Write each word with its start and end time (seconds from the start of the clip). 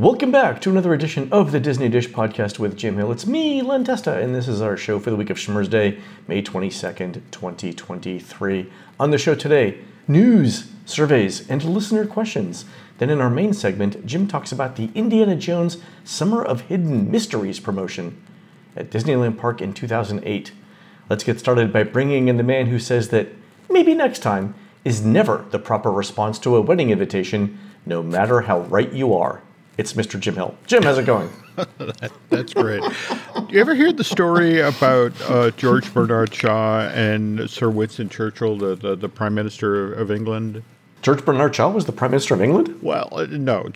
Welcome 0.00 0.30
back 0.30 0.62
to 0.62 0.70
another 0.70 0.94
edition 0.94 1.28
of 1.30 1.52
the 1.52 1.60
Disney 1.60 1.90
Dish 1.90 2.08
Podcast 2.08 2.58
with 2.58 2.74
Jim 2.74 2.96
Hill. 2.96 3.12
It's 3.12 3.26
me, 3.26 3.60
Len 3.60 3.84
Testa, 3.84 4.18
and 4.18 4.34
this 4.34 4.48
is 4.48 4.62
our 4.62 4.74
show 4.74 4.98
for 4.98 5.10
the 5.10 5.16
week 5.16 5.28
of 5.28 5.36
Schmurz 5.36 5.68
Day, 5.68 5.98
May 6.26 6.40
22nd, 6.40 7.20
2023. 7.30 8.72
On 8.98 9.10
the 9.10 9.18
show 9.18 9.34
today, 9.34 9.80
news, 10.08 10.72
surveys, 10.86 11.46
and 11.50 11.62
listener 11.62 12.06
questions. 12.06 12.64
Then 12.96 13.10
in 13.10 13.20
our 13.20 13.28
main 13.28 13.52
segment, 13.52 14.06
Jim 14.06 14.26
talks 14.26 14.52
about 14.52 14.76
the 14.76 14.88
Indiana 14.94 15.36
Jones 15.36 15.76
Summer 16.02 16.42
of 16.42 16.62
Hidden 16.62 17.10
Mysteries 17.10 17.60
promotion 17.60 18.18
at 18.74 18.88
Disneyland 18.88 19.36
Park 19.36 19.60
in 19.60 19.74
2008. 19.74 20.52
Let's 21.10 21.24
get 21.24 21.38
started 21.38 21.74
by 21.74 21.82
bringing 21.82 22.28
in 22.28 22.38
the 22.38 22.42
man 22.42 22.68
who 22.68 22.78
says 22.78 23.10
that 23.10 23.28
maybe 23.68 23.94
next 23.94 24.20
time 24.20 24.54
is 24.82 25.04
never 25.04 25.44
the 25.50 25.58
proper 25.58 25.92
response 25.92 26.38
to 26.38 26.56
a 26.56 26.62
wedding 26.62 26.88
invitation, 26.88 27.58
no 27.84 28.02
matter 28.02 28.40
how 28.40 28.60
right 28.60 28.94
you 28.94 29.12
are. 29.12 29.42
It's 29.80 29.94
Mr. 29.94 30.20
Jim 30.20 30.34
Hill. 30.34 30.54
Jim, 30.66 30.82
how's 30.82 30.98
it 30.98 31.06
going? 31.06 31.30
that, 31.56 32.12
that's 32.28 32.52
great. 32.52 32.82
you 33.48 33.58
ever 33.58 33.74
hear 33.74 33.90
the 33.94 34.04
story 34.04 34.60
about 34.60 35.18
uh, 35.22 35.52
George 35.52 35.90
Bernard 35.94 36.34
Shaw 36.34 36.80
and 36.88 37.48
Sir 37.48 37.70
Winston 37.70 38.10
Churchill, 38.10 38.58
the, 38.58 38.74
the, 38.74 38.94
the 38.94 39.08
Prime 39.08 39.34
Minister 39.34 39.90
of 39.94 40.10
England? 40.10 40.62
George 41.00 41.24
Bernard 41.24 41.56
Shaw 41.56 41.70
was 41.70 41.86
the 41.86 41.92
Prime 41.92 42.10
Minister 42.10 42.34
of 42.34 42.42
England? 42.42 42.78
Well, 42.82 43.08
uh, 43.12 43.24
no. 43.30 43.70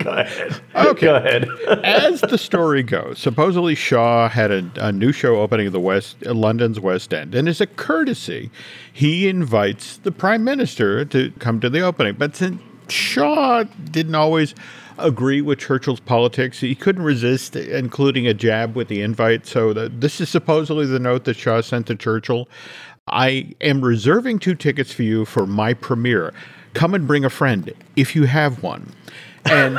Go 0.00 0.10
ahead. 0.10 0.60
Okay. 0.74 1.06
Go 1.06 1.14
ahead. 1.14 1.48
As 1.84 2.22
the 2.22 2.38
story 2.38 2.82
goes, 2.82 3.20
supposedly 3.20 3.76
Shaw 3.76 4.28
had 4.28 4.50
a, 4.50 4.68
a 4.78 4.90
new 4.90 5.12
show 5.12 5.36
opening 5.40 5.68
at 5.68 5.72
the 5.72 5.78
West 5.78 6.16
uh, 6.26 6.34
London's 6.34 6.80
West 6.80 7.14
End, 7.14 7.36
and 7.36 7.48
as 7.48 7.60
a 7.60 7.68
courtesy, 7.68 8.50
he 8.92 9.28
invites 9.28 9.98
the 9.98 10.10
Prime 10.10 10.42
Minister 10.42 11.04
to 11.04 11.30
come 11.38 11.60
to 11.60 11.70
the 11.70 11.82
opening. 11.82 12.14
But 12.14 12.34
since 12.34 12.60
Shaw 12.92 13.64
didn't 13.90 14.14
always 14.14 14.54
agree 14.98 15.40
with 15.40 15.58
Churchill's 15.58 16.00
politics. 16.00 16.60
He 16.60 16.74
couldn't 16.74 17.02
resist 17.02 17.56
including 17.56 18.26
a 18.26 18.34
jab 18.34 18.76
with 18.76 18.88
the 18.88 19.02
invite. 19.02 19.46
So 19.46 19.72
the, 19.72 19.88
this 19.88 20.20
is 20.20 20.28
supposedly 20.28 20.86
the 20.86 20.98
note 20.98 21.24
that 21.24 21.36
Shaw 21.36 21.60
sent 21.60 21.86
to 21.88 21.96
Churchill. 21.96 22.48
I 23.08 23.54
am 23.60 23.80
reserving 23.80 24.38
two 24.38 24.54
tickets 24.54 24.92
for 24.92 25.02
you 25.02 25.24
for 25.24 25.46
my 25.46 25.74
premiere. 25.74 26.32
Come 26.74 26.94
and 26.94 27.06
bring 27.06 27.24
a 27.24 27.30
friend 27.30 27.72
if 27.96 28.14
you 28.14 28.24
have 28.24 28.62
one. 28.62 28.94
And 29.44 29.78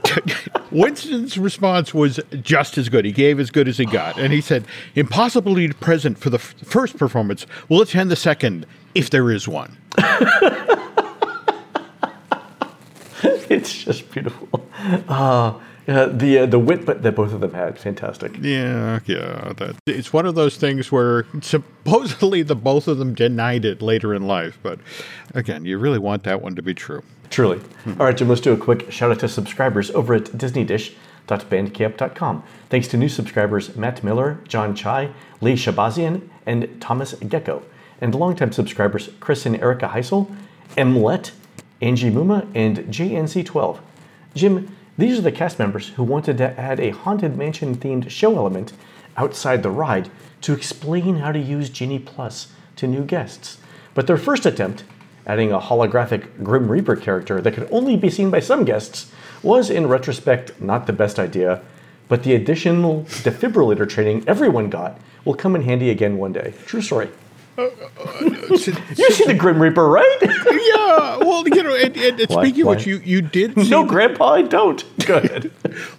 Winston's 0.70 1.38
response 1.38 1.94
was 1.94 2.18
just 2.42 2.76
as 2.76 2.88
good. 2.88 3.04
He 3.04 3.12
gave 3.12 3.38
as 3.38 3.50
good 3.50 3.68
as 3.68 3.78
he 3.78 3.86
got. 3.86 4.18
And 4.18 4.32
he 4.32 4.40
said, 4.40 4.64
Impossibly 4.94 5.68
present 5.72 6.18
for 6.18 6.30
the 6.30 6.38
f- 6.38 6.54
first 6.64 6.98
performance. 6.98 7.46
We'll 7.68 7.82
attend 7.82 8.10
the 8.10 8.16
second 8.16 8.66
if 8.94 9.10
there 9.10 9.30
is 9.30 9.46
one. 9.46 9.78
it's 13.50 13.84
just 13.84 14.10
beautiful. 14.10 14.48
Uh, 15.08 15.58
yeah, 15.86 16.04
the 16.04 16.40
uh, 16.40 16.46
the 16.46 16.58
wit 16.58 16.84
but 16.84 17.02
that 17.02 17.14
both 17.14 17.32
of 17.32 17.40
them 17.40 17.54
had, 17.54 17.78
fantastic. 17.78 18.36
Yeah, 18.42 19.00
yeah. 19.06 19.54
That 19.56 19.76
it's 19.86 20.12
one 20.12 20.26
of 20.26 20.34
those 20.34 20.58
things 20.58 20.92
where 20.92 21.24
supposedly 21.40 22.42
the 22.42 22.54
both 22.54 22.88
of 22.88 22.98
them 22.98 23.14
denied 23.14 23.64
it 23.64 23.80
later 23.80 24.14
in 24.14 24.26
life, 24.26 24.58
but 24.62 24.80
again, 25.34 25.64
you 25.64 25.78
really 25.78 25.98
want 25.98 26.24
that 26.24 26.42
one 26.42 26.54
to 26.56 26.62
be 26.62 26.74
true. 26.74 27.02
Truly. 27.30 27.60
All 27.86 27.94
right, 28.06 28.14
Jim, 28.16 28.28
let's 28.28 28.42
do 28.42 28.52
a 28.52 28.56
quick 28.56 28.92
shout 28.92 29.10
out 29.10 29.18
to 29.20 29.28
subscribers 29.28 29.90
over 29.92 30.14
at 30.14 30.24
DisneyDish.bandcamp.com. 30.24 32.42
Thanks 32.68 32.88
to 32.88 32.96
new 32.96 33.08
subscribers 33.08 33.76
Matt 33.76 34.02
Miller, 34.04 34.40
John 34.46 34.74
Chai, 34.74 35.10
Lee 35.40 35.54
Shabazian, 35.54 36.28
and 36.46 36.80
Thomas 36.80 37.14
Gecko. 37.14 37.62
And 38.00 38.14
longtime 38.14 38.52
subscribers 38.52 39.10
Chris 39.20 39.44
and 39.46 39.60
Erica 39.60 39.88
Heisel, 39.88 40.30
Mlet, 40.76 41.32
Angie 41.80 42.10
Muma, 42.10 42.46
and 42.54 42.78
JNC12. 42.78 43.78
Jim, 44.34 44.76
these 44.96 45.18
are 45.18 45.22
the 45.22 45.32
cast 45.32 45.58
members 45.58 45.88
who 45.90 46.02
wanted 46.02 46.38
to 46.38 46.58
add 46.58 46.80
a 46.80 46.90
Haunted 46.90 47.36
Mansion 47.36 47.76
themed 47.76 48.10
show 48.10 48.36
element 48.36 48.72
outside 49.16 49.62
the 49.62 49.70
ride 49.70 50.10
to 50.40 50.52
explain 50.52 51.16
how 51.16 51.32
to 51.32 51.38
use 51.38 51.70
Genie 51.70 51.98
Plus 51.98 52.52
to 52.76 52.86
new 52.86 53.04
guests. 53.04 53.58
But 53.94 54.06
their 54.06 54.16
first 54.16 54.46
attempt, 54.46 54.84
adding 55.26 55.52
a 55.52 55.60
holographic 55.60 56.42
Grim 56.42 56.70
Reaper 56.70 56.96
character 56.96 57.40
that 57.40 57.54
could 57.54 57.68
only 57.70 57.96
be 57.96 58.10
seen 58.10 58.30
by 58.30 58.40
some 58.40 58.64
guests, 58.64 59.12
was 59.42 59.70
in 59.70 59.86
retrospect 59.86 60.60
not 60.60 60.86
the 60.86 60.92
best 60.92 61.18
idea, 61.18 61.62
but 62.08 62.24
the 62.24 62.34
additional 62.34 63.02
defibrillator 63.02 63.88
training 63.88 64.24
everyone 64.26 64.70
got 64.70 64.98
will 65.24 65.34
come 65.34 65.54
in 65.54 65.62
handy 65.62 65.90
again 65.90 66.16
one 66.16 66.32
day. 66.32 66.54
True 66.66 66.80
story. 66.80 67.08
You 67.58 68.56
see 68.58 69.24
the 69.24 69.34
Grim 69.36 69.60
Reaper, 69.60 69.88
right? 69.88 70.18
yeah, 70.22 71.16
well, 71.18 71.46
you 71.48 71.62
know, 71.62 71.74
and, 71.74 71.96
and 71.96 72.20
Why? 72.28 72.44
speaking 72.44 72.62
of 72.62 72.68
which, 72.68 72.86
you, 72.86 72.98
you 73.04 73.20
did 73.20 73.54
see 73.54 73.68
no, 73.68 73.84
Grandpa, 73.84 74.34
I 74.34 74.42
don't. 74.42 74.84
Go 75.08 75.16
ahead. 75.16 75.50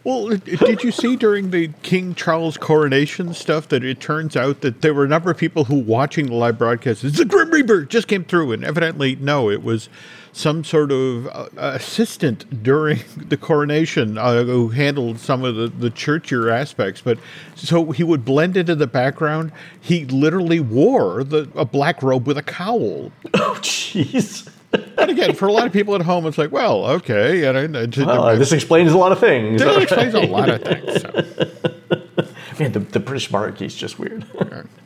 Well, 0.04 0.30
did 0.30 0.84
you 0.84 0.92
see 0.92 1.16
during 1.16 1.50
the 1.50 1.70
King 1.82 2.14
Charles 2.14 2.58
coronation 2.58 3.34
stuff 3.34 3.68
that 3.70 3.84
it 3.84 4.00
turns 4.00 4.36
out 4.36 4.62
that 4.62 4.82
there 4.82 4.94
were 4.94 5.04
a 5.04 5.08
number 5.08 5.32
of 5.32 5.38
people 5.38 5.64
who 5.64 5.80
watching 5.80 6.28
the 6.28 6.36
live 6.36 6.58
broadcast, 6.58 7.04
it's 7.04 7.18
the 7.18 7.26
Grim 7.26 7.50
Reaper 7.50 7.86
just 7.86 8.08
came 8.08 8.24
through, 8.24 8.52
and 8.52 8.64
evidently, 8.64 9.16
no, 9.16 9.50
it 9.50 9.64
was 9.64 9.90
some 10.32 10.64
sort 10.64 10.92
of 10.92 11.28
uh, 11.28 11.50
assistant 11.58 12.62
during 12.64 13.00
the 13.18 13.36
coronation 13.38 14.18
uh, 14.18 14.44
who 14.44 14.70
handled 14.70 15.20
some 15.20 15.44
of 15.44 15.56
the, 15.56 15.68
the 15.68 15.90
churchier 15.90 16.52
aspects. 16.52 17.02
But 17.02 17.18
so 17.56 17.92
he 17.92 18.04
would 18.04 18.24
blend 18.24 18.56
into 18.56 18.76
the 18.76 18.88
background. 18.88 19.52
He 19.82 20.06
literally 20.06 20.60
wore 20.60 21.24
the, 21.24 21.50
a 21.56 21.66
black 21.66 22.04
robe 22.04 22.28
with 22.28 22.38
a 22.38 22.44
cowl. 22.44 23.12
oh, 23.34 23.58
jeez. 23.62 24.50
And 24.72 25.10
again, 25.10 25.34
for 25.34 25.48
a 25.48 25.52
lot 25.52 25.66
of 25.66 25.74
people 25.74 25.96
at 25.96 26.02
home, 26.02 26.26
it's 26.28 26.38
like, 26.38 26.52
well, 26.52 26.86
okay, 26.86 27.46
and, 27.46 27.58
and, 27.58 27.76
and 27.76 27.96
Well, 27.98 28.38
this 28.38 28.52
explains 28.52 28.92
a 28.92 28.98
lot 28.98 29.12
of 29.12 29.20
things. 29.20 29.62
that 29.62 29.82
explains 29.82 30.14
a 30.14 30.20
lot 30.22 30.50
of 30.50 30.62
things. 30.62 31.02
So. 31.02 32.26
Man, 32.60 32.74
the, 32.74 32.80
the 32.80 33.00
British 33.00 33.32
monarchy 33.32 33.66
is 33.66 33.74
just 33.76 33.98
weird. 33.98 34.26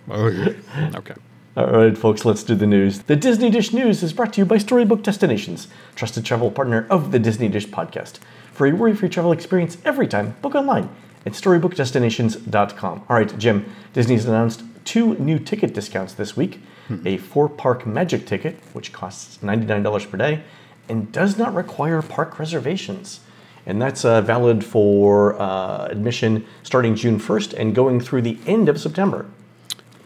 Oh. 0.10 0.56
Okay. 0.96 1.16
All 1.58 1.68
right, 1.68 1.98
folks, 1.98 2.24
let's 2.26 2.44
do 2.44 2.56
the 2.56 2.66
news. 2.68 3.04
The 3.04 3.16
Disney 3.16 3.50
Dish 3.50 3.74
News 3.74 4.02
is 4.04 4.14
brought 4.14 4.34
to 4.34 4.42
you 4.42 4.46
by 4.46 4.58
Storybook 4.58 5.04
Destinations, 5.04 5.68
trusted 5.96 6.24
travel 6.26 6.50
partner 6.52 6.88
of 6.90 7.12
the 7.12 7.20
Disney 7.20 7.48
Dish 7.48 7.68
podcast. 7.68 8.20
For 8.54 8.68
a 8.68 8.72
worry-free 8.72 9.10
travel 9.10 9.32
experience 9.32 9.78
every 9.84 10.08
time, 10.08 10.36
book 10.42 10.56
online 10.56 10.90
at 11.26 11.34
storybookdestinations.com. 11.34 13.04
All 13.10 13.16
right, 13.16 13.38
Jim, 13.38 13.66
Disney's 13.94 14.26
announced 14.26 14.64
two 14.86 15.16
new 15.16 15.40
ticket 15.40 15.74
discounts 15.74 16.14
this 16.14 16.36
week. 16.38 16.60
A 17.06 17.18
four-park 17.18 17.86
magic 17.88 18.26
ticket, 18.26 18.58
which 18.74 18.92
costs 18.94 19.38
$99 19.42 20.10
per 20.10 20.18
day, 20.18 20.44
and 20.90 21.12
does 21.12 21.38
not 21.38 21.54
require 21.56 22.02
park 22.02 22.38
reservations. 22.40 23.22
And 23.66 23.82
that's 23.82 24.04
uh, 24.04 24.22
valid 24.22 24.64
for 24.66 25.40
uh, 25.42 25.86
admission 25.90 26.46
starting 26.64 26.96
June 26.96 27.20
1st 27.20 27.54
and 27.54 27.74
going 27.74 28.02
through 28.02 28.22
the 28.24 28.38
end 28.46 28.68
of 28.70 28.80
September 28.80 29.26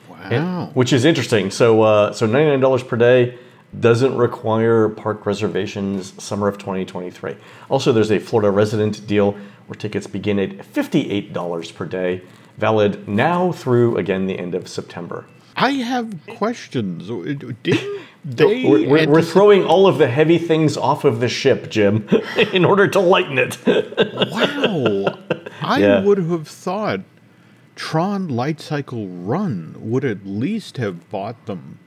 Wow. 0.10 0.72
which 0.74 0.92
is 0.94 1.06
interesting. 1.06 1.52
So, 1.52 1.82
uh, 1.84 2.12
so 2.14 2.26
ninety 2.26 2.50
nine 2.50 2.60
dollars 2.60 2.84
per 2.84 2.98
day 2.98 3.38
doesn't 3.80 4.16
require 4.18 4.90
park 4.90 5.26
reservations. 5.26 6.14
Summer 6.22 6.48
of 6.48 6.58
twenty 6.58 6.86
twenty 6.86 7.12
three. 7.12 7.36
Also, 7.70 7.92
there's 7.94 8.12
a 8.12 8.20
Florida 8.20 8.52
resident 8.52 9.06
deal 9.08 9.38
where 9.68 9.76
tickets 9.78 10.08
begin 10.08 10.40
at 10.40 10.66
fifty 10.66 11.10
eight 11.12 11.34
dollars 11.34 11.72
per 11.72 11.86
day, 11.86 12.22
valid 12.58 13.08
now 13.08 13.52
through 13.52 13.98
again 13.98 14.26
the 14.26 14.38
end 14.38 14.54
of 14.56 14.68
September. 14.68 15.26
I 15.60 15.72
have 15.72 16.14
questions. 16.28 17.08
Didn't 17.08 17.56
they? 18.24 18.64
We're, 18.64 18.88
we're, 18.90 19.10
we're 19.10 19.22
throwing 19.22 19.64
all 19.66 19.88
of 19.88 19.98
the 19.98 20.08
heavy 20.08 20.38
things 20.38 20.78
off 20.78 21.04
of 21.04 21.20
the 21.20 21.28
ship, 21.28 21.70
Jim, 21.70 22.08
in 22.54 22.64
order 22.64 22.88
to 22.88 23.00
lighten 23.00 23.38
it. 23.40 23.58
wow. 23.66 25.18
I 25.62 25.80
Yeah. 25.80 26.02
would 26.04 26.20
have 26.20 26.48
thought 26.48 27.02
Tron 27.76 28.28
Light 28.28 28.60
Cycle 28.62 29.08
Run 29.08 29.76
would 29.80 30.06
at 30.06 30.26
least 30.26 30.78
have 30.78 31.10
bought 31.10 31.46
them 31.48 31.80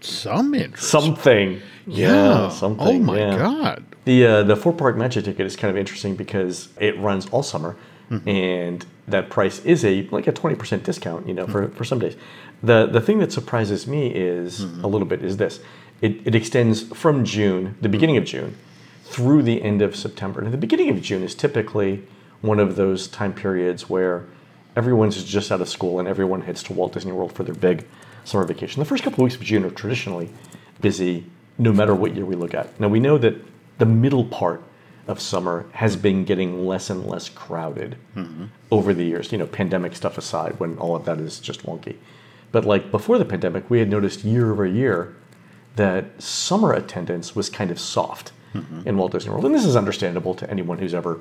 some 0.00 0.54
interest. 0.54 0.88
something. 0.88 1.60
yeah. 1.86 2.48
something. 2.48 2.86
Oh 2.86 2.98
my 2.98 3.18
yeah. 3.18 3.36
god. 3.36 3.84
The 4.04 4.26
uh, 4.26 4.42
the 4.44 4.56
four 4.56 4.72
park 4.72 4.96
magic 4.96 5.24
ticket 5.26 5.44
is 5.44 5.54
kind 5.56 5.70
of 5.70 5.76
interesting 5.76 6.14
because 6.16 6.68
it 6.80 6.98
runs 6.98 7.26
all 7.26 7.42
summer, 7.42 7.76
and 8.24 8.86
that 9.06 9.28
price 9.28 9.58
is 9.66 9.84
a 9.84 10.08
like 10.10 10.26
a 10.26 10.32
twenty 10.32 10.56
percent 10.56 10.84
discount. 10.84 11.26
You 11.28 11.34
know, 11.34 11.46
for, 11.46 11.68
for 11.70 11.84
some 11.84 11.98
days. 11.98 12.16
The 12.62 12.86
the 12.86 13.00
thing 13.00 13.18
that 13.18 13.32
surprises 13.32 13.86
me 13.86 14.08
is 14.08 14.60
mm-hmm. 14.60 14.84
a 14.84 14.88
little 14.88 15.06
bit 15.06 15.22
is 15.22 15.36
this. 15.36 15.60
It, 16.00 16.26
it 16.26 16.34
extends 16.34 16.82
from 16.82 17.24
June, 17.24 17.76
the 17.80 17.88
beginning 17.88 18.16
of 18.16 18.24
June, 18.24 18.56
through 19.04 19.42
the 19.42 19.62
end 19.62 19.82
of 19.82 19.96
September. 19.96 20.40
And 20.40 20.52
the 20.52 20.58
beginning 20.58 20.90
of 20.90 21.02
June 21.02 21.22
is 21.22 21.34
typically 21.34 22.04
one 22.40 22.60
of 22.60 22.76
those 22.76 23.08
time 23.08 23.32
periods 23.32 23.88
where 23.88 24.26
everyone's 24.76 25.22
just 25.24 25.50
out 25.50 25.60
of 25.60 25.68
school 25.68 25.98
and 25.98 26.06
everyone 26.06 26.42
heads 26.42 26.62
to 26.64 26.72
Walt 26.72 26.92
Disney 26.92 27.10
World 27.10 27.32
for 27.32 27.42
their 27.42 27.54
big 27.54 27.84
summer 28.24 28.44
vacation. 28.44 28.78
The 28.80 28.84
first 28.84 29.02
couple 29.02 29.24
of 29.24 29.24
weeks 29.24 29.34
of 29.34 29.42
June 29.42 29.64
are 29.64 29.70
traditionally 29.70 30.30
busy 30.80 31.24
no 31.58 31.72
matter 31.72 31.94
what 31.94 32.14
year 32.14 32.24
we 32.24 32.36
look 32.36 32.54
at. 32.54 32.78
Now 32.78 32.88
we 32.88 33.00
know 33.00 33.18
that 33.18 33.34
the 33.78 33.86
middle 33.86 34.24
part 34.24 34.62
of 35.08 35.20
summer 35.20 35.66
has 35.72 35.96
been 35.96 36.24
getting 36.24 36.66
less 36.66 36.90
and 36.90 37.06
less 37.06 37.28
crowded 37.28 37.96
mm-hmm. 38.14 38.44
over 38.70 38.92
the 38.92 39.04
years, 39.04 39.32
you 39.32 39.38
know, 39.38 39.46
pandemic 39.46 39.96
stuff 39.96 40.18
aside, 40.18 40.60
when 40.60 40.76
all 40.78 40.94
of 40.94 41.06
that 41.06 41.18
is 41.18 41.40
just 41.40 41.64
wonky. 41.64 41.96
But 42.52 42.64
like 42.64 42.90
before 42.90 43.18
the 43.18 43.24
pandemic, 43.24 43.68
we 43.68 43.78
had 43.78 43.90
noticed 43.90 44.24
year 44.24 44.50
over 44.50 44.66
year 44.66 45.14
that 45.76 46.20
summer 46.20 46.72
attendance 46.72 47.36
was 47.36 47.48
kind 47.50 47.70
of 47.70 47.78
soft. 47.78 48.32
Mm-hmm. 48.54 48.88
in 48.88 48.96
Walt 48.96 49.12
Disney 49.12 49.30
World. 49.30 49.44
And 49.44 49.54
this 49.54 49.66
is 49.66 49.76
understandable 49.76 50.34
to 50.36 50.50
anyone 50.50 50.78
who's 50.78 50.94
ever 50.94 51.20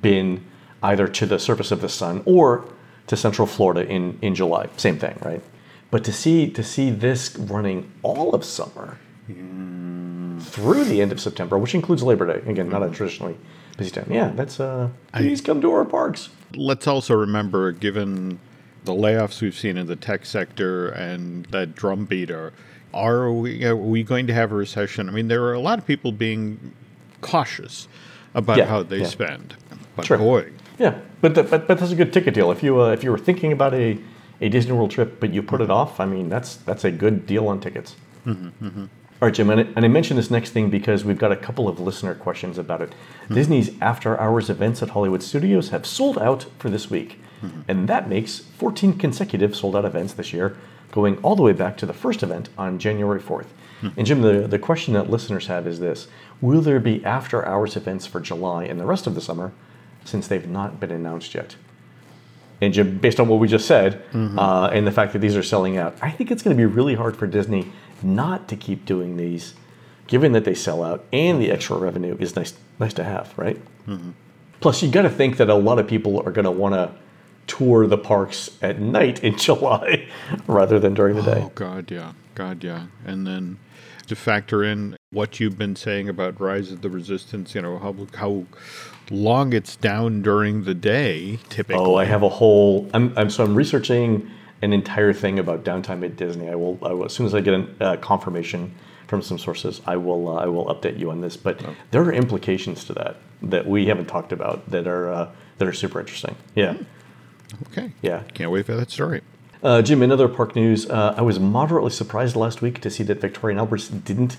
been 0.00 0.42
either 0.82 1.06
to 1.06 1.26
the 1.26 1.38
surface 1.38 1.70
of 1.70 1.82
the 1.82 1.88
sun 1.88 2.22
or 2.24 2.64
to 3.08 3.16
Central 3.16 3.46
Florida 3.46 3.86
in, 3.86 4.18
in 4.22 4.34
July. 4.34 4.68
Same 4.78 4.98
thing, 4.98 5.18
right? 5.22 5.42
But 5.90 6.04
to 6.04 6.12
see 6.12 6.48
to 6.50 6.62
see 6.62 6.90
this 6.90 7.36
running 7.36 7.92
all 8.02 8.34
of 8.34 8.44
summer 8.44 8.98
mm. 9.30 10.40
through 10.40 10.84
the 10.84 11.02
end 11.02 11.12
of 11.12 11.20
September, 11.20 11.58
which 11.58 11.74
includes 11.74 12.02
Labor 12.02 12.26
Day, 12.26 12.50
again, 12.50 12.70
not 12.70 12.82
a 12.82 12.86
mm-hmm. 12.86 12.94
traditionally 12.94 13.36
busy 13.76 13.90
time. 13.90 14.06
Yeah, 14.10 14.32
that's 14.34 14.58
uh, 14.58 14.88
please 15.12 15.42
come 15.42 15.60
to 15.60 15.70
our 15.72 15.84
parks. 15.84 16.30
Let's 16.54 16.86
also 16.86 17.14
remember, 17.14 17.72
given 17.72 18.40
the 18.84 18.92
layoffs 18.92 19.40
we've 19.40 19.56
seen 19.56 19.76
in 19.76 19.86
the 19.86 19.96
tech 19.96 20.26
sector 20.26 20.88
and 20.88 21.46
that 21.46 21.74
drumbeat, 21.74 22.30
are, 22.30 22.52
are 22.92 23.32
we 23.32 23.64
are 23.64 23.76
we 23.76 24.02
going 24.02 24.26
to 24.26 24.34
have 24.34 24.52
a 24.52 24.54
recession? 24.54 25.08
I 25.08 25.12
mean, 25.12 25.28
there 25.28 25.42
are 25.44 25.54
a 25.54 25.60
lot 25.60 25.78
of 25.78 25.86
people 25.86 26.12
being 26.12 26.72
cautious 27.20 27.88
about 28.34 28.58
Yeah, 28.58 28.66
how 28.66 28.82
they 28.82 29.00
yeah. 29.00 29.06
spend. 29.06 29.54
But 29.96 30.06
Sure. 30.06 30.18
boy, 30.18 30.50
Yeah, 30.78 30.98
but 31.20 31.34
the, 31.34 31.42
but 31.42 31.68
but 31.68 31.78
that's 31.78 31.92
a 31.92 31.96
good 31.96 32.12
ticket 32.12 32.34
deal. 32.34 32.50
If 32.50 32.62
you 32.62 32.80
uh, 32.80 32.92
if 32.92 33.04
you 33.04 33.10
were 33.10 33.18
thinking 33.18 33.52
about 33.52 33.74
a, 33.74 33.98
a 34.40 34.48
Disney 34.48 34.72
World 34.72 34.90
trip, 34.90 35.20
but 35.20 35.32
you 35.32 35.42
put 35.42 35.60
it 35.60 35.64
mm-hmm. 35.64 35.72
off, 35.72 36.00
I 36.00 36.06
mean 36.06 36.28
that's 36.28 36.56
that's 36.56 36.84
a 36.84 36.90
good 36.90 37.26
deal 37.26 37.48
on 37.48 37.60
tickets. 37.60 37.96
Mm-hmm, 38.26 38.66
mm-hmm. 38.66 38.84
All 39.22 39.28
right, 39.28 39.34
Jim, 39.34 39.50
and 39.50 39.60
I, 39.60 39.64
and 39.76 39.84
I 39.84 39.88
mentioned 39.88 40.18
this 40.18 40.32
next 40.32 40.50
thing 40.50 40.68
because 40.68 41.04
we've 41.04 41.18
got 41.18 41.30
a 41.30 41.36
couple 41.36 41.68
of 41.68 41.78
listener 41.78 42.14
questions 42.14 42.58
about 42.58 42.82
it. 42.82 42.92
Hmm. 43.28 43.34
Disney's 43.34 43.70
after 43.80 44.18
hours 44.18 44.50
events 44.50 44.82
at 44.82 44.90
Hollywood 44.90 45.22
Studios 45.22 45.68
have 45.68 45.86
sold 45.86 46.18
out 46.18 46.46
for 46.58 46.68
this 46.68 46.90
week, 46.90 47.20
and 47.68 47.88
that 47.88 48.08
makes 48.08 48.38
14 48.38 48.98
consecutive 48.98 49.56
sold 49.56 49.76
out 49.76 49.84
events 49.84 50.14
this 50.14 50.32
year, 50.32 50.56
going 50.90 51.16
all 51.18 51.36
the 51.36 51.42
way 51.42 51.52
back 51.52 51.76
to 51.78 51.86
the 51.86 51.92
first 51.92 52.22
event 52.22 52.48
on 52.56 52.78
January 52.78 53.20
4th. 53.20 53.46
Hmm. 53.80 53.88
And 53.96 54.06
Jim, 54.06 54.22
the, 54.22 54.46
the 54.46 54.58
question 54.58 54.94
that 54.94 55.10
listeners 55.10 55.46
have 55.48 55.66
is 55.66 55.80
this 55.80 56.08
Will 56.40 56.60
there 56.60 56.80
be 56.80 57.04
after 57.04 57.44
hours 57.44 57.76
events 57.76 58.06
for 58.06 58.20
July 58.20 58.64
and 58.64 58.78
the 58.78 58.84
rest 58.84 59.06
of 59.06 59.14
the 59.14 59.20
summer 59.20 59.52
since 60.04 60.26
they've 60.26 60.48
not 60.48 60.80
been 60.80 60.90
announced 60.90 61.34
yet? 61.34 61.56
And 62.60 62.72
Jim, 62.72 62.98
based 62.98 63.18
on 63.18 63.26
what 63.26 63.40
we 63.40 63.48
just 63.48 63.66
said, 63.66 64.04
mm-hmm. 64.12 64.38
uh, 64.38 64.68
and 64.68 64.86
the 64.86 64.92
fact 64.92 65.12
that 65.14 65.18
these 65.18 65.36
are 65.36 65.42
selling 65.42 65.76
out, 65.76 65.96
I 66.00 66.10
think 66.10 66.30
it's 66.30 66.42
going 66.42 66.56
to 66.56 66.60
be 66.60 66.66
really 66.66 66.94
hard 66.94 67.16
for 67.16 67.26
Disney 67.26 67.72
not 68.04 68.46
to 68.48 68.56
keep 68.56 68.86
doing 68.86 69.16
these, 69.16 69.54
given 70.06 70.30
that 70.32 70.44
they 70.44 70.54
sell 70.54 70.84
out 70.84 71.04
and 71.12 71.42
the 71.42 71.50
extra 71.50 71.76
revenue 71.76 72.16
is 72.20 72.36
nice, 72.36 72.54
nice 72.78 72.94
to 72.94 73.04
have, 73.04 73.36
right? 73.36 73.56
Mm-hmm. 73.88 74.10
Plus, 74.60 74.80
you 74.80 74.92
got 74.92 75.02
to 75.02 75.10
think 75.10 75.38
that 75.38 75.50
a 75.50 75.54
lot 75.54 75.80
of 75.80 75.88
people 75.88 76.22
are 76.24 76.30
going 76.30 76.44
to 76.44 76.52
want 76.52 76.74
to 76.74 76.92
tour 77.52 77.86
the 77.86 77.98
parks 77.98 78.50
at 78.62 78.80
night 78.80 79.22
in 79.22 79.36
July 79.46 80.08
rather 80.46 80.78
than 80.78 80.94
during 80.94 81.16
the 81.16 81.22
day. 81.22 81.42
Oh 81.44 81.52
God, 81.54 81.90
yeah, 81.90 82.12
God, 82.34 82.64
yeah, 82.64 82.86
and 83.04 83.26
then 83.26 83.58
to 84.06 84.16
factor 84.16 84.64
in 84.64 84.96
what 85.10 85.38
you've 85.38 85.58
been 85.58 85.76
saying 85.76 86.08
about 86.08 86.40
Rise 86.40 86.72
of 86.72 86.80
the 86.80 86.88
Resistance, 86.88 87.54
you 87.54 87.62
know 87.62 87.78
how 87.78 87.94
how 88.16 88.44
long 89.10 89.52
it's 89.52 89.76
down 89.76 90.22
during 90.22 90.64
the 90.64 90.74
day 90.74 91.38
typically. 91.50 91.84
Oh, 91.84 91.96
I 91.96 92.04
have 92.06 92.22
a 92.22 92.28
whole. 92.28 92.88
I'm, 92.94 93.16
I'm 93.18 93.28
so 93.28 93.44
I'm 93.44 93.54
researching 93.54 94.30
an 94.62 94.72
entire 94.72 95.12
thing 95.12 95.38
about 95.38 95.64
downtime 95.64 96.04
at 96.04 96.16
Disney. 96.16 96.48
I 96.48 96.54
will, 96.54 96.78
I 96.82 96.92
will 96.92 97.04
as 97.04 97.12
soon 97.12 97.26
as 97.26 97.34
I 97.34 97.40
get 97.40 97.54
a 97.54 97.84
uh, 97.84 97.96
confirmation 97.98 98.74
from 99.08 99.20
some 99.20 99.38
sources, 99.38 99.82
I 99.86 99.96
will 99.96 100.28
uh, 100.28 100.42
I 100.42 100.46
will 100.46 100.66
update 100.66 100.98
you 100.98 101.10
on 101.10 101.20
this. 101.20 101.36
But 101.36 101.62
there 101.90 102.02
are 102.02 102.12
implications 102.12 102.84
to 102.86 102.94
that 102.94 103.16
that 103.42 103.66
we 103.66 103.86
haven't 103.86 104.06
talked 104.06 104.32
about 104.32 104.70
that 104.70 104.86
are 104.86 105.12
uh, 105.12 105.30
that 105.58 105.68
are 105.68 105.72
super 105.74 106.00
interesting. 106.00 106.34
Yeah, 106.54 106.76
Okay, 107.68 107.92
yeah. 108.02 108.22
can't 108.34 108.50
wait 108.50 108.66
for 108.66 108.74
that 108.74 108.90
story. 108.90 109.22
Uh, 109.62 109.80
Jim, 109.80 110.02
in 110.02 110.10
other 110.10 110.26
park 110.28 110.56
news, 110.56 110.88
uh, 110.90 111.14
I 111.16 111.22
was 111.22 111.38
moderately 111.38 111.90
surprised 111.90 112.34
last 112.34 112.62
week 112.62 112.80
to 112.80 112.90
see 112.90 113.04
that 113.04 113.20
Victoria 113.20 113.52
and 113.54 113.60
Albert's 113.60 113.88
didn't 113.88 114.36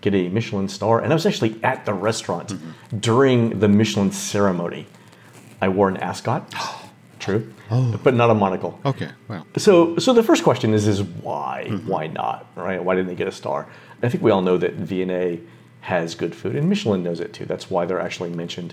get 0.00 0.14
a 0.14 0.28
Michelin 0.30 0.68
star, 0.68 1.00
and 1.00 1.12
I 1.12 1.14
was 1.14 1.26
actually 1.26 1.58
at 1.62 1.84
the 1.84 1.92
restaurant 1.92 2.54
during 2.98 3.60
the 3.60 3.68
Michelin 3.68 4.10
ceremony. 4.12 4.86
I 5.60 5.68
wore 5.68 5.88
an 5.88 5.98
ascot, 5.98 6.52
true, 7.20 7.52
but 8.02 8.14
not 8.14 8.30
a 8.30 8.34
monocle. 8.34 8.80
Okay, 8.84 9.10
well, 9.28 9.46
So, 9.58 9.96
so 9.98 10.12
the 10.12 10.22
first 10.22 10.42
question 10.42 10.74
is, 10.74 10.86
is 10.88 11.02
why? 11.02 11.68
Why 11.86 12.06
not? 12.08 12.46
Right? 12.56 12.82
Why 12.82 12.94
didn't 12.94 13.08
they 13.08 13.14
get 13.14 13.28
a 13.28 13.32
star? 13.32 13.68
I 14.02 14.08
think 14.08 14.24
we 14.24 14.30
all 14.32 14.42
know 14.42 14.56
that 14.58 14.72
V&A 14.74 15.40
has 15.82 16.14
good 16.14 16.34
food, 16.34 16.56
and 16.56 16.68
Michelin 16.68 17.02
knows 17.02 17.20
it 17.20 17.32
too. 17.32 17.44
That's 17.44 17.70
why 17.70 17.84
they're 17.86 18.00
actually 18.00 18.30
mentioned 18.30 18.72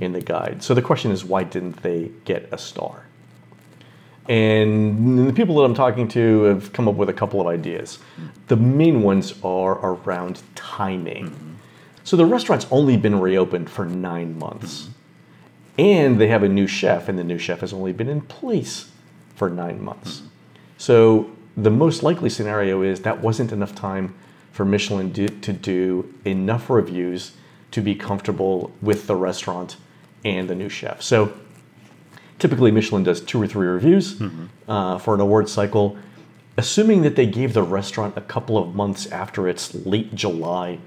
in 0.00 0.12
the 0.12 0.20
guide. 0.20 0.62
So 0.62 0.74
the 0.74 0.82
question 0.82 1.10
is, 1.10 1.24
why 1.24 1.42
didn't 1.42 1.82
they 1.82 2.10
get 2.24 2.48
a 2.52 2.58
star? 2.58 3.04
And 4.28 5.28
the 5.28 5.32
people 5.32 5.56
that 5.56 5.62
I'm 5.62 5.74
talking 5.74 6.06
to 6.08 6.42
have 6.44 6.72
come 6.72 6.86
up 6.88 6.94
with 6.94 7.08
a 7.08 7.12
couple 7.12 7.40
of 7.40 7.46
ideas. 7.46 7.98
The 8.46 8.56
main 8.56 9.02
ones 9.02 9.34
are 9.42 9.78
around 9.78 10.42
timing. 10.54 11.30
Mm-hmm. 11.30 11.52
So 12.04 12.16
the 12.16 12.26
restaurant's 12.26 12.66
only 12.70 12.96
been 12.96 13.20
reopened 13.20 13.70
for 13.70 13.84
nine 13.84 14.38
months. 14.38 14.82
Mm-hmm. 14.82 15.80
And 15.80 16.20
they 16.20 16.28
have 16.28 16.42
a 16.42 16.48
new 16.48 16.66
chef, 16.66 17.08
and 17.08 17.18
the 17.18 17.24
new 17.24 17.38
chef 17.38 17.60
has 17.60 17.72
only 17.72 17.92
been 17.92 18.08
in 18.08 18.20
place 18.20 18.90
for 19.34 19.48
nine 19.48 19.82
months. 19.82 20.18
Mm-hmm. 20.18 20.26
So 20.78 21.30
the 21.56 21.70
most 21.70 22.02
likely 22.02 22.30
scenario 22.30 22.82
is 22.82 23.00
that 23.00 23.20
wasn't 23.20 23.52
enough 23.52 23.74
time 23.74 24.14
for 24.52 24.64
Michelin 24.64 25.10
do, 25.12 25.28
to 25.28 25.52
do 25.52 26.12
enough 26.24 26.70
reviews 26.70 27.32
to 27.70 27.80
be 27.80 27.94
comfortable 27.94 28.72
with 28.82 29.06
the 29.06 29.16
restaurant 29.16 29.76
and 30.24 30.48
the 30.48 30.54
new 30.54 30.68
chef. 30.68 31.02
So 31.02 31.32
typically 32.40 32.70
Michelin 32.70 33.04
does 33.04 33.20
two 33.20 33.40
or 33.40 33.46
three 33.46 33.66
reviews 33.66 34.20
uh, 34.68 34.98
for 34.98 35.14
an 35.14 35.20
award 35.20 35.48
cycle. 35.48 35.96
Assuming 36.56 37.02
that 37.02 37.16
they 37.16 37.26
gave 37.26 37.54
the 37.54 37.62
restaurant 37.62 38.16
a 38.16 38.20
couple 38.20 38.58
of 38.58 38.74
months 38.74 39.06
after 39.06 39.48
its 39.48 39.74
late 39.86 40.14
July 40.14 40.78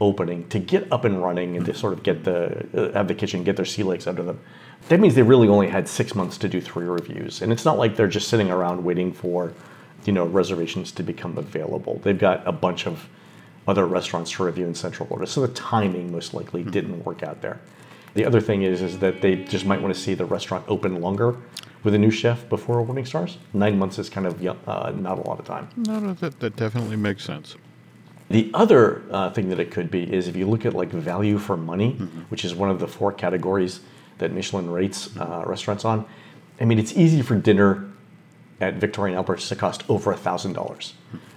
opening 0.00 0.46
to 0.48 0.58
get 0.58 0.90
up 0.92 1.04
and 1.04 1.22
running 1.22 1.56
and 1.56 1.64
to 1.64 1.72
sort 1.72 1.92
of 1.92 2.02
get 2.02 2.24
the 2.24 2.66
uh, 2.74 2.92
have 2.92 3.08
the 3.08 3.14
kitchen 3.14 3.44
get 3.44 3.56
their 3.56 3.64
sea 3.64 3.82
legs 3.82 4.06
under 4.06 4.22
them, 4.22 4.38
that 4.88 5.00
means 5.00 5.14
they 5.14 5.22
really 5.22 5.48
only 5.48 5.68
had 5.68 5.88
six 5.88 6.14
months 6.14 6.36
to 6.38 6.48
do 6.48 6.60
three 6.60 6.84
reviews. 6.84 7.42
And 7.42 7.52
it's 7.52 7.64
not 7.64 7.78
like 7.78 7.96
they're 7.96 8.08
just 8.08 8.28
sitting 8.28 8.50
around 8.50 8.84
waiting 8.84 9.12
for, 9.12 9.52
you 10.04 10.12
know, 10.12 10.26
reservations 10.26 10.92
to 10.92 11.02
become 11.02 11.38
available. 11.38 12.00
They've 12.02 12.18
got 12.18 12.46
a 12.46 12.52
bunch 12.52 12.86
of 12.86 13.08
other 13.66 13.86
restaurants 13.86 14.32
to 14.32 14.44
review 14.44 14.66
in 14.66 14.74
Central 14.74 15.06
Florida, 15.06 15.30
so 15.30 15.40
the 15.40 15.54
timing 15.54 16.12
most 16.12 16.34
likely 16.34 16.64
didn't 16.64 17.02
work 17.04 17.22
out 17.22 17.40
there. 17.40 17.60
The 18.14 18.24
other 18.24 18.40
thing 18.40 18.62
is, 18.62 18.80
is 18.80 18.98
that 19.00 19.20
they 19.20 19.36
just 19.36 19.66
might 19.66 19.82
want 19.82 19.94
to 19.94 20.00
see 20.00 20.14
the 20.14 20.24
restaurant 20.24 20.64
open 20.68 21.00
longer 21.00 21.36
with 21.82 21.94
a 21.94 21.98
new 21.98 22.10
chef 22.10 22.48
before 22.48 22.78
awarding 22.78 23.04
stars. 23.04 23.38
Nine 23.52 23.78
months 23.78 23.98
is 23.98 24.08
kind 24.08 24.26
of 24.26 24.44
uh, 24.66 24.92
not 24.96 25.18
a 25.18 25.22
lot 25.22 25.38
of 25.38 25.44
time. 25.44 25.68
no, 25.76 25.98
no, 25.98 26.14
that, 26.14 26.40
that 26.40 26.56
definitely 26.56 26.96
makes 26.96 27.24
sense. 27.24 27.56
The 28.30 28.50
other 28.54 29.02
uh, 29.10 29.30
thing 29.30 29.50
that 29.50 29.60
it 29.60 29.70
could 29.70 29.90
be 29.90 30.10
is 30.10 30.28
if 30.28 30.36
you 30.36 30.46
look 30.46 30.64
at 30.64 30.74
like 30.74 30.88
value 30.90 31.38
for 31.38 31.56
money, 31.56 31.92
which 32.30 32.44
is 32.44 32.54
one 32.54 32.70
of 32.70 32.78
the 32.78 32.88
four 32.88 33.12
categories 33.12 33.80
that 34.18 34.32
Michelin 34.32 34.70
rates 34.70 35.14
uh, 35.18 35.42
restaurants 35.46 35.84
on. 35.84 36.06
I 36.60 36.64
mean, 36.64 36.78
it's 36.78 36.96
easy 36.96 37.20
for 37.20 37.34
dinner 37.36 37.90
at 38.60 38.74
Victoria 38.74 39.12
and 39.12 39.18
Albert's 39.18 39.48
to 39.48 39.56
cost 39.56 39.82
over 39.90 40.12
a 40.12 40.16
thousand 40.16 40.54
dollars, 40.54 40.94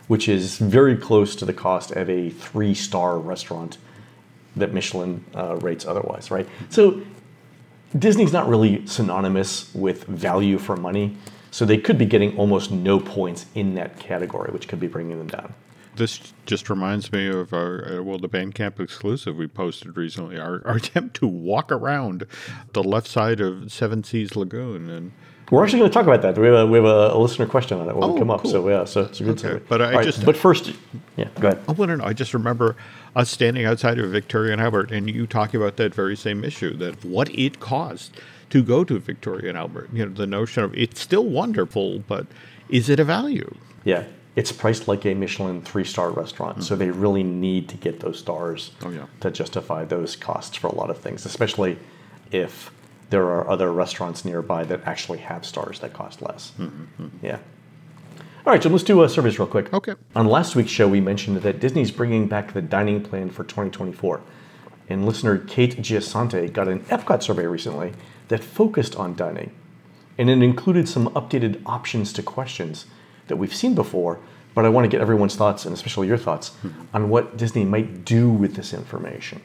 which 0.07 0.29
is 0.29 0.57
very 0.59 0.95
close 0.95 1.35
to 1.35 1.45
the 1.45 1.53
cost 1.53 1.91
of 1.91 2.09
a 2.09 2.29
three-star 2.29 3.17
restaurant 3.17 3.77
that 4.57 4.73
Michelin 4.73 5.23
uh, 5.35 5.55
rates 5.57 5.85
otherwise, 5.85 6.29
right? 6.31 6.47
So 6.69 7.01
Disney's 7.97 8.33
not 8.33 8.47
really 8.47 8.85
synonymous 8.85 9.73
with 9.73 10.03
value 10.05 10.57
for 10.57 10.75
money, 10.75 11.15
so 11.51 11.65
they 11.65 11.77
could 11.77 11.97
be 11.97 12.05
getting 12.05 12.37
almost 12.37 12.71
no 12.71 12.99
points 12.99 13.45
in 13.55 13.75
that 13.75 13.97
category, 13.99 14.51
which 14.51 14.67
could 14.67 14.79
be 14.79 14.87
bringing 14.87 15.17
them 15.17 15.27
down. 15.27 15.53
This 15.95 16.33
just 16.45 16.69
reminds 16.69 17.11
me 17.11 17.27
of 17.27 17.53
our 17.53 17.97
uh, 17.99 18.03
well, 18.03 18.19
the 18.19 18.29
Bandcamp 18.29 18.79
exclusive 18.79 19.35
we 19.35 19.47
posted 19.47 19.97
recently. 19.97 20.37
Our, 20.37 20.61
our 20.65 20.75
attempt 20.75 21.15
to 21.17 21.27
walk 21.27 21.71
around 21.71 22.25
the 22.73 22.83
left 22.83 23.07
side 23.07 23.39
of 23.41 23.71
Seven 23.71 24.03
Seas 24.03 24.35
Lagoon, 24.35 24.89
and 24.91 25.11
We're 25.49 25.63
actually 25.63 25.79
going 25.79 25.89
to 25.89 25.93
talk 25.95 26.05
about 26.05 26.21
that. 26.21 26.37
We 26.37 26.45
have 26.47 26.55
a, 26.55 26.65
we 26.67 26.77
have 26.77 26.85
a, 26.85 27.17
listener 27.17 27.47
question 27.47 27.79
on 27.79 27.89
it 27.89 27.95
when 27.95 28.03
Oh, 28.03 28.13
we 28.13 28.19
come 28.19 28.29
up. 28.29 28.45
So 28.45 28.67
yeah, 28.69 28.83
so 28.85 29.03
it's 29.03 29.21
a 29.21 29.23
good 29.23 29.43
Okay, 29.43 29.57
segue. 29.57 29.67
but 29.67 29.81
I 29.81 29.93
right, 29.95 30.05
just- 30.05 30.23
but 30.23 30.37
first, 30.37 30.71
yeah, 31.15 31.29
go 31.39 31.47
ahead. 31.47 31.63
I 31.67 31.71
want 31.71 31.89
to 31.89 31.97
know. 31.97 32.03
I 32.05 32.13
just 32.13 32.35
remember 32.35 32.75
us 33.17 33.31
standing 33.31 33.65
outside 33.65 33.97
of 33.97 34.11
Victoria 34.11 34.53
and 34.53 34.61
Albert, 34.61 34.91
and 34.91 35.09
you 35.09 35.25
talking 35.25 35.59
about 35.59 35.77
that 35.77 35.93
very 35.93 36.15
same 36.15 36.43
issue 36.43 36.77
that 36.77 37.03
what 37.03 37.29
it 37.33 37.59
cost 37.59 38.15
to 38.51 38.61
go 38.63 38.83
to 38.83 38.99
Victoria 38.99 39.49
and 39.49 39.57
Albert. 39.57 39.89
You 39.91 40.05
know, 40.05 40.13
the 40.13 40.27
notion 40.27 40.63
of 40.63 40.73
it's 40.75 41.01
still 41.01 41.25
wonderful, 41.25 41.99
but 41.99 42.27
is 42.69 42.89
it 42.89 42.99
a 42.99 43.03
value? 43.03 43.55
Yeah, 43.83 44.03
it's 44.35 44.51
priced 44.51 44.87
like 44.87 45.03
a 45.05 45.15
Michelin 45.15 45.63
three-star 45.63 46.11
restaurant, 46.11 46.59
mm. 46.59 46.63
so 46.63 46.75
they 46.75 46.91
really 46.91 47.23
need 47.23 47.67
to 47.69 47.77
get 47.77 48.01
those 48.01 48.19
stars 48.19 48.71
Oh, 48.83 48.91
yeah. 48.91 49.07
to 49.21 49.31
justify 49.31 49.83
those 49.83 50.15
costs 50.15 50.55
for 50.55 50.67
a 50.67 50.75
lot 50.75 50.91
of 50.91 50.99
things, 50.99 51.25
especially 51.25 51.79
if 52.31 52.71
there 53.09 53.25
are 53.25 53.49
other 53.49 53.73
restaurants 53.73 54.25
nearby 54.25 54.63
that 54.65 54.81
actually 54.85 55.19
have 55.19 55.43
stars 55.43 55.79
that 55.79 55.93
cost 55.93 56.21
less. 56.21 56.51
Mm-hmm. 56.59 57.07
Yeah. 57.23 57.39
All 58.47 58.53
right, 58.53 58.63
so 58.63 58.69
let's 58.69 58.85
do 58.85 59.03
a 59.03 59.09
surveys 59.09 59.39
real 59.39 59.47
quick. 59.49 59.73
Okay. 59.73 59.93
On 60.15 60.25
last 60.25 60.55
week's 60.55 60.71
show, 60.71 60.87
we 60.87 61.01
mentioned 61.01 61.35
that 61.41 61.59
Disney's 61.59 61.91
bringing 61.91 62.29
back 62.29 62.53
the 62.53 62.61
dining 62.61 63.03
plan 63.03 63.29
for 63.29 63.43
2024. 63.43 64.21
And 64.87 65.05
listener 65.05 65.37
Kate 65.39 65.75
Giasante 65.75 66.53
got 66.53 66.69
an 66.69 66.79
Epcot 66.85 67.21
survey 67.21 67.45
recently 67.45 67.91
that 68.29 68.41
focused 68.41 68.95
on 68.95 69.17
dining. 69.17 69.53
And 70.17 70.29
it 70.29 70.41
included 70.41 70.87
some 70.87 71.09
updated 71.09 71.61
options 71.65 72.13
to 72.13 72.23
questions 72.23 72.85
that 73.27 73.35
we've 73.35 73.53
seen 73.53 73.75
before, 73.75 74.17
but 74.55 74.63
I 74.63 74.69
want 74.69 74.85
to 74.85 74.89
get 74.89 75.01
everyone's 75.01 75.35
thoughts, 75.35 75.65
and 75.65 75.73
especially 75.73 76.07
your 76.07 76.15
thoughts, 76.17 76.55
hmm. 76.61 76.69
on 76.93 77.09
what 77.09 77.35
Disney 77.35 77.65
might 77.65 78.05
do 78.05 78.29
with 78.29 78.55
this 78.55 78.73
information. 78.73 79.41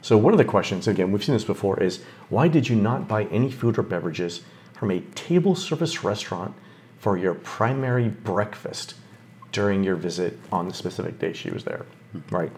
So 0.00 0.16
one 0.16 0.32
of 0.32 0.38
the 0.38 0.44
questions, 0.44 0.86
again, 0.86 1.10
we've 1.10 1.24
seen 1.24 1.34
this 1.34 1.42
before, 1.42 1.82
is 1.82 2.04
why 2.28 2.46
did 2.46 2.68
you 2.68 2.76
not 2.76 3.08
buy 3.08 3.24
any 3.24 3.50
food 3.50 3.78
or 3.78 3.82
beverages 3.82 4.42
from 4.74 4.92
a 4.92 5.00
table 5.00 5.56
service 5.56 6.04
restaurant 6.04 6.54
for 7.04 7.18
your 7.18 7.34
primary 7.34 8.08
breakfast 8.08 8.94
during 9.52 9.84
your 9.84 9.94
visit 9.94 10.38
on 10.50 10.68
the 10.68 10.72
specific 10.72 11.18
day 11.18 11.34
she 11.34 11.50
was 11.50 11.62
there, 11.64 11.84
mm-hmm. 12.16 12.34
right? 12.34 12.50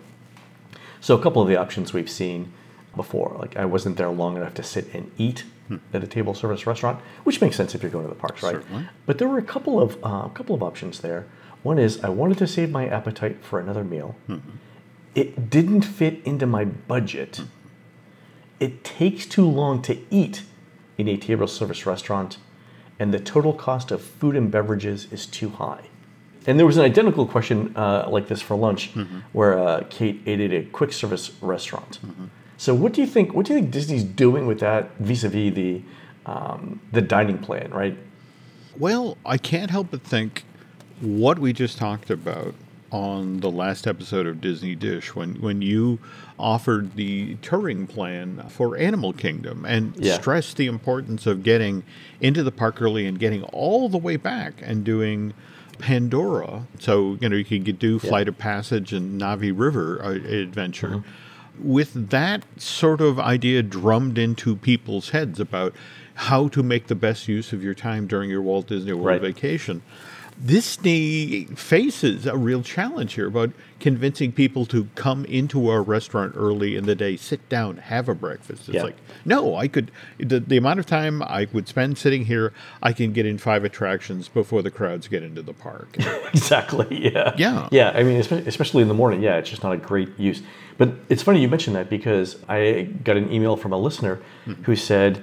So 1.00 1.18
a 1.18 1.20
couple 1.20 1.42
of 1.42 1.48
the 1.48 1.56
options 1.56 1.92
we've 1.92 2.08
seen 2.08 2.52
before, 2.94 3.34
like 3.40 3.56
I 3.56 3.64
wasn't 3.64 3.96
there 3.96 4.08
long 4.08 4.36
enough 4.36 4.54
to 4.54 4.62
sit 4.62 4.94
and 4.94 5.10
eat 5.18 5.42
hmm. 5.66 5.78
at 5.92 6.04
a 6.04 6.06
table 6.06 6.32
service 6.32 6.64
restaurant, 6.64 7.00
which 7.24 7.40
makes 7.40 7.56
sense 7.56 7.74
if 7.74 7.82
you're 7.82 7.90
going 7.90 8.04
to 8.04 8.08
the 8.08 8.20
parks, 8.20 8.40
right? 8.44 8.54
Certainly. 8.54 8.88
But 9.04 9.18
there 9.18 9.26
were 9.26 9.38
a 9.38 9.42
couple 9.42 9.82
of 9.82 9.96
uh, 10.04 10.26
a 10.26 10.32
couple 10.32 10.54
of 10.54 10.62
options 10.62 11.00
there. 11.00 11.26
One 11.64 11.80
is 11.80 11.98
I 12.04 12.08
wanted 12.08 12.38
to 12.38 12.46
save 12.46 12.70
my 12.70 12.86
appetite 12.86 13.42
for 13.42 13.58
another 13.58 13.82
meal. 13.82 14.14
Mm-hmm. 14.28 14.50
It 15.16 15.50
didn't 15.50 15.82
fit 15.82 16.20
into 16.24 16.46
my 16.46 16.64
budget. 16.64 17.38
Hmm. 17.38 17.44
It 18.60 18.84
takes 18.84 19.26
too 19.26 19.48
long 19.50 19.82
to 19.82 19.98
eat 20.08 20.44
in 20.96 21.08
a 21.08 21.16
table 21.16 21.48
service 21.48 21.84
restaurant, 21.84 22.38
and 22.98 23.12
the 23.12 23.20
total 23.20 23.52
cost 23.52 23.90
of 23.90 24.00
food 24.00 24.36
and 24.36 24.50
beverages 24.50 25.06
is 25.12 25.26
too 25.26 25.50
high. 25.50 25.82
And 26.46 26.58
there 26.58 26.66
was 26.66 26.76
an 26.76 26.84
identical 26.84 27.26
question 27.26 27.76
uh, 27.76 28.08
like 28.08 28.28
this 28.28 28.40
for 28.40 28.56
lunch, 28.56 28.90
where 29.32 29.58
uh, 29.58 29.84
Kate 29.90 30.22
ate 30.26 30.40
at 30.40 30.52
a 30.52 30.62
quick 30.66 30.92
service 30.92 31.32
restaurant. 31.42 31.98
So, 32.56 32.72
what 32.74 32.92
do 32.92 33.00
you 33.00 33.06
think? 33.06 33.34
What 33.34 33.46
do 33.46 33.52
you 33.52 33.60
think 33.60 33.72
Disney's 33.72 34.04
doing 34.04 34.46
with 34.46 34.60
that 34.60 34.96
vis-a-vis 34.98 35.54
the 35.54 35.82
um, 36.24 36.80
the 36.92 37.02
dining 37.02 37.38
plan? 37.38 37.70
Right? 37.72 37.98
Well, 38.78 39.18
I 39.26 39.38
can't 39.38 39.70
help 39.70 39.90
but 39.90 40.02
think 40.02 40.44
what 41.00 41.38
we 41.38 41.52
just 41.52 41.78
talked 41.78 42.10
about 42.10 42.54
on 42.90 43.40
the 43.40 43.50
last 43.50 43.86
episode 43.86 44.26
of 44.26 44.40
Disney 44.40 44.74
Dish 44.74 45.14
when, 45.14 45.34
when 45.40 45.60
you 45.62 45.98
offered 46.38 46.96
the 46.96 47.34
touring 47.42 47.86
plan 47.86 48.42
for 48.48 48.76
Animal 48.76 49.12
Kingdom 49.12 49.64
and 49.66 49.94
Yeah. 49.96 50.14
stressed 50.14 50.56
the 50.56 50.66
importance 50.66 51.26
of 51.26 51.42
getting 51.42 51.82
into 52.20 52.42
the 52.42 52.52
park 52.52 52.80
early 52.82 53.06
and 53.06 53.18
getting 53.18 53.42
all 53.44 53.88
the 53.88 53.98
way 53.98 54.16
back 54.16 54.54
and 54.62 54.84
doing 54.84 55.32
Pandora. 55.78 56.66
So, 56.78 57.16
you 57.20 57.28
know, 57.28 57.36
you 57.36 57.44
could 57.44 57.78
do 57.78 57.98
Flight 57.98 58.28
of 58.28 58.38
Passage 58.38 58.92
and 58.92 59.20
Navi 59.20 59.52
River 59.54 60.00
uh, 60.02 60.10
adventure. 60.10 61.02
With 61.58 62.10
that 62.10 62.44
sort 62.58 63.00
of 63.00 63.18
idea 63.18 63.62
drummed 63.62 64.18
into 64.18 64.56
people's 64.56 65.10
heads 65.10 65.40
about 65.40 65.74
how 66.14 66.48
to 66.48 66.62
make 66.62 66.86
the 66.86 66.94
best 66.94 67.28
use 67.28 67.52
of 67.52 67.62
your 67.62 67.74
time 67.74 68.06
during 68.06 68.28
your 68.30 68.42
Walt 68.42 68.66
Disney 68.68 68.92
World 68.92 69.06
Right. 69.06 69.20
vacation. 69.20 69.82
Disney 70.44 71.44
faces 71.56 72.26
a 72.26 72.36
real 72.36 72.62
challenge 72.62 73.14
here 73.14 73.26
about 73.26 73.52
convincing 73.80 74.32
people 74.32 74.66
to 74.66 74.88
come 74.94 75.24
into 75.26 75.68
our 75.68 75.82
restaurant 75.82 76.34
early 76.36 76.76
in 76.76 76.86
the 76.86 76.94
day, 76.94 77.16
sit 77.16 77.46
down, 77.48 77.78
have 77.78 78.08
a 78.08 78.14
breakfast. 78.14 78.68
It's 78.68 78.76
Yeah. 78.76 78.84
like, 78.84 78.96
no, 79.24 79.56
I 79.56 79.68
could, 79.68 79.90
the, 80.18 80.40
the 80.40 80.56
amount 80.56 80.80
of 80.80 80.86
time 80.86 81.22
I 81.22 81.46
would 81.52 81.68
spend 81.68 81.96
sitting 81.98 82.26
here, 82.26 82.52
I 82.82 82.92
can 82.92 83.12
get 83.12 83.26
in 83.26 83.38
five 83.38 83.64
attractions 83.64 84.28
before 84.28 84.62
the 84.62 84.70
crowds 84.70 85.08
get 85.08 85.22
into 85.22 85.42
the 85.42 85.54
park. 85.54 85.96
exactly. 86.34 86.86
Yeah. 86.90 87.34
Yeah. 87.36 87.68
Yeah. 87.70 87.92
I 87.94 88.02
mean, 88.02 88.16
especially 88.18 88.82
in 88.82 88.88
the 88.88 88.94
morning. 88.94 89.22
Yeah, 89.22 89.36
it's 89.36 89.50
just 89.50 89.62
not 89.62 89.72
a 89.72 89.78
great 89.78 90.18
use. 90.18 90.42
But 90.78 90.94
it's 91.08 91.22
funny 91.22 91.40
you 91.40 91.48
mentioned 91.48 91.76
that 91.76 91.88
because 91.88 92.36
I 92.48 92.88
got 93.04 93.16
an 93.16 93.32
email 93.32 93.56
from 93.56 93.72
a 93.72 93.78
listener 93.78 94.20
hmm. 94.44 94.52
who 94.64 94.76
said 94.76 95.22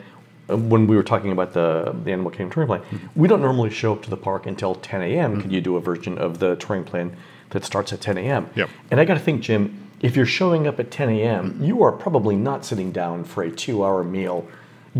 Uh, 0.49 0.57
when 0.57 0.87
we 0.87 0.95
were 0.95 1.03
talking 1.03 1.31
about 1.31 1.53
the 1.53 1.95
the 2.03 2.11
Animal 2.11 2.31
Kingdom 2.31 2.51
touring 2.51 2.67
plan, 2.67 2.81
mm-hmm. 2.81 3.19
we 3.19 3.27
don't 3.27 3.41
normally 3.41 3.69
show 3.69 3.93
up 3.93 4.03
to 4.03 4.09
the 4.09 4.17
park 4.17 4.45
until 4.45 4.75
10 4.75 5.01
a.m. 5.01 5.35
Could 5.35 5.43
mm-hmm. 5.43 5.51
you 5.51 5.61
do 5.61 5.77
a 5.77 5.79
version 5.79 6.17
of 6.17 6.39
the 6.39 6.55
touring 6.57 6.83
plan 6.83 7.15
that 7.51 7.63
starts 7.63 7.93
at 7.93 8.01
10 8.01 8.17
a.m.? 8.17 8.49
Yep. 8.55 8.69
And 8.91 8.99
I 8.99 9.05
got 9.05 9.13
to 9.13 9.19
think, 9.19 9.41
Jim, 9.41 9.89
if 10.01 10.17
you're 10.17 10.25
showing 10.25 10.67
up 10.67 10.79
at 10.79 10.91
10 10.91 11.09
a.m., 11.09 11.53
mm-hmm. 11.53 11.63
you 11.63 11.83
are 11.83 11.91
probably 11.91 12.35
not 12.35 12.65
sitting 12.65 12.91
down 12.91 13.23
for 13.23 13.43
a 13.43 13.51
two-hour 13.51 14.03
meal 14.03 14.47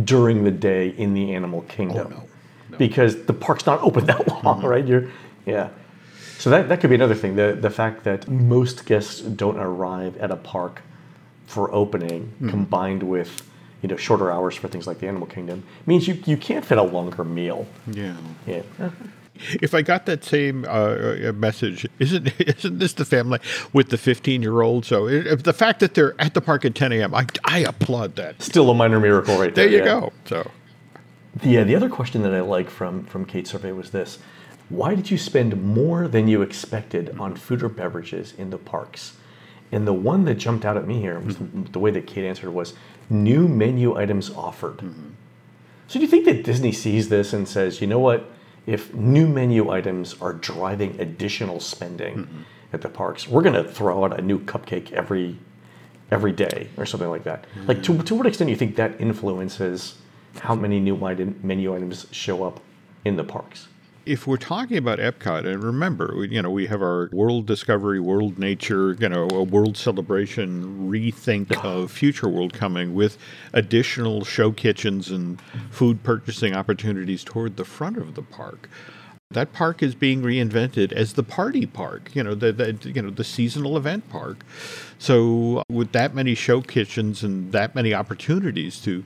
during 0.04 0.44
the 0.44 0.52
day 0.52 0.90
in 0.90 1.14
the 1.14 1.34
Animal 1.34 1.62
Kingdom 1.64 2.08
oh, 2.08 2.16
no. 2.18 2.24
No. 2.70 2.78
because 2.78 3.26
the 3.26 3.34
park's 3.34 3.66
not 3.66 3.82
open 3.82 4.06
that 4.12 4.44
long, 4.44 4.62
right? 4.64 4.86
You're, 4.86 5.10
yeah. 5.46 5.70
So 6.38 6.50
that, 6.50 6.70
that 6.70 6.80
could 6.80 6.90
be 6.90 6.96
another 6.96 7.16
thing. 7.16 7.36
The 7.36 7.58
the 7.60 7.70
fact 7.70 8.04
that 8.04 8.28
most 8.28 8.86
guests 8.86 9.22
don't 9.22 9.58
arrive 9.58 10.18
at 10.18 10.30
a 10.32 10.36
park 10.36 10.82
for 11.48 11.74
opening, 11.74 12.34
combined 12.50 13.04
with 13.04 13.50
you 13.84 13.90
know 13.90 13.98
shorter 13.98 14.32
hours 14.32 14.56
for 14.56 14.68
things 14.68 14.88
like 14.88 15.00
the 15.00 15.08
Animal 15.08 15.28
Kingdom, 15.28 15.64
means 15.86 16.08
you, 16.08 16.16
you 16.26 16.38
can't 16.38 16.66
fit 16.66 16.80
a 16.80 16.84
longer 16.84 17.24
meal. 17.24 17.68
yeah. 17.92 18.16
Yeah. 18.48 18.64
If 19.62 19.74
I 19.74 19.82
got 19.82 20.06
that 20.06 20.24
same 20.24 20.64
uh, 20.66 20.68
uh, 20.70 21.32
message, 21.34 21.88
isn't 22.00 22.32
isn't 22.40 22.80
this 22.80 22.94
the 22.94 23.06
family 23.06 23.40
with 23.74 23.90
the 23.90 23.98
15 23.98 24.42
year 24.42 24.62
old? 24.62 24.86
So 24.86 25.08
it, 25.08 25.28
if 25.28 25.44
the 25.44 25.54
fact 25.54 25.80
that 25.82 25.96
they're 25.96 26.20
at 26.20 26.34
the 26.34 26.42
park 26.42 26.66
at 26.66 26.76
10 26.76 26.94
a.m., 26.94 27.14
I, 27.14 27.26
I 27.44 27.60
applaud 27.60 28.16
that. 28.16 28.42
Still 28.42 28.70
a 28.70 28.74
minor 28.74 29.00
miracle, 29.00 29.38
right 29.38 29.54
there. 29.54 29.66
There 29.66 29.72
you 29.72 29.80
yeah. 29.80 30.00
go. 30.00 30.14
So 30.26 30.52
The, 31.42 31.58
uh, 31.58 31.64
the 31.64 31.76
other 31.76 31.90
question 31.90 32.22
that 32.24 32.34
I 32.34 32.42
like 32.42 32.70
from, 32.70 33.06
from 33.06 33.26
Kate's 33.26 33.52
survey 33.52 33.72
was 33.72 33.90
this 33.90 34.20
Why 34.70 34.96
did 34.96 35.10
you 35.10 35.18
spend 35.18 35.62
more 35.62 36.08
than 36.08 36.28
you 36.28 36.42
expected 36.42 37.18
on 37.20 37.36
food 37.36 37.64
or 37.64 37.70
beverages 37.70 38.34
in 38.38 38.52
the 38.52 38.60
parks? 38.60 39.18
And 39.72 39.88
the 39.88 39.94
one 39.94 40.26
that 40.26 40.36
jumped 40.36 40.66
out 40.66 40.78
at 40.78 40.86
me 40.86 41.02
here 41.02 41.20
was 41.20 41.38
the, 41.38 41.46
the 41.72 41.80
way 41.80 41.90
that 41.90 42.06
Kate 42.06 42.26
answered 42.26 42.52
was 42.52 42.76
new 43.10 43.48
menu 43.48 43.96
items 43.96 44.30
offered. 44.30 44.78
Mm-hmm. 44.78 45.10
So 45.88 46.00
do 46.00 46.06
you 46.06 46.08
think 46.08 46.26
that 46.26 46.44
Disney 46.44 46.72
sees 46.72 47.10
this 47.10 47.34
and 47.34 47.48
says, 47.48 47.82
you 47.82 47.88
know 47.88 48.00
what? 48.00 48.30
If 48.66 48.94
new 48.94 49.28
menu 49.28 49.70
items 49.70 50.16
are 50.22 50.34
driving 50.34 51.00
additional 51.00 51.60
spending 51.60 52.16
mm-hmm. 52.16 52.42
at 52.72 52.82
the 52.82 52.90
parks, 52.90 53.28
we're 53.28 53.42
going 53.42 53.62
to 53.62 53.70
throw 53.70 54.06
out 54.06 54.18
a 54.18 54.22
new 54.22 54.40
cupcake 54.40 54.92
every 54.92 55.38
every 56.12 56.32
day 56.32 56.70
or 56.78 56.86
something 56.86 57.10
like 57.10 57.24
that. 57.24 57.46
Like 57.68 57.82
to, 57.84 58.02
to 58.04 58.16
what 58.16 58.28
extent 58.28 58.48
do 58.48 58.52
you 58.52 58.58
think 58.58 58.76
that 58.76 59.00
influences 59.02 59.96
how 60.40 60.54
many 60.54 60.80
new 60.80 60.96
menu 61.42 61.76
items 61.76 62.06
show 62.12 62.44
up 62.44 62.60
in 63.04 63.16
the 63.16 63.24
parks? 63.24 63.68
If 64.06 64.28
we're 64.28 64.38
talking 64.38 64.78
about 64.78 65.00
Epcot, 65.00 65.46
and 65.46 65.64
remember, 65.64 66.14
we- 66.18 66.30
you 66.30 66.42
know, 66.42 66.52
we 66.52 66.68
have 66.68 66.82
our 66.82 67.10
World 67.14 67.46
Discovery, 67.46 68.00
World 68.00 68.38
Nature, 68.38 68.98
you 69.00 69.10
know, 69.10 69.28
a 69.32 69.44
World 69.44 69.78
Celebration 69.78 70.90
rethink 70.90 71.52
of 71.64 71.92
Future 71.92 72.28
World 72.28 72.54
coming 72.54 72.94
with 72.94 73.18
additional 73.54 74.26
show 74.26 74.52
kitchens 74.52 75.10
and 75.10 75.40
food 75.70 76.04
purchasing 76.04 76.54
opportunities 76.54 77.24
toward 77.24 77.56
the 77.56 77.66
front 77.66 77.98
of 77.98 78.16
the 78.16 78.22
park. 78.22 78.70
That 79.32 79.54
park 79.54 79.82
is 79.82 79.96
being 79.96 80.22
reinvented 80.22 80.92
as 80.92 81.14
the 81.14 81.24
party 81.24 81.66
park, 81.66 82.12
you 82.14 82.24
know, 82.24 82.36
the, 82.36 82.52
the 82.52 82.78
you 82.94 83.02
know 83.02 83.10
the 83.10 83.24
seasonal 83.24 83.78
event 83.78 84.08
park. 84.10 84.44
So 85.00 85.64
with 85.70 85.92
that 85.94 86.14
many 86.14 86.36
show 86.36 86.62
kitchens 86.62 87.24
and 87.24 87.52
that 87.52 87.74
many 87.74 87.94
opportunities 87.96 88.80
to 88.82 89.04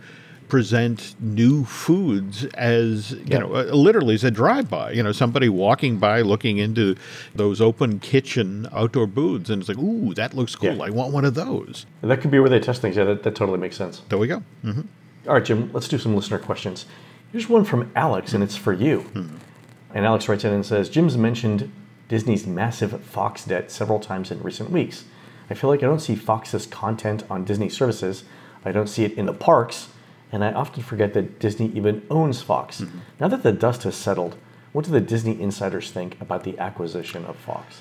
present 0.50 1.16
new 1.20 1.66
foods 1.66 2.46
as 2.56 3.12
you 3.12 3.22
Yeah. 3.26 3.40
know 3.40 3.56
uh, 3.56 3.64
literally 3.74 4.16
as 4.16 4.24
a 4.24 4.32
drive-by 4.32 4.92
you 4.92 5.04
know 5.04 5.12
somebody 5.12 5.50
walking 5.50 5.98
by 5.98 6.22
looking 6.22 6.58
into 6.58 6.96
those 7.36 7.60
open 7.62 8.00
kitchen 8.00 8.68
outdoor 8.72 9.08
booths 9.08 9.50
and 9.50 9.62
it's 9.62 9.70
like 9.70 9.78
ooh 9.78 10.14
that 10.14 10.34
looks 10.34 10.56
cool 10.56 10.76
Yeah. 10.76 10.84
i 10.86 10.90
want 10.90 11.12
one 11.14 11.26
of 11.26 11.34
those 11.34 11.86
That 12.02 12.22
could 12.22 12.32
be 12.32 12.40
where 12.40 12.50
they 12.50 12.60
test 12.60 12.82
things. 12.82 12.96
Yeah, 12.96 13.04
that, 13.06 13.24
that 13.24 13.36
totally 13.36 13.58
makes 13.58 13.76
sense. 13.76 14.02
there 14.10 14.18
we 14.20 14.28
go 14.28 14.42
hmm 14.64 14.82
All 15.28 15.34
right, 15.34 15.44
Jim, 15.44 15.70
let's 15.74 15.88
do 15.90 15.98
some 15.98 16.16
listener 16.16 16.40
questions. 16.40 16.86
Here's 17.34 17.50
one 17.50 17.66
from 17.66 17.92
Alex, 17.96 18.34
and 18.34 18.42
it's 18.42 18.56
for 18.56 18.72
you. 18.72 19.06
And 19.94 20.06
Alex 20.06 20.30
writes 20.30 20.46
in 20.46 20.54
and 20.54 20.66
says 20.66 20.88
Jim's 20.90 21.18
mentioned 21.18 21.70
Disney's 22.08 22.48
massive 22.48 23.02
Fox 23.04 23.44
debt 23.44 23.70
several 23.70 24.00
times 24.00 24.32
in 24.32 24.42
recent 24.42 24.72
weeks. 24.72 25.04
I 25.50 25.54
feel 25.54 25.70
like 25.70 25.84
I 25.84 25.88
don't 25.88 26.00
see 26.00 26.16
Fox's 26.16 26.66
content 26.66 27.24
on 27.30 27.44
Disney 27.44 27.68
services, 27.68 28.24
I 28.64 28.72
don't 28.72 28.88
see 28.88 29.04
it 29.04 29.14
in 29.18 29.26
the 29.26 29.34
parks, 29.34 29.90
and 30.32 30.44
I 30.44 30.52
often 30.52 30.84
forget 30.84 31.14
that 31.14 31.40
Disney 31.40 31.68
even 31.74 32.06
owns 32.10 32.42
Fox. 32.42 32.82
Mm-hmm. 32.82 32.98
Now 33.20 33.28
that 33.30 33.44
the 33.44 33.52
dust 33.52 33.84
has 33.84 33.96
settled, 33.96 34.36
what 34.74 34.86
do 34.86 34.92
the 34.92 35.02
Disney 35.02 35.40
insiders 35.42 35.92
think 35.92 36.20
about 36.22 36.44
the 36.44 36.58
acquisition 36.60 37.26
of 37.26 37.36
Fox? 37.38 37.80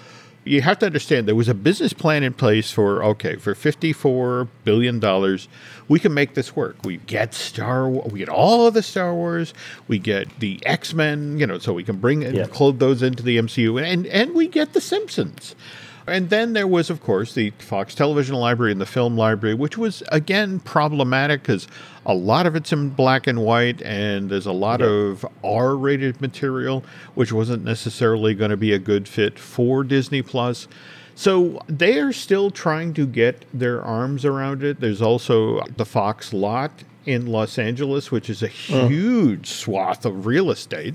you 0.49 0.63
have 0.63 0.79
to 0.79 0.87
understand 0.87 1.27
there 1.27 1.35
was 1.35 1.49
a 1.49 1.55
business 1.55 1.93
plan 1.93 2.23
in 2.23 2.33
place 2.33 2.71
for 2.71 3.03
okay 3.03 3.35
for 3.35 3.53
54 3.55 4.47
billion 4.63 5.01
dollars 5.01 5.49
we 5.89 5.99
can 5.99 6.15
make 6.15 6.35
this 6.35 6.55
work 6.55 6.77
we 6.85 6.99
get 6.99 7.35
star 7.35 7.89
we 7.89 8.21
get 8.21 8.29
all 8.29 8.65
of 8.69 8.75
the 8.75 8.83
star 8.83 9.13
wars 9.13 9.53
we 9.89 9.99
get 9.99 10.29
the 10.39 10.65
x-men 10.65 11.37
you 11.37 11.49
know 11.49 11.59
so 11.59 11.73
we 11.73 11.83
can 11.83 11.97
bring 11.97 12.23
and 12.25 12.37
Yeah. 12.37 12.47
clothe 12.47 12.79
those 12.79 13.03
into 13.03 13.25
the 13.25 13.39
mcu 13.39 13.83
and 13.83 14.07
and 14.07 14.35
we 14.35 14.47
get 14.47 14.73
the 14.73 14.81
simpsons 14.81 15.57
and 16.07 16.31
then 16.31 16.53
there 16.53 16.67
was, 16.67 16.91
of 16.91 17.03
course, 17.03 17.35
the 17.35 17.51
Fox 17.59 17.95
Television 17.95 18.35
Library 18.37 18.73
and 18.73 18.81
the 18.81 18.87
Film 18.87 19.17
Library, 19.17 19.55
which 19.55 19.77
was, 19.77 20.03
again, 20.09 20.61
problematic 20.61 21.43
because 21.43 21.67
a 22.05 22.15
lot 22.15 22.47
of 22.47 22.55
it's 22.55 22.73
in 22.73 22.91
black 22.91 23.27
and 23.27 23.43
white, 23.43 23.83
and 23.83 24.31
there's 24.31 24.47
a 24.47 24.53
lot 24.53 24.81
of 24.83 25.27
R 25.43 25.77
rated 25.77 26.21
material, 26.21 26.85
which 27.15 27.33
wasn't 27.33 27.65
necessarily 27.65 28.35
going 28.35 28.51
to 28.51 28.57
be 28.57 28.73
a 28.73 28.79
good 28.79 29.09
fit 29.09 29.39
for 29.39 29.83
Disney 29.83 30.23
Plus. 30.23 30.69
So 31.15 31.63
they 31.67 31.99
are 31.99 32.13
still 32.13 32.51
trying 32.51 32.93
to 32.95 33.07
get 33.07 33.47
their 33.53 33.83
arms 33.83 34.25
around 34.25 34.63
it. 34.63 34.81
There's 34.81 35.01
also 35.01 35.63
the 35.77 35.87
Fox 35.87 36.33
lot 36.33 36.85
in 37.07 37.27
Los 37.27 37.59
Angeles, 37.59 38.11
which 38.11 38.29
is 38.29 38.43
a 38.43 38.49
huge 38.49 39.49
swath 39.49 40.05
of 40.05 40.27
real 40.27 40.51
estate. 40.51 40.95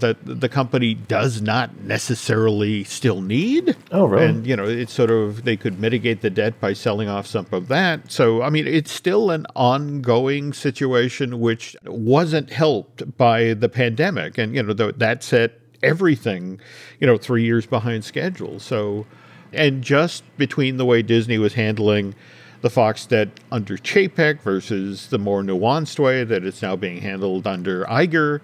That 0.00 0.16
the 0.22 0.48
company 0.48 0.94
does 0.94 1.40
not 1.40 1.80
necessarily 1.80 2.84
still 2.84 3.20
need. 3.20 3.76
Oh, 3.92 4.04
really? 4.04 4.26
And, 4.26 4.46
you 4.46 4.56
know, 4.56 4.64
it's 4.64 4.92
sort 4.92 5.10
of, 5.10 5.44
they 5.44 5.56
could 5.56 5.80
mitigate 5.80 6.20
the 6.20 6.30
debt 6.30 6.60
by 6.60 6.72
selling 6.72 7.08
off 7.08 7.26
some 7.26 7.46
of 7.52 7.68
that. 7.68 8.10
So, 8.10 8.42
I 8.42 8.50
mean, 8.50 8.66
it's 8.66 8.92
still 8.92 9.30
an 9.30 9.46
ongoing 9.54 10.52
situation 10.52 11.40
which 11.40 11.76
wasn't 11.84 12.50
helped 12.50 13.16
by 13.16 13.54
the 13.54 13.68
pandemic. 13.68 14.38
And, 14.38 14.54
you 14.54 14.62
know, 14.62 14.72
that 14.72 15.22
set 15.22 15.60
everything, 15.82 16.60
you 17.00 17.06
know, 17.06 17.16
three 17.16 17.44
years 17.44 17.66
behind 17.66 18.04
schedule. 18.04 18.60
So, 18.60 19.06
and 19.52 19.82
just 19.82 20.24
between 20.36 20.76
the 20.76 20.84
way 20.84 21.02
Disney 21.02 21.38
was 21.38 21.54
handling 21.54 22.14
the 22.62 22.70
Fox 22.70 23.06
debt 23.06 23.28
under 23.52 23.76
Chapek 23.76 24.40
versus 24.40 25.08
the 25.08 25.18
more 25.18 25.42
nuanced 25.42 25.98
way 25.98 26.24
that 26.24 26.44
it's 26.44 26.62
now 26.62 26.74
being 26.74 27.00
handled 27.00 27.46
under 27.46 27.84
Iger, 27.84 28.40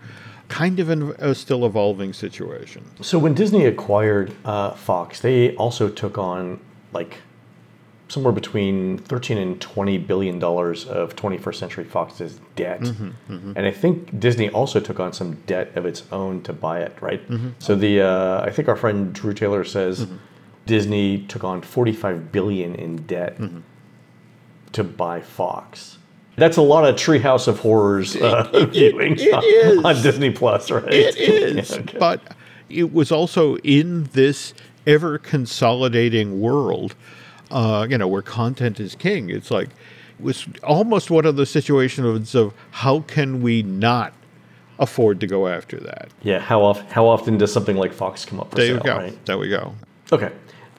kind 0.53 0.79
of 0.81 0.91
a 0.91 1.35
still 1.35 1.65
evolving 1.65 2.13
situation. 2.13 2.85
So 3.01 3.19
when 3.19 3.33
Disney 3.33 3.65
acquired 3.65 4.35
uh, 4.45 4.73
Fox, 4.73 5.19
they 5.21 5.57
also 5.57 5.89
took 5.89 6.19
on 6.19 6.61
like 6.93 7.17
somewhere 8.09 8.35
between 8.35 8.99
13 8.99 9.39
and 9.39 9.59
20 9.63 9.97
billion 9.97 10.39
dollars 10.39 10.85
of 10.85 11.17
21st 11.17 11.55
Century 11.55 11.85
Fox's 11.85 12.39
debt. 12.55 12.83
Mm-hmm, 12.83 13.33
mm-hmm. 13.33 13.53
And 13.57 13.67
I 13.67 13.71
think 13.71 14.21
Disney 14.21 14.51
also 14.51 14.79
took 14.79 15.01
on 15.01 15.15
some 15.15 15.37
debt 15.47 15.75
of 15.75 15.87
its 15.87 16.03
own 16.13 16.43
to 16.43 16.53
buy 16.53 16.81
it, 16.81 16.95
right? 17.01 17.27
Mm-hmm. 17.31 17.49
So 17.59 17.75
the 17.75 18.03
uh, 18.03 18.43
I 18.43 18.51
think 18.51 18.69
our 18.69 18.77
friend 18.77 19.15
Drew 19.15 19.33
Taylor 19.33 19.65
says 19.65 20.05
mm-hmm. 20.05 20.17
Disney 20.67 21.23
took 21.29 21.45
on 21.45 21.63
45 21.63 22.31
billion 22.31 22.75
in 22.75 22.97
debt 23.07 23.39
mm-hmm. 23.39 23.61
to 24.73 24.85
buy 24.85 25.23
Fox. 25.23 25.97
That's 26.37 26.57
a 26.57 26.63
lot 26.63 26.89
of 26.89 26.95
Treehouse 26.97 27.47
of 27.47 27.59
Horrors 27.59 28.17
uh, 28.17 28.67
viewing 28.71 29.21
on, 29.21 29.87
on, 29.87 30.03
Disney 30.03 30.31
Plus, 30.31 30.71
right? 30.71 30.85
It 30.93 31.17
is, 31.19 31.71
yeah, 31.71 31.77
okay. 31.81 31.99
but 31.99 32.21
it 32.71 32.93
was 32.93 33.13
also 33.13 33.57
in 33.59 34.05
this 34.13 34.55
ever 34.87 35.19
consolidating 35.19 36.41
world 36.41 36.97
uh, 37.53 37.87
you 37.89 37.99
know, 37.99 38.09
where 38.09 38.23
content 38.23 38.81
is 38.81 38.95
king. 38.95 39.31
It's 39.31 39.51
like 39.51 39.69
it 39.69 40.25
was 40.25 40.49
almost 40.65 41.11
one 41.11 41.27
of 41.27 41.37
the 41.37 41.47
situations 41.47 42.35
of 42.35 42.55
how 42.71 43.01
can 43.01 43.43
we 43.43 43.63
not 43.63 44.15
afford 44.79 45.21
to 45.21 45.27
go 45.27 45.47
after 45.47 45.79
that? 45.81 46.09
Yeah, 46.23 46.41
how 46.41 46.63
often 46.63 46.87
how 46.87 47.07
often 47.07 47.39
does 47.39 47.53
something 47.53 47.77
like 47.77 47.93
Fox 47.93 48.25
come 48.25 48.41
up 48.41 48.51
for 48.51 48.57
there 48.57 48.67
sale? 48.67 48.77
You 48.77 48.83
go. 48.83 48.97
Right? 48.97 49.27
There 49.27 49.39
we 49.39 49.49
go. 49.49 49.75
Okay. 50.11 50.33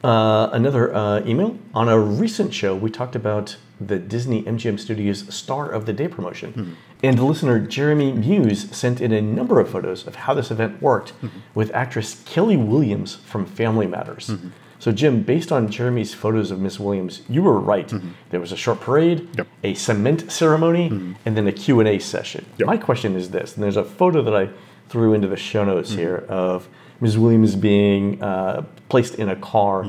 Uh, 0.03 0.49
another 0.51 0.93
uh, 0.93 1.21
email. 1.25 1.57
On 1.73 1.87
a 1.87 1.97
recent 1.97 2.53
show, 2.53 2.75
we 2.75 2.89
talked 2.89 3.15
about 3.15 3.55
the 3.87 3.99
Disney 3.99 4.43
MGM 4.43 4.79
Studios 4.79 5.33
Star 5.33 5.69
of 5.69 5.85
the 5.85 5.93
Day 5.93 6.07
promotion. 6.07 6.53
Mm-hmm. 6.53 6.73
And 7.03 7.19
listener 7.19 7.59
Jeremy 7.59 8.13
Muse 8.13 8.69
sent 8.75 9.01
in 9.01 9.11
a 9.11 9.21
number 9.21 9.59
of 9.59 9.69
photos 9.69 10.07
of 10.07 10.15
how 10.15 10.33
this 10.33 10.51
event 10.51 10.81
worked 10.81 11.13
mm-hmm. 11.13 11.39
with 11.53 11.73
actress 11.73 12.21
Kellie 12.25 12.57
Williams 12.57 13.15
from 13.15 13.45
Family 13.45 13.87
Matters. 13.87 14.27
Mm-hmm. 14.27 14.49
So, 14.79 14.91
Jim, 14.91 15.23
based 15.23 15.51
on 15.51 15.69
Jeremy's 15.69 16.13
photos 16.13 16.51
of 16.51 16.59
Miss 16.59 16.77
Williams, 16.77 17.21
you 17.29 17.41
were 17.41 17.57
right. 17.57 17.87
Mm-hmm. 17.87 18.09
There 18.31 18.41
was 18.41 18.51
a 18.51 18.57
short 18.57 18.81
parade, 18.81 19.29
yep. 19.37 19.47
a 19.63 19.73
cement 19.75 20.29
ceremony, 20.29 20.89
mm-hmm. 20.89 21.13
and 21.25 21.37
then 21.37 21.47
a 21.47 21.53
Q&A 21.53 21.99
session. 21.99 22.45
Yep. 22.57 22.67
My 22.67 22.75
question 22.75 23.15
is 23.15 23.29
this, 23.29 23.55
and 23.55 23.63
there's 23.63 23.77
a 23.77 23.83
photo 23.85 24.21
that 24.23 24.35
I 24.35 24.49
threw 24.89 25.13
into 25.13 25.29
the 25.29 25.37
show 25.37 25.63
notes 25.63 25.91
mm-hmm. 25.91 25.99
here 25.99 26.25
of 26.27 26.67
Ms. 26.99 27.17
Williams 27.17 27.55
being 27.55 28.21
uh, 28.21 28.63
placed 28.89 29.15
in 29.15 29.29
a 29.29 29.35
car 29.37 29.85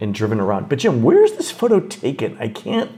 and 0.00 0.14
driven 0.14 0.40
around. 0.40 0.68
But 0.68 0.78
Jim, 0.78 1.02
where 1.02 1.24
is 1.24 1.36
this 1.36 1.50
photo 1.50 1.80
taken? 1.80 2.36
I 2.38 2.48
can't, 2.48 2.90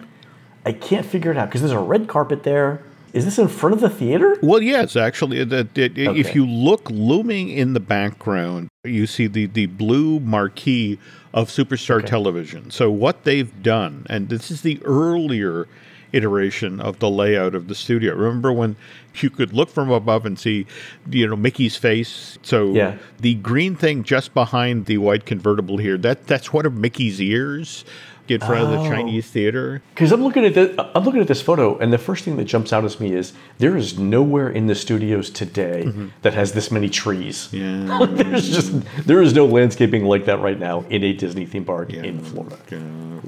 I 0.67 0.73
can't 0.73 1.07
figure 1.07 1.31
it 1.31 1.39
out 1.39 1.49
because 1.49 1.61
there's 1.61 1.73
a 1.73 1.79
red 1.79 2.09
carpet 2.09 2.43
there. 2.43 2.83
Is 3.13 3.25
this 3.25 3.39
in 3.39 3.49
front 3.49 3.73
of 3.73 3.81
the 3.81 3.89
theater? 3.89 4.37
Well, 4.43 4.61
yes, 4.61 4.97
actually. 4.97 5.43
The, 5.45 5.67
the, 5.73 5.85
okay. 5.85 6.21
If 6.21 6.35
you 6.35 6.45
look 6.45 6.91
looming 6.91 7.49
in 7.49 7.73
the 7.73 7.81
background, 7.81 8.69
you 8.85 9.07
see 9.07 9.29
the, 9.29 9.47
the 9.47 9.67
blue 9.67 10.21
marquee 10.21 10.99
of 11.33 11.49
Superstar 11.49 11.99
okay. 11.99 12.09
Television. 12.09 12.71
So, 12.71 12.91
what 12.91 13.23
they've 13.23 13.63
done, 13.63 14.07
and 14.11 14.29
this 14.29 14.51
is 14.51 14.63
the 14.63 14.83
earlier 14.85 15.69
iteration 16.13 16.81
of 16.81 16.99
the 16.99 17.09
layout 17.09 17.55
of 17.55 17.69
the 17.69 17.75
studio. 17.75 18.15
Remember 18.15 18.53
when 18.53 18.77
you 19.17 19.31
could 19.31 19.53
look 19.53 19.69
from 19.69 19.91
above 19.91 20.27
and 20.27 20.39
see, 20.39 20.67
you 21.11 21.27
know, 21.27 21.37
Mickey's 21.37 21.77
face? 21.77 22.39
So 22.43 22.73
yeah. 22.73 22.97
the 23.21 23.35
green 23.35 23.77
thing 23.77 24.03
just 24.03 24.35
behind 24.35 24.87
the 24.87 24.99
white 24.99 25.27
convertible 25.27 25.79
here, 25.79 25.99
that 25.99 26.27
that's 26.27 26.53
one 26.53 26.67
of 26.67 26.75
Mickey's 26.75 27.21
ears 27.21 27.85
in 28.31 28.41
front 28.41 28.63
oh. 28.63 28.73
of 28.75 28.83
the. 28.83 28.87
Chinese 28.97 29.27
theater. 29.27 29.83
Because 29.95 30.13
I'm 30.13 30.23
looking 30.23 30.45
at 30.45 30.55
the, 30.55 30.91
I'm 30.97 31.05
looking 31.05 31.21
at 31.21 31.29
this 31.29 31.43
photo, 31.43 31.79
and 31.79 31.93
the 31.93 31.99
first 31.99 32.25
thing 32.25 32.37
that 32.37 32.45
jumps 32.45 32.73
out 32.73 32.85
at 32.85 32.99
me 33.01 33.13
is 33.13 33.33
there 33.59 33.77
is 33.77 33.99
nowhere 33.99 34.49
in 34.49 34.67
the 34.67 34.75
studios 34.75 35.31
today 35.31 35.85
mm-hmm. 35.87 36.09
that 36.23 36.35
has 36.35 36.53
this 36.53 36.71
many 36.71 36.89
trees. 36.89 37.49
Yeah. 37.53 38.07
There's 38.11 38.49
just 38.49 38.73
there 39.07 39.23
is 39.23 39.35
no 39.35 39.47
landscaping 39.47 40.05
like 40.05 40.25
that 40.27 40.41
right 40.41 40.59
now 40.59 40.81
in 40.89 41.05
a 41.05 41.13
Disney 41.13 41.47
theme 41.47 41.65
park 41.65 41.93
yeah. 41.93 42.03
in 42.03 42.23
Florida. 42.23 42.59
Yeah. 42.71 42.79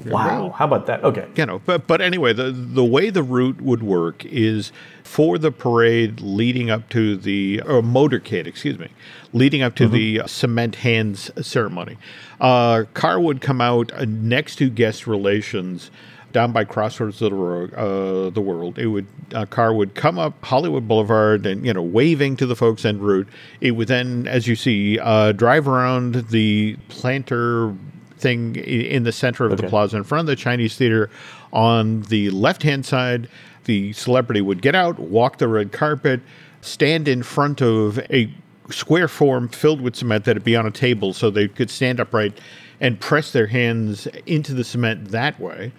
Wow, 0.05 0.49
how 0.51 0.65
about 0.65 0.85
that? 0.85 1.03
Okay. 1.03 1.27
You 1.35 1.45
know, 1.45 1.61
but 1.65 1.87
but 1.87 2.01
anyway, 2.01 2.33
the 2.33 2.51
the 2.51 2.85
way 2.85 3.09
the 3.09 3.23
route 3.23 3.59
would 3.61 3.83
work 3.83 4.23
is 4.25 4.71
for 5.03 5.37
the 5.37 5.51
parade 5.51 6.21
leading 6.21 6.69
up 6.69 6.87
to 6.89 7.17
the 7.17 7.61
or 7.65 7.81
motorcade, 7.81 8.47
excuse 8.47 8.79
me, 8.79 8.89
leading 9.33 9.61
up 9.61 9.75
to 9.75 9.85
mm-hmm. 9.85 10.21
the 10.21 10.27
cement 10.27 10.75
hands 10.75 11.31
ceremony. 11.45 11.97
Uh, 12.39 12.85
car 12.93 13.19
would 13.19 13.41
come 13.41 13.61
out 13.61 13.91
uh, 13.93 14.05
next 14.07 14.55
to 14.57 14.69
guest 14.69 15.07
relations 15.07 15.91
down 16.31 16.51
by 16.51 16.63
Crossroads 16.63 17.21
of 17.21 17.31
the, 17.31 17.35
road, 17.35 17.73
uh, 17.73 18.29
the 18.29 18.41
world. 18.41 18.77
It 18.77 18.87
would 18.87 19.07
a 19.31 19.45
car 19.45 19.73
would 19.73 19.95
come 19.95 20.17
up 20.17 20.43
Hollywood 20.43 20.87
Boulevard 20.87 21.45
and 21.45 21.65
you 21.65 21.73
know 21.73 21.81
waving 21.81 22.37
to 22.37 22.45
the 22.45 22.55
folks 22.55 22.85
en 22.85 22.99
route. 22.99 23.27
It 23.61 23.71
would 23.71 23.87
then, 23.87 24.27
as 24.27 24.47
you 24.47 24.55
see, 24.55 24.99
uh, 24.99 25.31
drive 25.31 25.67
around 25.67 26.15
the 26.29 26.77
planter 26.87 27.73
thing 28.17 28.55
in 28.55 29.03
the 29.03 29.11
center 29.11 29.45
of 29.45 29.53
okay. 29.53 29.63
the 29.63 29.69
plaza 29.69 29.97
in 29.97 30.03
front 30.03 30.21
of 30.21 30.27
the 30.27 30.35
Chinese 30.35 30.75
theater. 30.75 31.09
On 31.51 32.01
the 32.03 32.29
left 32.29 32.63
hand 32.63 32.85
side, 32.85 33.27
the 33.65 33.93
celebrity 33.93 34.41
would 34.41 34.61
get 34.61 34.75
out, 34.75 34.99
walk 34.99 35.37
the 35.37 35.47
red 35.47 35.71
carpet, 35.71 36.21
stand 36.61 37.07
in 37.07 37.23
front 37.23 37.61
of 37.61 37.97
a 38.11 38.31
square 38.69 39.07
form 39.07 39.47
filled 39.47 39.81
with 39.81 39.95
cement 39.95 40.25
that'd 40.25 40.43
be 40.43 40.55
on 40.55 40.65
a 40.65 40.71
table 40.71 41.13
so 41.13 41.29
they 41.29 41.47
could 41.47 41.69
stand 41.69 41.99
upright 41.99 42.39
and 42.79 42.99
press 42.99 43.31
their 43.31 43.47
hands 43.47 44.07
into 44.25 44.53
the 44.53 44.63
cement 44.63 45.09
that 45.09 45.39
way. 45.39 45.71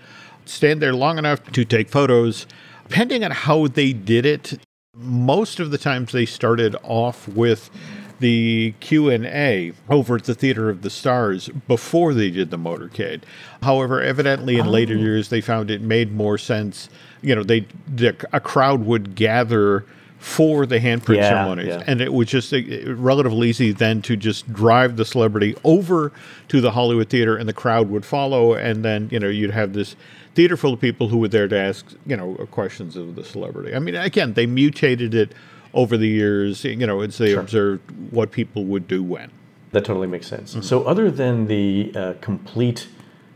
Stand 0.45 0.83
there 0.83 0.95
long 0.95 1.19
enough 1.19 1.43
to 1.53 1.65
take 1.65 1.89
photos. 1.89 2.47
Depending 2.89 3.25
on 3.25 3.31
how 3.31 3.69
they 3.69 3.93
did 3.93 4.27
it, 4.27 4.59
most 4.95 5.61
of 5.61 5.71
the 5.71 5.79
times 5.79 6.13
they 6.13 6.27
started 6.27 6.77
off 6.83 7.29
with 7.29 7.71
the 8.19 8.75
Q&A 8.81 9.73
over 9.89 10.17
at 10.17 10.25
the 10.25 10.35
Theater 10.35 10.69
of 10.69 10.83
the 10.83 10.91
Stars 10.91 11.49
before 11.67 12.13
they 12.13 12.31
did 12.31 12.51
the 12.51 12.59
motorcade. 12.59 13.23
However, 13.63 14.03
evidently 14.03 14.59
in 14.59 14.67
oh. 14.67 14.71
later 14.71 14.95
years 14.95 15.31
they 15.31 15.41
found 15.41 15.71
it 15.71 15.81
made 15.81 16.13
more 16.13 16.37
sense, 16.37 16.91
you 17.23 17.35
know, 17.35 17.43
they 17.43 17.67
the, 17.89 18.15
a 18.33 18.41
crowd 18.41 18.85
would 18.85 19.15
gather 19.15 19.87
for 20.21 20.67
the 20.67 20.79
handprint 20.79 21.17
yeah, 21.17 21.31
ceremonies. 21.31 21.69
Yeah. 21.69 21.83
And 21.87 22.03
it 22.03 22.13
was 22.13 22.29
just 22.29 22.53
uh, 22.53 22.61
relatively 22.95 23.49
easy 23.49 23.73
then 23.73 24.03
to 24.03 24.17
just 24.17 24.53
drive 24.53 24.97
the 24.97 25.05
celebrity 25.07 25.57
over 25.65 26.13
to 26.49 26.61
the 26.61 26.73
Hollywood 26.73 27.09
Theater 27.09 27.37
and 27.37 27.49
the 27.49 27.55
crowd 27.55 27.89
would 27.89 28.05
follow. 28.05 28.53
And 28.53 28.85
then, 28.85 29.09
you 29.11 29.19
know, 29.19 29.29
you'd 29.29 29.51
have 29.51 29.73
this 29.73 29.97
theater 30.35 30.59
full 30.59 30.75
of 30.75 30.81
people 30.81 31.09
who 31.09 31.17
were 31.17 31.29
there 31.29 31.49
to 31.49 31.59
ask, 31.59 31.87
you 32.05 32.19
know, 32.19 32.35
questions 32.51 32.97
of 32.97 33.17
the 33.17 33.25
celebrity. 33.25 33.75
I 33.75 33.79
mean, 33.79 33.95
again, 33.95 34.35
they 34.35 34.45
mutated 34.45 35.15
it 35.15 35.33
over 35.73 35.97
the 35.97 36.09
years, 36.09 36.65
you 36.65 36.87
know, 36.87 37.01
as 37.01 37.17
they 37.17 37.31
sure. 37.31 37.41
observed 37.41 38.13
what 38.13 38.31
people 38.31 38.65
would 38.67 38.87
do 38.87 39.03
when. 39.03 39.31
That 39.73 39.87
totally 39.87 40.07
makes 40.07 40.27
sense. 40.27 40.51
Mm-hmm. 40.51 40.63
So, 40.63 40.85
other 40.85 41.11
than 41.11 41.47
the 41.47 41.93
uh, 41.95 42.15
complete 42.21 42.89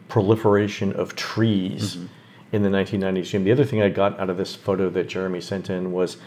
proliferation 0.09 0.93
of 0.93 1.17
trees 1.17 1.97
mm-hmm. 1.97 2.07
in 2.53 2.63
the 2.63 2.69
1990s, 2.69 3.25
Jim, 3.25 3.45
the 3.45 3.53
other 3.53 3.65
thing 3.65 3.81
I 3.81 3.89
got 3.89 4.19
out 4.21 4.29
of 4.29 4.37
this 4.37 4.55
photo 4.55 4.91
that 4.91 5.09
Jeremy 5.09 5.41
sent 5.41 5.71
in 5.71 5.93
was 5.93 6.19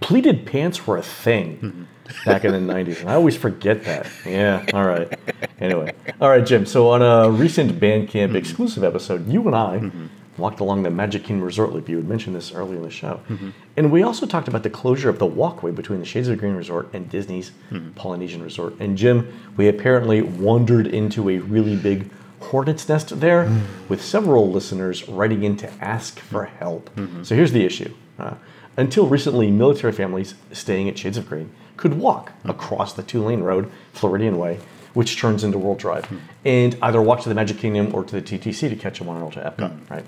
pleated 0.00 0.46
pants 0.46 0.86
were 0.86 0.96
a 0.96 1.02
thing 1.02 1.58
mm-hmm. 1.58 2.24
back 2.24 2.44
in 2.44 2.52
the 2.52 2.74
90s 2.74 3.00
and 3.00 3.10
i 3.10 3.14
always 3.14 3.36
forget 3.36 3.84
that 3.84 4.06
yeah 4.24 4.64
all 4.72 4.84
right 4.84 5.18
anyway 5.60 5.92
all 6.20 6.28
right 6.28 6.46
jim 6.46 6.66
so 6.66 6.90
on 6.90 7.02
a 7.02 7.30
recent 7.30 7.72
bandcamp 7.80 8.10
mm-hmm. 8.10 8.36
exclusive 8.36 8.84
episode 8.84 9.26
you 9.28 9.44
and 9.46 9.56
i 9.56 9.78
mm-hmm. 9.78 10.06
walked 10.36 10.60
along 10.60 10.82
the 10.82 10.90
magic 10.90 11.24
kingdom 11.24 11.44
resort 11.44 11.72
loop 11.72 11.88
you 11.88 11.96
had 11.96 12.08
mentioned 12.08 12.36
this 12.36 12.52
earlier 12.52 12.76
in 12.76 12.82
the 12.82 12.90
show 12.90 13.20
mm-hmm. 13.28 13.50
and 13.76 13.90
we 13.90 14.02
also 14.02 14.26
talked 14.26 14.48
about 14.48 14.62
the 14.62 14.70
closure 14.70 15.08
of 15.08 15.18
the 15.18 15.26
walkway 15.26 15.70
between 15.70 15.98
the 15.98 16.06
shades 16.06 16.28
of 16.28 16.38
green 16.38 16.54
resort 16.54 16.88
and 16.92 17.08
disney's 17.10 17.52
polynesian 17.94 18.42
resort 18.42 18.74
and 18.78 18.98
jim 18.98 19.32
we 19.56 19.68
apparently 19.68 20.22
wandered 20.22 20.86
into 20.86 21.28
a 21.30 21.38
really 21.38 21.76
big 21.76 22.10
hornet's 22.40 22.86
nest 22.88 23.18
there 23.18 23.46
mm. 23.46 23.62
with 23.88 24.04
several 24.04 24.50
listeners 24.50 25.08
writing 25.08 25.42
in 25.42 25.56
to 25.56 25.68
ask 25.82 26.20
for 26.20 26.44
help 26.44 26.90
so 27.22 27.34
here's 27.34 27.52
the 27.52 27.64
issue 27.64 27.92
uh, 28.18 28.34
until 28.76 29.06
recently, 29.06 29.50
military 29.50 29.92
families 29.92 30.34
staying 30.52 30.88
at 30.88 30.98
Shades 30.98 31.16
of 31.16 31.28
Green 31.28 31.50
could 31.76 31.94
walk 31.94 32.30
mm-hmm. 32.30 32.50
across 32.50 32.92
the 32.92 33.02
two 33.02 33.24
lane 33.24 33.40
road, 33.40 33.70
Floridian 33.92 34.38
Way, 34.38 34.60
which 34.94 35.18
turns 35.18 35.44
into 35.44 35.58
World 35.58 35.78
Drive, 35.78 36.04
mm-hmm. 36.04 36.18
and 36.44 36.78
either 36.82 37.02
walk 37.02 37.20
to 37.22 37.28
the 37.28 37.34
Magic 37.34 37.58
Kingdom 37.58 37.94
or 37.94 38.04
to 38.04 38.20
the 38.20 38.22
TTC 38.22 38.68
to 38.70 38.76
catch 38.76 39.00
a 39.00 39.04
monorail 39.04 39.30
to 39.32 39.40
Epcot, 39.40 39.70
mm-hmm. 39.70 39.94
right? 39.94 40.04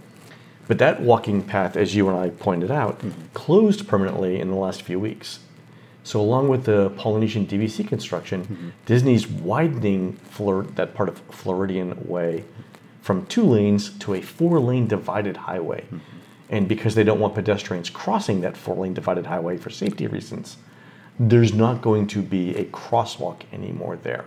But 0.67 0.79
that 0.79 1.01
walking 1.01 1.43
path, 1.43 1.77
as 1.77 1.95
you 1.95 2.09
and 2.09 2.19
I 2.19 2.29
pointed 2.29 2.71
out, 2.71 3.03
closed 3.33 3.89
permanently 3.89 4.39
in 4.39 4.49
the 4.51 4.57
last 4.57 4.83
few 4.83 5.01
weeks. 5.01 5.41
So, 6.05 6.21
along 6.21 6.49
with 6.49 6.65
the 6.65 6.91
Polynesian 6.91 7.47
DVC 7.47 7.87
construction, 7.87 8.73
Disney's 8.87 9.27
widening 9.27 10.13
Flor- 10.13 10.63
that 10.77 10.95
part 10.95 11.09
of 11.09 11.19
Floridian 11.31 12.07
Way 12.07 12.45
from 13.03 13.27
two 13.27 13.43
lanes 13.43 13.91
to 13.99 14.15
a 14.15 14.21
four 14.21 14.61
lane 14.61 14.87
divided 14.87 15.37
highway. 15.37 15.85
And 16.51 16.67
because 16.69 16.95
they 16.95 17.05
don't 17.05 17.21
want 17.21 17.35
pedestrians 17.35 17.91
crossing 17.91 18.41
that 18.41 18.57
four 18.57 18.77
lane 18.77 18.95
divided 18.95 19.27
highway 19.27 19.59
for 19.59 19.71
safety 19.71 20.07
reasons, 20.07 20.57
there's 21.19 21.53
not 21.53 21.83
going 21.83 22.07
to 22.09 22.23
be 22.23 22.57
a 22.57 22.65
crosswalk 22.67 23.43
anymore 23.53 23.97
there. 23.97 24.25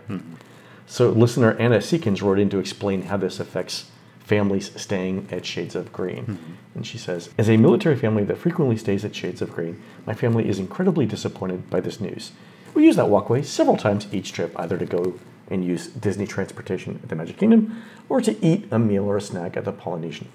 So, 0.86 1.10
listener 1.10 1.54
Anna 1.58 1.78
Seekins 1.78 2.22
wrote 2.22 2.38
in 2.38 2.50
to 2.50 2.60
explain 2.60 3.04
how 3.04 3.18
this 3.18 3.40
affects 3.40 3.90
families 4.20 4.72
staying 4.80 5.28
at 5.32 5.46
Shades 5.46 5.76
of 5.76 5.92
Green. 5.92 6.58
And 6.76 6.86
she 6.86 6.98
says, 6.98 7.30
As 7.38 7.50
a 7.50 7.58
military 7.58 7.96
family 7.96 8.24
that 8.26 8.38
frequently 8.38 8.78
stays 8.78 9.04
at 9.06 9.16
Shades 9.16 9.42
of 9.42 9.52
Green, 9.52 9.82
my 10.06 10.14
family 10.14 10.48
is 10.48 10.60
incredibly 10.60 11.06
disappointed 11.06 11.70
by 11.70 11.80
this 11.80 12.00
news. 12.00 12.32
We 12.74 12.86
use 12.86 12.96
that 12.98 13.10
walkway 13.10 13.42
several 13.42 13.78
times 13.78 14.08
each 14.14 14.32
trip, 14.32 14.54
either 14.58 14.78
to 14.78 14.86
go 14.86 15.20
and 15.50 15.66
use 15.66 15.88
Disney 15.88 16.26
transportation 16.26 17.00
at 17.04 17.10
the 17.10 17.16
Magic 17.16 17.38
Kingdom 17.38 17.84
or 18.08 18.22
to 18.22 18.46
eat 18.46 18.68
a 18.72 18.80
meal 18.80 19.04
or 19.06 19.18
a 19.18 19.22
snack 19.22 19.58
at 19.58 19.66
the 19.66 19.74
Polynesian. 19.74 20.30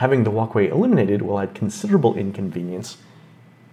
Having 0.00 0.24
the 0.24 0.30
walkway 0.30 0.66
eliminated 0.66 1.20
will 1.20 1.38
add 1.38 1.54
considerable 1.54 2.16
inconvenience 2.16 2.96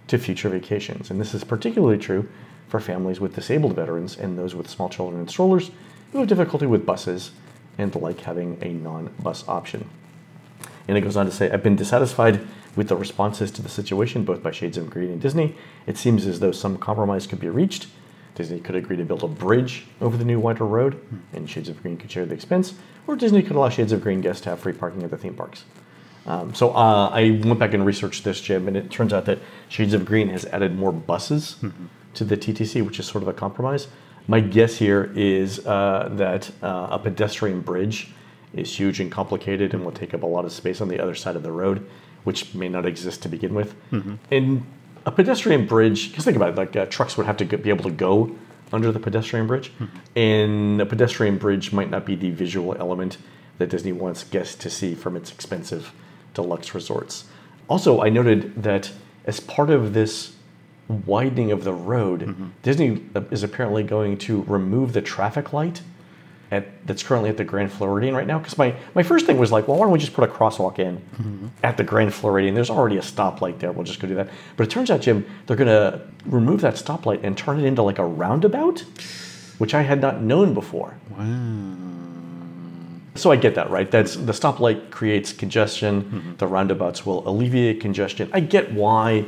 to 0.08 0.18
future 0.18 0.50
vacations. 0.50 1.10
And 1.10 1.18
this 1.18 1.32
is 1.32 1.42
particularly 1.42 1.96
true 1.96 2.28
for 2.68 2.80
families 2.80 3.18
with 3.18 3.34
disabled 3.34 3.74
veterans 3.74 4.18
and 4.18 4.36
those 4.36 4.54
with 4.54 4.68
small 4.68 4.90
children 4.90 5.20
and 5.20 5.30
strollers 5.30 5.70
who 6.12 6.18
have 6.18 6.28
difficulty 6.28 6.66
with 6.66 6.84
buses 6.84 7.30
and 7.78 7.94
like 7.94 8.20
having 8.20 8.58
a 8.60 8.68
non 8.68 9.06
bus 9.22 9.48
option. 9.48 9.88
And 10.86 10.98
it 10.98 11.00
goes 11.00 11.16
on 11.16 11.24
to 11.24 11.32
say, 11.32 11.50
I've 11.50 11.62
been 11.62 11.76
dissatisfied 11.76 12.46
with 12.76 12.88
the 12.88 12.96
responses 12.96 13.50
to 13.52 13.62
the 13.62 13.70
situation, 13.70 14.26
both 14.26 14.42
by 14.42 14.50
Shades 14.50 14.76
of 14.76 14.90
Green 14.90 15.08
and 15.08 15.22
Disney. 15.22 15.56
It 15.86 15.96
seems 15.96 16.26
as 16.26 16.40
though 16.40 16.52
some 16.52 16.76
compromise 16.76 17.26
could 17.26 17.40
be 17.40 17.48
reached. 17.48 17.86
Disney 18.34 18.60
could 18.60 18.76
agree 18.76 18.98
to 18.98 19.04
build 19.06 19.24
a 19.24 19.28
bridge 19.28 19.86
over 20.02 20.18
the 20.18 20.26
new 20.26 20.40
wider 20.40 20.66
road, 20.66 21.00
and 21.32 21.48
Shades 21.48 21.70
of 21.70 21.80
Green 21.80 21.96
could 21.96 22.10
share 22.10 22.26
the 22.26 22.34
expense, 22.34 22.74
or 23.06 23.16
Disney 23.16 23.42
could 23.42 23.56
allow 23.56 23.70
Shades 23.70 23.92
of 23.92 24.02
Green 24.02 24.20
guests 24.20 24.42
to 24.42 24.50
have 24.50 24.60
free 24.60 24.74
parking 24.74 25.02
at 25.02 25.10
the 25.10 25.16
theme 25.16 25.32
parks. 25.32 25.64
Um, 26.28 26.54
so 26.54 26.74
uh, 26.76 27.08
I 27.08 27.40
went 27.42 27.58
back 27.58 27.72
and 27.72 27.84
researched 27.86 28.22
this, 28.22 28.40
Jim, 28.40 28.68
and 28.68 28.76
it 28.76 28.90
turns 28.90 29.14
out 29.14 29.24
that 29.24 29.38
Shades 29.70 29.94
of 29.94 30.04
Green 30.04 30.28
has 30.28 30.44
added 30.46 30.76
more 30.76 30.92
buses 30.92 31.56
to 32.14 32.24
the 32.24 32.36
TTC, 32.36 32.84
which 32.84 33.00
is 33.00 33.06
sort 33.06 33.22
of 33.22 33.28
a 33.28 33.32
compromise. 33.32 33.88
My 34.26 34.40
guess 34.40 34.76
here 34.76 35.10
is 35.14 35.66
uh, 35.66 36.10
that 36.12 36.50
uh, 36.62 36.88
a 36.90 36.98
pedestrian 36.98 37.62
bridge 37.62 38.10
is 38.52 38.78
huge 38.78 39.00
and 39.00 39.10
complicated 39.10 39.72
and 39.72 39.82
will 39.82 39.92
take 39.92 40.12
up 40.12 40.22
a 40.22 40.26
lot 40.26 40.44
of 40.44 40.52
space 40.52 40.82
on 40.82 40.88
the 40.88 41.00
other 41.00 41.14
side 41.14 41.34
of 41.34 41.42
the 41.42 41.50
road, 41.50 41.88
which 42.24 42.54
may 42.54 42.68
not 42.68 42.84
exist 42.84 43.22
to 43.22 43.28
begin 43.30 43.54
with. 43.54 43.74
And 44.30 44.66
a 45.06 45.10
pedestrian 45.10 45.66
bridge, 45.66 46.10
because 46.10 46.26
think 46.26 46.36
about 46.36 46.50
it, 46.50 46.56
like 46.56 46.76
uh, 46.76 46.84
trucks 46.86 47.16
would 47.16 47.24
have 47.24 47.38
to 47.38 47.46
be 47.46 47.70
able 47.70 47.84
to 47.84 47.90
go 47.90 48.36
under 48.70 48.92
the 48.92 49.00
pedestrian 49.00 49.46
bridge, 49.46 49.72
and 50.14 50.78
a 50.78 50.84
pedestrian 50.84 51.38
bridge 51.38 51.72
might 51.72 51.88
not 51.88 52.04
be 52.04 52.14
the 52.14 52.30
visual 52.30 52.76
element 52.78 53.16
that 53.56 53.70
Disney 53.70 53.92
wants 53.92 54.24
guests 54.24 54.54
to 54.56 54.68
see 54.68 54.94
from 54.94 55.16
its 55.16 55.32
expensive 55.32 55.94
deluxe 56.38 56.74
resorts. 56.74 57.24
Also, 57.68 58.00
I 58.00 58.08
noted 58.08 58.62
that 58.62 58.92
as 59.24 59.40
part 59.40 59.70
of 59.70 59.92
this 59.92 60.34
widening 60.88 61.50
of 61.52 61.64
the 61.64 61.72
road, 61.72 62.20
Disney 62.62 63.02
uh, 63.14 63.22
is 63.30 63.42
apparently 63.42 63.82
going 63.82 64.16
to 64.18 64.42
remove 64.56 64.92
the 64.92 65.02
traffic 65.02 65.52
light 65.52 65.82
at 66.50 66.64
that's 66.86 67.02
currently 67.02 67.28
at 67.28 67.36
the 67.36 67.44
Grand 67.44 67.70
Floridian 67.70 68.14
right 68.14 68.26
now. 68.26 68.38
Because 68.38 68.56
my, 68.56 68.74
my 68.94 69.02
first 69.02 69.26
thing 69.26 69.36
was 69.36 69.50
like, 69.52 69.68
well, 69.68 69.76
why 69.78 69.84
don't 69.84 69.92
we 69.92 69.98
just 69.98 70.14
put 70.14 70.24
a 70.30 70.32
crosswalk 70.32 70.78
in 70.78 70.94
at 71.62 71.76
the 71.76 71.84
Grand 71.84 72.14
Floridian? 72.14 72.54
There's 72.54 72.70
already 72.70 72.96
a 72.96 73.02
stoplight 73.02 73.58
there. 73.58 73.70
We'll 73.72 73.84
just 73.84 74.00
go 74.00 74.08
do 74.08 74.14
that. 74.14 74.28
But 74.56 74.66
it 74.66 74.70
turns 74.70 74.90
out, 74.90 75.00
Jim, 75.02 75.26
they're 75.46 75.56
going 75.62 75.68
to 75.68 76.00
remove 76.24 76.60
that 76.62 76.74
stoplight 76.76 77.20
and 77.22 77.36
turn 77.36 77.60
it 77.60 77.64
into 77.66 77.82
like 77.82 77.98
a 77.98 78.06
roundabout, 78.06 78.84
which 79.58 79.74
I 79.74 79.82
had 79.82 80.00
not 80.00 80.22
known 80.22 80.54
before. 80.54 80.94
So 83.18 83.30
I 83.30 83.36
get 83.36 83.54
that, 83.56 83.70
right? 83.70 83.90
That's 83.90 84.16
the 84.16 84.32
stoplight 84.32 84.90
creates 84.90 85.32
congestion. 85.32 86.02
Mm-hmm. 86.02 86.36
The 86.36 86.46
roundabouts 86.46 87.04
will 87.04 87.28
alleviate 87.28 87.80
congestion. 87.80 88.30
I 88.32 88.40
get 88.40 88.72
why 88.72 89.26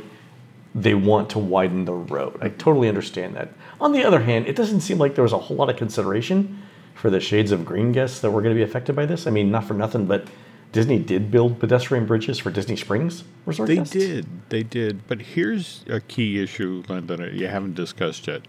they 0.73 0.93
want 0.93 1.29
to 1.31 1.39
widen 1.39 1.85
the 1.85 1.93
road. 1.93 2.37
I 2.41 2.49
totally 2.49 2.87
understand 2.87 3.35
that. 3.35 3.49
On 3.79 3.91
the 3.91 4.03
other 4.03 4.21
hand, 4.21 4.47
it 4.47 4.55
doesn't 4.55 4.81
seem 4.81 4.97
like 4.97 5.15
there 5.15 5.23
was 5.23 5.33
a 5.33 5.37
whole 5.37 5.57
lot 5.57 5.69
of 5.69 5.75
consideration 5.75 6.61
for 6.95 7.09
the 7.09 7.19
shades 7.19 7.51
of 7.51 7.65
green 7.65 7.91
guests 7.91 8.21
that 8.21 8.31
were 8.31 8.41
going 8.41 8.55
to 8.55 8.59
be 8.59 8.63
affected 8.63 8.95
by 8.95 9.05
this. 9.05 9.27
I 9.27 9.31
mean, 9.31 9.51
not 9.51 9.65
for 9.65 9.73
nothing, 9.73 10.05
but 10.05 10.27
Disney 10.71 10.99
did 10.99 11.31
build 11.31 11.59
pedestrian 11.59 12.05
bridges 12.05 12.39
for 12.39 12.51
Disney 12.51 12.77
Springs 12.77 13.23
resort 13.45 13.67
They 13.67 13.75
guests. 13.75 13.93
did. 13.93 14.27
They 14.49 14.63
did. 14.63 15.07
But 15.07 15.21
here's 15.21 15.83
a 15.89 15.99
key 15.99 16.41
issue, 16.41 16.83
Lyndon, 16.87 17.19
that 17.21 17.33
you 17.33 17.47
haven't 17.47 17.75
discussed 17.75 18.27
yet. 18.27 18.43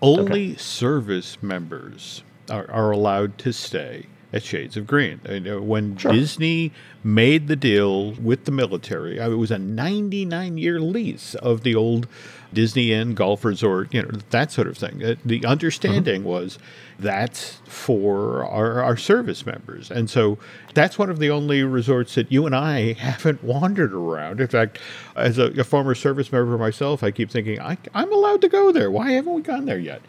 Only 0.00 0.54
service 0.56 1.42
members 1.42 2.22
are, 2.48 2.70
are 2.70 2.92
allowed 2.92 3.36
to 3.38 3.52
stay 3.52 4.06
at 4.32 4.42
Shades 4.42 4.76
of 4.76 4.86
Green. 4.86 5.18
When 5.66 5.96
Sure. 5.96 6.12
Disney 6.12 6.72
made 7.02 7.48
the 7.48 7.56
deal 7.56 8.12
with 8.12 8.44
the 8.44 8.50
military, 8.52 9.18
uh, 9.18 9.30
it 9.30 9.34
was 9.36 9.50
a 9.50 9.58
99 9.58 10.58
year 10.58 10.80
lease 10.80 11.34
of 11.36 11.62
the 11.62 11.74
old 11.74 12.06
Disney 12.52 12.92
Inn 12.92 13.14
Golf 13.14 13.44
Resort, 13.44 13.92
you 13.92 14.02
know, 14.02 14.10
that 14.30 14.50
sort 14.52 14.66
of 14.68 14.76
thing. 14.76 15.02
Uh, 15.04 15.14
The 15.24 15.44
understanding 15.44 16.24
was 16.24 16.58
that's 16.98 17.58
for 17.64 18.44
our, 18.44 18.82
our 18.82 18.96
service 18.96 19.46
members. 19.46 19.90
And 19.90 20.08
so 20.10 20.38
that's 20.74 20.98
one 20.98 21.10
of 21.10 21.18
the 21.18 21.30
only 21.30 21.62
resorts 21.62 22.14
that 22.16 22.32
you 22.32 22.44
and 22.46 22.54
I 22.54 22.92
haven't 22.98 23.44
wandered 23.44 23.92
around. 23.92 24.40
In 24.40 24.48
fact, 24.48 24.78
as 25.14 25.38
a, 25.38 25.44
a 25.60 25.64
former 25.64 25.94
service 25.94 26.32
member 26.32 26.56
myself, 26.58 27.02
I 27.02 27.10
keep 27.12 27.30
thinking, 27.30 27.60
I, 27.60 27.78
I'm 27.94 28.12
allowed 28.12 28.40
to 28.42 28.48
go 28.48 28.72
there. 28.72 28.90
Why 28.90 29.12
haven't 29.12 29.32
we 29.34 29.42
gone 29.42 29.64
there 29.66 29.78
yet? 29.78 30.02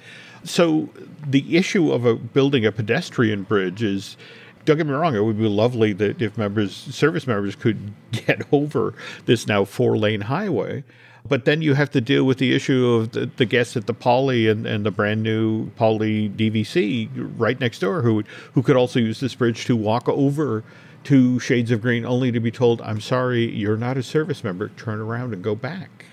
So 0.43 0.89
the 1.28 1.58
issue 1.58 1.91
of 1.91 2.06
a, 2.06 2.15
building 2.15 2.65
a 2.65 2.71
pedestrian 2.71 3.43
bridge 3.43 3.84
is 3.84 4.17
don't 4.65 4.78
get 4.78 4.86
me 4.86 4.93
wrong, 4.93 5.15
it 5.15 5.23
would 5.23 5.38
be 5.38 5.47
lovely 5.47 5.93
that 5.93 6.21
if 6.21 6.38
members, 6.38 6.75
service 6.75 7.25
members 7.25 7.56
could 7.56 7.93
get 8.12 8.41
over 8.52 8.93
this 9.25 9.47
now 9.47 9.65
four 9.65 9.97
lane 9.97 10.21
highway. 10.21 10.84
But 11.28 11.45
then 11.45 11.62
you 11.62 11.73
have 11.73 11.91
to 11.91 12.02
deal 12.02 12.23
with 12.23 12.38
the 12.38 12.56
issue 12.56 12.88
of 12.88 13.12
the, 13.12 13.25
the 13.25 13.45
guests 13.45 13.75
at 13.75 13.88
the 13.88 13.93
Poly 13.93 14.47
and, 14.47 14.65
and 14.65 14.86
the 14.86 14.91
brand 14.91 15.21
new 15.21 15.69
Poly 15.71 16.30
DVC 16.30 17.10
right 17.38 17.60
next 17.60 17.80
door 17.80 18.02
who, 18.02 18.23
who 18.54 18.63
could 18.63 18.78
also 18.78 18.99
use 18.99 19.19
this 19.19 19.36
bridge 19.36 19.65
to 19.65 19.75
walk 19.75 20.08
over 20.08 20.63
to 21.06 21.39
Shades 21.39 21.71
of 21.71 21.82
Green 21.82 22.06
only 22.06 22.32
to 22.32 22.39
be 22.39 22.52
told, 22.52 22.82
I'm 22.82 23.02
sorry, 23.02 23.49
you're 23.52 23.78
not 23.78 23.97
a 23.97 24.04
service 24.04 24.43
member, 24.43 24.69
turn 24.69 24.99
around 24.99 25.34
and 25.34 25.43
go 25.43 25.56
back. 25.56 26.06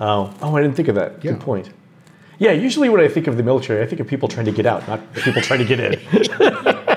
Oh, 0.00 0.34
oh, 0.40 0.56
I 0.56 0.62
didn't 0.62 0.76
think 0.76 0.88
of 0.88 0.94
that. 0.96 1.22
Yeah. 1.24 1.32
Good 1.32 1.40
point. 1.40 1.70
Yeah, 2.42 2.50
usually 2.50 2.88
when 2.88 3.00
I 3.00 3.06
think 3.06 3.28
of 3.28 3.36
the 3.36 3.44
military, 3.44 3.84
I 3.84 3.86
think 3.86 4.00
of 4.00 4.08
people 4.08 4.26
trying 4.26 4.46
to 4.46 4.52
get 4.52 4.66
out, 4.66 4.88
not 4.88 5.00
people 5.14 5.40
trying 5.42 5.60
to 5.60 5.64
get 5.64 5.78
in. 5.78 6.00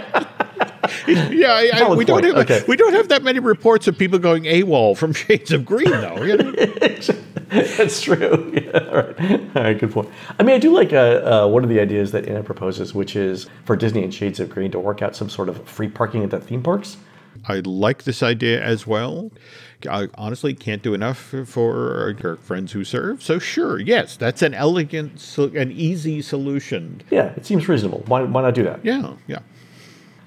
Yeah, 1.07 1.49
I, 1.51 1.69
I, 1.75 1.93
we 1.93 2.03
don't 2.03 2.23
have 2.23 2.35
Okay. 2.37 2.63
we 2.67 2.75
don't 2.75 2.93
have 2.93 3.09
that 3.09 3.21
many 3.21 3.37
reports 3.37 3.87
of 3.87 3.95
people 3.95 4.17
going 4.17 4.43
AWOL 4.45 4.97
from 4.97 5.13
Shades 5.23 5.51
of 5.51 5.63
Green, 5.63 5.91
though. 5.91 6.23
You 6.23 6.37
know? 6.37 6.51
That's 7.77 8.01
true. 8.01 8.51
Yeah, 8.55 8.79
all 8.79 8.95
right. 8.95 9.55
All 9.55 9.63
right, 9.63 9.77
good 9.77 9.91
point. 9.91 10.09
I 10.39 10.43
mean, 10.43 10.55
I 10.55 10.57
do 10.59 10.71
like 10.71 10.93
uh, 10.93 11.43
uh, 11.45 11.47
one 11.47 11.63
of 11.63 11.69
the 11.69 11.79
ideas 11.79 12.11
that 12.11 12.27
Anna 12.27 12.41
proposes, 12.41 12.95
which 12.95 13.15
is 13.15 13.47
for 13.65 13.75
Disney 13.75 14.03
and 14.03 14.11
Shades 14.11 14.39
of 14.39 14.49
Green 14.49 14.71
to 14.71 14.79
work 14.79 15.03
out 15.03 15.15
some 15.15 15.29
sort 15.29 15.47
of 15.47 15.63
free 15.69 15.89
parking 15.89 16.23
at 16.23 16.31
the 16.31 16.39
theme 16.39 16.63
parks. 16.63 16.97
I 17.47 17.59
like 17.59 18.03
this 18.03 18.23
idea 18.23 18.63
as 18.63 18.87
well. 18.87 19.31
I 19.89 20.07
honestly 20.15 20.53
can't 20.53 20.81
do 20.81 20.93
enough 20.93 21.33
for 21.45 22.15
our 22.23 22.35
friends 22.37 22.71
who 22.71 22.83
serve. 22.83 23.21
So 23.21 23.39
sure, 23.39 23.79
yes, 23.79 24.17
that's 24.17 24.41
an 24.41 24.53
elegant, 24.53 25.19
so- 25.19 25.51
an 25.55 25.71
easy 25.71 26.21
solution. 26.21 27.01
Yeah, 27.11 27.33
it 27.35 27.45
seems 27.45 27.67
reasonable. 27.67 28.03
Why, 28.07 28.23
why 28.23 28.41
not 28.41 28.53
do 28.53 28.63
that? 28.63 28.83
Yeah, 28.83 29.13
yeah. 29.27 29.39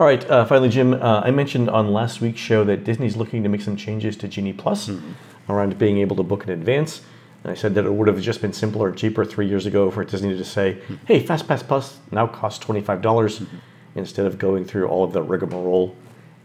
All 0.01 0.07
right, 0.07 0.29
uh, 0.31 0.45
finally, 0.45 0.69
Jim, 0.69 0.95
uh, 0.95 1.23
I 1.25 1.33
mentioned 1.33 1.69
on 1.69 1.93
last 1.93 2.21
week's 2.21 2.39
show 2.41 2.63
that 2.65 2.85
Disney's 2.85 3.17
looking 3.17 3.43
to 3.43 3.49
make 3.49 3.63
some 3.63 3.77
changes 3.77 4.17
to 4.19 4.29
Genie 4.29 4.53
Plus 4.53 4.91
around 5.49 5.77
being 5.79 5.99
able 5.99 6.15
to 6.17 6.23
book 6.23 6.45
in 6.45 6.51
advance. 6.51 7.03
And 7.43 7.51
I 7.51 7.55
said 7.55 7.75
that 7.75 7.85
it 7.85 7.93
would 7.93 8.07
have 8.07 8.21
just 8.21 8.41
been 8.41 8.53
simpler 8.53 8.93
cheaper 8.93 9.25
three 9.25 9.49
years 9.49 9.67
ago 9.67 9.91
for 9.91 10.05
Disney 10.05 10.37
to 10.37 10.45
say, 10.45 10.79
hey, 11.07 11.25
FastPass 11.25 11.67
Plus 11.67 11.99
now 12.13 12.27
costs 12.29 12.65
$25 12.65 13.47
instead 13.97 14.27
of 14.27 14.39
going 14.39 14.65
through 14.65 14.87
all 14.87 15.03
of 15.03 15.13
the 15.13 15.23
rigmarole 15.23 15.97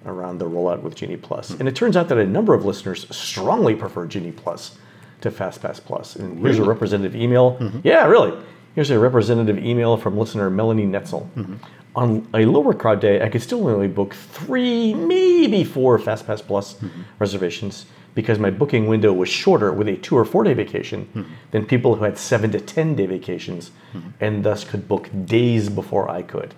around 0.06 0.38
the 0.38 0.46
rollout 0.46 0.82
with 0.82 0.96
Genie 0.96 1.18
Plus. 1.18 1.50
Hmm. 1.50 1.60
And 1.60 1.70
it 1.70 1.76
turns 1.76 1.98
out 1.98 2.10
that 2.10 2.18
a 2.18 2.26
number 2.26 2.54
of 2.54 2.66
listeners 2.66 3.08
strongly 3.16 3.76
prefer 3.76 4.06
Genie 4.06 4.32
Plus 4.32 4.78
to 5.22 5.32
FastPass 5.32 5.84
Plus. 5.84 6.16
And 6.16 6.40
here's 6.40 6.60
a 6.60 6.64
representative 6.64 7.16
email. 7.16 7.58
Mm-hmm. 7.58 7.80
Yeah, 7.84 8.06
really. 8.08 8.38
Here's 8.76 8.90
a 8.90 9.00
representative 9.00 9.64
email 9.64 9.98
from 9.98 10.18
listener 10.18 10.50
Melanie 10.50 10.86
Netzel. 10.86 11.30
Mm-hmm. 11.36 11.56
On 11.96 12.28
a 12.34 12.46
lower 12.46 12.74
crowd 12.74 13.00
day, 13.00 13.22
I 13.22 13.30
could 13.30 13.42
still 13.42 13.68
only 13.68 13.88
book 13.88 14.16
three, 14.16 14.94
maybe 14.94 15.64
four 15.64 16.00
FastPass 16.00 16.42
Plus 16.46 16.74
mm-hmm. 16.76 17.02
reservations 17.20 17.86
because 18.16 18.40
my 18.40 18.50
booking 18.50 18.88
window 18.88 19.14
was 19.14 19.30
shorter 19.30 19.72
with 19.72 19.88
a 19.88 19.96
two 19.98 20.18
or 20.18 20.26
four 20.26 20.44
day 20.44 20.54
vacation 20.54 21.36
than 21.52 21.66
people 21.66 21.96
who 21.96 22.04
had 22.04 22.18
seven 22.18 22.52
to 22.52 22.60
10 22.60 22.96
day 22.96 23.06
vacations 23.06 23.72
and 24.20 24.44
thus 24.44 24.64
could 24.64 24.88
book 24.88 25.10
days 25.26 25.70
before 25.70 26.10
I 26.10 26.22
could. 26.22 26.54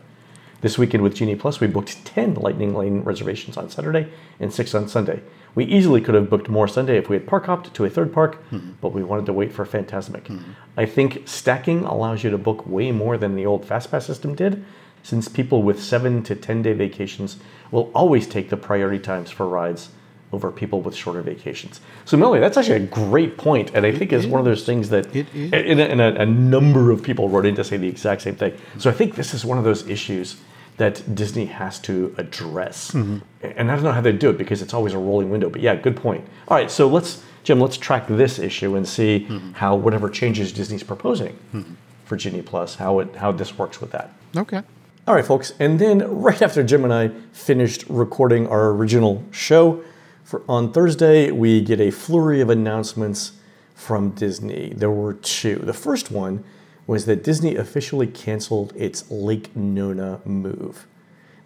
This 0.65 0.80
weekend 0.80 1.04
with 1.04 1.13
Genie 1.13 1.36
Plus, 1.36 1.60
we 1.60 1.67
booked 1.67 2.04
10 2.06 2.34
Lightning 2.34 2.73
Lane 2.73 3.01
reservations 3.01 3.56
on 3.56 3.69
Saturday 3.69 4.12
and 4.39 4.51
6 4.51 4.73
on 4.73 4.88
Sunday. 4.88 5.21
We 5.54 5.63
easily 5.65 6.01
could 6.01 6.15
have 6.15 6.28
booked 6.28 6.49
more 6.49 6.67
Sunday 6.67 6.97
if 6.97 7.08
we 7.08 7.15
had 7.15 7.28
park 7.28 7.45
hopped 7.45 7.71
to 7.75 7.86
a 7.86 7.89
third 7.91 8.12
park, 8.12 8.43
mm-hmm. 8.49 8.71
but 8.82 8.91
we 8.91 9.04
wanted 9.04 9.28
to 9.28 9.34
wait 9.34 9.54
for 9.54 9.63
Fantasmic. 9.63 10.23
Mm-hmm. 10.23 10.54
I 10.75 10.88
think 10.88 11.28
stacking 11.28 11.84
allows 11.84 12.23
you 12.23 12.32
to 12.32 12.39
book 12.39 12.65
way 12.65 12.91
more 12.91 13.15
than 13.15 13.36
the 13.36 13.45
old 13.45 13.63
FastPass 13.63 14.08
system 14.08 14.34
did, 14.34 14.65
since 15.04 15.28
people 15.28 15.62
with 15.62 15.80
seven 15.84 16.23
to 16.23 16.36
10 16.36 16.63
day 16.63 16.73
vacations 16.73 17.38
will 17.69 17.91
always 17.93 18.25
take 18.25 18.49
the 18.49 18.58
priority 18.58 18.97
times 18.97 19.30
for 19.30 19.47
rides 19.47 19.89
over 20.34 20.51
people 20.51 20.82
with 20.82 20.95
shorter 20.95 21.21
vacations. 21.21 21.80
So, 22.06 22.17
Melanie, 22.17 22.39
that's 22.39 22.58
actually 22.58 22.78
a 22.78 22.88
great 22.88 23.38
point, 23.38 23.69
and 23.75 23.86
I 23.86 23.91
think 23.91 24.12
it's 24.12 24.25
one 24.25 24.39
of 24.39 24.45
those 24.45 24.65
things 24.65 24.89
that 24.89 25.15
It 25.15 25.28
is. 25.32 25.54
and, 25.54 25.80
and 25.80 26.01
a, 26.01 26.21
a 26.21 26.25
number 26.25 26.89
of 26.89 27.04
people 27.04 27.30
wrote 27.30 27.45
in 27.45 27.54
to 27.54 27.63
say 27.63 27.78
the 27.78 27.88
exact 27.88 28.23
same 28.23 28.36
thing. 28.36 28.58
So 28.80 28.89
I 28.89 28.93
think 28.93 29.13
this 29.13 29.36
is 29.36 29.45
one 29.45 29.60
of 29.60 29.63
those 29.63 29.88
issues 29.88 30.38
that 30.77 31.15
Disney 31.15 31.45
has 31.45 31.79
to 31.79 32.13
address. 32.17 32.91
Mm-hmm. 32.91 33.19
And 33.41 33.71
I 33.71 33.75
don't 33.75 33.83
know 33.83 33.91
how 33.91 34.01
they 34.01 34.11
do 34.11 34.29
it 34.29 34.38
because 34.38 34.61
it's 34.61 34.73
always 34.73 34.93
a 34.93 34.97
rolling 34.97 35.29
window. 35.29 35.49
But 35.49 35.61
yeah, 35.61 35.75
good 35.75 35.95
point. 35.95 36.25
All 36.47 36.57
right, 36.57 36.69
so 36.69 36.88
let's, 36.88 37.23
Jim, 37.43 37.59
let's 37.59 37.77
track 37.77 38.07
this 38.07 38.39
issue 38.39 38.75
and 38.75 38.88
see 38.88 39.27
mm-hmm. 39.29 39.51
how 39.53 39.75
whatever 39.75 40.09
changes 40.09 40.51
Disney's 40.51 40.83
proposing 40.83 41.38
mm-hmm. 41.53 41.73
for 42.03 42.17
Genie 42.17 42.41
Plus, 42.41 42.75
how 42.75 42.99
it 42.99 43.15
how 43.15 43.31
this 43.31 43.57
works 43.57 43.79
with 43.79 43.91
that. 43.91 44.11
Okay. 44.35 44.61
All 45.07 45.13
right, 45.13 45.25
folks. 45.25 45.53
And 45.59 45.79
then 45.79 45.99
right 45.99 46.41
after 46.41 46.63
Jim 46.63 46.83
and 46.83 46.93
I 46.93 47.09
finished 47.31 47.85
recording 47.88 48.47
our 48.47 48.71
original 48.71 49.23
show 49.31 49.83
for 50.23 50.41
on 50.49 50.73
Thursday, 50.73 51.29
we 51.29 51.61
get 51.61 51.79
a 51.79 51.91
flurry 51.91 52.41
of 52.41 52.49
announcements 52.49 53.33
from 53.75 54.09
Disney. 54.11 54.73
There 54.75 54.89
were 54.89 55.13
two. 55.13 55.57
The 55.57 55.73
first 55.73 56.09
one 56.09 56.43
was 56.88 57.06
that 57.06 57.24
Disney 57.24 57.56
officially 57.56 58.08
canceled 58.08 58.74
its 58.76 59.10
Lake 59.10 59.56
Nona 59.56 60.21
move. 60.26 60.86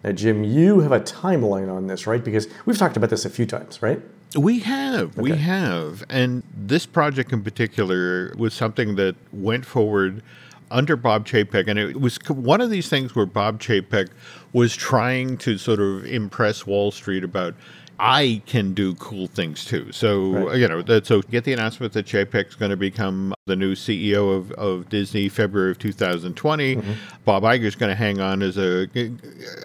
Now, 0.04 0.12
Jim, 0.12 0.44
you 0.44 0.80
have 0.80 0.92
a 0.92 1.00
timeline 1.00 1.74
on 1.74 1.86
this, 1.86 2.06
right? 2.06 2.22
Because 2.22 2.48
we've 2.64 2.78
talked 2.78 2.96
about 2.96 3.10
this 3.10 3.24
a 3.24 3.30
few 3.30 3.46
times, 3.46 3.82
right? 3.82 4.00
We 4.36 4.60
have, 4.60 5.16
we 5.16 5.32
have. 5.32 6.04
And 6.08 6.42
this 6.56 6.86
project 6.86 7.32
in 7.32 7.42
particular 7.42 8.32
was 8.36 8.54
something 8.54 8.94
that 8.96 9.16
went 9.32 9.66
forward 9.66 10.22
under 10.70 10.94
Bob 10.94 11.26
Chapek. 11.26 11.68
And 11.68 11.78
it 11.78 12.00
was 12.00 12.18
one 12.28 12.60
of 12.60 12.70
these 12.70 12.88
things 12.88 13.14
where 13.14 13.26
Bob 13.26 13.60
Chapek 13.60 14.08
was 14.52 14.76
trying 14.76 15.36
to 15.38 15.58
sort 15.58 15.80
of 15.80 16.06
impress 16.06 16.66
Wall 16.66 16.90
Street 16.90 17.24
about. 17.24 17.54
I 18.02 18.40
can 18.46 18.72
do 18.72 18.94
cool 18.94 19.26
things 19.26 19.64
too. 19.64 19.92
So, 19.92 20.30
Right. 20.32 20.58
you 20.58 20.66
know, 20.66 20.80
that, 20.82 21.06
so 21.06 21.20
get 21.20 21.44
the 21.44 21.52
announcement 21.52 21.92
that 21.92 22.06
Chapek's 22.06 22.54
going 22.54 22.70
to 22.70 22.76
become 22.76 23.34
the 23.46 23.56
new 23.56 23.74
CEO 23.74 24.34
of, 24.34 24.50
of 24.52 24.88
Disney 24.88 25.28
February 25.28 25.70
of 25.72 25.78
2020. 25.78 26.76
Mm-hmm. 26.76 26.92
Bob 27.26 27.42
Iger's 27.42 27.74
going 27.74 27.90
to 27.90 27.94
hang 27.96 28.18
on 28.18 28.40
as 28.42 28.56
a, 28.56 28.88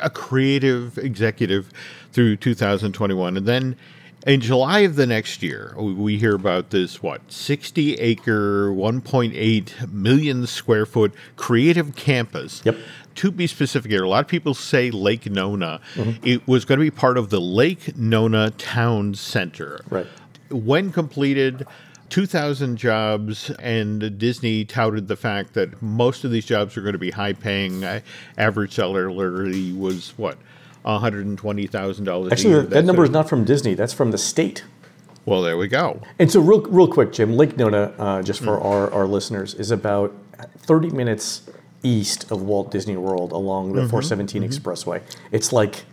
a 0.02 0.10
creative 0.10 0.98
executive 0.98 1.71
through 2.12 2.36
2021. 2.36 3.38
And 3.38 3.45
then 3.45 3.78
in 4.26 4.42
July 4.42 4.80
of 4.80 4.96
the 4.96 5.06
next 5.06 5.44
year, 5.44 5.74
we- 5.78 6.18
hear 6.18 6.36
about 6.36 6.70
this 6.72 7.04
what 7.04 7.32
60 7.32 7.96
acre, 7.96 8.72
1.8 8.72 9.92
million 9.92 10.48
square 10.48 10.86
foot 10.86 11.14
creative 11.36 11.96
campus. 11.96 12.62
Yep. 12.64 12.78
To 13.16 13.32
be 13.32 13.48
specific 13.48 13.92
here, 13.92 14.04
a 14.04 14.10
lot 14.10 14.26
of 14.26 14.28
people 14.28 14.54
say 14.54 14.92
Lake 14.92 15.30
Nona. 15.30 15.80
Mm-hmm. 15.94 16.26
It 16.28 16.48
was 16.48 16.66
going 16.66 16.80
to 16.80 16.86
be 16.86 16.92
part 16.92 17.18
of 17.18 17.30
the 17.30 17.40
Lake 17.40 17.98
Nona 17.98 18.52
Town 18.52 19.14
Center. 19.14 19.80
Right. 19.90 20.08
When 20.50 20.92
completed, 20.92 21.66
2,000 22.10 22.78
jobs, 22.78 23.50
and 23.60 24.18
Disney 24.18 24.64
touted 24.66 25.08
the 25.08 25.16
fact 25.16 25.54
that 25.54 25.82
most 25.82 26.24
of 26.24 26.32
these 26.32 26.46
jobs 26.46 26.78
are 26.78 26.82
going 26.82 26.94
to 26.94 27.00
be 27.00 27.12
high 27.12 27.34
paying. 27.34 27.84
Average 28.38 28.74
salary 28.74 29.74
was 29.74 30.14
what? 30.18 30.38
$120,000 30.86 32.28
a 32.28 32.32
Actually, 32.32 32.54
that, 32.54 32.69
That's 32.69 32.86
number 32.86 33.04
is 33.04 33.10
not 33.10 33.28
from 33.28 33.43
Disney, 33.43 33.74
that's 33.74 33.93
from 33.93 34.12
the 34.12 34.17
state. 34.17 34.63
well, 35.26 35.41
there 35.41 35.58
we 35.58 35.67
go. 35.67 36.02
And 36.19 36.32
so, 36.32 36.39
real, 36.39 36.62
real 36.62 36.88
quick, 36.88 37.12
Jim, 37.12 37.36
Lake 37.36 37.58
Nona, 37.58 37.93
uh, 37.98 38.21
just 38.21 38.41
for 38.43 38.60
our, 38.60 38.91
our 38.93 39.08
listeners, 39.08 39.54
is 39.56 39.71
about 39.71 40.13
30 40.60 40.91
minutes 40.91 41.41
east 41.84 42.32
of 42.32 42.41
Walt 42.41 42.71
Disney 42.71 42.98
World 42.98 43.32
along 43.32 43.74
the 43.74 43.88
417 43.88 44.43
Expressway. 44.43 45.02
It's 45.32 45.54
like 45.54 45.86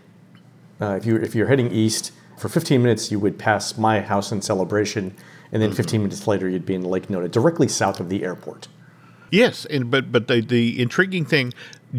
uh, 0.80 0.96
if 0.96 1.06
you 1.06 1.16
if 1.16 1.34
you're 1.34 1.46
heading 1.46 1.70
east 1.70 2.12
for 2.38 2.48
15 2.48 2.82
minutes, 2.82 3.10
you 3.12 3.18
would 3.20 3.38
pass 3.38 3.76
my 3.78 4.00
house 4.00 4.32
in 4.32 4.42
Celebration, 4.42 5.14
and 5.52 5.62
then 5.62 5.70
15 5.72 6.02
minutes 6.02 6.26
later, 6.26 6.48
you'd 6.48 6.66
be 6.66 6.74
in 6.74 6.82
Lake 6.82 7.08
Nona, 7.08 7.28
directly 7.28 7.68
south 7.68 8.00
of 8.00 8.08
the 8.08 8.24
airport. 8.24 8.68
Yes, 9.30 9.64
and 9.66 9.90
but 9.90 10.10
but 10.10 10.28
the, 10.28 10.40
the 10.40 10.80
intriguing 10.80 11.24
thing, 11.24 11.52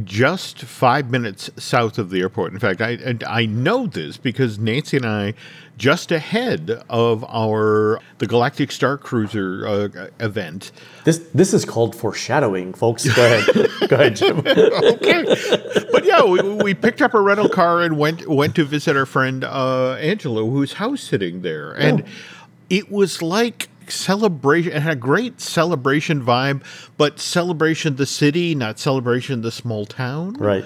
just 0.04 0.60
five 0.60 1.12
minutes 1.12 1.52
south 1.58 1.98
of 1.98 2.10
the 2.10 2.22
airport. 2.22 2.52
In 2.52 2.60
fact, 2.60 2.82
I 2.82 3.18
I 3.28 3.46
know 3.46 3.86
this 3.86 4.18
because 4.18 4.58
Nancy 4.58 4.98
and 4.98 5.06
I, 5.06 5.34
just 5.78 6.12
ahead 6.12 6.84
of 6.90 7.24
our 7.26 8.00
the 8.18 8.26
Galactic 8.26 8.70
Starcruiser 8.70 9.96
uh, 9.96 10.08
event, 10.20 10.72
This 11.04 11.20
this 11.34 11.54
is 11.54 11.64
called 11.64 11.96
foreshadowing, 11.96 12.74
folks. 12.74 13.08
Go 13.14 13.26
ahead, 13.26 13.70
go 13.90 13.96
ahead, 13.96 14.16
Jim. 14.16 14.40
okay. 14.40 15.24
but 15.92 16.06
yeah, 16.06 16.24
we, 16.24 16.42
we 16.42 16.74
picked 16.74 17.02
up 17.02 17.14
a 17.14 17.22
rental 17.22 17.50
car 17.50 17.82
and 17.82 17.98
went 17.98 18.28
went 18.28 18.56
to 18.56 18.64
visit 18.64 18.98
our 18.98 19.06
friend 19.06 19.44
uh, 19.44 19.94
Angelo, 19.94 20.50
who's 20.50 20.74
house 20.74 21.02
sitting 21.02 21.42
there, 21.42 21.72
and 21.74 22.04
it 22.70 22.92
was 22.92 23.22
like 23.22 23.70
celebration. 23.94 24.74
It 24.74 24.82
had 24.82 24.94
a 24.94 24.96
great 24.96 25.40
celebration 25.40 26.22
vibe, 26.24 26.64
but 26.98 27.20
celebration 27.20 27.96
the 27.96 28.06
city, 28.06 28.56
not 28.56 28.80
celebration 28.80 29.42
the 29.42 29.52
small 29.52 29.86
town. 29.86 30.34
Right. 30.34 30.66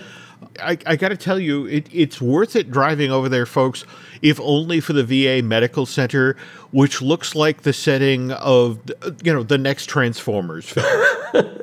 I, 0.62 0.78
I 0.86 0.96
got 0.96 1.10
to 1.10 1.18
tell 1.18 1.40
you, 1.40 1.66
it, 1.66 1.88
it's 1.92 2.22
worth 2.22 2.56
it 2.56 2.72
driving 2.72 3.12
over 3.12 3.30
there, 3.30 3.46
folks, 3.46 3.86
if 4.22 4.40
only 4.40 4.80
for 4.80 4.94
the 4.94 5.04
VA 5.04 5.44
Medical 5.44 5.86
Center, 5.86 6.36
which 6.72 7.02
looks 7.02 7.36
like 7.36 7.62
the 7.62 7.74
setting 7.74 8.32
of, 8.32 8.80
you 9.24 9.34
know, 9.34 9.44
the 9.44 9.58
next 9.58 9.88
Transformers 9.88 10.70
film. 10.70 11.16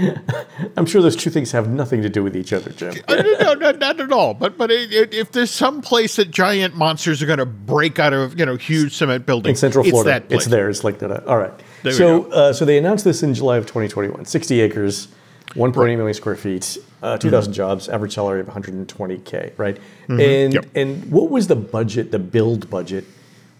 I'm 0.76 0.86
sure 0.86 1.02
those 1.02 1.16
two 1.16 1.30
things 1.30 1.52
have 1.52 1.68
nothing 1.68 2.02
to 2.02 2.08
do 2.08 2.22
with 2.22 2.36
each 2.36 2.52
other, 2.52 2.70
Jim. 2.72 2.94
Uh, 3.08 3.16
no, 3.16 3.32
no, 3.40 3.54
no, 3.54 3.70
not 3.72 4.00
at 4.00 4.12
all. 4.12 4.34
But 4.34 4.56
but 4.56 4.70
it, 4.70 4.92
it, 4.92 5.14
if 5.14 5.32
there's 5.32 5.50
some 5.50 5.82
place 5.82 6.16
that 6.16 6.30
giant 6.30 6.74
monsters 6.76 7.22
are 7.22 7.26
going 7.26 7.38
to 7.38 7.46
break 7.46 7.98
out 7.98 8.12
of, 8.12 8.38
you 8.38 8.46
know, 8.46 8.56
huge 8.56 8.94
cement 8.94 9.26
buildings 9.26 9.58
in 9.58 9.60
Central 9.60 9.84
it's 9.84 9.90
Florida. 9.90 10.10
that 10.10 10.28
place. 10.28 10.42
It's 10.42 10.50
there. 10.50 10.68
It's 10.70 10.84
like 10.84 10.98
that. 11.00 11.26
All 11.26 11.38
right. 11.38 11.52
There 11.82 11.92
so, 11.92 12.30
uh, 12.30 12.52
so 12.52 12.64
they 12.64 12.78
announced 12.78 13.04
this 13.04 13.22
in 13.22 13.34
July 13.34 13.56
of 13.56 13.64
2021. 13.66 14.24
60 14.24 14.60
acres, 14.60 15.08
1.8 15.54 15.96
million 15.96 16.14
square 16.14 16.36
feet, 16.36 16.78
uh, 17.02 17.16
2,000 17.18 17.52
jobs, 17.52 17.88
average 17.88 18.14
salary 18.14 18.40
of 18.40 18.46
120k. 18.46 19.52
Right. 19.56 19.78
And 20.08 20.18
Mm-hmm. 20.18 20.52
Yep. 20.52 20.66
and 20.74 21.10
what 21.10 21.30
was 21.30 21.46
the 21.46 21.56
budget, 21.56 22.10
the 22.12 22.18
build 22.18 22.68
budget 22.70 23.04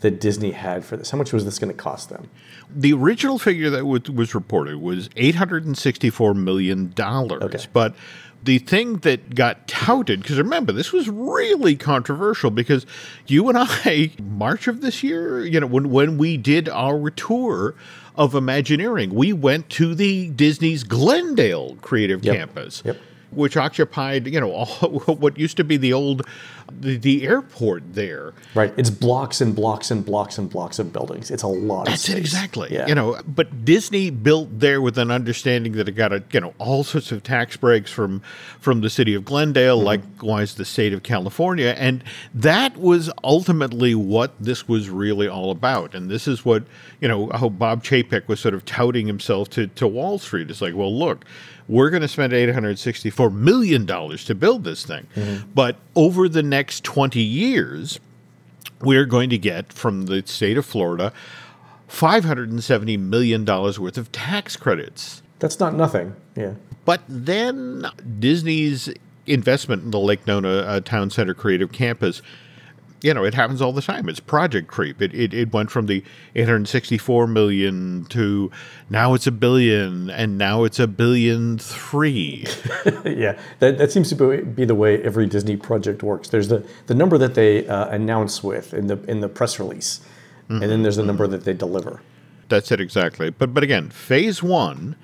that 0.00 0.20
Disney 0.20 0.52
had 0.52 0.84
for 0.84 0.96
this? 0.96 1.10
How 1.10 1.18
much 1.18 1.32
was 1.32 1.44
this 1.44 1.58
going 1.58 1.70
to 1.72 1.76
cost 1.76 2.08
them? 2.08 2.28
The 2.74 2.92
original 2.92 3.38
figure 3.38 3.70
that 3.70 3.86
was, 3.86 4.10
was 4.10 4.34
reported 4.34 4.76
was 4.76 5.10
eight 5.16 5.34
hundred 5.34 5.64
and 5.66 5.76
sixty-four 5.76 6.34
million 6.34 6.92
dollars. 6.94 7.42
Okay. 7.42 7.64
But 7.72 7.94
the 8.42 8.58
thing 8.58 8.98
that 8.98 9.34
got 9.34 9.68
touted, 9.68 10.22
because 10.22 10.38
remember, 10.38 10.72
this 10.72 10.92
was 10.92 11.08
really 11.08 11.76
controversial 11.76 12.50
because 12.50 12.86
you 13.26 13.48
and 13.48 13.58
I, 13.58 14.12
March 14.22 14.66
of 14.66 14.80
this 14.80 15.02
year, 15.02 15.44
you 15.44 15.60
know, 15.60 15.66
when 15.66 15.90
when 15.90 16.16
we 16.18 16.36
did 16.36 16.68
our 16.68 17.10
tour 17.10 17.74
of 18.16 18.34
Imagineering, 18.34 19.14
we 19.14 19.32
went 19.32 19.68
to 19.70 19.94
the 19.94 20.28
Disney's 20.30 20.84
Glendale 20.84 21.76
Creative 21.82 22.24
Yep. 22.24 22.36
Campus. 22.36 22.82
Yep. 22.84 22.98
Which 23.32 23.56
occupied, 23.56 24.26
you 24.26 24.40
know, 24.40 24.50
all, 24.50 24.66
what 25.06 25.38
used 25.38 25.56
to 25.58 25.64
be 25.64 25.76
the 25.76 25.92
old, 25.92 26.26
the, 26.78 26.96
the 26.96 27.26
airport 27.26 27.94
there. 27.94 28.32
Right. 28.54 28.72
It's 28.76 28.90
blocks 28.90 29.40
and 29.40 29.54
blocks 29.54 29.90
and 29.90 30.04
blocks 30.04 30.38
and 30.38 30.50
blocks 30.50 30.78
of 30.78 30.92
buildings. 30.92 31.30
It's 31.30 31.42
a 31.42 31.48
lot. 31.48 31.86
That's 31.86 32.08
it 32.08 32.18
exactly. 32.18 32.68
Yeah. 32.72 32.86
You 32.86 32.94
know, 32.94 33.20
but 33.26 33.64
Disney 33.64 34.10
built 34.10 34.58
there 34.60 34.80
with 34.80 34.98
an 34.98 35.10
understanding 35.10 35.72
that 35.72 35.88
it 35.88 35.92
got 35.92 36.12
a 36.12 36.22
you 36.32 36.40
know 36.40 36.54
all 36.58 36.84
sorts 36.84 37.12
of 37.12 37.22
tax 37.22 37.56
breaks 37.56 37.90
from 37.90 38.22
from 38.60 38.80
the 38.80 38.90
city 38.90 39.14
of 39.14 39.24
Glendale, 39.24 39.78
Mm-hmm. 39.78 39.86
likewise 39.86 40.54
the 40.54 40.64
state 40.64 40.92
of 40.92 41.02
California, 41.02 41.74
and 41.78 42.02
that 42.34 42.76
was 42.76 43.10
ultimately 43.24 43.94
what 43.94 44.32
this 44.40 44.68
was 44.68 44.90
really 44.90 45.28
all 45.28 45.50
about. 45.50 45.94
And 45.94 46.10
this 46.10 46.26
is 46.28 46.44
what 46.44 46.64
you 47.00 47.08
know 47.08 47.30
how 47.34 47.48
Bob 47.48 47.82
Chapek 47.82 48.28
was 48.28 48.40
sort 48.40 48.54
of 48.54 48.64
touting 48.64 49.06
himself 49.06 49.48
to 49.50 49.66
to 49.68 49.86
Wall 49.86 50.18
Street. 50.18 50.50
It's 50.50 50.60
like, 50.60 50.74
well, 50.74 50.96
look. 50.96 51.24
We're 51.68 51.90
going 51.90 52.02
to 52.02 52.08
spend 52.08 52.32
$864 52.32 53.32
million 53.32 53.86
to 53.86 54.34
build 54.34 54.64
this 54.64 54.84
thing. 54.84 55.06
Mm-hmm. 55.14 55.50
But 55.54 55.76
over 55.94 56.28
the 56.28 56.42
next 56.42 56.84
20 56.84 57.20
years, 57.20 58.00
we're 58.80 59.06
going 59.06 59.30
to 59.30 59.38
get 59.38 59.72
from 59.72 60.06
the 60.06 60.22
state 60.26 60.56
of 60.56 60.64
Florida 60.64 61.12
$570 61.88 62.98
million 62.98 63.44
worth 63.44 63.98
of 63.98 64.12
tax 64.12 64.56
credits. 64.56 65.22
That's 65.40 65.58
not 65.58 65.74
nothing. 65.74 66.14
Yeah. 66.36 66.54
But 66.84 67.02
then 67.08 67.86
Disney's 68.18 68.88
investment 69.26 69.84
in 69.84 69.90
the 69.90 69.98
Lake 69.98 70.26
Nona 70.26 70.48
uh, 70.48 70.80
Town 70.80 71.10
Center 71.10 71.34
Creative 71.34 71.70
Campus 71.72 72.22
you 73.02 73.14
know, 73.14 73.24
it 73.24 73.34
happens 73.34 73.62
all 73.62 73.72
the 73.72 73.82
time. 73.82 74.08
It's 74.08 74.20
project 74.20 74.68
creep. 74.68 75.00
It, 75.00 75.14
it, 75.14 75.32
it 75.32 75.52
went 75.52 75.70
from 75.70 75.86
the 75.86 76.04
864 76.34 77.26
million 77.26 78.04
to 78.10 78.50
now 78.88 79.14
it's 79.14 79.26
a 79.26 79.32
billion, 79.32 80.10
and 80.10 80.36
now 80.36 80.64
it's 80.64 80.78
a 80.78 80.86
billion 80.86 81.58
three. 81.58 82.46
yeah, 83.04 83.38
that, 83.60 83.78
that 83.78 83.90
seems 83.92 84.08
to 84.10 84.42
be 84.42 84.64
the 84.64 84.74
way 84.74 85.02
every 85.02 85.26
Disney 85.26 85.56
project 85.56 86.02
works. 86.02 86.28
There's 86.28 86.48
the, 86.48 86.66
the 86.86 86.94
number 86.94 87.16
that 87.18 87.34
they 87.34 87.66
uh, 87.66 87.88
announce 87.88 88.42
with 88.42 88.74
in 88.74 88.86
the 88.86 89.02
in 89.04 89.20
the 89.20 89.28
press 89.28 89.58
release, 89.58 90.00
mm-hmm. 90.44 90.62
and 90.62 90.70
then 90.70 90.82
there's 90.82 90.96
the 90.96 91.04
number 91.04 91.26
that 91.26 91.44
they 91.44 91.54
deliver. 91.54 92.02
That's 92.48 92.70
it 92.72 92.80
exactly. 92.80 93.30
But 93.30 93.54
but 93.54 93.62
again, 93.62 93.90
phase 93.90 94.42
one 94.42 94.96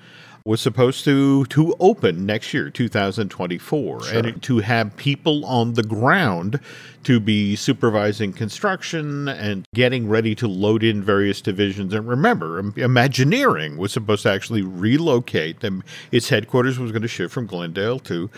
was 0.47 0.61
supposed 0.61 1.03
to 1.03 1.43
to 1.47 1.75
open 1.81 2.25
next 2.25 2.53
year 2.53 2.69
2024 2.69 4.03
sure. 4.03 4.17
and 4.17 4.41
to 4.41 4.59
have 4.59 4.95
people 4.95 5.45
on 5.45 5.73
the 5.73 5.83
ground 5.83 6.57
to 7.03 7.19
be 7.19 7.53
supervising 7.53 8.31
construction 8.31 9.27
and 9.27 9.65
getting 9.75 10.07
ready 10.07 10.33
to 10.33 10.47
load 10.47 10.83
in 10.83 11.03
various 11.03 11.41
divisions 11.41 11.93
and 11.93 12.07
remember 12.07 12.59
imagineering 12.77 13.75
was 13.75 13.91
supposed 13.91 14.23
to 14.23 14.31
actually 14.31 14.61
relocate 14.61 15.59
them 15.59 15.83
its 16.13 16.29
headquarters 16.29 16.79
was 16.79 16.93
going 16.93 17.01
to 17.01 17.09
shift 17.09 17.33
from 17.33 17.45
glendale 17.45 17.99
to 17.99 18.29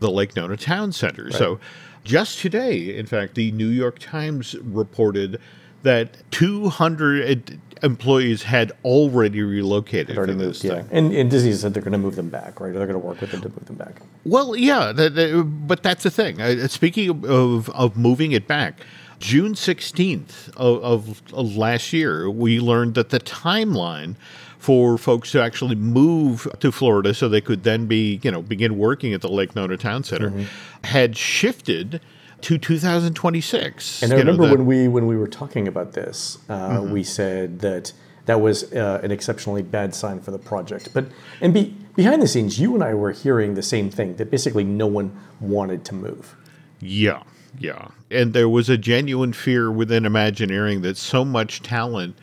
the 0.00 0.10
lake 0.10 0.34
nona 0.34 0.56
town 0.56 0.90
center 0.90 1.24
right. 1.24 1.34
so 1.34 1.60
just 2.02 2.38
today 2.38 2.96
in 2.96 3.04
fact 3.04 3.34
the 3.34 3.52
new 3.52 3.68
york 3.68 3.98
times 3.98 4.54
reported 4.62 5.38
that 5.82 6.30
200 6.30 7.60
employees 7.82 8.42
had 8.42 8.72
already 8.84 9.42
relocated. 9.42 10.08
Had 10.08 10.18
already 10.18 10.34
moved, 10.34 10.64
yeah. 10.64 10.82
And, 10.90 11.12
and, 11.12 11.30
Disney 11.30 11.52
said 11.52 11.74
they're 11.74 11.82
going 11.82 11.92
to 11.92 11.98
move 11.98 12.16
them 12.16 12.30
back, 12.30 12.60
right? 12.60 12.72
They're 12.72 12.86
going 12.86 13.00
to 13.00 13.06
work 13.06 13.20
with 13.20 13.30
them 13.30 13.40
to 13.42 13.48
move 13.48 13.64
them 13.66 13.76
back. 13.76 14.00
Well, 14.24 14.56
yeah, 14.56 14.92
but 14.92 15.82
that's 15.82 16.02
the 16.02 16.10
thing. 16.10 16.40
Uh, 16.40 16.68
speaking 16.68 17.24
of, 17.24 17.70
of 17.70 17.96
moving 17.96 18.32
it 18.32 18.46
back, 18.46 18.80
June 19.20 19.54
16th 19.54 20.48
of, 20.56 20.82
of, 20.82 21.22
of 21.32 21.56
last 21.56 21.92
year, 21.92 22.30
we 22.30 22.60
learned 22.60 22.94
that 22.94 23.10
the 23.10 23.20
timeline 23.20 24.16
for 24.58 24.98
folks 24.98 25.30
to 25.32 25.40
actually 25.40 25.76
move 25.76 26.48
to 26.58 26.72
Florida 26.72 27.14
so 27.14 27.28
they 27.28 27.40
could 27.40 27.62
then 27.62 27.86
be, 27.86 28.20
you 28.24 28.30
know, 28.30 28.42
begin 28.42 28.76
working 28.76 29.12
at 29.14 29.20
the 29.20 29.28
Lake 29.28 29.54
Nona 29.54 29.76
Town 29.76 30.02
Center 30.02 30.30
mm-hmm. 30.30 30.86
had 30.86 31.16
shifted– 31.16 32.00
to 32.42 32.58
2026. 32.58 34.02
And 34.02 34.12
I 34.12 34.16
remember 34.16 34.44
know, 34.44 34.52
when 34.52 34.66
we 34.66 34.88
when 34.88 35.06
we 35.06 35.16
were 35.16 35.28
talking 35.28 35.68
about 35.68 35.92
this, 35.92 36.38
uh, 36.48 36.70
mm-hmm. 36.70 36.92
we 36.92 37.02
said 37.02 37.60
that 37.60 37.92
that 38.26 38.40
was 38.40 38.72
uh, 38.72 39.00
an 39.02 39.10
exceptionally 39.10 39.62
bad 39.62 39.94
sign 39.94 40.20
for 40.20 40.30
the 40.30 40.38
project. 40.38 40.90
But 40.92 41.06
and 41.40 41.52
be, 41.54 41.74
behind 41.96 42.22
the 42.22 42.28
scenes, 42.28 42.60
you 42.60 42.74
and 42.74 42.84
I 42.84 42.94
were 42.94 43.12
hearing 43.12 43.54
the 43.54 43.62
same 43.62 43.90
thing 43.90 44.16
that 44.16 44.30
basically 44.30 44.64
no 44.64 44.86
one 44.86 45.18
wanted 45.40 45.84
to 45.86 45.94
move. 45.94 46.36
Yeah, 46.80 47.22
yeah, 47.58 47.88
and 48.10 48.34
there 48.34 48.48
was 48.48 48.68
a 48.68 48.76
genuine 48.76 49.32
fear 49.32 49.70
within 49.70 50.04
Imagineering 50.04 50.82
that 50.82 50.96
so 50.96 51.24
much 51.24 51.62
talent 51.62 52.16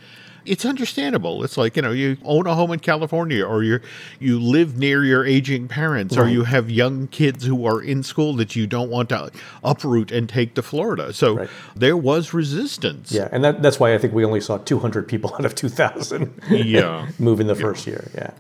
it's 0.46 0.66
understandable. 0.66 1.44
It's 1.44 1.58
like, 1.58 1.76
you 1.76 1.82
know, 1.82 1.92
you 1.92 2.18
own 2.24 2.48
a 2.48 2.56
home 2.56 2.72
in 2.72 2.80
California 2.80 3.46
or 3.46 3.64
you 3.64 3.80
you 4.20 4.40
live 4.40 4.78
near 4.78 5.04
your 5.04 5.26
aging 5.26 5.68
parents 5.68 6.16
right. 6.16 6.26
or 6.26 6.30
you 6.30 6.44
have 6.44 6.70
young 6.70 7.08
kids 7.08 7.46
who 7.46 7.66
are 7.66 7.82
in 7.82 8.04
school 8.04 8.34
that 8.36 8.56
you 8.56 8.68
don't 8.68 8.90
want 8.90 9.10
to 9.10 9.32
uproot 9.64 10.12
and 10.12 10.30
take 10.30 10.54
to 10.56 10.62
Florida. 10.62 11.14
So 11.14 11.38
right. 11.38 11.50
there 11.76 11.98
was 11.98 12.34
resistance. 12.34 13.12
Yeah, 13.12 13.30
and 13.32 13.44
that, 13.44 13.62
that's 13.62 13.80
why 13.80 13.94
I 13.94 13.98
think 13.98 14.14
we 14.14 14.26
only 14.26 14.42
saw 14.42 14.58
200 14.58 15.08
people 15.08 15.34
out 15.34 15.46
of 15.46 15.56
2,000 15.56 16.42
yeah. 16.50 17.08
move 17.20 17.40
in 17.40 17.48
the 17.48 17.56
first 17.56 17.88
year. 17.88 18.10
Yeah. 18.14 18.32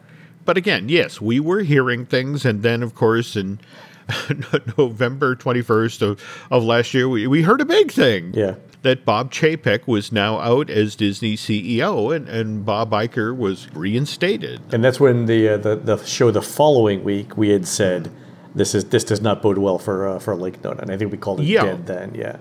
But 0.46 0.58
again, 0.58 0.90
yes, 0.90 1.20
we 1.20 1.40
were 1.40 1.62
hearing 1.62 2.06
things 2.06 2.46
and 2.46 2.64
then 2.64 2.84
of 2.84 2.96
course 2.96 3.36
in 3.36 3.60
November 4.78 5.36
21st 5.36 6.02
of, 6.02 6.24
of 6.52 6.64
last 6.64 6.94
year, 6.94 7.10
we, 7.10 7.28
we 7.28 7.42
heard 7.42 7.62
a 7.62 7.66
big 7.66 7.92
thing. 7.92 8.34
Yeah 8.34 8.56
that 8.86 9.04
Bob 9.04 9.32
Chapek 9.32 9.88
was 9.88 10.12
now 10.12 10.38
out 10.38 10.70
as 10.70 10.96
Disney 10.96 11.36
CEO 11.36 12.16
and, 12.16 12.30
and 12.30 12.64
Bob 12.64 12.92
Iger 12.92 13.36
was 13.36 13.68
reinstated. 13.74 14.62
And 14.72 14.84
that's 14.84 15.00
when 15.00 15.26
the, 15.26 15.50
uh, 15.50 15.58
the, 15.58 15.76
the 15.76 15.98
show 16.06 16.30
the 16.30 16.44
following 16.44 17.04
week 17.04 17.36
we 17.36 17.50
had 17.50 17.68
said 17.68 18.12
this 18.54 18.76
is 18.76 18.86
this 18.86 19.04
does 19.04 19.22
not 19.22 19.42
bode 19.42 19.58
well 19.58 19.80
for 19.80 20.08
uh, 20.08 20.20
for 20.20 20.36
Lake 20.36 20.64
Nona. 20.64 20.84
And 20.84 20.92
I 20.92 20.98
think 20.98 21.12
we 21.12 21.18
called 21.18 21.42
it 21.42 21.48
yeah. 21.48 21.64
dead 21.64 21.88
then. 21.88 22.16
Yeah. 22.16 22.38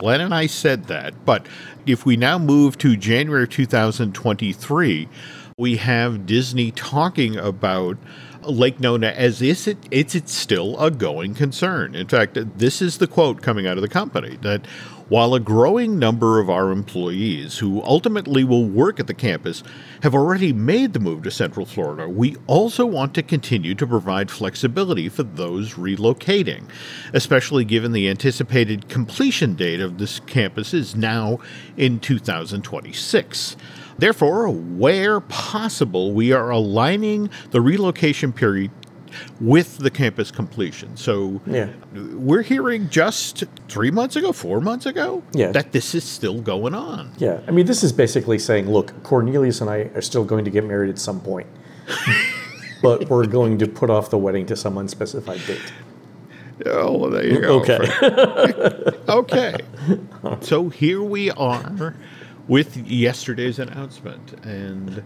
Len 0.00 0.20
and 0.20 0.32
I 0.32 0.46
said 0.46 0.84
that, 0.84 1.24
but 1.24 1.46
if 1.84 2.06
we 2.06 2.16
now 2.16 2.38
move 2.38 2.78
to 2.78 2.96
January 2.96 3.46
2023, 3.46 5.08
we 5.56 5.76
have 5.76 6.26
Disney 6.26 6.70
talking 6.70 7.36
about 7.36 7.98
Lake 8.42 8.80
Nona 8.80 9.08
as 9.08 9.40
is 9.40 9.68
it 9.68 9.78
it's 9.90 10.32
still 10.32 10.78
a 10.80 10.90
going 10.90 11.34
concern. 11.34 11.94
In 11.94 12.08
fact, 12.08 12.38
this 12.58 12.82
is 12.82 12.98
the 12.98 13.06
quote 13.06 13.42
coming 13.42 13.66
out 13.66 13.76
of 13.76 13.82
the 13.82 13.88
company 13.88 14.36
that 14.42 14.66
while 15.08 15.34
a 15.34 15.40
growing 15.40 15.98
number 15.98 16.40
of 16.40 16.48
our 16.48 16.70
employees 16.72 17.58
who 17.58 17.82
ultimately 17.82 18.44
will 18.44 18.64
work 18.64 18.98
at 18.98 19.06
the 19.06 19.14
campus 19.14 19.62
have 20.02 20.14
already 20.14 20.52
made 20.52 20.94
the 20.94 20.98
move 20.98 21.22
to 21.22 21.30
Central 21.30 21.66
Florida, 21.66 22.08
we 22.08 22.34
also 22.46 22.86
want 22.86 23.12
to 23.14 23.22
continue 23.22 23.74
to 23.74 23.86
provide 23.86 24.30
flexibility 24.30 25.08
for 25.10 25.22
those 25.22 25.74
relocating, 25.74 26.64
especially 27.12 27.64
given 27.64 27.92
the 27.92 28.08
anticipated 28.08 28.88
completion 28.88 29.54
date 29.54 29.80
of 29.80 29.98
this 29.98 30.18
campus 30.20 30.72
is 30.72 30.96
now 30.96 31.38
in 31.76 32.00
2026. 32.00 33.56
Therefore, 34.02 34.48
where 34.48 35.20
possible, 35.20 36.10
we 36.10 36.32
are 36.32 36.50
aligning 36.50 37.30
the 37.52 37.60
relocation 37.60 38.32
period 38.32 38.72
with 39.40 39.78
the 39.78 39.92
campus 39.92 40.32
completion. 40.32 40.96
So 40.96 41.40
yeah. 41.46 41.68
we're 41.94 42.42
hearing 42.42 42.90
just 42.90 43.44
three 43.68 43.92
months 43.92 44.16
ago, 44.16 44.32
four 44.32 44.60
months 44.60 44.86
ago, 44.86 45.22
yeah. 45.34 45.52
that 45.52 45.70
this 45.70 45.94
is 45.94 46.02
still 46.02 46.40
going 46.40 46.74
on. 46.74 47.12
Yeah. 47.18 47.42
I 47.46 47.52
mean, 47.52 47.66
this 47.66 47.84
is 47.84 47.92
basically 47.92 48.40
saying, 48.40 48.68
look, 48.68 48.92
Cornelius 49.04 49.60
and 49.60 49.70
I 49.70 49.88
are 49.94 50.02
still 50.02 50.24
going 50.24 50.44
to 50.46 50.50
get 50.50 50.64
married 50.64 50.90
at 50.90 50.98
some 50.98 51.20
point, 51.20 51.46
but 52.82 53.08
we're 53.08 53.28
going 53.28 53.56
to 53.58 53.68
put 53.68 53.88
off 53.88 54.10
the 54.10 54.18
wedding 54.18 54.46
to 54.46 54.56
some 54.56 54.78
unspecified 54.78 55.46
date. 55.46 55.72
Oh, 56.66 56.98
well, 56.98 57.10
there 57.10 57.24
you 57.24 57.40
go. 57.40 57.60
Okay. 57.60 57.78
okay. 59.08 59.56
So 60.40 60.70
here 60.70 61.04
we 61.04 61.30
are 61.30 61.94
with 62.48 62.76
yesterday's 62.76 63.58
announcement. 63.58 64.32
And 64.44 65.02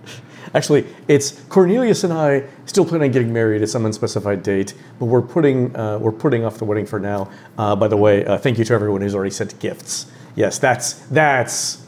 actually, 0.55 0.87
it's 1.09 1.41
Cornelius 1.49 2.05
and 2.05 2.13
I 2.13 2.45
still 2.65 2.85
plan 2.85 3.03
on 3.03 3.11
getting 3.11 3.33
married 3.33 3.63
at 3.63 3.69
some 3.69 3.85
unspecified 3.85 4.43
date, 4.43 4.75
but 4.99 5.07
we're 5.07 5.23
putting 5.23 5.75
uh, 5.77 5.99
we're 5.99 6.13
putting 6.13 6.45
off 6.45 6.59
the 6.59 6.65
wedding 6.65 6.87
for 6.87 6.99
now. 6.99 7.31
Uh, 7.59 7.77
by 7.77 7.89
the 7.89 7.97
way, 7.97 8.25
uh, 8.25 8.39
thank 8.39 8.59
you 8.59 8.65
to 8.65 8.75
everyone 8.75 9.01
who's 9.01 9.15
already 9.15 9.31
sent 9.31 9.59
gifts. 9.61 10.07
Yes, 10.35 10.59
that's 10.59 10.95
that's 11.09 11.87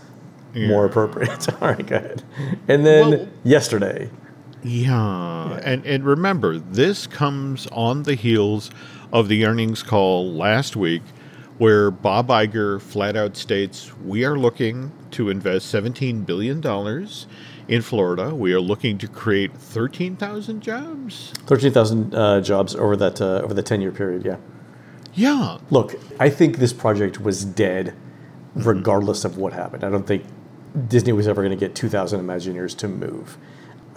yeah. 0.54 0.68
more 0.68 0.84
appropriate. 0.84 1.52
All 1.62 1.68
right, 1.68 1.86
go 1.86 1.96
ahead. 1.96 2.22
And 2.68 2.84
then 2.84 3.10
well, 3.10 3.28
yesterday. 3.44 4.10
Yeah. 4.62 5.48
yeah, 5.50 5.60
and 5.64 5.86
and 5.86 6.04
remember, 6.04 6.58
this 6.58 7.06
comes 7.06 7.66
on 7.68 8.02
the 8.02 8.14
heels 8.14 8.70
of 9.12 9.28
the 9.28 9.46
earnings 9.46 9.82
call 9.82 10.30
last 10.30 10.76
week 10.76 11.02
where 11.58 11.90
Bob 11.90 12.28
Iger 12.28 12.80
flat 12.80 13.16
out 13.16 13.36
states 13.36 13.92
we 14.04 14.24
are 14.24 14.38
looking 14.38 14.92
to 15.12 15.30
invest 15.30 15.72
$17 15.72 16.24
billion 16.26 16.62
in 17.68 17.82
Florida. 17.82 18.34
We 18.34 18.52
are 18.52 18.60
looking 18.60 18.98
to 18.98 19.08
create 19.08 19.52
13,000 19.54 20.60
jobs. 20.60 21.32
13,000 21.46 22.14
uh, 22.14 22.40
jobs 22.40 22.74
over 22.74 22.96
that 22.96 23.20
uh, 23.20 23.42
over 23.42 23.54
the 23.54 23.62
10 23.62 23.80
year 23.80 23.92
period, 23.92 24.24
yeah. 24.24 24.36
Yeah. 25.14 25.58
Look, 25.70 25.96
I 26.20 26.30
think 26.30 26.58
this 26.58 26.72
project 26.72 27.20
was 27.20 27.44
dead 27.44 27.94
regardless 28.54 29.24
of 29.24 29.36
what 29.36 29.52
happened. 29.52 29.84
I 29.84 29.90
don't 29.90 30.06
think 30.06 30.24
Disney 30.88 31.12
was 31.12 31.26
ever 31.28 31.42
going 31.42 31.56
to 31.56 31.66
get 31.66 31.74
2,000 31.74 32.20
Imagineers 32.20 32.76
to 32.78 32.88
move. 32.88 33.36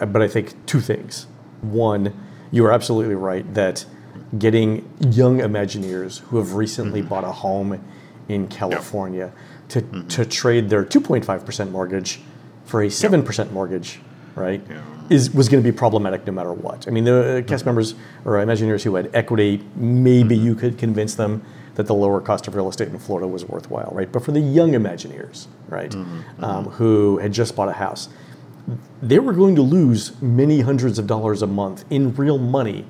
Uh, 0.00 0.06
but 0.06 0.22
I 0.22 0.28
think 0.28 0.66
two 0.66 0.80
things. 0.80 1.26
One, 1.60 2.12
you 2.50 2.64
are 2.66 2.72
absolutely 2.72 3.14
right 3.14 3.54
that 3.54 3.84
getting 4.38 4.90
young 5.00 5.38
Imagineers 5.38 6.20
who 6.20 6.38
have 6.38 6.54
recently 6.54 7.00
mm-hmm. 7.00 7.08
bought 7.08 7.24
a 7.24 7.32
home 7.32 7.82
in 8.28 8.48
California 8.48 9.26
yep. 9.26 9.36
To, 9.72 9.80
mm-hmm. 9.80 10.06
to 10.08 10.26
trade 10.26 10.68
their 10.68 10.84
2.5% 10.84 11.70
mortgage 11.70 12.20
for 12.66 12.82
a 12.82 12.88
7% 12.88 13.38
yep. 13.38 13.50
mortgage, 13.52 14.00
right, 14.34 14.62
yeah. 14.68 14.82
is 15.08 15.32
was 15.32 15.48
going 15.48 15.62
to 15.62 15.72
be 15.72 15.76
problematic 15.76 16.26
no 16.26 16.32
matter 16.32 16.52
what. 16.52 16.86
I 16.86 16.90
mean, 16.90 17.04
the 17.04 17.42
cast 17.46 17.62
mm-hmm. 17.62 17.70
members 17.70 17.94
or 18.26 18.32
Imagineers 18.34 18.82
who 18.82 18.94
had 18.96 19.10
equity, 19.14 19.64
maybe 19.74 20.36
mm-hmm. 20.36 20.44
you 20.44 20.54
could 20.54 20.76
convince 20.76 21.14
them 21.14 21.42
that 21.74 21.86
the 21.86 21.94
lower 21.94 22.20
cost 22.20 22.46
of 22.48 22.54
real 22.54 22.68
estate 22.68 22.88
in 22.88 22.98
Florida 22.98 23.26
was 23.26 23.46
worthwhile, 23.46 23.90
right? 23.94 24.12
But 24.12 24.22
for 24.22 24.32
the 24.32 24.40
young 24.40 24.72
Imagineers, 24.72 25.46
right, 25.68 25.90
mm-hmm. 25.90 26.44
um, 26.44 26.66
mm-hmm. 26.66 26.74
who 26.74 27.16
had 27.18 27.32
just 27.32 27.56
bought 27.56 27.70
a 27.70 27.72
house, 27.72 28.10
they 29.00 29.18
were 29.18 29.32
going 29.32 29.56
to 29.56 29.62
lose 29.62 30.20
many 30.20 30.60
hundreds 30.60 30.98
of 30.98 31.06
dollars 31.06 31.40
a 31.40 31.46
month 31.46 31.86
in 31.88 32.14
real 32.14 32.36
money 32.36 32.84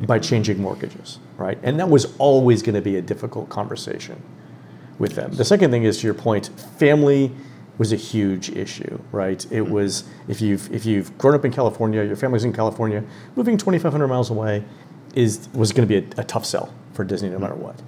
by 0.00 0.18
changing 0.18 0.58
mortgages, 0.58 1.20
right? 1.36 1.58
And 1.62 1.78
that 1.78 1.88
was 1.88 2.16
always 2.18 2.62
going 2.62 2.74
to 2.74 2.82
be 2.82 2.96
a 2.96 3.02
difficult 3.02 3.48
conversation 3.48 4.20
with 4.98 5.14
them. 5.14 5.32
The 5.32 5.44
second 5.44 5.70
thing 5.70 5.84
is 5.84 6.00
to 6.00 6.06
your 6.06 6.14
point, 6.14 6.48
family 6.78 7.32
was 7.78 7.92
a 7.92 7.96
huge 7.96 8.50
issue, 8.50 8.98
right? 9.12 9.44
It 9.46 9.64
mm-hmm. 9.64 9.72
was 9.72 10.04
if 10.28 10.40
you've 10.40 10.72
if 10.72 10.86
you've 10.86 11.16
grown 11.18 11.34
up 11.34 11.44
in 11.44 11.52
California, 11.52 12.02
your 12.04 12.16
family's 12.16 12.44
in 12.44 12.52
California, 12.52 13.04
moving 13.34 13.56
2,500 13.56 14.08
miles 14.08 14.30
away 14.30 14.64
is 15.14 15.48
was 15.52 15.72
going 15.72 15.86
to 15.86 16.00
be 16.00 16.06
a, 16.06 16.20
a, 16.20 16.24
tough 16.24 16.44
sell 16.44 16.72
for 16.92 17.04
Disney 17.04 17.28
no 17.28 17.38
matter 17.38 17.54
what. 17.54 17.80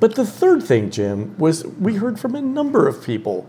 But 0.00 0.16
the 0.16 0.26
third 0.26 0.62
thing, 0.62 0.90
Jim, 0.90 1.36
was 1.38 1.64
we 1.64 1.96
heard 1.96 2.18
from 2.18 2.34
a 2.34 2.42
number 2.42 2.88
of 2.88 3.04
people 3.04 3.48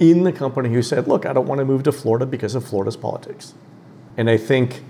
in 0.00 0.24
the 0.24 0.32
company 0.32 0.68
who 0.68 0.82
said, 0.82 1.06
look, 1.06 1.26
I 1.26 1.32
don't 1.32 1.46
want 1.46 1.60
to 1.60 1.64
move 1.64 1.84
to 1.84 1.92
Florida 1.92 2.26
because 2.26 2.56
of 2.56 2.64
Florida's 2.64 2.96
politics. 2.96 3.54
And 4.16 4.28
I 4.28 4.36
think 4.36 4.82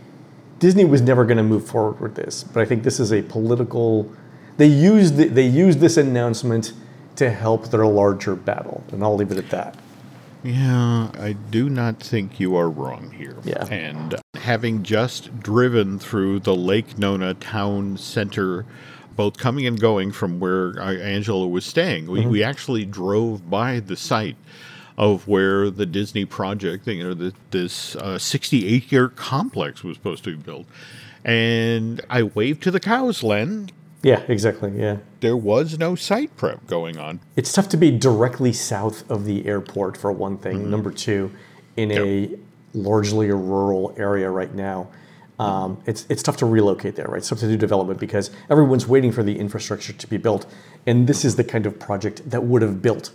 Disney 0.58 0.86
was 0.86 1.02
never 1.02 1.24
going 1.24 1.36
to 1.36 1.42
move 1.42 1.66
forward 1.66 2.00
with 2.00 2.14
this, 2.14 2.44
but 2.44 2.60
I 2.60 2.64
think 2.64 2.82
this 2.82 2.98
is 2.98 3.12
a 3.12 3.20
political. 3.22 4.10
They 4.56 4.66
used 4.66 5.16
the, 5.16 5.28
they 5.28 5.46
used 5.46 5.80
this 5.80 5.96
announcement 5.96 6.72
to 7.16 7.30
help 7.30 7.70
their 7.70 7.86
larger 7.86 8.34
battle, 8.34 8.82
and 8.92 9.02
I'll 9.02 9.16
leave 9.16 9.30
it 9.30 9.38
at 9.38 9.50
that. 9.50 9.76
Yeah, 10.42 11.10
I 11.14 11.36
do 11.50 11.68
not 11.68 12.00
think 12.00 12.40
you 12.40 12.56
are 12.56 12.68
wrong 12.68 13.12
here. 13.12 13.36
Yeah. 13.44 13.64
And 13.66 14.16
having 14.34 14.82
just 14.82 15.38
driven 15.40 15.98
through 15.98 16.40
the 16.40 16.54
Lake 16.54 16.98
Nona 16.98 17.34
town 17.34 17.96
center, 17.96 18.66
both 19.14 19.36
coming 19.38 19.66
and 19.66 19.78
going 19.78 20.10
from 20.10 20.40
where 20.40 20.80
Angela 20.80 21.46
was 21.46 21.64
staying, 21.64 22.08
we, 22.08 22.26
we 22.26 22.42
actually 22.42 22.84
drove 22.84 23.48
by 23.48 23.78
the 23.78 23.96
site 23.96 24.36
of 24.98 25.28
where 25.28 25.70
the 25.70 25.86
Disney 25.86 26.24
project, 26.24 26.86
you 26.86 27.04
know, 27.04 27.14
the, 27.14 27.32
this 27.50 27.96
60 28.18 28.64
uh, 28.64 28.76
acre 28.76 29.08
complex 29.10 29.84
was 29.84 29.96
supposed 29.96 30.24
to 30.24 30.36
be 30.36 30.42
built. 30.42 30.66
And 31.24 32.00
I 32.10 32.24
waved 32.24 32.62
to 32.64 32.70
the 32.70 32.80
cows, 32.80 33.22
Len. 33.22 33.70
Yeah, 34.02 34.22
exactly. 34.28 34.72
Yeah. 34.76 34.98
There 35.20 35.36
was 35.36 35.78
no 35.78 35.94
site 35.94 36.36
prep 36.36 36.66
going 36.66 36.98
on. 36.98 37.20
It's 37.36 37.52
tough 37.52 37.68
to 37.70 37.76
be 37.76 37.90
directly 37.90 38.52
south 38.52 39.08
of 39.10 39.24
the 39.24 39.46
airport, 39.46 39.96
for 39.96 40.10
one 40.10 40.38
thing. 40.38 40.70
Number 40.70 40.90
two, 40.90 41.30
in 41.76 41.92
a 41.92 42.36
largely 42.74 43.28
a 43.28 43.34
rural 43.34 43.94
area 43.96 44.28
right 44.28 44.52
now, 44.54 44.88
um, 45.38 45.80
it's, 45.86 46.06
it's 46.08 46.22
tough 46.22 46.36
to 46.38 46.46
relocate 46.46 46.94
there, 46.94 47.06
right? 47.06 47.18
It's 47.18 47.28
tough 47.28 47.40
to 47.40 47.48
do 47.48 47.56
development 47.56 47.98
because 47.98 48.30
everyone's 48.50 48.86
waiting 48.86 49.12
for 49.12 49.22
the 49.22 49.36
infrastructure 49.36 49.92
to 49.92 50.06
be 50.06 50.16
built. 50.16 50.46
And 50.86 51.06
this 51.06 51.24
is 51.24 51.36
the 51.36 51.44
kind 51.44 51.66
of 51.66 51.78
project 51.78 52.28
that 52.30 52.42
would 52.42 52.62
have 52.62 52.82
built 52.82 53.12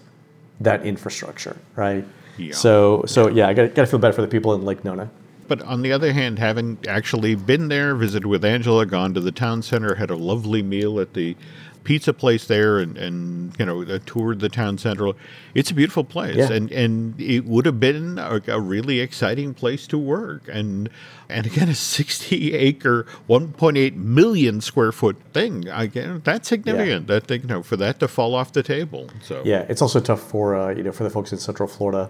that 0.60 0.86
infrastructure, 0.86 1.58
right? 1.76 2.06
Yeah. 2.38 2.54
So, 2.54 3.04
so 3.08 3.28
yeah, 3.30 3.48
I 3.48 3.54
got 3.54 3.76
to 3.76 3.86
feel 3.86 4.00
bad 4.00 4.16
for 4.16 4.22
the 4.22 4.28
people 4.28 4.54
in 4.54 4.64
Lake 4.64 4.84
Nona. 4.84 5.10
But 5.48 5.62
on 5.64 5.82
the 5.82 5.92
other 5.92 6.14
hand, 6.14 6.40
having 6.40 6.78
actually 6.88 7.36
been 7.36 7.68
there, 7.70 7.96
visited 7.96 8.28
with 8.28 8.44
Angela, 8.44 8.86
gone 8.86 9.14
to 9.14 9.20
the 9.22 9.32
town 9.32 9.62
center, 9.62 9.96
had 9.96 10.10
a 10.10 10.16
lovely 10.18 10.62
meal 10.62 11.00
at 11.00 11.14
the 11.14 11.36
pizza 11.84 12.12
place 12.12 12.46
there, 12.48 12.80
and, 12.80 12.98
and 12.98 13.54
you 13.58 13.66
know, 13.66 13.98
toured 14.00 14.42
the 14.42 14.50
town 14.50 14.78
center. 14.78 15.14
It's 15.56 15.72
a 15.72 15.74
beautiful 15.74 16.04
place, 16.04 16.36
Yeah. 16.36 16.52
and 16.52 16.70
and 16.72 17.20
it 17.22 17.46
would 17.46 17.66
have 17.66 17.80
been 17.80 18.20
a, 18.20 18.42
a 18.48 18.60
really 18.60 19.00
exciting 19.00 19.54
place 19.54 19.88
to 19.88 19.98
work. 19.98 20.44
And 20.52 20.90
and 21.30 21.46
again, 21.46 21.70
a 21.70 21.76
sixty 21.76 22.54
acre, 22.54 23.06
one 23.28 23.54
point 23.54 23.78
eight 23.78 23.96
million 23.96 24.60
square 24.60 24.92
foot 24.92 25.16
thing. 25.32 25.66
Again, 25.70 26.22
that's 26.26 26.50
significant. 26.50 27.08
That 27.08 27.26
thing, 27.28 27.44
you 27.44 27.48
know, 27.48 27.64
for 27.64 27.78
that 27.78 28.02
to 28.02 28.10
fall 28.10 28.36
off 28.36 28.52
the 28.52 28.64
table. 28.64 29.10
So 29.24 29.42
Yeah, 29.46 29.66
it's 29.70 29.82
also 29.82 30.02
tough 30.02 30.22
for 30.22 30.56
uh, 30.58 30.72
you 30.76 30.84
know 30.84 30.92
for 30.92 31.06
the 31.06 31.10
folks 31.10 31.32
in 31.32 31.38
Central 31.38 31.70
Florida, 31.70 32.10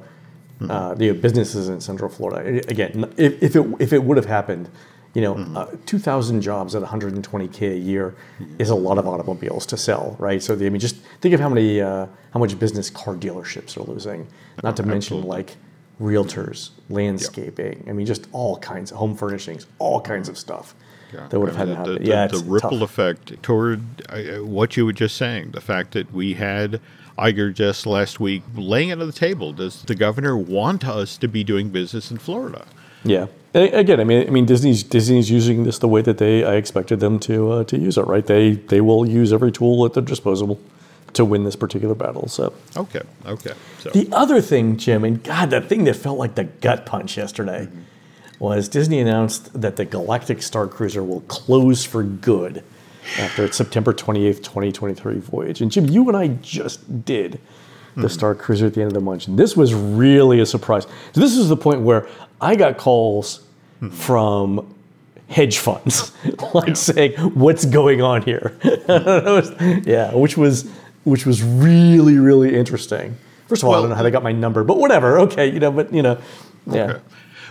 Mm-hmm. 0.60 0.72
uh, 0.72 0.96
the 0.96 1.12
businesses 1.12 1.70
in 1.70 1.80
Central 1.82 2.10
Florida. 2.10 2.62
Again, 2.68 3.14
if, 3.18 3.44
if 3.44 3.56
it 3.56 3.76
if 3.80 3.94
it 3.94 4.04
would 4.04 4.18
have 4.18 4.26
happened, 4.26 4.70
you 5.14 5.22
know, 5.22 5.36
Mm-hmm. 5.36 5.58
uh, 5.58 5.66
two 5.86 6.00
thousand 6.00 6.42
jobs 6.42 6.74
at 6.74 6.82
120k 6.82 7.74
a 7.74 7.78
year 7.78 8.16
is 8.58 8.70
a 8.72 8.76
lot 8.76 8.98
of 8.98 9.08
automobiles 9.08 9.66
to 9.68 9.78
sell, 9.78 10.16
right? 10.20 10.42
So 10.42 10.56
the, 10.56 10.66
I 10.66 10.70
mean, 10.70 10.80
just 10.80 10.96
think 11.22 11.34
of 11.36 11.40
how 11.40 11.50
many 11.50 11.80
uh, 11.82 12.08
how 12.34 12.40
much 12.40 12.58
business 12.58 12.90
car 12.90 13.14
dealerships 13.16 13.78
are 13.78 13.84
losing. 13.84 14.28
Not 14.64 14.76
to 14.78 14.84
mention 14.84 15.18
absolutely. 15.18 15.30
like 15.30 15.56
realtors, 16.02 16.72
landscaping. 16.90 17.86
I 17.88 17.94
mean, 17.94 18.06
just 18.08 18.28
all 18.32 18.58
kinds 18.58 18.92
of 18.92 18.98
home 18.98 19.16
furnishings, 19.16 19.68
all 19.80 20.02
kinds 20.02 20.28
of 20.30 20.38
stuff 20.38 20.74
that 21.12 21.40
would 21.40 21.50
have 21.50 21.56
I 21.56 21.60
had 21.60 21.68
mean, 21.70 21.78
to 21.78 21.84
the, 21.84 21.90
happen. 21.92 22.04
the- 22.04 22.10
yeah, 22.10 22.28
the 22.28 22.40
ripple 22.40 22.80
tough. 22.80 22.90
effect 22.90 23.44
toward 23.44 23.82
uh, 24.10 24.44
what 24.44 24.76
you 24.78 24.86
were 24.86 24.94
just 24.94 25.16
saying, 25.18 25.52
the 25.52 25.62
fact 25.62 25.92
that 25.94 26.12
we 26.14 26.34
had 26.34 26.80
Iger 27.18 27.54
just 27.54 27.86
last 27.86 28.20
week 28.20 28.44
laying 28.56 28.90
it 28.90 29.00
on 29.02 29.08
the 29.08 29.14
table. 29.14 29.52
Does 29.54 29.82
the 29.84 29.96
governor 29.96 30.38
want 30.38 30.86
us 30.88 31.18
to 31.18 31.28
be 31.28 31.44
doing 31.44 31.70
business 31.70 32.12
in 32.12 32.18
Florida? 32.18 32.66
Yeah. 33.04 33.28
A- 33.56 33.72
Again, 33.80 34.00
I 34.00 34.04
mean, 34.04 34.28
I 34.28 34.30
mean, 34.30 34.46
Disney's 34.46 34.84
Disney's 34.84 35.32
using 35.32 35.64
this 35.64 35.80
the 35.80 35.88
way 35.88 36.02
that 36.04 36.18
they 36.20 36.44
I 36.44 36.56
expected 36.56 37.00
them 37.00 37.18
to 37.22 37.52
uh, 37.52 37.64
to 37.66 37.78
use 37.78 37.98
it, 37.98 38.04
right? 38.06 38.26
They 38.26 38.52
they 38.52 38.82
will 38.82 39.08
use 39.08 39.34
every 39.34 39.52
tool 39.52 39.84
at 39.86 39.94
their 39.94 40.04
disposal 40.04 40.60
to 41.14 41.26
win 41.26 41.44
this 41.46 41.56
particular 41.56 41.96
battle. 41.96 42.28
So 42.28 42.54
Okay, 42.76 43.02
okay. 43.26 43.54
So 43.80 43.90
the 43.90 44.08
other 44.12 44.40
thing, 44.42 44.78
Jim, 44.78 45.04
and 45.04 45.24
God, 45.24 45.50
that 45.50 45.68
thing 45.70 45.86
that 45.86 45.96
felt 45.96 46.20
like 46.20 46.36
the 46.36 46.44
gut 46.44 46.86
punch 46.86 47.18
yesterday 47.18 47.68
was 48.40 48.70
Disney 48.70 49.00
announced 49.00 49.60
that 49.60 49.76
the 49.76 49.86
Galactic 49.86 50.40
Starcruiser 50.40 51.06
will 51.06 51.22
close 51.22 51.84
for 51.84 52.04
good 52.04 52.64
after 53.20 53.46
its 53.46 53.58
September 53.58 53.94
28th, 53.94 54.44
2023 54.44 55.20
voyage. 55.20 55.62
And 55.62 55.72
Jim, 55.72 55.86
you 55.88 56.08
and 56.08 56.18
I 56.18 56.28
just 56.28 57.06
did 57.06 57.40
the 57.96 58.02
hmm. 58.02 58.08
Starcruiser 58.08 58.68
at 58.68 58.74
the 58.74 58.82
end 58.82 58.90
of 58.90 58.94
the 58.94 59.02
month. 59.02 59.28
And 59.28 59.40
this 59.40 59.58
was 59.58 59.74
really 59.74 60.40
a 60.40 60.46
surprise. 60.46 60.86
So 61.14 61.22
this 61.22 61.36
is 61.36 61.50
the 61.50 61.58
point 61.58 61.82
where 61.82 62.08
I 62.40 62.56
got 62.56 62.78
calls 62.78 63.42
hmm. 63.80 63.90
from 63.90 64.76
hedge 65.30 65.58
funds, 65.58 66.12
like 66.54 66.76
saying, 66.76 67.14
"What's 67.34 67.66
going 67.66 68.02
on 68.02 68.22
here?" 68.22 68.58
Was- 68.88 69.52
yeah, 69.86 70.14
which 70.14 70.38
was 70.38 70.70
which 71.04 71.26
was 71.26 71.44
really 71.44 72.18
really 72.18 72.56
interesting. 72.56 73.18
First 73.48 73.64
of 73.64 73.70
all, 73.70 73.76
I 73.76 73.80
don't 73.80 73.90
know 73.90 73.96
how 73.96 74.04
they 74.04 74.12
got 74.12 74.24
my 74.24 74.34
number, 74.34 74.64
but 74.64 74.78
whatever. 74.78 75.20
Okay, 75.20 75.52
you 75.52 75.60
know, 75.60 75.72
but 75.72 75.94
you 75.94 76.02
know, 76.02 76.20
yeah, 76.68 76.84
Okay. 76.84 77.00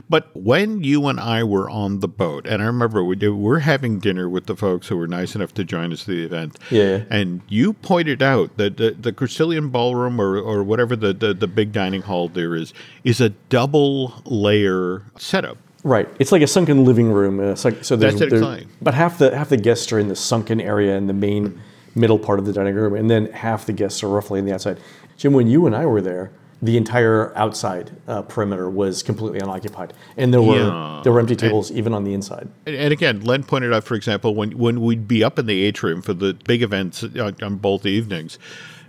But 0.08 0.30
when 0.36 0.82
you 0.84 1.06
and 1.08 1.18
I 1.20 1.44
were 1.44 1.68
on 1.70 2.00
the 2.00 2.08
boat, 2.08 2.46
and 2.46 2.62
I 2.62 2.66
remember 2.66 3.02
we 3.04 3.16
do, 3.16 3.34
we're 3.34 3.60
having 3.60 3.98
dinner 3.98 4.28
with 4.28 4.46
the 4.46 4.56
folks 4.56 4.88
who 4.88 4.96
were 4.96 5.06
nice 5.08 5.34
enough 5.34 5.54
to 5.54 5.64
join 5.64 5.92
us 5.92 6.02
at 6.02 6.08
the 6.08 6.24
event. 6.24 6.58
Yeah. 6.70 7.04
And 7.10 7.40
you 7.48 7.72
pointed 7.72 8.22
out 8.22 8.56
that 8.56 8.76
the, 8.76 8.90
the 8.98 9.12
Castilian 9.12 9.68
Ballroom 9.70 10.20
or, 10.20 10.36
or 10.38 10.62
whatever 10.62 10.96
the, 10.96 11.12
the, 11.12 11.34
the 11.34 11.46
big 11.46 11.72
dining 11.72 12.02
hall 12.02 12.28
there 12.28 12.54
is, 12.54 12.72
is 13.04 13.20
a 13.20 13.30
double 13.48 14.22
layer 14.24 15.02
setup. 15.18 15.58
right. 15.84 16.08
It's 16.18 16.32
like 16.32 16.42
a 16.42 16.46
sunken 16.46 16.84
living 16.84 17.10
room. 17.12 17.40
Uh, 17.40 17.54
so, 17.54 17.70
so 17.82 17.96
there's, 17.96 18.18
That's 18.18 18.32
it, 18.32 18.40
there- 18.40 18.60
but 18.82 18.94
half 18.94 19.18
the 19.18 19.36
half 19.36 19.48
the 19.48 19.56
guests 19.56 19.92
are 19.92 19.98
in 19.98 20.08
the 20.08 20.16
sunken 20.16 20.60
area 20.60 20.96
in 20.96 21.06
the 21.06 21.12
main 21.14 21.60
middle 21.94 22.18
part 22.18 22.38
of 22.38 22.44
the 22.44 22.52
dining 22.52 22.74
room, 22.74 22.94
and 22.94 23.10
then 23.10 23.26
half 23.32 23.66
the 23.66 23.72
guests 23.72 24.02
are 24.02 24.08
roughly 24.08 24.38
on 24.40 24.44
the 24.46 24.52
outside. 24.52 24.78
Jim, 25.16 25.32
when 25.32 25.46
you 25.46 25.66
and 25.66 25.74
I 25.74 25.86
were 25.86 26.02
there. 26.02 26.30
The 26.66 26.76
entire 26.76 27.32
outside 27.36 27.90
uh, 28.08 28.22
perimeter 28.22 28.68
was 28.68 29.02
completely 29.02 29.38
unoccupied, 29.38 29.92
and 30.16 30.32
there 30.34 30.42
were 30.42 30.56
Yeah. 30.56 31.00
there 31.04 31.12
were 31.12 31.20
empty 31.20 31.36
tables 31.36 31.70
even 31.70 31.92
on 31.94 32.02
the 32.04 32.12
inside. 32.12 32.48
And, 32.66 32.74
and 32.76 32.92
again, 32.92 33.20
Len 33.20 33.42
pointed 33.44 33.72
out, 33.72 33.84
for 33.84 33.94
example, 33.94 34.34
when, 34.34 34.50
when 34.58 34.80
we'd 34.80 35.06
be 35.06 35.22
up 35.22 35.38
in 35.38 35.46
the 35.46 35.62
atrium 35.62 36.02
for 36.02 36.14
the 36.14 36.34
big 36.44 36.62
events 36.62 37.02
on, 37.04 37.36
on 37.42 37.56
both 37.56 37.86
evenings, 37.86 38.38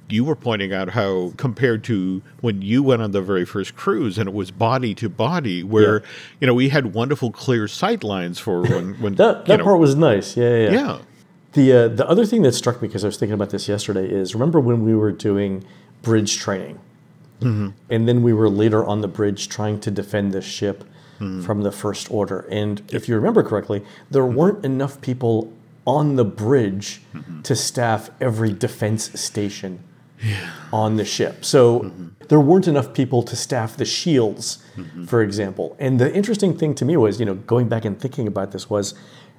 you 0.10 0.24
were 0.24 0.36
pointing 0.36 0.74
out 0.74 0.90
how 0.92 1.34
compared 1.38 1.84
to 1.84 2.22
when 2.42 2.62
you 2.62 2.82
went 2.82 3.02
on 3.02 3.12
the 3.12 3.22
very 3.22 3.46
first 3.46 3.76
cruise 3.76 4.18
and 4.18 4.28
it 4.30 4.34
was 4.34 4.50
body 4.52 4.96
to 4.96 5.08
body, 5.10 5.62
where 5.64 6.00
Yeah. 6.00 6.06
you 6.42 6.48
know 6.48 6.54
we 6.54 6.70
had 6.70 6.94
wonderful 6.94 7.30
clear 7.32 7.68
sight 7.68 8.04
lines 8.04 8.40
for 8.40 8.62
when 8.64 8.94
when 9.04 9.16
That 9.16 9.46
that 9.46 9.58
know, 9.60 9.64
part 9.66 9.80
was 9.80 9.96
nice. 9.96 10.36
Yeah, 10.38 10.50
yeah. 10.50 10.72
yeah. 10.72 10.72
yeah 10.72 10.98
The 11.54 11.74
uh, 11.74 11.88
the 11.90 12.08
other 12.10 12.26
thing 12.26 12.42
that 12.44 12.54
struck 12.54 12.82
me 12.82 12.88
because 12.88 13.04
I 13.04 13.08
was 13.08 13.18
thinking 13.18 13.34
about 13.40 13.50
this 13.52 13.68
yesterday 13.68 14.08
is 14.10 14.34
remember 14.34 14.60
when 14.60 14.84
we 14.86 14.96
were 14.96 15.12
doing 15.12 15.64
bridge 16.04 16.38
training, 16.38 16.80
Mm-hmm. 17.42 17.68
and 17.90 18.08
then 18.08 18.24
we 18.24 18.34
were 18.34 18.50
later 18.50 18.84
on 18.86 19.02
the 19.02 19.08
bridge 19.08 19.48
trying 19.48 19.80
to 19.82 19.92
defend 19.92 20.32
the 20.34 20.42
ship 20.42 20.84
Mm-hmm. 21.20 21.42
from 21.42 21.64
the 21.64 21.72
first 21.72 22.12
order. 22.12 22.42
And 22.52 22.82
if 22.94 23.08
you 23.10 23.16
remember 23.16 23.42
correctly, 23.42 23.84
there 24.12 24.22
Mm-hmm. 24.24 24.36
weren't 24.38 24.66
enough 24.66 25.02
people 25.02 25.52
on 25.86 26.16
the 26.16 26.26
bridge 26.26 27.02
Mm-hmm. 27.14 27.42
to 27.42 27.56
staff 27.56 28.10
every 28.22 28.54
defense 28.54 29.20
station 29.20 29.80
on 30.72 30.96
the 30.98 31.06
ship. 31.06 31.44
So 31.46 31.80
Mm-hmm. 31.80 32.08
there 32.30 32.40
weren't 32.40 32.68
enough 32.68 32.94
people 32.94 33.24
to 33.24 33.36
staff 33.36 33.78
the 33.78 33.86
shields, 33.86 34.60
Mm-hmm. 34.76 35.06
for 35.06 35.22
example. 35.24 35.76
And 35.80 36.00
the 36.00 36.14
interesting 36.14 36.56
thing 36.58 36.76
to 36.76 36.86
me 36.86 36.98
was, 36.98 37.20
you 37.20 37.26
know, 37.26 37.36
going 37.36 37.68
back 37.68 37.84
and 37.86 38.00
thinking 38.00 38.28
about 38.28 38.52
this 38.52 38.70
was 38.70 38.94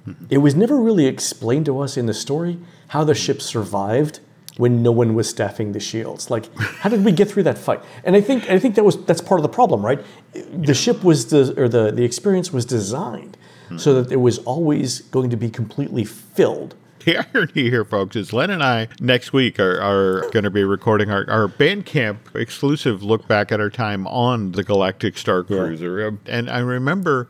Mm-hmm. 0.07 0.25
it 0.29 0.37
was 0.37 0.55
never 0.55 0.77
really 0.79 1.05
explained 1.05 1.65
to 1.65 1.79
us 1.79 1.97
in 1.97 2.05
the 2.07 2.13
story 2.13 2.57
how 2.89 3.03
the 3.03 3.13
ship 3.13 3.41
survived 3.41 4.19
when 4.59 4.83
no 4.83 4.91
one 4.91 5.15
was 5.15 5.29
staffing 5.29 5.71
the 5.71 5.79
shields. 5.79 6.29
Like, 6.29 6.53
how 6.57 6.89
did 6.89 7.05
we 7.05 7.13
get 7.13 7.29
through 7.31 7.43
that 7.43 7.57
fight? 7.57 7.81
And 8.03 8.13
I 8.13 8.19
think 8.19 8.49
I 8.49 8.59
think 8.59 8.75
that 8.75 8.83
was 8.83 8.97
that's 9.05 9.21
part 9.21 9.39
of 9.39 9.43
the 9.43 9.49
problem, 9.49 9.85
right? 9.85 10.03
The 10.33 10.73
ship 10.73 11.01
was 11.01 11.27
the 11.27 11.53
or 11.57 11.69
the 11.69 11.91
the 11.91 12.03
experience 12.03 12.51
was 12.51 12.65
designed 12.65 13.37
so 13.77 14.01
that 14.01 14.11
it 14.11 14.17
was 14.17 14.39
always 14.39 15.01
going 15.01 15.29
to 15.29 15.37
be 15.37 15.49
completely 15.49 16.03
filled. 16.03 16.75
The 17.05 17.17
irony 17.33 17.69
here, 17.69 17.85
folks, 17.85 18.15
is 18.15 18.33
Len 18.33 18.49
and 18.49 18.63
I 18.63 18.89
next 18.99 19.31
week 19.31 19.59
are, 19.59 19.79
are 19.79 20.29
going 20.31 20.43
to 20.43 20.49
be 20.49 20.63
recording 20.63 21.09
our, 21.11 21.23
our 21.29 21.47
Bandcamp 21.47 22.35
exclusive 22.35 23.03
look 23.03 23.27
back 23.27 23.51
at 23.53 23.61
our 23.61 23.69
time 23.69 24.05
on 24.07 24.51
the 24.51 24.63
Galactic 24.63 25.15
Starcruiser. 25.15 26.05
Um, 26.05 26.19
And 26.25 26.49
I 26.49 26.59
remember 26.59 27.29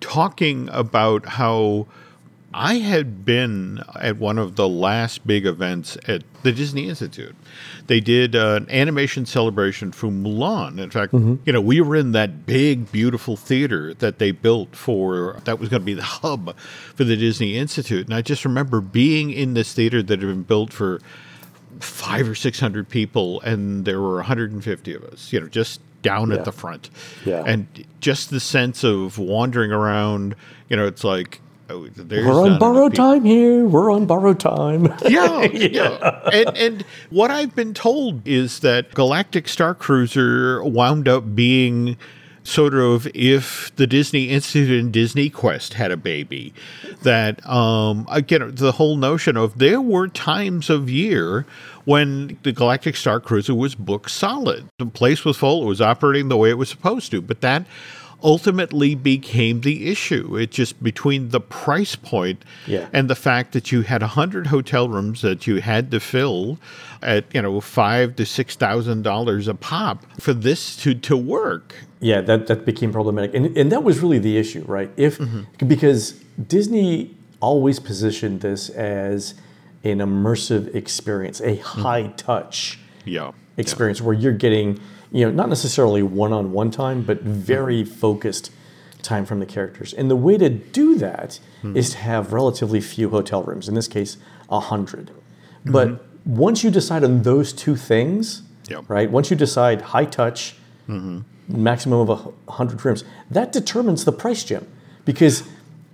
talking 0.00 0.68
about 0.72 1.24
how 1.24 1.86
I 2.58 2.76
had 2.76 3.24
been 3.26 3.82
at 4.00 4.16
one 4.16 4.38
of 4.38 4.56
the 4.56 4.66
last 4.66 5.26
big 5.26 5.44
events 5.44 5.98
at 6.08 6.22
the 6.42 6.52
Disney 6.52 6.88
Institute. 6.88 7.36
They 7.86 8.00
did 8.00 8.34
uh, 8.34 8.54
an 8.62 8.70
animation 8.70 9.26
celebration 9.26 9.92
for 9.92 10.06
Mulan. 10.08 10.80
In 10.80 10.88
fact, 10.90 11.12
you 11.12 11.40
know, 11.52 11.60
we 11.60 11.82
were 11.82 11.94
in 11.96 12.12
that 12.12 12.46
big, 12.46 12.90
beautiful 12.90 13.36
theater 13.36 13.92
that 13.94 14.18
they 14.18 14.30
built 14.30 14.74
for 14.74 15.38
that 15.44 15.58
was 15.58 15.68
going 15.68 15.82
to 15.82 15.86
be 15.86 15.92
the 15.94 16.02
hub 16.22 16.56
for 16.94 17.04
the 17.04 17.16
Disney 17.16 17.56
Institute. 17.58 18.06
And 18.06 18.14
I 18.14 18.22
just 18.22 18.44
remember 18.46 18.80
being 18.80 19.30
in 19.30 19.52
this 19.52 19.74
theater 19.74 20.02
that 20.02 20.20
had 20.20 20.26
been 20.28 20.42
built 20.42 20.72
for 20.72 21.00
five 21.80 22.26
or 22.26 22.34
six 22.34 22.58
hundred 22.58 22.88
people, 22.88 23.40
and 23.42 23.84
there 23.84 24.00
were 24.00 24.14
150 24.16 24.94
of 24.94 25.04
us. 25.04 25.30
You 25.30 25.40
know, 25.40 25.48
just 25.48 25.80
down 26.00 26.30
Yeah. 26.30 26.36
at 26.36 26.44
the 26.46 26.52
front. 26.52 26.88
Yeah. 27.26 27.42
And 27.46 27.66
just 28.00 28.30
the 28.30 28.40
sense 28.40 28.82
of 28.82 29.18
wandering 29.18 29.72
around. 29.72 30.34
You 30.70 30.76
know, 30.76 30.86
it's 30.86 31.04
like. 31.04 31.42
Oh, 31.68 31.88
We're 32.08 32.44
on 32.44 32.58
borrowed 32.58 32.94
time 32.94 33.24
here. 33.24 33.66
We're 33.66 33.92
on 33.92 34.06
borrowed 34.06 34.38
time. 34.40 34.86
Yeah, 35.08 35.42
yeah. 35.42 36.20
And 36.32 36.56
and 36.56 36.84
what 37.10 37.30
I've 37.30 37.54
been 37.54 37.74
told 37.74 38.26
is 38.26 38.60
that 38.60 38.94
Galactic 38.94 39.46
Starcruiser 39.46 40.68
wound 40.70 41.08
up 41.08 41.34
being 41.34 41.96
sort 42.44 42.74
of 42.74 43.08
if 43.14 43.74
the 43.74 43.86
Disney 43.86 44.28
Institute 44.28 44.80
and 44.80 44.92
DisneyQuest 44.92 45.72
had 45.74 45.90
a 45.90 45.96
baby. 45.96 46.54
That 47.02 47.44
um 47.48 48.06
again 48.10 48.54
the 48.54 48.72
whole 48.72 48.96
notion 48.96 49.36
of 49.36 49.58
there 49.58 49.80
were 49.80 50.08
times 50.08 50.70
of 50.70 50.88
year 50.88 51.46
when 51.84 52.38
the 52.42 52.52
Galactic 52.52 52.94
Starcruiser 52.94 53.56
was 53.56 53.74
booked 53.74 54.10
solid. 54.10 54.68
The 54.78 54.86
place 54.86 55.24
was 55.24 55.36
full, 55.36 55.62
it 55.64 55.66
was 55.66 55.80
operating 55.80 56.28
the 56.28 56.36
way 56.36 56.50
it 56.50 56.58
was 56.58 56.68
supposed 56.68 57.10
to. 57.12 57.20
But 57.20 57.40
that 57.40 57.66
ultimately 58.22 58.94
became 58.94 59.60
the 59.60 59.90
issue. 59.90 60.36
It 60.36 60.50
just 60.50 60.82
between 60.82 61.28
the 61.30 61.40
price 61.40 61.96
point 61.96 62.44
Yeah. 62.66 62.88
and 62.92 63.10
the 63.10 63.14
fact 63.14 63.52
that 63.52 63.70
you 63.70 63.82
had 63.82 64.02
a 64.02 64.08
hundred 64.08 64.48
hotel 64.48 64.88
rooms 64.88 65.22
that 65.22 65.46
you 65.46 65.60
had 65.60 65.90
to 65.90 66.00
fill 66.00 66.58
at 67.02 67.24
you 67.34 67.42
know 67.42 67.60
five 67.60 68.16
to 68.16 68.26
six 68.26 68.56
thousand 68.56 69.02
dollars 69.02 69.48
a 69.48 69.54
pop 69.54 70.04
for 70.20 70.32
this 70.32 70.76
to 70.76 70.94
to 70.94 71.16
work. 71.16 71.74
Yeah, 72.00 72.20
that, 72.22 72.46
that 72.48 72.66
became 72.66 72.92
problematic. 72.92 73.34
And, 73.34 73.56
and 73.56 73.72
that 73.72 73.82
was 73.82 74.00
really 74.00 74.18
the 74.18 74.36
issue, 74.36 74.64
right? 74.66 74.90
If 74.96 75.18
mm-hmm. 75.18 75.66
because 75.66 76.12
Disney 76.46 77.16
always 77.40 77.80
positioned 77.80 78.40
this 78.42 78.68
as 78.70 79.34
an 79.84 79.98
immersive 79.98 80.74
experience, 80.74 81.40
a 81.40 81.56
mm-hmm. 81.56 81.80
high 81.80 82.06
touch 82.16 82.78
Yeah, 83.04 83.32
experience 83.56 84.00
where 84.00 84.14
you're 84.14 84.32
getting, 84.32 84.80
you 85.16 85.24
know, 85.24 85.30
not 85.30 85.48
necessarily 85.48 86.02
one-on-one 86.02 86.70
time, 86.70 87.02
but 87.02 87.22
very 87.22 87.84
focused 87.84 88.52
time 89.00 89.24
from 89.24 89.40
the 89.40 89.46
characters. 89.46 89.94
And 89.94 90.10
the 90.10 90.16
way 90.16 90.36
to 90.36 90.50
do 90.50 90.96
that 90.96 91.40
hmm. 91.62 91.74
is 91.74 91.90
to 91.92 91.96
have 91.98 92.34
relatively 92.34 92.82
few 92.82 93.08
hotel 93.08 93.42
rooms. 93.42 93.66
In 93.66 93.74
this 93.74 93.88
case, 93.88 94.18
a 94.50 94.60
hundred. 94.60 95.06
Mm-hmm. 95.06 95.72
But 95.72 96.04
once 96.26 96.62
you 96.62 96.70
decide 96.70 97.02
on 97.02 97.22
those 97.22 97.54
two 97.54 97.76
things, 97.76 98.42
Yep. 98.68 98.84
right? 98.88 99.10
Once 99.10 99.30
you 99.30 99.36
decide 99.36 99.80
high 99.80 100.04
touch, 100.04 100.56
mm-hmm. 100.86 101.20
maximum 101.48 102.00
of 102.00 102.10
a 102.10 102.52
hundred 102.52 102.84
rooms, 102.84 103.04
that 103.30 103.52
determines 103.52 104.04
the 104.04 104.12
price, 104.12 104.44
Jim. 104.44 104.66
Because 105.06 105.44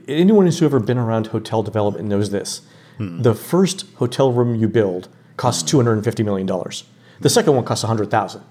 anyone 0.08 0.46
who's 0.46 0.60
ever 0.62 0.80
been 0.80 0.98
around 0.98 1.28
hotel 1.28 1.62
development 1.62 2.08
knows 2.08 2.30
this. 2.30 2.62
Hmm. 2.96 3.22
The 3.22 3.34
first 3.34 3.86
hotel 3.96 4.32
room 4.32 4.56
you 4.56 4.66
build 4.66 5.08
costs 5.36 5.70
hmm. 5.70 5.86
and 5.86 6.02
fifty 6.02 6.24
million 6.24 6.46
dollars. 6.46 6.84
The 7.20 7.30
second 7.30 7.54
one 7.54 7.64
costs 7.64 7.84
a 7.84 7.86
hundred 7.86 8.10
thousand, 8.10 8.42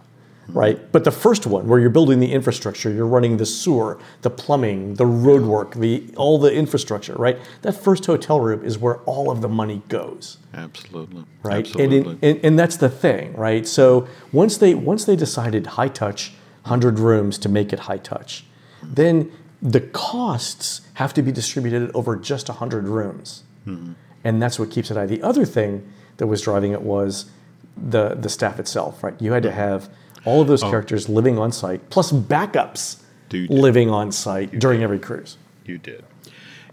right? 0.54 0.92
But 0.92 1.04
the 1.04 1.12
first 1.12 1.46
one, 1.48 1.68
where 1.68 1.80
you're 1.80 1.90
building 1.90 2.20
the 2.20 2.32
infrastructure, 2.32 2.92
you're 2.92 3.08
running 3.08 3.38
the 3.38 3.46
sewer, 3.46 4.00
the 4.22 4.30
plumbing, 4.30 4.96
the 4.96 5.06
roadwork, 5.06 5.76
the 5.76 6.14
all 6.16 6.38
the 6.38 6.54
infrastructure, 6.54 7.14
right? 7.14 7.38
That 7.62 7.74
first 7.74 8.06
hotel 8.06 8.40
room 8.40 8.64
is 8.64 8.78
where 8.78 8.98
all 9.00 9.32
of 9.32 9.42
the 9.42 9.50
money 9.50 9.82
goes 9.88 10.38
absolutely, 10.54 11.26
right? 11.44 11.66
Absolutely. 11.66 12.14
And, 12.14 12.24
and 12.24 12.46
and 12.46 12.60
that's 12.60 12.78
the 12.78 12.90
thing, 12.90 13.34
right? 13.34 13.68
So 13.68 14.08
once 14.32 14.58
they 14.58 14.74
once 14.74 15.06
they 15.06 15.16
decided 15.16 15.68
high 15.68 15.88
touch, 15.88 16.34
hundred 16.66 17.00
rooms 17.00 17.38
to 17.40 17.50
make 17.50 17.74
it 17.74 17.80
high 17.80 17.98
touch, 17.98 18.46
then 18.84 19.32
the 19.62 19.82
costs 19.82 20.82
have 20.96 21.14
to 21.14 21.22
be 21.22 21.32
distributed 21.32 21.92
over 21.94 22.16
just 22.16 22.48
hundred 22.48 22.88
rooms, 22.88 23.44
hmm. 23.64 23.94
and 24.24 24.42
that's 24.42 24.60
what 24.60 24.72
keeps 24.72 24.92
it 24.92 24.96
high. 24.96 25.06
The 25.06 25.22
other 25.22 25.46
thing 25.46 25.92
that 26.18 26.28
was 26.28 26.42
driving 26.42 26.72
it 26.72 26.82
was 26.82 27.32
the 27.78 28.16
the 28.16 28.30
staff 28.30 28.60
itself, 28.60 29.04
right? 29.04 29.20
You 29.22 29.32
had 29.34 29.44
to 29.44 29.52
have 29.52 29.90
all 30.26 30.42
of 30.42 30.48
those 30.48 30.62
characters 30.62 31.10
living 31.10 31.38
on 31.40 31.52
site 31.52 31.90
plus 31.90 32.12
backups 32.12 33.02
Dude. 33.30 33.50
living 33.50 33.90
on 33.90 34.12
site 34.12 34.58
during 34.60 34.84
every 34.84 35.00
cruise. 35.00 35.38
you 35.66 35.78
did. 35.78 36.04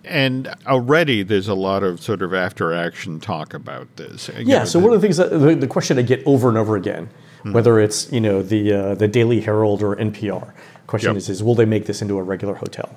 And 0.05 0.49
already 0.67 1.23
there's 1.23 1.49
a 1.49 1.55
lot 1.55 1.83
of 1.83 2.01
sort 2.01 2.23
of 2.23 2.33
after 2.33 2.73
action 2.73 3.21
talk 3.21 3.53
about 3.55 3.89
this. 3.97 4.29
You 4.29 4.45
Yeah. 4.47 4.59
know, 4.61 4.65
So 4.65 4.79
the- 4.79 4.85
one 4.87 4.95
of 4.95 5.01
the 5.01 5.05
things 5.07 5.17
that 5.19 5.31
the, 5.31 5.55
the 5.55 5.67
question 5.67 5.99
I 5.99 6.03
get 6.03 6.23
over 6.25 6.49
and 6.49 6.57
over 6.57 6.77
again, 6.77 7.09
whether 7.43 7.79
it's 7.81 8.11
you 8.13 8.21
know 8.21 8.43
the 8.43 8.73
uh, 8.73 8.95
the 8.95 9.09
Daily 9.09 9.41
Herald 9.41 9.83
or 9.83 9.97
NPR, 9.97 10.53
question 10.87 11.11
Yep. 11.11 11.17
is 11.19 11.29
is 11.29 11.43
will 11.43 11.55
they 11.55 11.65
make 11.67 11.87
this 11.87 12.01
into 12.03 12.19
a 12.19 12.23
regular 12.23 12.55
hotel? 12.55 12.91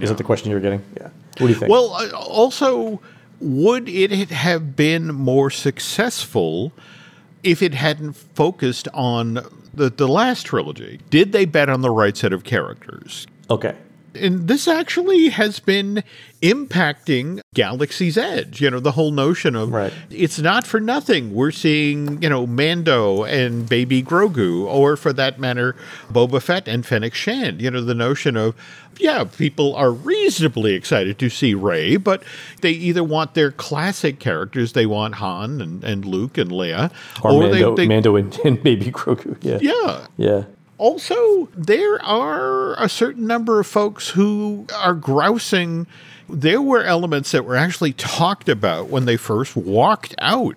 Is 0.00 0.08
that 0.08 0.18
the 0.18 0.24
question 0.24 0.50
you're 0.50 0.60
getting? 0.60 0.82
Yeah. 0.96 1.04
What 1.38 1.46
do 1.46 1.48
you 1.48 1.54
think? 1.54 1.70
Well, 1.70 1.92
uh, 1.94 2.08
also, 2.16 3.00
would 3.40 3.88
it 3.88 4.30
have 4.30 4.74
been 4.76 5.14
more 5.14 5.50
successful 5.50 6.72
if 7.42 7.62
it 7.62 7.74
hadn't 7.74 8.14
focused 8.14 8.88
on 8.92 9.38
the, 9.78 9.90
the 9.90 10.08
last 10.08 10.44
trilogy? 10.44 11.00
Did 11.10 11.32
they 11.32 11.44
bet 11.44 11.68
on 11.68 11.80
the 11.80 11.90
right 11.90 12.16
set 12.16 12.32
of 12.32 12.44
characters? 12.44 13.26
okay. 13.50 13.76
And 14.20 14.48
this 14.48 14.66
actually 14.68 15.28
has 15.30 15.58
been 15.60 16.02
impacting 16.42 17.40
Galaxy's 17.54 18.16
Edge. 18.16 18.60
You 18.60 18.70
know, 18.70 18.80
the 18.80 18.92
whole 18.92 19.10
notion 19.10 19.56
of 19.56 19.72
Right. 19.72 19.92
it's 20.10 20.38
not 20.38 20.66
for 20.66 20.80
nothing. 20.80 21.34
We're 21.34 21.50
seeing, 21.50 22.22
you 22.22 22.28
know, 22.28 22.46
Mando 22.46 23.24
and 23.24 23.68
Baby 23.68 24.02
Grogu, 24.02 24.64
or 24.66 24.96
for 24.96 25.12
that 25.14 25.38
matter, 25.40 25.74
Boba 26.12 26.40
Fett 26.40 26.68
and 26.68 26.84
Fennec 26.86 27.14
Shand. 27.14 27.60
You 27.60 27.70
know, 27.70 27.80
the 27.80 27.94
notion 27.94 28.36
of, 28.36 28.54
yeah, 28.98 29.24
people 29.24 29.74
are 29.74 29.92
reasonably 29.92 30.74
excited 30.74 31.18
to 31.18 31.28
see 31.28 31.54
Rey, 31.54 31.96
but 31.96 32.22
they 32.60 32.70
either 32.70 33.02
want 33.04 33.34
their 33.34 33.50
classic 33.50 34.18
characters, 34.20 34.72
they 34.72 34.86
want 34.86 35.16
Han 35.16 35.60
and, 35.60 35.82
and 35.84 36.04
Luke 36.04 36.38
and 36.38 36.50
Leia, 36.50 36.90
Or, 37.22 37.40
Mando, 37.40 37.74
they, 37.74 37.82
they 37.82 37.88
Mando 37.88 38.16
and, 38.16 38.38
and 38.44 38.62
Baby 38.62 38.90
Grogu. 38.92 39.36
Yeah. 39.42 39.58
yeah, 39.60 40.06
Yeah. 40.16 40.44
Also, 40.78 41.48
there 41.56 42.02
are 42.04 42.80
a 42.82 42.88
certain 42.88 43.26
number 43.26 43.60
of 43.60 43.66
folks 43.66 44.10
who 44.10 44.66
are 44.74 44.94
grousing. 44.94 45.86
There 46.28 46.62
were 46.62 46.82
elements 46.82 47.32
that 47.32 47.44
were 47.44 47.56
actually 47.56 47.92
talked 47.92 48.48
about 48.48 48.88
when 48.88 49.04
they 49.04 49.16
first 49.16 49.56
walked 49.56 50.14
out 50.18 50.56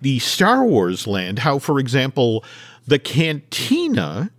the 0.00 0.18
Star 0.18 0.64
Wars 0.64 1.06
land. 1.06 1.40
How, 1.40 1.58
for 1.58 1.78
example, 1.78 2.44
the 2.86 2.98
cantina 2.98 4.30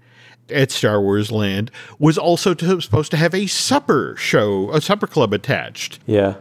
at 0.49 0.71
Star 0.71 1.01
Wars 1.01 1.31
Land 1.31 1.71
was 1.99 2.17
also 2.17 2.53
to, 2.53 2.81
supposed 2.81 3.11
to 3.11 3.17
have 3.17 3.33
a 3.33 3.47
supper 3.47 4.15
show, 4.17 4.71
a 4.71 4.81
supper 4.81 5.07
club 5.07 5.33
attached. 5.33 5.99
Yeah. 6.05 6.35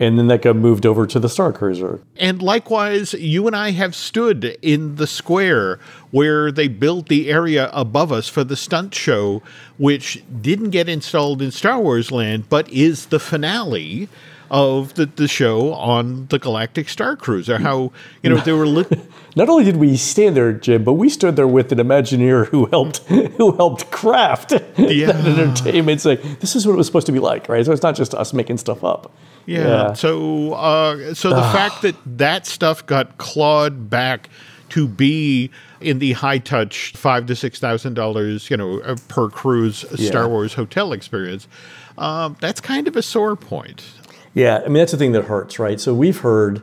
And 0.00 0.18
then 0.18 0.28
that 0.28 0.40
got 0.40 0.56
moved 0.56 0.86
over 0.86 1.06
to 1.06 1.20
the 1.20 1.28
Starcruiser. 1.28 2.00
And 2.16 2.40
likewise, 2.40 3.12
you 3.12 3.46
and 3.46 3.54
I 3.54 3.72
have 3.72 3.94
stood 3.94 4.56
in 4.62 4.96
the 4.96 5.06
square 5.06 5.78
where 6.10 6.50
they 6.50 6.68
built 6.68 7.08
the 7.08 7.30
area 7.30 7.68
above 7.74 8.10
us 8.10 8.26
for 8.26 8.42
the 8.42 8.56
stunt 8.56 8.94
show, 8.94 9.42
which 9.76 10.24
didn't 10.40 10.70
get 10.70 10.88
installed 10.88 11.42
in 11.42 11.50
Star 11.50 11.78
Wars 11.78 12.10
Land, 12.10 12.48
but 12.48 12.66
is 12.70 13.06
the 13.06 13.20
finale 13.20 14.08
of 14.50 14.94
the, 14.94 15.06
the 15.06 15.28
show 15.28 15.72
on 15.74 16.26
the 16.26 16.38
Galactic 16.38 16.88
Starcruiser. 16.88 17.60
How, 17.60 17.92
you 18.22 18.30
know, 18.30 18.36
they 18.38 18.52
were 18.52 18.66
lit. 18.66 18.90
Not 19.36 19.48
only 19.48 19.62
did 19.64 19.76
we 19.76 19.96
stand 19.96 20.36
there, 20.36 20.52
Jim, 20.52 20.82
but 20.82 20.94
we 20.94 21.08
stood 21.08 21.36
there 21.36 21.46
with 21.46 21.70
an 21.70 21.78
Imagineer 21.78 22.46
who 22.48 22.66
helped 22.66 22.98
who 23.08 23.52
helped 23.56 23.90
craft 23.92 24.52
Yeah. 24.76 25.06
that 25.12 25.24
entertainment. 25.38 26.00
Saying 26.00 26.18
this 26.40 26.56
is 26.56 26.66
what 26.66 26.72
it 26.74 26.76
was 26.76 26.86
supposed 26.86 27.06
to 27.06 27.12
be 27.12 27.20
like, 27.20 27.48
right? 27.48 27.64
So 27.64 27.72
it's 27.72 27.82
not 27.82 27.94
just 27.94 28.12
us 28.14 28.32
making 28.32 28.58
stuff 28.58 28.82
up. 28.82 29.12
Yeah. 29.46 29.92
So, 29.94 30.54
uh, 30.54 31.14
so 31.14 31.30
the 31.30 31.42
fact 31.42 31.82
that 31.82 31.94
that 32.18 32.46
stuff 32.46 32.84
got 32.86 33.18
clawed 33.18 33.88
back 33.88 34.28
to 34.70 34.86
be 34.86 35.50
in 35.80 35.98
the 35.98 36.12
high 36.12 36.38
touch 36.38 36.92
five 36.96 37.26
to 37.26 37.36
six 37.36 37.58
thousand 37.58 37.94
dollars, 37.94 38.50
you 38.50 38.56
know, 38.56 38.80
uh, 38.80 38.96
per 39.08 39.28
cruise 39.28 39.78
Star 40.06 40.22
Yeah. 40.22 40.26
Wars 40.26 40.54
hotel 40.54 40.92
experience, 40.92 41.48
um, 41.98 42.36
that's 42.40 42.60
kind 42.60 42.86
of 42.88 42.96
a 42.96 43.02
sore 43.02 43.36
point. 43.36 43.84
Yeah, 44.34 44.62
I 44.64 44.66
mean 44.66 44.74
that's 44.74 44.92
the 44.92 44.98
thing 44.98 45.12
that 45.12 45.24
hurts, 45.24 45.58
right? 45.58 45.80
So 45.80 45.94
we've 45.94 46.18
heard 46.20 46.62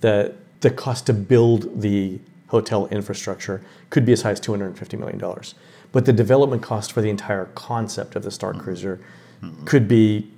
that 0.00 0.36
the 0.60 0.70
cost 0.70 1.06
to 1.06 1.12
build 1.12 1.80
the 1.80 2.20
hotel 2.48 2.86
infrastructure 2.88 3.62
could 3.90 4.04
be 4.04 4.12
as 4.12 4.22
high 4.22 4.30
as 4.30 4.40
two 4.40 4.52
hundred 4.52 4.66
and 4.66 4.78
fifty 4.78 4.96
million 4.96 5.18
dollars, 5.18 5.54
but 5.92 6.04
the 6.06 6.12
development 6.12 6.62
cost 6.62 6.92
for 6.92 7.00
the 7.00 7.10
entire 7.10 7.46
concept 7.54 8.16
of 8.16 8.22
the 8.22 8.30
Star 8.30 8.52
mm-hmm. 8.52 8.62
Cruiser 8.62 9.00
mm-hmm. 9.42 9.64
could 9.64 9.88
be 9.88 10.30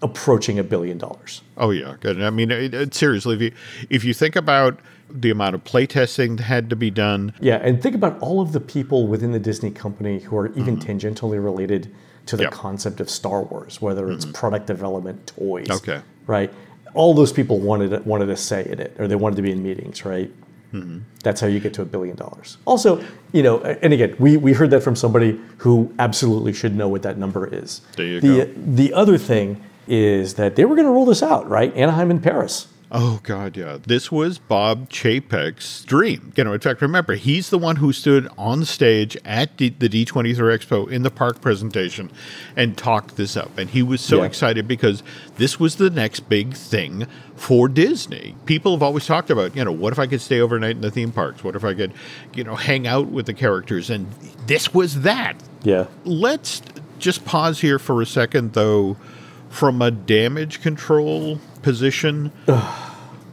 approaching 0.00 0.58
a 0.58 0.64
billion 0.64 0.98
dollars. 0.98 1.42
Oh 1.56 1.70
yeah, 1.70 1.96
good. 2.00 2.22
I 2.22 2.30
mean, 2.30 2.50
it, 2.50 2.74
it- 2.74 2.94
seriously, 2.94 3.34
if 3.34 3.42
you 3.42 3.52
if 3.90 4.04
you 4.04 4.14
think 4.14 4.36
about 4.36 4.78
the 5.10 5.30
amount 5.30 5.54
of 5.54 5.62
playtesting 5.64 6.38
that 6.38 6.44
had 6.44 6.70
to 6.70 6.76
be 6.76 6.90
done, 6.90 7.34
Yeah, 7.40 7.56
and 7.56 7.82
think 7.82 7.94
about 7.94 8.18
all 8.20 8.40
of 8.40 8.52
the 8.52 8.60
people 8.60 9.06
within 9.06 9.32
the 9.32 9.38
Disney 9.38 9.70
company 9.70 10.20
who 10.20 10.36
are 10.38 10.48
even 10.52 10.78
mm-hmm. 10.78 10.90
tangentially 10.90 11.42
related 11.42 11.92
to 12.26 12.36
the 12.36 12.44
Yep. 12.44 12.52
concept 12.52 13.00
of 13.00 13.10
Star 13.10 13.42
Wars, 13.42 13.82
whether 13.82 14.10
it's 14.10 14.24
product 14.24 14.66
development, 14.66 15.26
toys. 15.26 15.68
Okay. 15.68 16.00
Right. 16.26 16.52
All 16.94 17.14
those 17.14 17.32
people 17.32 17.58
wanted 17.58 18.04
wanted 18.04 18.28
a 18.28 18.36
say 18.36 18.66
in 18.66 18.78
it, 18.78 18.94
or 18.98 19.08
they 19.08 19.16
wanted 19.16 19.36
to 19.36 19.42
be 19.42 19.50
in 19.50 19.62
meetings, 19.62 20.04
right? 20.04 20.30
Mm-hmm. 20.72 21.00
That's 21.22 21.40
how 21.40 21.46
you 21.46 21.60
get 21.60 21.74
to 21.74 21.82
a 21.82 21.84
billion 21.84 22.16
dollars. 22.16 22.56
Also, 22.64 23.04
you 23.32 23.42
know, 23.42 23.60
and 23.60 23.92
again, 23.92 24.16
we, 24.18 24.36
we 24.36 24.52
heard 24.54 24.70
that 24.70 24.82
from 24.82 24.96
somebody 24.96 25.38
who 25.58 25.94
absolutely 25.98 26.52
should 26.52 26.74
know 26.74 26.88
what 26.88 27.02
that 27.02 27.18
number 27.18 27.46
is. 27.46 27.82
There 27.96 28.06
you 28.06 28.20
the, 28.20 28.46
go. 28.46 28.52
The 28.56 28.94
other 28.94 29.18
thing 29.18 29.62
is 29.86 30.34
that 30.34 30.56
they 30.56 30.64
were 30.64 30.74
going 30.74 30.86
to 30.86 30.92
roll 30.92 31.04
this 31.04 31.22
out, 31.22 31.48
right? 31.48 31.74
Anaheim 31.76 32.10
and 32.10 32.22
Paris. 32.22 32.68
Oh 32.94 33.20
God, 33.22 33.56
yeah. 33.56 33.78
This 33.82 34.12
was 34.12 34.36
Bob 34.38 34.90
Chapek's 34.90 35.82
dream. 35.84 36.30
You 36.36 36.44
know, 36.44 36.52
in 36.52 36.60
fact, 36.60 36.82
remember 36.82 37.14
he's 37.14 37.48
the 37.48 37.56
one 37.56 37.76
who 37.76 37.90
stood 37.90 38.28
on 38.36 38.66
stage 38.66 39.16
at 39.24 39.56
D- 39.56 39.70
the 39.78 39.88
D23 39.88 40.36
Expo 40.36 40.90
in 40.90 41.02
the 41.02 41.10
park 41.10 41.40
presentation 41.40 42.10
and 42.54 42.76
talked 42.76 43.16
this 43.16 43.34
up, 43.34 43.56
and 43.56 43.70
he 43.70 43.82
was 43.82 44.02
so 44.02 44.18
Yeah. 44.18 44.24
excited 44.26 44.68
because 44.68 45.02
this 45.38 45.58
was 45.58 45.76
the 45.76 45.88
next 45.88 46.28
big 46.28 46.52
thing 46.54 47.06
for 47.34 47.66
Disney. 47.66 48.34
People 48.44 48.72
have 48.72 48.82
always 48.82 49.06
talked 49.06 49.30
about, 49.30 49.56
you 49.56 49.64
know, 49.64 49.72
what 49.72 49.94
if 49.94 49.98
I 49.98 50.06
could 50.06 50.20
stay 50.20 50.40
overnight 50.40 50.76
in 50.76 50.82
the 50.82 50.90
theme 50.90 51.12
parks? 51.12 51.42
What 51.42 51.56
if 51.56 51.64
I 51.64 51.72
could, 51.72 51.94
you 52.34 52.44
know, 52.44 52.56
hang 52.56 52.86
out 52.86 53.06
with 53.08 53.24
the 53.24 53.32
characters? 53.34 53.88
And 53.88 54.06
this 54.46 54.74
was 54.74 55.00
that. 55.00 55.36
Yeah. 55.62 55.86
Let's 56.04 56.60
just 56.98 57.24
pause 57.24 57.62
here 57.62 57.78
for 57.78 58.02
a 58.02 58.06
second, 58.06 58.52
though, 58.52 58.98
from 59.52 59.82
a 59.82 59.90
damage 59.90 60.62
control 60.62 61.38
position. 61.60 62.32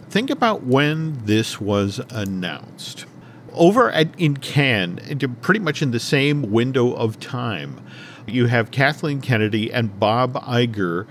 Think 0.09 0.29
about 0.29 0.63
when 0.63 1.25
this 1.25 1.61
was 1.61 2.01
announced. 2.09 3.05
Over 3.53 3.89
at, 3.91 4.09
in 4.19 4.35
Cannes, 4.35 4.99
pretty 5.41 5.61
much 5.61 5.81
in 5.81 5.91
the 5.91 5.99
same 5.99 6.51
window 6.51 6.93
of 6.93 7.21
time, 7.21 7.81
you 8.27 8.47
have 8.47 8.69
Kathleen 8.69 9.21
Kennedy 9.21 9.71
and 9.71 9.97
Bob 9.97 10.33
Iger 10.33 11.07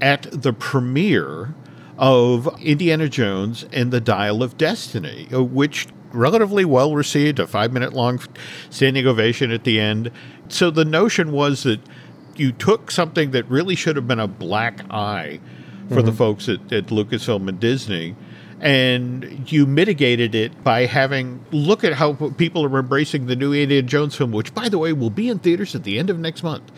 at 0.00 0.26
the 0.32 0.54
premiere 0.54 1.54
of 1.98 2.48
Indiana 2.60 3.10
Jones 3.10 3.66
and 3.72 3.92
the 3.92 4.00
Dial 4.00 4.42
of 4.42 4.56
Destiny, 4.56 5.28
uh, 5.34 5.44
which 5.44 5.88
relatively 6.12 6.64
well 6.64 6.94
received, 6.94 7.38
a 7.38 7.46
five 7.46 7.72
minute 7.72 7.92
long 7.92 8.20
standing 8.70 9.06
ovation 9.06 9.50
at 9.50 9.64
the 9.64 9.78
end. 9.78 10.10
So 10.48 10.70
the 10.70 10.84
notion 10.84 11.30
was 11.32 11.64
that 11.64 11.80
you 12.38 12.52
took 12.52 12.90
something 12.90 13.30
that 13.32 13.48
really 13.48 13.74
should 13.74 13.96
have 13.96 14.06
been 14.06 14.20
a 14.20 14.28
black 14.28 14.80
eye 14.90 15.40
for 15.88 16.02
the 16.02 16.12
folks 16.12 16.48
at, 16.48 16.72
at 16.72 16.86
Lucasfilm 16.86 17.48
and 17.48 17.60
Disney. 17.60 18.16
And 18.60 19.50
you 19.52 19.66
mitigated 19.66 20.34
it 20.34 20.64
by 20.64 20.86
having 20.86 21.44
look 21.52 21.84
at 21.84 21.92
how 21.92 22.14
people 22.14 22.64
are 22.64 22.78
embracing 22.78 23.26
the 23.26 23.36
new 23.36 23.52
Indiana 23.52 23.86
Jones 23.86 24.16
film, 24.16 24.32
which, 24.32 24.54
by 24.54 24.68
the 24.68 24.78
way, 24.78 24.92
will 24.92 25.10
be 25.10 25.28
in 25.28 25.38
theaters 25.38 25.74
at 25.74 25.84
the 25.84 25.98
end 25.98 26.08
of 26.08 26.18
next 26.18 26.42
month. 26.42 26.72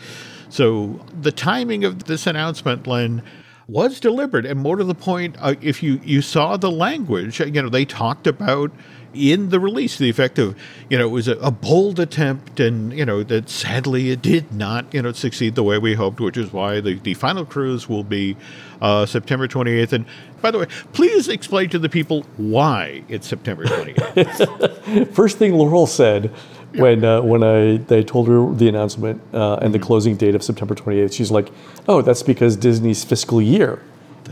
So 0.49 0.99
the 1.19 1.31
timing 1.31 1.85
of 1.85 2.03
this 2.03 2.27
announcement, 2.27 2.85
Len, 2.85 3.23
was 3.67 3.99
deliberate, 3.99 4.45
and 4.45 4.59
more 4.59 4.75
to 4.75 4.83
the 4.83 4.95
point, 4.95 5.35
uh, 5.39 5.53
if 5.61 5.83
you 5.83 6.01
you 6.03 6.21
saw 6.21 6.57
the 6.57 6.71
language, 6.71 7.39
you 7.39 7.61
know 7.61 7.69
they 7.69 7.85
talked 7.85 8.25
about 8.25 8.71
in 9.13 9.49
the 9.49 9.59
release 9.59 9.97
the 9.97 10.09
effect 10.09 10.37
of 10.39 10.55
you 10.89 10.97
know 10.97 11.05
it 11.05 11.11
was 11.11 11.27
a, 11.27 11.35
a 11.37 11.51
bold 11.51 11.99
attempt, 11.99 12.59
and 12.59 12.93
you 12.93 13.05
know 13.05 13.23
that 13.23 13.49
sadly 13.49 14.11
it 14.11 14.21
did 14.21 14.51
not 14.53 14.91
you 14.93 15.01
know 15.01 15.11
succeed 15.11 15.55
the 15.55 15.63
way 15.63 15.77
we 15.77 15.95
hoped, 15.95 16.19
which 16.19 16.37
is 16.37 16.53
why 16.53 16.79
the, 16.79 16.95
the 16.99 17.13
final 17.13 17.45
cruise 17.45 17.89
will 17.89 18.03
be 18.03 18.37
uh, 18.81 19.05
September 19.05 19.47
28th. 19.47 19.93
And 19.93 20.05
by 20.41 20.51
the 20.51 20.59
way, 20.59 20.67
please 20.93 21.27
explain 21.27 21.69
to 21.69 21.79
the 21.79 21.89
people 21.89 22.23
why 22.37 23.03
it's 23.07 23.27
September 23.27 23.65
28th. 23.65 25.07
First 25.13 25.37
thing 25.37 25.53
Laurel 25.53 25.87
said 25.87 26.31
when 26.75 27.03
uh, 27.03 27.21
when 27.21 27.43
I 27.43 27.77
they 27.77 28.03
told 28.03 28.27
her 28.27 28.53
the 28.53 28.67
announcement 28.67 29.21
uh, 29.33 29.55
and 29.55 29.73
the 29.73 29.79
closing 29.79 30.15
date 30.15 30.35
of 30.35 30.43
September 30.43 30.75
28th, 30.75 31.13
she's 31.13 31.31
like, 31.31 31.49
"Oh, 31.87 32.01
that's 32.01 32.23
because 32.23 32.55
Disney's 32.55 33.03
fiscal 33.03 33.41
year 33.41 33.81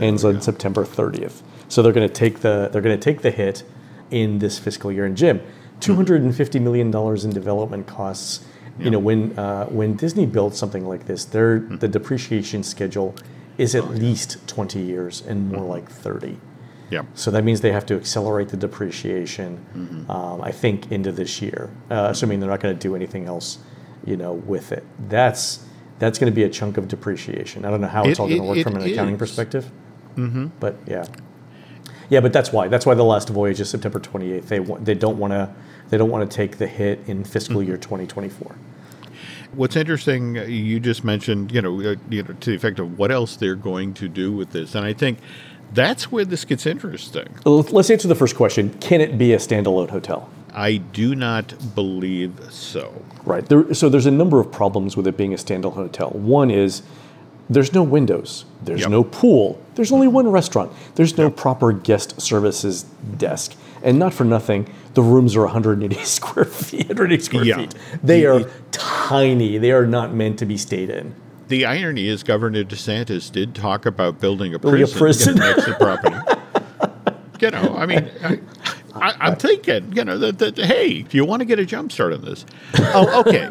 ends 0.00 0.24
on 0.24 0.40
September 0.40 0.84
30th. 0.84 1.42
So 1.68 1.82
they're 1.82 1.92
going 1.92 2.08
to 2.08 2.14
take 2.14 2.40
the 2.40 2.68
they're 2.72 2.82
going 2.82 2.98
to 2.98 3.02
take 3.02 3.22
the 3.22 3.30
hit 3.30 3.62
in 4.10 4.38
this 4.38 4.58
fiscal 4.58 4.90
year." 4.92 5.04
And 5.06 5.16
Jim, 5.16 5.40
250 5.80 6.58
million 6.58 6.90
dollars 6.90 7.24
in 7.24 7.30
development 7.32 7.86
costs. 7.86 8.44
You 8.80 8.90
know, 8.92 9.00
when 9.00 9.36
uh, 9.36 9.66
when 9.66 9.96
Disney 9.96 10.24
builds 10.24 10.56
something 10.56 10.86
like 10.86 11.06
this, 11.06 11.24
their 11.24 11.58
the 11.58 11.88
depreciation 11.88 12.62
schedule 12.62 13.12
is 13.56 13.74
at 13.74 13.90
least 13.90 14.46
20 14.46 14.78
years 14.80 15.20
and 15.26 15.50
more 15.50 15.64
like 15.64 15.90
30. 15.90 16.38
yeah. 16.90 17.02
So 17.14 17.32
that 17.32 17.42
means 17.42 17.60
they 17.60 17.72
have 17.72 17.86
to 17.86 17.96
accelerate 17.96 18.50
the 18.50 18.56
depreciation, 18.56 20.06
um, 20.08 20.40
I 20.42 20.52
think, 20.52 20.92
into 20.92 21.10
this 21.10 21.42
year, 21.42 21.70
uh, 21.90 22.06
assuming 22.12 22.38
they're 22.38 22.48
not 22.48 22.60
going 22.60 22.72
to 22.72 22.80
do 22.80 22.94
anything 22.94 23.24
else, 23.26 23.58
you 24.06 24.16
know, 24.16 24.34
with 24.34 24.70
it. 24.70 24.84
That's 25.08 25.66
that's 25.98 26.16
going 26.20 26.30
to 26.32 26.36
be 26.36 26.44
a 26.44 26.48
chunk 26.48 26.76
of 26.76 26.86
depreciation. 26.86 27.64
I 27.64 27.70
don't 27.70 27.80
know 27.80 27.88
how 27.88 28.04
it's 28.04 28.20
It- 28.20 28.22
all 28.22 28.28
going 28.28 28.40
to 28.42 28.46
work 28.46 28.58
it 28.58 28.62
from 28.62 28.76
an 28.76 28.82
accounting 28.82 29.14
is. 29.14 29.18
perspective. 29.18 29.72
Mm-hmm. 30.16 30.46
But 30.60 30.76
yeah, 30.86 31.04
yeah, 32.08 32.20
but 32.20 32.32
that's 32.32 32.52
why. 32.52 32.68
That's 32.68 32.86
why 32.86 32.94
the 32.94 33.04
last 33.04 33.28
voyage 33.28 33.60
is 33.60 33.68
September 33.70 34.00
28th. 34.00 34.46
They 34.46 34.58
they 34.58 34.94
don't 34.94 35.18
want 35.18 35.32
to 35.32 35.52
they 35.90 35.98
don't 35.98 36.10
want 36.10 36.30
to 36.30 36.36
take 36.36 36.58
the 36.58 36.66
hit 36.66 37.00
in 37.06 37.24
fiscal 37.24 37.62
year 37.62 37.76
2024. 37.76 38.54
What's 39.54 39.76
interesting, 39.76 40.38
uh, 40.38 40.42
you 40.42 40.78
just 40.78 41.04
mentioned, 41.04 41.52
you 41.52 41.62
know, 41.62 41.80
uh, 41.80 41.96
you 42.10 42.22
know, 42.22 42.34
to 42.34 42.50
the 42.50 42.56
effect 42.56 42.78
of 42.78 42.98
what 42.98 43.10
else 43.10 43.36
they're 43.36 43.54
going 43.54 43.94
to 43.94 44.08
do 44.08 44.30
with 44.30 44.52
this, 44.52 44.74
and 44.74 44.84
I 44.84 44.92
think 44.92 45.18
that's 45.72 46.12
where 46.12 46.24
this 46.24 46.44
gets 46.44 46.66
interesting. 46.66 47.28
Let's 47.44 47.90
answer 47.90 48.08
the 48.08 48.14
first 48.14 48.36
question: 48.36 48.70
Can 48.80 49.00
it 49.00 49.18
be 49.18 49.32
a 49.32 49.38
standalone 49.38 49.90
hotel? 49.90 50.30
I 50.52 50.78
do 50.78 51.14
not 51.14 51.74
believe 51.74 52.34
so. 52.50 53.02
Right. 53.24 53.46
There, 53.46 53.74
so 53.74 53.88
there's 53.88 54.06
a 54.06 54.10
number 54.10 54.40
of 54.40 54.50
problems 54.50 54.96
with 54.96 55.06
it 55.06 55.16
being 55.16 55.32
a 55.34 55.36
standalone 55.36 55.74
hotel. 55.74 56.10
One 56.10 56.50
is 56.50 56.82
there's 57.50 57.72
no 57.72 57.82
windows, 57.82 58.44
there's 58.62 58.80
Yep. 58.82 58.90
no 58.90 59.04
pool, 59.04 59.60
there's 59.74 59.92
only 59.92 60.08
one 60.08 60.28
restaurant, 60.28 60.70
there's 60.96 61.16
no 61.16 61.30
proper 61.30 61.72
guest 61.72 62.20
services 62.20 62.84
desk, 63.16 63.54
and 63.82 63.98
not 63.98 64.12
for 64.12 64.24
nothing, 64.24 64.68
the 64.94 65.02
rooms 65.02 65.36
are 65.36 65.44
180 65.44 65.94
square 66.04 66.44
feet. 66.44 66.88
180 66.88 67.22
square 67.22 67.44
Yeah. 67.44 67.56
feet. 67.58 67.74
They 68.02 68.26
are 68.26 68.42
tiny. 68.72 69.56
They 69.58 69.70
are 69.72 69.86
not 69.86 70.12
meant 70.14 70.38
to 70.40 70.46
be 70.46 70.56
stayed 70.56 70.90
in. 70.90 71.14
The 71.48 71.64
irony 71.64 72.08
is, 72.08 72.22
Governor 72.22 72.64
DeSantis 72.64 73.30
did 73.32 73.54
talk 73.54 73.86
about 73.86 74.20
building 74.20 74.52
a 74.54 74.58
Building 74.58 74.82
a 74.82 74.86
prison, 74.86 74.98
prison. 74.98 75.36
next 75.36 75.64
to 75.64 75.70
the 75.70 75.76
property. 75.76 76.16
you 77.40 77.50
know, 77.50 77.74
I 77.78 77.86
mean, 77.86 78.10
I, 78.22 78.40
I, 79.00 79.14
I'm 79.20 79.36
thinking, 79.36 79.92
you 79.92 80.04
know, 80.04 80.18
that, 80.18 80.38
that 80.38 80.58
hey, 80.58 81.02
do 81.02 81.16
you 81.16 81.24
want 81.24 81.40
to 81.40 81.46
get 81.46 81.58
a 81.58 81.66
jump 81.66 81.92
start 81.92 82.12
on 82.12 82.22
this? 82.22 82.44
Oh, 82.74 83.20
okay. 83.20 83.48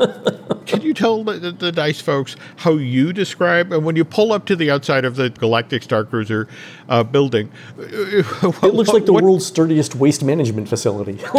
Can 0.65 0.81
you 0.81 0.93
tell 0.93 1.23
the, 1.23 1.33
the, 1.39 1.51
the 1.51 1.71
Dish 1.71 2.01
folks 2.01 2.35
how 2.57 2.73
you 2.73 3.13
describe, 3.13 3.71
and 3.71 3.85
when 3.85 3.95
you 3.95 4.03
pull 4.03 4.33
up 4.33 4.45
to 4.47 4.55
the 4.55 4.69
outside 4.69 5.05
of 5.05 5.15
the 5.15 5.29
Galactic 5.29 5.81
Star 5.83 6.03
Cruiser 6.03 6.47
uh, 6.89 7.03
building, 7.03 7.49
It 7.77 8.73
looks 8.73 8.89
like 8.89 9.05
the 9.05 9.13
world's 9.13 9.45
sturdiest 9.45 9.95
waste 9.95 10.23
management 10.23 10.67
facility. 10.67 11.13
go. 11.13 11.29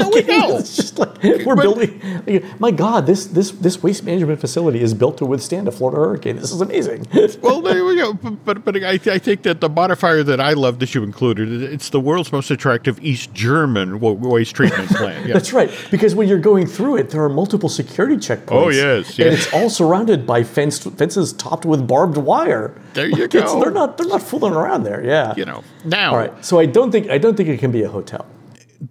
It's 0.58 0.76
just 0.76 0.98
like 0.98 1.22
we're 1.22 1.54
But- 1.56 1.62
building. 1.62 2.00
like, 2.26 2.60
my 2.60 2.70
God, 2.70 3.06
this 3.06 3.26
this 3.26 3.50
this 3.50 3.82
waste 3.82 4.04
management 4.04 4.40
facility 4.40 4.80
is 4.80 4.94
built 4.94 5.18
to 5.18 5.26
withstand 5.26 5.68
a 5.68 5.70
Florida 5.72 5.98
hurricane. 6.00 6.36
This 6.36 6.52
is 6.52 6.60
amazing. 6.60 7.06
Well, 7.42 7.60
there 7.62 7.84
we 7.84 7.96
go. 7.96 8.14
But 8.14 8.44
but, 8.44 8.64
but 8.64 8.76
I, 8.82 8.92
I 8.92 9.18
think 9.18 9.42
that 9.42 9.60
the 9.60 9.68
modifier 9.68 10.22
that 10.22 10.40
I 10.40 10.52
love 10.54 10.78
that 10.80 10.94
you 10.94 11.02
included 11.02 11.62
it's 11.62 11.90
the 11.90 12.00
world's 12.00 12.32
most 12.32 12.50
attractive 12.50 12.98
East 13.02 13.32
German 13.34 13.97
waste 14.00 14.54
treatment 14.54 14.88
plant. 14.96 15.26
Yeah. 15.26 15.34
That's 15.34 15.52
right. 15.52 15.70
Because 15.90 16.14
when 16.14 16.28
you're 16.28 16.38
going 16.38 16.66
through 16.66 16.96
it, 16.96 17.10
there 17.10 17.22
are 17.22 17.28
multiple 17.28 17.68
security 17.68 18.16
checkpoints. 18.16 18.46
Oh, 18.50 18.68
yes, 18.70 19.18
And 19.18 19.28
it's 19.28 19.52
all 19.52 19.68
surrounded 19.70 20.26
by 20.26 20.42
fenced, 20.42 20.84
fences 20.92 21.32
topped 21.34 21.64
with 21.66 21.86
barbed 21.86 22.16
wire. 22.16 22.74
There 22.94 23.06
you 23.08 23.16
Like, 23.22 23.30
go. 23.30 23.60
They're 23.60 23.70
not 23.70 23.98
they're 23.98 24.08
not 24.08 24.22
fooling 24.22 24.54
around 24.54 24.84
there. 24.84 25.04
Yeah. 25.04 25.34
you 25.36 25.44
know 25.44 25.62
now. 25.84 26.10
All 26.12 26.16
right. 26.16 26.44
So 26.44 26.58
I 26.58 26.66
don't 26.66 26.90
think 26.90 27.08
I 27.10 27.18
don't 27.18 27.36
think 27.36 27.48
it 27.48 27.58
can 27.58 27.70
be 27.72 27.82
a 27.82 27.88
hotel. 27.88 28.26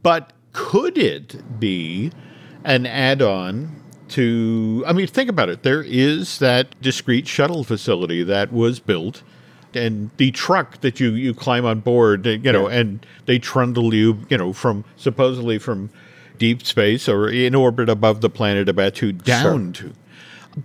But 0.04 0.34
could 0.54 0.98
it 0.98 1.60
be 1.60 2.12
an 2.64 2.86
add-on 2.86 3.82
to? 4.10 4.84
I 4.88 4.94
mean, 4.94 5.08
think 5.08 5.30
about 5.30 5.50
it. 5.50 5.64
There 5.64 5.84
is 5.84 6.40
that 6.40 6.80
discrete 6.82 7.28
shuttle 7.28 7.64
facility 7.64 8.24
that 8.24 8.52
was 8.52 8.80
built. 8.80 9.24
And 9.78 10.10
the 10.18 10.32
truck 10.32 10.82
that 10.82 11.00
you, 11.00 11.12
you 11.12 11.34
climb 11.34 11.66
on 11.66 11.80
board, 11.82 12.26
uh, 12.28 12.32
you 12.32 12.52
know, 12.52 12.68
Yeah. 12.70 12.80
and 12.80 13.06
they 13.28 13.40
trundle 13.40 13.94
you, 13.94 14.20
you 14.30 14.38
know, 14.38 14.52
from 14.54 14.84
supposedly 14.98 15.58
from 15.60 15.90
deep 16.38 16.66
space 16.66 17.08
or 17.08 17.30
in 17.30 17.56
orbit 17.56 17.90
above 17.90 18.22
the 18.22 18.30
planet 18.30 18.68
about 18.70 18.96
to 18.96 19.12
down 19.12 19.74
to 19.74 19.92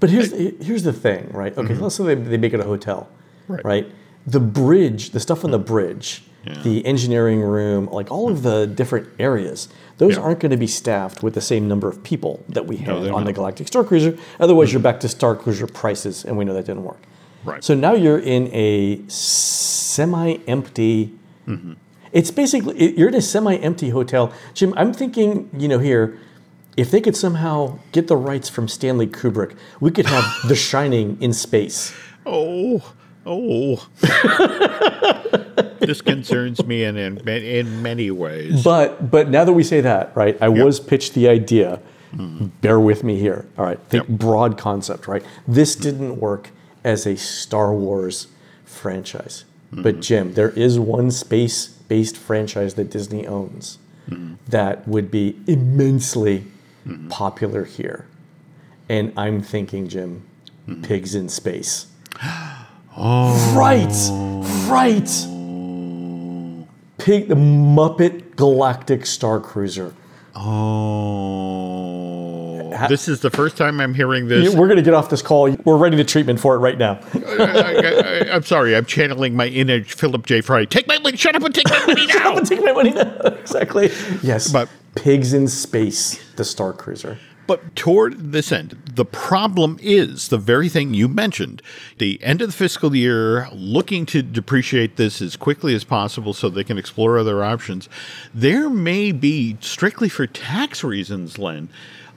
But 0.01 0.11
here's 0.11 0.31
here's 0.67 0.83
the 0.83 0.93
thing, 0.93 1.29
right? 1.33 1.57
Okay, 1.57 1.75
let's 1.75 1.95
say 1.97 2.05
they, 2.05 2.15
they 2.15 2.37
make 2.39 2.53
it 2.55 2.61
a 2.61 2.65
hotel, 2.65 3.09
Right. 3.49 3.65
right? 3.65 3.87
The 4.27 4.41
bridge, 4.41 5.11
the 5.11 5.21
stuff 5.21 5.45
on 5.45 5.51
the 5.51 5.59
bridge, 5.59 6.23
the 6.65 6.85
engineering 6.87 7.41
room, 7.41 7.87
like 7.93 8.11
all 8.11 8.31
of 8.31 8.43
the 8.43 8.67
different 8.67 9.09
areas, 9.19 9.69
those 9.99 10.17
Yeah. 10.17 10.23
aren't 10.23 10.41
going 10.41 10.51
to 10.51 10.57
be 10.57 10.67
staffed 10.67 11.23
with 11.23 11.35
the 11.35 11.41
same 11.41 11.69
number 11.69 11.89
of 11.89 12.03
people 12.03 12.43
that 12.49 12.67
we 12.67 12.77
had 12.79 13.03
they're 13.03 13.13
on 13.13 13.25
the. 13.25 13.33
Galactic 13.33 13.67
Starcruiser. 13.69 14.19
Otherwise, 14.41 14.73
you're 14.73 14.81
back 14.83 14.99
to 15.01 15.07
Starcruiser 15.09 15.73
prices, 15.73 16.25
and 16.25 16.37
we 16.37 16.45
know 16.45 16.55
that 16.55 16.67
didn't 16.67 16.85
work. 16.85 17.01
Right. 17.45 17.65
So 17.65 17.75
now 17.75 17.95
you're 17.95 18.19
in 18.19 18.49
a 18.53 19.01
semi-empty. 19.09 21.13
Mm-hmm. 21.49 21.73
It's 22.13 22.31
basically 22.31 22.97
you're 22.99 23.09
in 23.09 23.15
a 23.15 23.23
semi-empty 23.23 23.91
hotel, 23.91 24.33
Jim. 24.55 24.75
I'm 24.77 24.93
thinking, 24.93 25.49
you 25.57 25.69
know, 25.69 25.79
here, 25.79 26.19
if 26.77 26.91
they 26.91 27.01
could 27.01 27.17
somehow 27.17 27.79
get 27.93 28.09
the 28.09 28.17
rights 28.17 28.49
from 28.49 28.69
Stanley 28.69 29.07
Kubrick, 29.07 29.57
we 29.81 29.91
could 29.91 30.07
have 30.07 30.25
The 30.49 30.57
Shining 30.57 31.17
in 31.21 31.33
space. 31.33 31.95
Oh, 32.27 32.93
oh. 33.27 33.89
this 35.81 36.01
concerns 36.01 36.65
me 36.65 36.85
in, 36.85 36.97
in 36.97 37.29
in 37.29 37.83
many 37.83 38.11
ways. 38.11 38.63
But 38.63 39.11
but 39.11 39.29
now 39.29 39.45
that 39.45 39.53
we 39.53 39.65
say 39.65 39.81
that, 39.81 40.15
right? 40.17 40.41
I 40.41 40.49
was 40.49 40.81
pitched 40.81 41.15
the 41.15 41.29
idea. 41.29 41.81
Bear 42.61 42.79
with 42.79 43.05
me 43.05 43.19
here. 43.19 43.47
All 43.57 43.65
right, 43.65 43.81
think 43.89 44.07
Yep. 44.07 44.19
broad 44.19 44.59
concept, 44.59 45.09
right? 45.09 45.25
This 45.49 45.75
didn't 45.75 46.21
work 46.21 46.51
as 46.85 47.07
a 47.07 47.17
Star 47.17 47.75
Wars 47.75 48.29
franchise. 48.65 49.45
But 49.71 49.95
mm-hmm. 49.95 50.01
Jim, 50.01 50.35
there 50.35 50.51
is 50.51 50.79
one 50.79 51.11
space 51.11 51.67
based 51.67 52.17
franchise 52.17 52.75
that 52.75 52.91
Disney 52.91 53.27
owns 53.27 53.79
mm-hmm. 54.09 54.35
that 54.49 54.87
would 54.87 55.11
be 55.11 55.41
immensely 55.47 56.45
mm-hmm. 56.87 57.09
popular 57.09 57.65
here. 57.65 58.07
And 58.89 59.13
I'm 59.17 59.43
thinking, 59.43 59.89
Jim, 59.89 60.25
pigs 60.83 61.15
in 61.15 61.29
space. 61.29 61.87
Oh. 62.95 63.55
Right, 63.57 63.89
right. 64.71 65.09
Pig, 66.99 67.29
the 67.29 67.35
Muppet 67.35 68.37
Galactic 68.37 69.03
Starcruiser. 69.03 69.95
Oh. 70.37 72.22
This 72.89 73.09
is 73.09 73.21
the 73.21 73.31
first 73.31 73.57
time 73.57 73.81
I'm 73.81 73.95
hearing 73.95 74.29
this. 74.29 74.55
We're 74.55 74.67
going 74.67 74.77
to 74.77 74.83
get 74.83 74.95
off 74.95 75.11
this 75.11 75.23
call. 75.23 75.51
We're 75.65 75.77
ready 75.77 75.97
to 75.97 76.05
treatment 76.05 76.41
for 76.41 76.55
it 76.55 76.59
right 76.59 76.79
now. 76.79 77.01
I, 77.15 78.27
am 78.31 78.43
sorry. 78.43 78.77
I'm 78.77 78.87
channeling 78.87 79.35
my 79.35 79.47
inner 79.47 79.83
Philip 79.85 80.27
J. 80.27 80.41
Fry. 80.41 80.65
Take 80.65 80.87
my 80.87 80.99
money. 80.99 81.17
Shut 81.17 81.35
up 81.35 81.43
and 81.43 81.55
take 81.55 81.69
my 81.69 81.87
money 81.87 82.07
now. 82.07 82.13
Shut 82.13 82.27
up 82.27 82.37
and 82.37 82.47
take 82.47 82.65
my 82.65 82.73
money 82.73 82.91
now. 82.91 83.17
exactly. 83.25 83.91
Yes. 84.23 84.53
But- 84.53 84.69
pigs 84.95 85.33
in 85.33 85.49
space, 85.49 86.23
the 86.37 86.43
Starcruiser. 86.43 87.19
But 87.47 87.75
toward 87.75 88.33
this 88.33 88.53
end, 88.53 88.81
the 88.95 89.05
problem 89.05 89.79
is 89.83 90.29
the 90.29 90.39
very 90.39 90.69
thing 90.69 90.95
you 90.95 91.09
mentioned. 91.09 91.61
The 91.99 92.23
end 92.23 92.41
of 92.41 92.49
the 92.49 92.53
fiscal 92.53 92.95
year, 92.95 93.49
looking 93.53 94.07
to 94.07 94.23
depreciate 94.23 94.97
this 94.97 95.21
as 95.21 95.37
quickly 95.37 95.75
as 95.75 95.83
possible 95.83 96.35
so 96.35 96.49
they 96.49 96.65
can 96.65 96.79
explore 96.79 97.19
other 97.19 97.43
options. 97.43 97.89
There 98.33 98.71
may 98.71 99.13
be, 99.13 99.57
strictly 99.61 100.09
for 100.09 100.27
tax 100.27 100.85
reasons, 100.85 101.39
Len, 101.39 101.69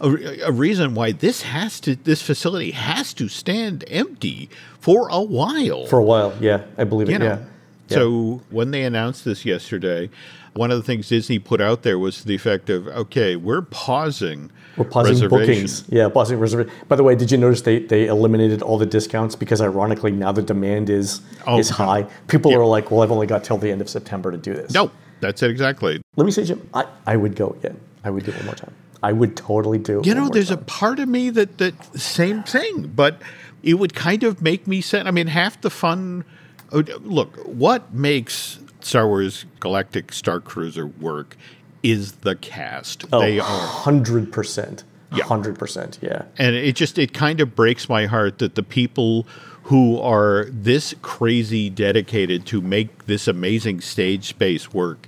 a, 0.01 0.41
a 0.47 0.51
reason 0.51 0.95
why 0.95 1.11
this 1.11 1.41
has 1.43 1.79
to 1.81 1.95
this 1.95 2.21
facility 2.21 2.71
has 2.71 3.13
to 3.15 3.27
stand 3.27 3.83
empty 3.87 4.49
for 4.79 5.07
a 5.09 5.21
while. 5.21 5.85
For 5.87 5.99
a 5.99 6.03
while, 6.03 6.33
yeah, 6.39 6.63
I 6.77 6.83
believe 6.83 7.09
You 7.09 7.15
it. 7.15 7.19
know. 7.19 7.45
Yeah. 7.87 7.95
So 7.97 8.41
when 8.49 8.71
they 8.71 8.83
announced 8.83 9.25
this 9.25 9.45
yesterday, 9.45 10.09
one 10.53 10.71
of 10.71 10.77
the 10.77 10.83
things 10.83 11.07
Disney 11.09 11.37
put 11.37 11.61
out 11.61 11.83
there 11.83 11.99
was 11.99 12.23
the 12.23 12.33
effect 12.33 12.69
of, 12.69 12.87
okay, 12.87 13.35
we're 13.35 13.61
pausing. 13.61 14.49
We're 14.75 14.85
pausing 14.85 15.29
bookings. 15.29 15.83
Yeah, 15.89 16.09
pausing 16.09 16.39
reservation. 16.39 16.73
By 16.87 16.95
the 16.95 17.03
way, 17.03 17.15
did 17.15 17.29
you 17.31 17.37
notice 17.37 17.61
they, 17.61 17.79
they 17.79 18.07
eliminated 18.07 18.61
all 18.63 18.77
the 18.77 18.85
discounts 18.87 19.35
because 19.35 19.61
ironically 19.61 20.11
now 20.11 20.31
the 20.31 20.41
demand 20.41 20.89
is 20.89 21.21
Oh, 21.45 21.59
is 21.59 21.69
high. 21.69 22.03
People 22.27 22.51
Yeah. 22.51 22.57
are 22.57 22.65
like, 22.65 22.89
well, 22.89 23.01
I've 23.01 23.11
only 23.11 23.27
got 23.27 23.43
till 23.43 23.57
the 23.57 23.69
end 23.71 23.81
of 23.81 23.89
September 23.89 24.31
to 24.31 24.37
do 24.37 24.53
this. 24.53 24.73
No, 24.73 24.89
that's 25.21 25.43
it 25.43 25.51
exactly. 25.51 26.01
Let 26.15 26.25
me 26.25 26.31
say, 26.31 26.43
Jim, 26.43 26.67
I, 26.73 26.85
I 27.05 27.15
would 27.17 27.35
go 27.35 27.49
again. 27.49 27.79
I 28.03 28.09
would 28.09 28.25
do 28.25 28.31
it 28.31 28.37
one 28.37 28.45
more 28.47 28.55
time. 28.55 28.73
I 29.05 29.11
would 29.11 29.37
totally 29.37 29.77
do. 29.77 30.01
You 30.03 30.15
know, 30.15 30.29
there's 30.29 30.49
a 30.49 30.57
part 30.57 30.97
of 30.97 31.07
me 31.07 31.29
that 31.29 31.59
that 31.59 31.75
same 31.95 32.41
thing, 32.41 32.87
but 32.95 33.21
it 33.61 33.75
would 33.75 33.93
kind 33.93 34.23
of 34.23 34.41
make 34.41 34.65
me 34.65 34.81
sad. 34.81 35.05
I 35.05 35.11
mean, 35.11 35.27
half 35.27 35.61
the 35.61 35.69
fun. 35.69 36.25
oh, 36.71 36.79
Look, 37.03 37.37
what 37.45 37.93
makes 37.93 38.57
Star 38.79 39.07
Wars 39.07 39.45
Galactic 39.59 40.07
Starcruiser 40.07 40.97
work 40.97 41.37
is 41.83 42.13
the 42.13 42.35
cast. 42.35 43.05
Oh, 43.13 43.19
They 43.19 43.39
are 43.39 43.67
hundred 43.67 44.31
percent. 44.31 44.83
Hundred 45.11 45.57
percent. 45.57 45.99
Yeah. 46.01 46.23
and 46.37 46.55
it 46.55 46.75
just 46.75 46.97
it 46.97 47.13
kind 47.13 47.39
of 47.39 47.55
breaks 47.55 47.87
my 47.87 48.07
heart 48.07 48.39
that 48.39 48.55
the 48.55 48.63
people 48.63 49.25
who 49.63 49.99
are 49.99 50.47
this 50.49 50.93
crazy 51.03 51.69
dedicated 51.69 52.45
to 52.47 52.59
make 52.59 53.05
this 53.05 53.27
amazing 53.27 53.81
stage 53.81 54.25
space 54.25 54.73
work 54.73 55.07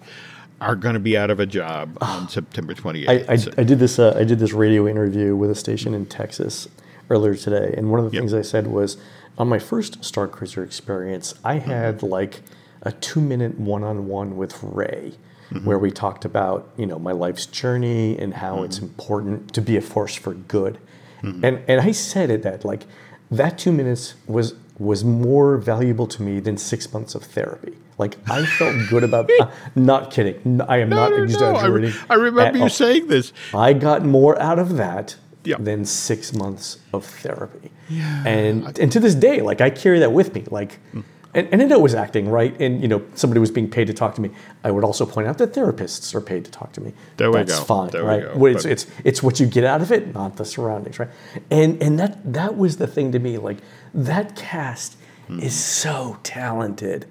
are 0.62 0.76
going 0.76 0.94
to 0.94 1.00
be 1.00 1.18
out 1.18 1.30
of 1.30 1.40
a 1.40 1.46
job 1.46 1.98
on 2.02 2.28
September 2.38 2.74
28th. 2.74 3.10
I, 3.30 3.34
I, 3.34 3.36
So- 3.36 3.52
I 3.58 3.64
did 3.64 3.80
this. 3.80 4.00
Uh, 4.00 4.14
I 4.18 4.24
did 4.24 4.40
this 4.40 4.54
radio 4.54 4.88
interview 4.88 5.36
with 5.36 5.50
a 5.52 5.56
station 5.56 5.94
in 5.94 6.06
Texas 6.06 6.68
earlier 7.10 7.36
today, 7.36 7.74
and 7.78 7.90
one 7.92 8.00
of 8.00 8.06
the 8.06 8.16
Yep. 8.16 8.22
things 8.22 8.34
I 8.34 8.42
said 8.42 8.68
was, 8.68 8.98
on 9.38 9.48
my 9.48 9.60
first 9.60 10.02
Starcruiser 10.02 10.64
experience, 10.64 11.34
I 11.44 11.60
Mm-hmm. 11.60 11.70
had 11.70 12.04
like 12.04 12.42
a 12.82 12.92
two-minute 12.92 13.60
one-on-one 13.60 14.38
with 14.38 14.62
Rey, 14.64 15.14
Mm-hmm. 15.52 15.66
where 15.66 15.80
we 15.80 15.92
talked 15.92 16.26
about 16.26 16.70
you 16.76 16.86
know 16.86 17.00
my 17.00 17.14
life's 17.14 17.46
journey 17.46 18.18
and 18.20 18.34
how 18.34 18.64
it's 18.64 18.78
Mm-hmm. 18.78 18.86
important 18.86 19.54
to 19.54 19.62
be 19.62 19.78
a 19.78 19.82
force 19.82 20.14
for 20.16 20.34
good, 20.34 20.78
and 21.24 21.62
and 21.68 21.80
I 21.82 21.92
said 21.94 22.30
it 22.30 22.44
that 22.44 22.66
like 22.66 22.84
that 23.32 23.58
two 23.58 23.72
minutes 23.72 24.16
was 24.26 24.56
was 24.78 25.04
more 25.06 25.58
valuable 25.58 26.06
to 26.08 26.22
me 26.22 26.40
than 26.42 26.58
six 26.58 26.92
months 26.94 27.16
of 27.16 27.24
therapy. 27.24 27.78
Like 27.98 28.18
I 28.30 28.46
felt 28.46 28.76
good 28.90 29.04
about. 29.04 29.30
uh, 29.40 29.50
not 29.76 30.12
kidding. 30.12 30.62
I 30.68 30.78
am 30.78 30.90
no, 30.90 30.96
not 30.98 31.10
no, 31.12 31.18
no. 31.18 31.22
I, 31.22 31.26
exaggerating. 31.26 31.92
re- 31.92 31.98
I 32.10 32.14
remember 32.16 32.58
you 32.58 32.64
all. 32.66 32.70
saying 32.70 33.08
this. 33.08 33.34
I 33.54 33.74
got 33.74 34.06
more 34.06 34.40
out 34.42 34.60
of 34.60 34.78
that 34.78 35.16
Yeah. 35.44 35.58
than 35.60 35.86
six 35.86 36.34
months 36.34 36.78
of 36.94 37.06
therapy. 37.06 37.72
Yeah. 37.90 38.24
And 38.28 38.78
and 38.80 38.92
to 38.92 39.00
this 39.00 39.16
day, 39.16 39.42
like 39.42 39.62
I 39.62 39.70
carry 39.70 40.00
that 40.00 40.12
with 40.12 40.34
me. 40.36 40.44
Like 40.52 40.80
Hmm. 40.92 41.02
and, 41.34 41.48
and 41.52 41.62
I 41.62 41.66
know 41.66 41.78
it 41.80 41.82
was 41.82 41.96
acting, 41.96 42.30
right? 42.30 42.54
And 42.62 42.82
you 42.82 42.88
know, 42.88 43.02
somebody 43.16 43.40
was 43.40 43.50
being 43.52 43.70
paid 43.70 43.88
to 43.88 43.94
talk 43.94 44.14
to 44.16 44.22
me. 44.22 44.30
I 44.64 44.70
would 44.72 44.84
also 44.84 45.06
point 45.06 45.28
out 45.28 45.38
that 45.40 45.54
therapists 45.54 46.14
are 46.14 46.22
paid 46.22 46.44
to 46.46 46.52
talk 46.52 46.74
to 46.74 46.82
me. 46.82 46.94
There 47.18 47.32
we 47.32 47.38
That's 47.40 47.58
go. 47.60 47.66
fine, 47.66 47.90
There 47.92 48.04
we 48.04 48.10
right? 48.10 48.34
go. 48.40 48.46
It's, 48.46 48.66
it's 48.66 48.86
it's 49.06 49.24
what 49.24 49.40
you 49.40 49.46
get 49.48 49.64
out 49.64 49.82
of 49.82 49.92
it, 49.92 50.14
not 50.14 50.36
the 50.36 50.46
surroundings, 50.46 51.00
right? 51.00 51.10
And 51.50 51.82
and 51.82 51.98
that 51.98 52.14
that 52.34 52.58
was 52.58 52.78
the 52.78 52.88
thing 52.88 53.12
to 53.14 53.20
me. 53.20 53.38
Like 53.38 53.58
that 53.94 54.36
cast 54.36 54.97
is 55.30 55.56
so 55.56 56.18
talented. 56.24 57.06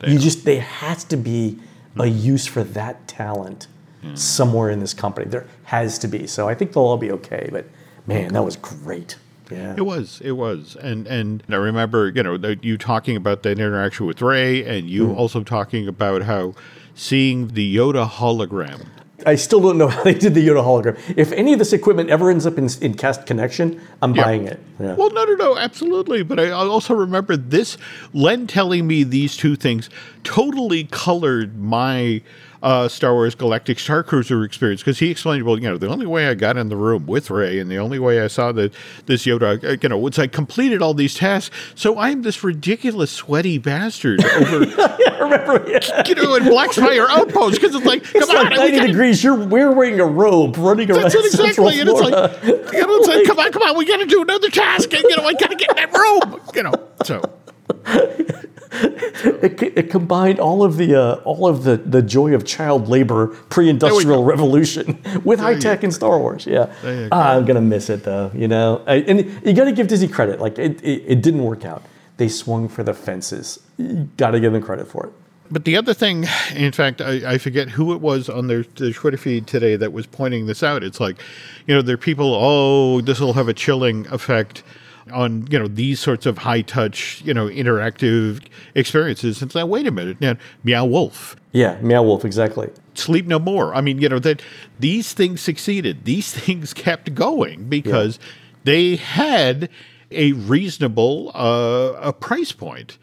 They 0.00 0.10
you 0.12 0.18
just 0.18 0.44
there 0.44 0.60
has 0.60 1.04
to 1.04 1.16
be 1.16 1.58
a 1.98 2.06
use 2.06 2.46
for 2.46 2.64
that 2.64 3.06
talent 3.08 3.66
somewhere 4.14 4.70
in 4.70 4.80
this 4.80 4.94
company. 4.94 5.26
There 5.28 5.46
has 5.64 5.98
to 6.00 6.08
be. 6.08 6.26
So 6.26 6.48
I 6.48 6.54
think 6.54 6.72
they'll 6.72 6.84
all 6.84 6.96
be 6.96 7.12
okay. 7.12 7.48
But 7.52 7.66
man, 8.06 8.32
that 8.32 8.42
was 8.44 8.56
great. 8.56 9.16
Yeah. 9.50 9.74
It 9.76 9.82
was, 9.82 10.20
it 10.24 10.32
was, 10.32 10.76
and 10.76 11.06
and 11.08 11.42
I 11.48 11.56
remember, 11.56 12.08
you 12.08 12.22
know, 12.22 12.36
that 12.38 12.62
you 12.64 12.78
talking 12.78 13.16
about 13.16 13.42
that 13.42 13.58
interaction 13.58 14.06
with 14.06 14.22
Rey, 14.22 14.64
and 14.64 14.88
you 14.88 15.08
Mm. 15.08 15.16
also 15.16 15.42
talking 15.42 15.88
about 15.88 16.22
how 16.22 16.54
seeing 16.94 17.48
the 17.48 17.76
Yoda 17.76 18.08
hologram. 18.08 18.86
I 19.26 19.34
still 19.36 19.60
don't 19.60 19.78
know 19.78 19.88
how 19.88 20.02
they 20.04 20.14
did 20.14 20.34
the 20.34 20.46
Yoda 20.46 20.62
hologram. 20.64 20.98
If 21.16 21.32
any 21.32 21.52
of 21.52 21.58
this 21.58 21.72
equipment 21.72 22.10
ever 22.10 22.30
ends 22.30 22.46
up 22.46 22.58
in, 22.58 22.68
in 22.80 22.94
Cast 22.94 23.26
Connection, 23.26 23.80
I'm 24.02 24.14
Yeah. 24.14 24.24
buying 24.24 24.46
it. 24.46 24.60
Yeah. 24.78 24.94
Well, 24.94 25.10
no, 25.10 25.24
no, 25.24 25.34
no, 25.34 25.56
absolutely. 25.58 26.22
But 26.22 26.40
I 26.40 26.46
I 26.48 26.66
also 26.66 26.94
remember 26.94 27.36
this. 27.36 27.76
Len 28.12 28.46
telling 28.46 28.86
me 28.86 29.02
these 29.04 29.36
two 29.36 29.56
things 29.56 29.90
totally 30.24 30.84
colored 30.84 31.58
my 31.58 32.22
uh, 32.62 32.88
Star 32.88 33.14
Wars 33.14 33.34
Galactic 33.34 33.78
Starcruiser 33.78 34.44
experience 34.44 34.82
because 34.82 34.98
he 34.98 35.10
explained, 35.10 35.44
well, 35.44 35.58
you 35.58 35.68
know, 35.68 35.78
the 35.78 35.88
only 35.88 36.04
way 36.06 36.28
I 36.28 36.34
got 36.34 36.56
in 36.58 36.68
the 36.68 36.76
room 36.76 37.06
with 37.06 37.30
Rey 37.30 37.58
and 37.58 37.70
the 37.70 37.78
only 37.78 37.98
way 37.98 38.20
I 38.20 38.26
saw 38.26 38.52
that 38.52 38.72
this 39.06 39.24
Yoda, 39.24 39.64
uh, 39.64 39.76
you 39.80 39.88
know, 39.88 39.98
was 39.98 40.18
I 40.18 40.26
completed 40.26 40.82
all 40.82 40.92
these 40.92 41.14
tasks. 41.14 41.54
So 41.74 41.98
I'm 41.98 42.22
this 42.22 42.44
ridiculous 42.44 43.10
sweaty 43.10 43.56
bastard 43.58 44.22
over, 44.24 44.64
I 44.78 45.18
remember. 45.20 45.70
Yeah. 45.70 46.02
you 46.06 46.14
know, 46.16 46.34
in 46.34 46.44
Black 46.44 46.72
Spire 46.72 47.06
Outpost 47.08 47.60
because 47.60 47.74
it's 47.74 47.86
like, 47.86 48.02
come 48.04 48.22
It's 48.22 48.30
on, 48.30 48.36
like 48.36 48.50
we 48.50 48.56
90 48.56 48.76
gotta- 48.76 48.86
degrees. 48.88 49.24
You're 49.24 49.36
we're 49.46 49.72
wearing 49.72 49.98
a 50.00 50.04
robe 50.06 50.56
running 50.58 50.90
around 50.90 51.02
That's 51.04 51.14
it 51.14 51.30
Central 51.32 51.68
exactly, 51.68 51.80
and 51.80 51.88
it's 51.88 52.00
like, 52.00 52.44
you 52.74 52.86
know, 52.86 52.96
it's 52.96 53.08
like, 53.08 53.24
come 53.26 53.38
on, 53.38 53.52
come 53.52 53.62
on, 53.62 53.76
we 53.78 53.84
got 53.86 53.98
to 53.98 54.06
do 54.06 54.20
another 54.22 54.50
task, 54.50 54.92
and 54.92 55.02
you 55.02 55.16
know, 55.16 55.24
I 55.24 55.32
got 55.32 55.50
to 55.50 55.56
get 55.56 55.70
in 55.70 55.76
that 55.76 55.92
robe. 55.96 56.42
you 56.54 56.62
know. 56.62 56.72
So 57.04 57.22
it, 59.24 59.62
it 59.62 59.90
combined 59.90 60.38
all 60.38 60.62
of 60.62 60.76
the 60.76 60.94
uh, 60.94 61.14
all 61.24 61.46
of 61.46 61.64
the, 61.64 61.76
the 61.76 62.02
joy 62.02 62.34
of 62.34 62.44
child 62.44 62.88
labor 62.88 63.28
pre-industrial 63.48 64.24
revolution 64.24 65.00
with 65.24 65.40
high 65.40 65.58
tech 65.58 65.82
and 65.82 65.92
Star 65.92 66.18
Wars. 66.18 66.46
Yeah, 66.46 66.72
Ah, 67.12 67.32
I'm 67.34 67.44
gonna 67.44 67.60
miss 67.60 67.90
it 67.90 68.04
though. 68.04 68.30
You 68.34 68.48
know, 68.48 68.82
I, 68.86 68.96
and 68.96 69.20
you 69.46 69.52
got 69.52 69.64
to 69.64 69.72
give 69.72 69.88
Disney 69.88 70.08
credit. 70.08 70.40
Like 70.40 70.58
it, 70.58 70.82
it, 70.82 71.04
it 71.06 71.22
didn't 71.22 71.42
work 71.42 71.64
out. 71.64 71.82
They 72.16 72.28
swung 72.28 72.68
for 72.68 72.82
the 72.82 72.94
fences. 72.94 73.60
You 73.78 74.08
got 74.16 74.32
to 74.32 74.40
give 74.40 74.52
them 74.52 74.62
credit 74.62 74.86
for 74.88 75.06
it. 75.06 75.12
But 75.52 75.64
the 75.64 75.76
other 75.76 75.94
thing, 75.94 76.26
in 76.54 76.70
fact, 76.70 77.00
I, 77.00 77.32
I 77.32 77.38
forget 77.38 77.70
who 77.70 77.92
it 77.92 78.00
was 78.00 78.28
on 78.28 78.46
their, 78.46 78.62
their 78.62 78.92
Twitter 78.92 79.16
feed 79.16 79.48
today 79.48 79.74
that 79.74 79.92
was 79.92 80.06
pointing 80.06 80.46
this 80.46 80.62
out. 80.62 80.84
It's 80.84 81.00
like, 81.00 81.16
you 81.66 81.74
know, 81.74 81.82
there 81.82 81.94
are 81.94 81.98
people, 81.98 82.34
oh, 82.38 83.00
this 83.00 83.18
will 83.18 83.32
have 83.32 83.48
a 83.48 83.52
chilling 83.54 84.06
effect 84.08 84.62
on, 85.10 85.46
you 85.50 85.58
know, 85.58 85.68
these 85.68 86.00
sorts 86.00 86.26
of 86.26 86.38
high 86.38 86.62
touch, 86.62 87.22
you 87.24 87.34
know, 87.34 87.46
interactive 87.46 88.44
experiences. 88.74 89.42
It's 89.42 89.54
like, 89.54 89.66
wait 89.66 89.86
a 89.86 89.90
minute. 89.90 90.20
Now, 90.20 90.36
Meow 90.64 90.84
Wolf, 90.84 91.36
Yeah, 91.52 91.78
Meow 91.80 92.02
Wolf, 92.02 92.24
exactly. 92.24 92.70
Sleep 92.94 93.26
No 93.26 93.38
More. 93.38 93.74
I 93.74 93.80
mean, 93.80 94.00
you 94.00 94.08
know, 94.08 94.18
that 94.20 94.42
these 94.78 95.12
things 95.12 95.40
succeeded. 95.40 96.04
These 96.04 96.32
things 96.40 96.74
kept 96.74 97.14
going 97.14 97.68
because 97.68 98.18
they 98.64 98.96
had 98.96 99.68
a 100.10 100.32
reasonable 100.32 101.30
uh, 101.34 101.92
a 102.00 102.12
price 102.12 102.52
point. 102.52 102.98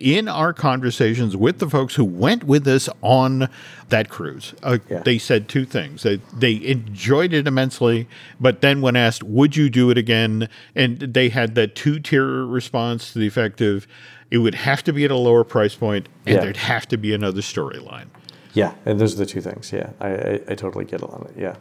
In 0.00 0.28
our 0.28 0.54
conversations 0.54 1.36
with 1.36 1.58
the 1.58 1.68
folks 1.68 1.94
who 1.94 2.06
went 2.06 2.44
with 2.44 2.66
us 2.66 2.88
on 3.02 3.50
that 3.90 4.08
cruise, 4.08 4.54
uh, 4.62 4.78
Yeah. 4.88 5.00
they 5.04 5.18
said 5.18 5.46
two 5.46 5.66
things. 5.66 6.02
They, 6.04 6.20
they 6.34 6.54
enjoyed 6.54 7.34
it 7.34 7.46
immensely, 7.46 8.08
but 8.40 8.62
then 8.62 8.80
when 8.80 8.96
asked, 8.96 9.22
would 9.22 9.56
you 9.56 9.68
do 9.68 9.90
it 9.90 9.98
again? 9.98 10.48
And 10.74 10.98
they 11.00 11.28
had 11.28 11.54
that 11.56 11.74
two 11.74 12.00
tier 12.00 12.46
response 12.46 13.12
to 13.12 13.18
the 13.18 13.26
effect 13.26 13.60
of 13.60 13.86
it 14.30 14.38
would 14.38 14.54
have 14.54 14.82
to 14.84 14.92
be 14.94 15.04
at 15.04 15.10
a 15.10 15.16
lower 15.16 15.44
price 15.44 15.74
point 15.74 16.08
and 16.24 16.36
Yeah. 16.36 16.40
there'd 16.44 16.56
have 16.56 16.88
to 16.88 16.96
be 16.96 17.12
another 17.12 17.42
storyline. 17.42 18.06
Yeah, 18.54 18.72
and 18.86 18.98
those 18.98 19.12
are 19.14 19.18
the 19.18 19.26
two 19.26 19.42
things. 19.42 19.70
Yeah, 19.70 19.90
I, 20.00 20.08
I, 20.08 20.40
I 20.48 20.54
totally 20.54 20.86
get 20.86 21.02
on 21.02 21.26
it. 21.28 21.38
Yeah. 21.38 21.56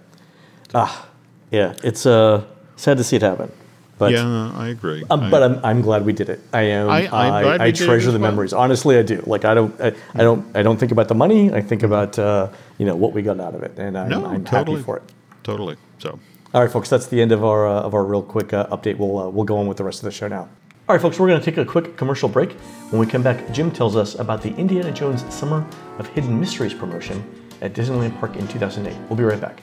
Ah, 0.73 1.09
yeah. 1.51 1.73
It's 1.83 2.05
uh, 2.05 2.45
sad 2.77 2.97
to 2.97 3.03
see 3.03 3.17
it 3.17 3.21
happen. 3.21 3.51
But 3.99 4.13
yeah, 4.13 4.51
I 4.55 4.69
agree. 4.69 5.03
um, 5.09 5.19
I- 5.25 5.29
but 5.29 5.43
I'm, 5.43 5.63
I'm 5.63 5.81
glad 5.81 6.05
we 6.05 6.13
did 6.13 6.29
it. 6.29 6.39
I 6.53 6.61
am. 6.61 6.89
I- 6.89 7.05
I, 7.07 7.65
I, 7.65 7.71
treasure 7.71 7.95
as 7.97 8.05
the 8.05 8.11
well. 8.13 8.31
memories. 8.31 8.53
Honestly, 8.53 8.97
I 8.97 9.03
do. 9.03 9.21
Like 9.27 9.45
I 9.45 9.53
don't. 9.53 9.79
I, 9.79 9.93
I 10.15 10.23
don't. 10.23 10.55
I 10.55 10.63
don't 10.63 10.77
think 10.79 10.91
about 10.91 11.09
the 11.09 11.15
money. 11.15 11.53
I 11.53 11.61
think 11.61 11.83
about 11.83 12.17
uh, 12.17 12.49
you 12.79 12.85
know 12.85 12.95
what 12.95 13.13
we 13.13 13.21
got 13.21 13.39
out 13.39 13.53
of 13.53 13.61
it, 13.63 13.77
and 13.77 13.97
I'm, 13.97 14.09
no, 14.09 14.25
I'm 14.25 14.43
totally 14.45 14.77
happy 14.77 14.85
for 14.85 14.97
it. 14.97 15.03
Totally. 15.43 15.75
So, 15.99 16.17
All 16.53 16.61
right, 16.63 16.71
folks. 16.71 16.89
That's 16.89 17.07
the 17.07 17.21
end 17.21 17.31
of 17.33 17.43
our 17.43 17.67
uh, 17.67 17.81
of 17.81 17.93
our 17.93 18.05
real 18.05 18.23
quick 18.23 18.53
uh, 18.53 18.67
update. 18.67 18.97
We'll 18.97 19.17
uh, 19.19 19.29
we'll 19.29 19.45
go 19.45 19.57
on 19.57 19.67
with 19.67 19.77
the 19.77 19.83
rest 19.83 19.99
of 19.99 20.05
the 20.05 20.11
show 20.11 20.27
now. 20.29 20.47
All 20.87 20.95
right, 20.95 21.01
folks. 21.01 21.19
We're 21.19 21.27
going 21.27 21.39
to 21.39 21.45
take 21.45 21.57
a 21.57 21.65
quick 21.65 21.97
commercial 21.97 22.29
break. 22.29 22.53
When 22.91 22.99
we 23.01 23.05
come 23.05 23.21
back, 23.21 23.51
Jim 23.51 23.69
tells 23.69 23.95
us 23.97 24.15
about 24.15 24.41
the 24.41 24.55
Indiana 24.55 24.91
Jones 24.91 25.21
Summer 25.33 25.67
of 25.99 26.07
Hidden 26.07 26.39
Mysteries 26.39 26.73
promotion 26.73 27.21
at 27.61 27.73
Disneyland 27.73 28.17
Park 28.19 28.37
in 28.37 28.47
2008. 28.47 28.97
We'll 29.09 29.17
be 29.17 29.23
right 29.23 29.39
back. 29.41 29.61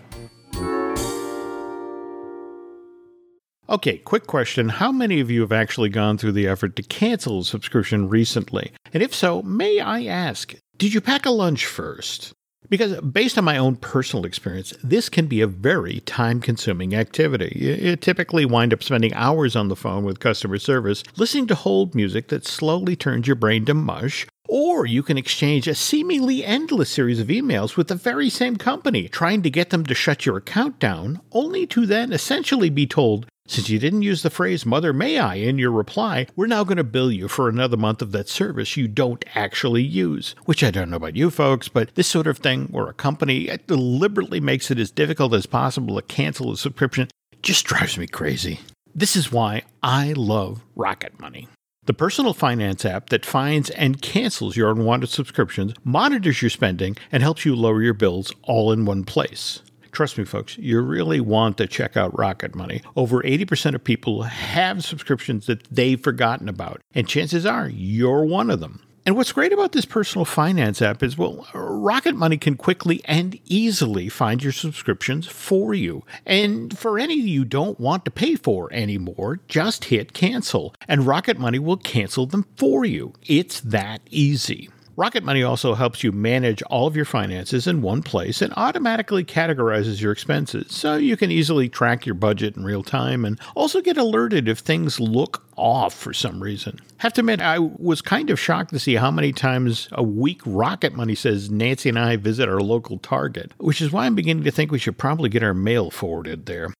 Okay, 3.68 3.98
quick 3.98 4.26
question. 4.26 4.68
How 4.68 4.92
many 4.92 5.20
of 5.20 5.30
you 5.30 5.40
have 5.40 5.52
actually 5.52 5.88
gone 5.88 6.18
through 6.18 6.32
the 6.32 6.48
effort 6.48 6.76
to 6.76 6.82
cancel 6.82 7.40
a 7.40 7.44
subscription 7.44 8.08
recently? 8.08 8.72
And 8.92 9.02
if 9.02 9.14
so, 9.14 9.42
may 9.42 9.80
I 9.80 10.04
ask, 10.04 10.54
did 10.78 10.94
you 10.94 11.00
pack 11.00 11.26
a 11.26 11.30
lunch 11.30 11.66
first? 11.66 12.32
Because 12.68 13.00
based 13.00 13.38
on 13.38 13.44
my 13.44 13.56
own 13.56 13.76
personal 13.76 14.24
experience, 14.24 14.74
this 14.82 15.08
can 15.08 15.26
be 15.26 15.40
a 15.40 15.46
very 15.46 16.00
time 16.00 16.40
consuming 16.40 16.94
activity. 16.94 17.52
You 17.54 17.96
typically 17.96 18.44
wind 18.44 18.72
up 18.72 18.82
spending 18.82 19.14
hours 19.14 19.54
on 19.54 19.68
the 19.68 19.76
phone 19.76 20.04
with 20.04 20.18
customer 20.18 20.58
service, 20.58 21.04
listening 21.16 21.46
to 21.46 21.54
hold 21.54 21.94
music 21.94 22.28
that 22.28 22.44
slowly 22.44 22.96
turns 22.96 23.28
your 23.28 23.36
brain 23.36 23.64
to 23.66 23.74
mush, 23.74 24.26
or 24.48 24.84
you 24.84 25.02
can 25.02 25.16
exchange 25.16 25.68
a 25.68 25.74
seemingly 25.74 26.44
endless 26.44 26.90
series 26.90 27.20
of 27.20 27.28
emails 27.28 27.76
with 27.76 27.88
the 27.88 27.94
very 27.94 28.28
same 28.28 28.56
company, 28.56 29.08
trying 29.08 29.42
to 29.42 29.50
get 29.50 29.70
them 29.70 29.86
to 29.86 29.94
shut 29.94 30.26
your 30.26 30.36
account 30.36 30.78
down, 30.78 31.20
only 31.32 31.66
to 31.68 31.86
then 31.86 32.12
essentially 32.12 32.70
be 32.70 32.86
told, 32.86 33.26
since 33.46 33.70
you 33.70 33.78
didn't 33.78 34.02
use 34.02 34.22
the 34.22 34.30
phrase 34.30 34.66
Mother 34.66 34.92
May 34.92 35.18
I 35.18 35.36
in 35.36 35.58
your 35.58 35.70
reply, 35.70 36.26
we're 36.34 36.46
now 36.46 36.64
going 36.64 36.76
to 36.78 36.84
bill 36.84 37.12
you 37.12 37.28
for 37.28 37.48
another 37.48 37.76
month 37.76 38.02
of 38.02 38.12
that 38.12 38.28
service 38.28 38.76
you 38.76 38.88
don't 38.88 39.24
actually 39.34 39.82
use. 39.82 40.34
Which 40.44 40.64
I 40.64 40.70
don't 40.70 40.90
know 40.90 40.96
about 40.96 41.16
you 41.16 41.30
folks, 41.30 41.68
but 41.68 41.94
this 41.94 42.08
sort 42.08 42.26
of 42.26 42.38
thing 42.38 42.66
where 42.66 42.88
a 42.88 42.94
company 42.94 43.48
deliberately 43.66 44.40
makes 44.40 44.70
it 44.70 44.78
as 44.78 44.90
difficult 44.90 45.32
as 45.32 45.46
possible 45.46 45.96
to 45.96 46.02
cancel 46.02 46.52
a 46.52 46.56
subscription 46.56 47.08
just 47.42 47.66
drives 47.66 47.96
me 47.96 48.06
crazy. 48.06 48.60
This 48.94 49.14
is 49.14 49.30
why 49.30 49.62
I 49.82 50.12
love 50.14 50.62
Rocket 50.74 51.20
Money. 51.20 51.48
The 51.84 51.94
personal 51.94 52.34
finance 52.34 52.84
app 52.84 53.10
that 53.10 53.24
finds 53.24 53.70
and 53.70 54.02
cancels 54.02 54.56
your 54.56 54.70
unwanted 54.70 55.08
subscriptions, 55.08 55.72
monitors 55.84 56.42
your 56.42 56.50
spending, 56.50 56.96
and 57.12 57.22
helps 57.22 57.44
you 57.44 57.54
lower 57.54 57.80
your 57.80 57.94
bills 57.94 58.32
all 58.42 58.72
in 58.72 58.86
one 58.86 59.04
place. 59.04 59.62
Trust 59.96 60.18
me, 60.18 60.26
folks, 60.26 60.58
you 60.58 60.78
really 60.82 61.20
want 61.20 61.56
to 61.56 61.66
check 61.66 61.96
out 61.96 62.18
Rocket 62.18 62.54
Money. 62.54 62.82
Over 62.96 63.22
80% 63.22 63.74
of 63.74 63.82
people 63.82 64.24
have 64.24 64.84
subscriptions 64.84 65.46
that 65.46 65.64
they've 65.74 65.98
forgotten 65.98 66.50
about, 66.50 66.82
and 66.94 67.08
chances 67.08 67.46
are 67.46 67.66
you're 67.66 68.22
one 68.22 68.50
of 68.50 68.60
them. 68.60 68.82
And 69.06 69.16
what's 69.16 69.32
great 69.32 69.54
about 69.54 69.72
this 69.72 69.86
personal 69.86 70.26
finance 70.26 70.82
app 70.82 71.02
is, 71.02 71.16
well, 71.16 71.48
Rocket 71.54 72.14
Money 72.14 72.36
can 72.36 72.56
quickly 72.56 73.00
and 73.06 73.40
easily 73.46 74.10
find 74.10 74.42
your 74.42 74.52
subscriptions 74.52 75.26
for 75.28 75.72
you. 75.72 76.04
And 76.26 76.76
for 76.76 76.98
any 76.98 77.14
you 77.14 77.46
don't 77.46 77.80
want 77.80 78.04
to 78.04 78.10
pay 78.10 78.34
for 78.34 78.70
anymore, 78.74 79.40
just 79.48 79.84
hit 79.84 80.12
cancel, 80.12 80.74
and 80.86 81.06
Rocket 81.06 81.38
Money 81.38 81.58
will 81.58 81.78
cancel 81.78 82.26
them 82.26 82.44
for 82.56 82.84
you. 82.84 83.14
It's 83.26 83.60
that 83.60 84.02
easy. 84.10 84.68
Rocket 84.98 85.24
Money 85.24 85.42
also 85.42 85.74
helps 85.74 86.02
you 86.02 86.10
manage 86.10 86.62
all 86.62 86.86
of 86.86 86.96
your 86.96 87.04
finances 87.04 87.66
in 87.66 87.82
one 87.82 88.02
place 88.02 88.40
and 88.40 88.54
automatically 88.56 89.24
categorizes 89.24 90.00
your 90.00 90.10
expenses 90.10 90.74
so 90.74 90.96
you 90.96 91.18
can 91.18 91.30
easily 91.30 91.68
track 91.68 92.06
your 92.06 92.14
budget 92.14 92.56
in 92.56 92.64
real 92.64 92.82
time 92.82 93.26
and 93.26 93.38
also 93.54 93.82
get 93.82 93.98
alerted 93.98 94.48
if 94.48 94.60
things 94.60 94.98
look 94.98 95.44
off 95.54 95.92
for 95.92 96.14
some 96.14 96.42
reason. 96.42 96.80
Have 96.96 97.12
to 97.12 97.20
admit, 97.20 97.42
I 97.42 97.58
was 97.58 98.00
kind 98.00 98.30
of 98.30 98.40
shocked 98.40 98.70
to 98.70 98.78
see 98.78 98.94
how 98.94 99.10
many 99.10 99.34
times 99.34 99.90
a 99.92 100.02
week 100.02 100.40
Rocket 100.46 100.94
Money 100.94 101.14
says 101.14 101.50
Nancy 101.50 101.90
and 101.90 101.98
I 101.98 102.16
visit 102.16 102.48
our 102.48 102.60
local 102.60 102.96
Target, 102.96 103.52
which 103.58 103.82
is 103.82 103.92
why 103.92 104.06
I'm 104.06 104.14
beginning 104.14 104.44
to 104.44 104.50
think 104.50 104.72
we 104.72 104.78
should 104.78 104.96
probably 104.96 105.28
get 105.28 105.42
our 105.42 105.52
mail 105.52 105.90
forwarded 105.90 106.46
there. 106.46 106.72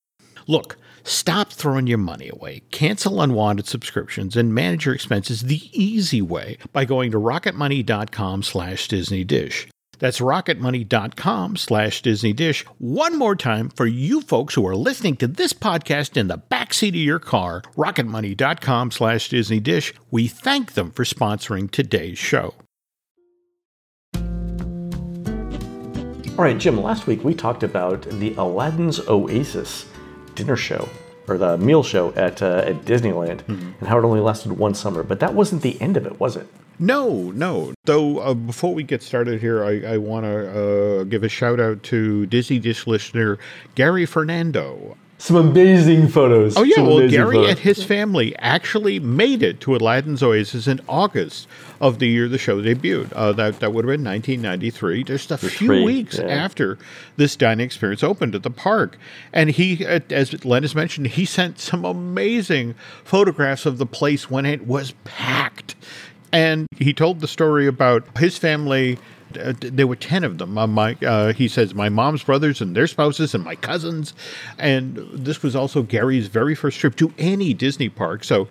Look, 0.47 0.79
stop 1.07 1.53
throwing 1.53 1.87
your 1.87 1.99
money 1.99 2.29
away. 2.29 2.61
Cancel 2.71 3.23
unwanted 3.23 3.67
subscriptions 3.67 4.37
and 4.37 4.55
manage 4.55 4.87
your 4.87 4.95
expenses 4.95 5.43
the 5.43 5.63
easy 5.73 6.21
way 6.21 6.59
by 6.73 6.85
going 6.85 7.11
to 7.13 7.19
rocketmoney.com 7.19 8.43
slash 8.43 8.89
Disney 8.89 9.25
Dish. 9.25 9.69
That's 9.99 10.21
rocketmoney.com 10.21 11.57
slash 11.57 12.03
Disney 12.03 12.33
Dish. 12.33 12.65
One 12.79 13.19
more 13.19 13.37
time 13.37 13.69
for 13.71 13.87
you 13.87 14.21
folks 14.21 14.55
who 14.55 14.67
are 14.67 14.77
listening 14.77 15.17
to 15.17 15.27
this 15.27 15.53
podcast 15.53 16.17
in 16.17 16.29
the 16.29 16.39
backseat 16.39 16.91
of 16.91 16.95
your 16.97 17.19
car, 17.19 17.63
rocketmoney.com 17.77 18.91
slash 18.91 19.29
Disney 19.29 19.61
Dish. 19.61 19.95
We 20.11 20.29
thank 20.29 20.75
them 20.75 20.91
for 20.91 21.05
sponsoring 21.05 21.71
today's 21.71 22.19
show. 22.19 22.55
All 26.39 26.45
right, 26.45 26.59
Jim, 26.59 26.83
last 26.83 27.07
week 27.07 27.25
we 27.25 27.33
talked 27.33 27.63
about 27.63 28.03
the 28.03 28.35
Aladdin's 28.35 29.01
Oasis 29.09 29.87
dinner 30.37 30.57
show 30.57 30.89
or 31.29 31.37
the 31.37 31.59
meal 31.59 31.83
show 31.83 32.13
at, 32.15 32.41
uh, 32.41 32.63
at 32.65 32.85
Disneyland 32.85 33.47
and 33.49 33.89
how 33.89 33.99
it 33.99 34.05
only 34.05 34.21
lasted 34.21 34.53
one 34.53 34.75
summer. 34.75 35.03
But 35.03 35.19
that 35.21 35.35
wasn't 35.35 35.63
the 35.63 35.81
end 35.81 35.97
of 35.97 36.07
it, 36.07 36.21
was 36.21 36.37
it? 36.37 36.47
No, 36.79 37.33
no. 37.33 37.73
Though 37.85 38.19
uh, 38.19 38.35
before 38.35 38.75
we 38.75 38.83
get 38.83 39.03
started 39.03 39.41
here, 39.41 39.65
I, 39.65 39.95
I 39.95 39.97
want 39.97 40.25
to 40.25 41.01
uh, 41.01 41.05
give 41.05 41.25
a 41.25 41.29
shout 41.29 41.59
out 41.59 41.83
to 41.85 42.27
Disney 42.27 42.59
Dish 42.59 42.87
listener 42.87 43.39
Gary 43.75 44.07
Fernando. 44.07 44.97
Some 45.19 45.37
amazing 45.37 46.09
photos. 46.09 46.57
Oh 46.57 46.63
yeah, 46.63 46.77
Some 46.77 46.87
well 46.87 47.09
Gary 47.09 47.37
photos. 47.37 47.51
and 47.51 47.59
his 47.59 47.83
family 47.83 48.37
actually 48.37 49.01
made 49.01 49.43
it 49.43 49.61
to 49.61 49.75
Aladdin's 49.75 50.23
Oasis 50.23 50.67
in 50.67 50.81
August 50.89 51.49
of 51.81 51.99
the 51.99 52.07
year 52.07 52.29
the 52.29 52.37
show 52.37 52.61
debuted. 52.61 53.13
Uh, 53.15 53.33
that 53.33 53.61
that 53.61 53.73
would 53.73 53.87
have 53.87 53.93
been 53.93 54.05
1993, 54.05 55.05
just 55.05 55.31
a 55.31 55.39
few 55.39 55.69
three, 55.69 55.85
weeks 55.85 56.19
yeah. 56.19 56.27
after 56.27 56.79
this 57.17 57.35
dining 57.35 57.65
experience 57.65 58.03
opened 58.03 58.35
at 58.35 58.43
the 58.43 58.51
park. 58.51 58.99
And 59.33 59.51
he, 59.51 59.85
as 59.87 60.45
Len 60.45 60.63
has 60.63 60.75
mentioned, 60.75 61.07
he 61.09 61.25
sent 61.25 61.59
some 61.59 61.85
amazing 61.85 62.75
photographs 63.03 63.65
of 63.65 63.79
the 63.79 63.87
place 63.87 64.31
when 64.31 64.45
it 64.45 64.67
was 64.67 64.93
packed. 65.05 65.77
And 66.31 66.67
he 66.77 66.93
told 66.93 67.21
the 67.21 67.29
story 67.29 67.67
about 67.67 68.05
his 68.19 68.37
family. 68.37 68.99
Uh, 69.39 69.53
there 69.59 69.87
were 69.87 69.97
10 69.97 70.25
of 70.25 70.39
them. 70.39 70.57
Uh, 70.57 70.67
my, 70.67 70.97
uh, 71.07 71.33
he 71.33 71.49
says, 71.49 71.75
my 71.75 71.89
mom's 71.89 72.23
brothers 72.23 72.61
and 72.61 72.77
their 72.77 72.87
spouses 72.87 73.35
and 73.35 73.45
my 73.45 73.55
cousins. 73.55 74.15
And 74.59 74.97
this 75.13 75.43
was 75.43 75.57
also 75.57 75.83
Gary's 75.83 76.27
very 76.29 76.55
first 76.55 76.79
trip 76.79 76.97
to 76.97 77.13
any 77.19 77.55
Disney 77.55 77.89
park. 77.89 78.25
So, 78.25 78.49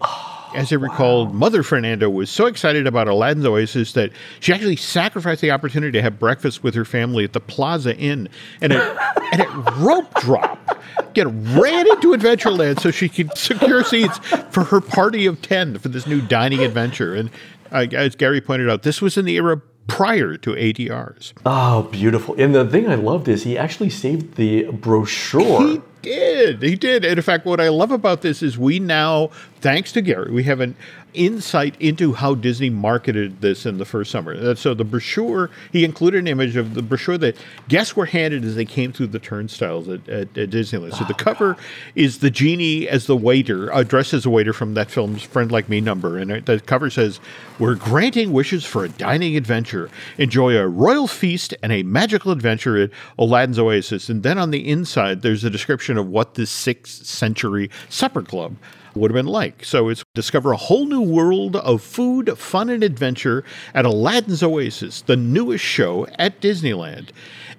as 0.56 0.72
I 0.72 0.78
recall, 0.78 1.28
Mother 1.28 1.64
Fernando 1.64 2.10
was 2.10 2.30
so 2.30 2.46
excited 2.46 2.88
about 2.88 3.08
Aladdin's 3.08 3.46
Oasis 3.46 3.92
that 3.94 4.12
she 4.40 4.54
actually 4.54 4.78
sacrificed 4.78 5.42
the 5.42 5.52
opportunity 5.52 5.92
to 5.92 6.02
have 6.02 6.18
breakfast 6.18 6.64
with 6.64 6.74
her 6.76 6.86
family 6.86 7.26
at 7.26 7.34
the 7.34 7.42
Plaza 7.42 7.96
Inn. 7.98 8.30
And 8.62 8.72
it, 8.72 8.98
and 9.34 9.42
it 9.42 9.50
rope 9.78 10.14
drop. 10.22 10.80
Get 11.14 11.28
ran 11.28 11.88
into 11.88 12.14
Adventureland 12.14 12.80
so 12.80 12.92
she 12.92 13.10
could 13.10 13.38
secure 13.38 13.84
seats 13.84 14.18
for 14.50 14.64
her 14.66 14.80
party 14.80 15.26
of 15.26 15.42
10 15.42 15.80
for 15.80 15.90
this 15.90 16.08
new 16.08 16.22
dining 16.22 16.62
adventure. 16.62 17.14
And 17.14 17.30
uh, 17.72 17.88
as 17.92 18.16
Gary 18.16 18.42
pointed 18.42 18.70
out, 18.70 18.84
this 18.84 19.02
was 19.02 19.18
in 19.18 19.26
the 19.26 19.36
era 19.36 19.62
prior 19.88 20.36
to 20.38 20.52
ADRs. 20.52 21.34
Oh, 21.46 21.84
beautiful. 21.84 22.36
And 22.40 22.56
the 22.56 22.66
thing 22.68 22.88
I 22.88 22.96
loved 22.96 23.28
is 23.28 23.44
he 23.44 23.58
actually 23.58 23.90
saved 23.90 24.36
the 24.36 24.64
brochure. 24.72 25.68
He 25.68 25.82
did. 26.02 26.62
He 26.62 26.76
did. 26.76 27.06
And 27.06 27.18
in 27.18 27.24
fact, 27.24 27.46
what 27.46 27.60
I 27.60 27.70
love 27.70 27.92
about 27.92 28.22
this 28.22 28.42
is 28.42 28.58
we 28.58 28.80
now, 28.80 29.30
thanks 29.66 29.92
to 29.92 30.00
Gary, 30.00 30.32
we 30.32 30.44
have 30.44 30.60
an 30.60 30.76
insight 31.16 31.76
into 31.82 32.14
how 32.14 32.36
Disney 32.36 32.70
marketed 32.70 33.42
this 33.42 33.66
in 33.66 33.80
the 33.80 33.86
first 33.86 34.12
summer. 34.12 34.36
Uh, 34.36 34.54
So 34.54 34.76
the 34.76 34.84
brochure, 34.84 35.50
he 35.72 35.84
included 35.84 36.20
an 36.20 36.28
image 36.28 36.56
of 36.56 36.76
the 36.76 36.84
brochure 36.84 37.18
that 37.18 37.36
guests 37.68 37.96
were 37.96 38.06
handed 38.06 38.46
as 38.46 38.54
they 38.54 38.66
came 38.66 38.94
through 38.94 39.08
the 39.08 39.18
turnstiles 39.18 39.90
at, 39.90 40.08
at, 40.08 40.38
at 40.38 40.52
Disneyland. 40.52 40.94
So 40.94 41.04
the 41.06 41.16
cover 41.16 41.58
is 41.96 42.20
the 42.20 42.30
genie 42.30 42.88
as 42.88 43.08
the 43.08 43.18
waiter, 43.18 43.74
uh, 43.74 43.82
dressed 43.82 44.14
as 44.14 44.28
a 44.28 44.30
waiter 44.30 44.54
from 44.54 44.76
that 44.76 44.92
film's 44.92 45.24
Friend 45.24 45.52
Like 45.52 45.68
Me 45.68 45.82
number. 45.82 46.20
And 46.20 46.46
the 46.46 46.60
cover 46.60 46.92
says, 46.92 47.20
We're 47.58 47.74
granting 47.74 48.34
wishes 48.34 48.66
for 48.66 48.86
a 48.86 48.90
dining 48.90 49.36
adventure. 49.36 49.90
Enjoy 50.20 50.56
a 50.56 50.68
royal 50.68 51.08
feast 51.08 51.56
and 51.64 51.72
a 51.72 51.82
magical 51.82 52.32
adventure 52.32 52.78
at 52.78 52.92
Aladdin's 53.18 53.58
Oasis. 53.58 54.10
And 54.10 54.22
then 54.22 54.38
on 54.38 54.52
the 54.52 54.70
inside, 54.70 55.24
there's 55.24 55.44
a 55.44 55.50
description 55.50 55.98
of 55.98 56.08
what 56.08 56.36
this 56.36 56.52
sixth 56.52 57.08
century 57.08 57.72
supper 57.90 58.22
club 58.22 58.58
would 58.96 59.12
have 59.12 59.16
been 59.16 59.32
like. 59.32 59.64
So 59.66 59.90
it's 59.90 60.04
discover 60.14 60.52
a 60.52 60.58
whole 60.58 60.86
new 60.86 61.02
world 61.02 61.56
of 61.56 61.82
food, 61.82 62.38
fun, 62.38 62.70
and 62.70 62.84
adventure 62.84 63.44
at 63.74 63.86
Aladdin's 63.86 64.44
Oasis, 64.44 65.02
the 65.02 65.16
newest 65.16 65.64
show 65.64 66.08
at 66.18 66.42
Disneyland. 66.42 67.10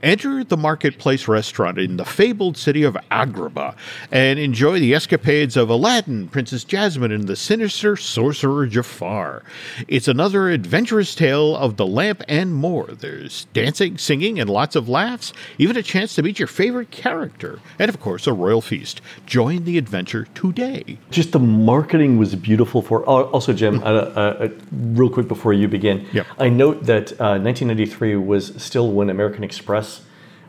Enter 0.03 0.45
the 0.45 0.57
marketplace 0.57 1.27
restaurant 1.29 1.79
in 1.79 1.97
the 1.97 2.05
fabled 2.05 2.57
city 2.57 2.83
of 2.83 2.97
Agrabah 3.11 3.75
and 4.11 4.39
enjoy 4.39 4.79
the 4.79 4.95
escapades 4.95 5.57
of 5.57 5.71
Aladdin, 5.71 6.29
Princess 6.29 6.65
Jasmine, 6.65 7.13
and 7.13 7.27
the 7.27 7.37
sinister 7.37 7.97
sorcerer 7.97 8.67
Jafar. 8.67 9.43
It's 9.89 10.09
another 10.09 10.51
adventurous 10.51 11.15
tale 11.15 11.57
of 11.57 11.77
the 11.77 11.87
lamp 11.87 12.23
and 12.29 12.55
more. 12.55 12.87
There's 12.87 13.47
dancing, 13.53 13.99
singing, 13.99 14.39
and 14.39 14.49
lots 14.51 14.77
of 14.77 14.89
laughs, 14.89 15.33
even 15.59 15.77
a 15.77 15.83
chance 15.83 16.15
to 16.17 16.23
meet 16.23 16.39
your 16.39 16.49
favorite 16.49 16.91
character, 16.91 17.61
and 17.79 17.89
of 17.89 18.01
course, 18.01 18.27
a 18.27 18.33
royal 18.33 18.61
feast. 18.61 19.01
Join 19.27 19.65
the 19.65 19.79
adventure 19.79 20.27
today. 20.35 20.99
Just 21.11 21.33
the 21.33 21.39
marketing 21.39 22.19
was 22.19 22.35
beautiful 22.35 22.83
for. 22.83 23.05
Also, 23.07 23.53
Jim, 23.53 23.83
uh, 23.83 23.87
uh, 23.87 24.37
uh, 24.41 24.49
real 24.73 25.11
quick 25.11 25.29
before 25.29 25.53
you 25.53 25.69
begin, 25.69 26.07
Yep. 26.13 26.27
I 26.39 26.49
note 26.49 26.85
that 26.85 27.13
uh, 27.13 27.39
1993 27.39 28.17
was 28.17 28.53
still 28.63 28.91
when 28.93 29.11
American 29.11 29.45
Express 29.45 29.86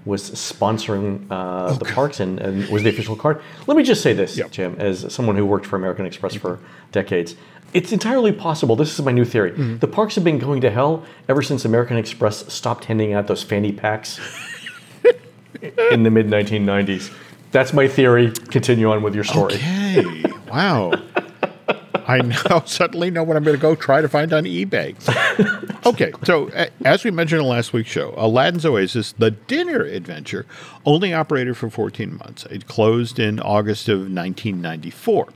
was 0.08 0.32
sponsoring 0.32 1.28
uh, 1.30 1.74
the 1.74 1.86
parks 1.86 2.20
and, 2.20 2.40
and 2.40 2.68
was 2.70 2.84
the 2.84 2.90
official 2.90 3.16
card. 3.16 3.42
Let 3.68 3.78
me 3.78 3.84
just 3.84 4.02
say 4.02 4.14
this, 4.14 4.38
Yep. 4.38 4.52
Jim, 4.52 4.76
as 4.80 5.14
someone 5.14 5.36
who 5.36 5.46
worked 5.46 5.66
for 5.66 5.76
American 5.76 6.06
Express 6.06 6.34
for 6.36 6.60
decades. 6.92 7.36
It's 7.74 7.92
entirely 7.92 8.32
possible. 8.32 8.78
This 8.78 8.98
is 8.98 9.04
my 9.06 9.12
new 9.12 9.26
theory. 9.26 9.52
The 9.52 9.88
parks 9.88 10.16
have 10.16 10.24
been 10.24 10.40
going 10.40 10.62
to 10.62 10.72
hell 10.72 11.06
ever 11.28 11.42
since 11.42 11.66
American 11.66 11.98
Express 11.98 12.52
stopped 12.52 12.86
handing 12.86 13.12
out 13.14 13.28
those 13.28 13.44
fanny 13.44 13.74
packs 13.74 14.20
in 15.92 16.04
the 16.04 16.10
mid 16.10 16.28
1990s. 16.28 17.14
That's 17.52 17.74
my 17.74 17.88
theory. 17.88 18.32
Continue 18.32 18.90
on 18.90 19.04
with 19.04 19.16
your 19.16 19.24
story. 19.26 19.56
Okay. 19.56 20.24
Wow. 20.50 20.94
I 22.10 22.20
now 22.20 22.62
suddenly 22.66 23.12
know 23.12 23.24
what 23.24 23.36
I'm 23.36 23.44
going 23.44 23.58
to 23.58 23.62
go 23.62 23.76
try 23.76 24.02
to 24.02 24.08
find 24.08 24.34
on 24.34 24.46
eBay. 24.46 24.96
Okay, 25.86 26.12
so 26.26 26.50
as 26.84 27.06
we 27.06 27.12
mentioned 27.12 27.40
in 27.40 27.48
last 27.48 27.72
week's 27.72 27.90
show, 27.90 28.14
Aladdin's 28.18 28.66
Oasis, 28.66 29.14
the 29.14 29.32
dinner 29.32 29.84
adventure, 29.84 30.46
only 30.86 31.14
operated 31.14 31.56
for 31.56 31.70
14 31.70 32.18
months. 32.18 32.46
It 32.48 32.68
closed 32.68 33.20
in 33.20 33.40
August 33.40 33.88
of 33.88 34.00
1994. 34.00 35.30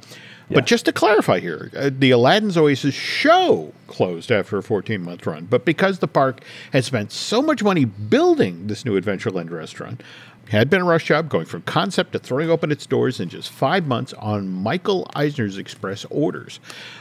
But 0.54 0.66
just 0.66 0.86
to 0.86 0.92
clarify 0.92 1.40
here, 1.40 1.72
uh, 1.76 1.90
the 1.98 2.12
Aladdin's 2.12 2.58
Oasis 2.58 2.94
show 2.94 3.74
closed 3.88 4.32
after 4.32 4.58
a 4.58 4.64
14 4.64 5.02
month 5.02 5.26
run. 5.26 5.46
But 5.46 5.66
because 5.66 6.00
the 6.00 6.08
park 6.08 6.42
had 6.74 6.84
spent 6.84 7.12
so 7.12 7.42
much 7.42 7.64
money 7.64 7.86
building 7.86 8.68
this 8.68 8.86
new 8.86 9.00
Adventureland 9.00 9.52
restaurant, 9.52 10.02
had 10.50 10.70
been 10.70 10.82
a 10.82 10.86
rush 10.86 11.06
job 11.06 11.30
going 11.30 11.46
from 11.46 11.62
concept 11.62 12.12
to 12.12 12.20
throwing 12.20 12.50
open 12.50 12.72
its 12.72 12.86
doors 12.86 13.22
in 13.22 13.30
just 13.30 13.50
five 13.50 13.88
months 13.88 14.12
on 14.14 14.50
Michael 14.50 15.10
Eisner's 15.14 15.58
express 15.58 16.06
orders. 16.10 16.60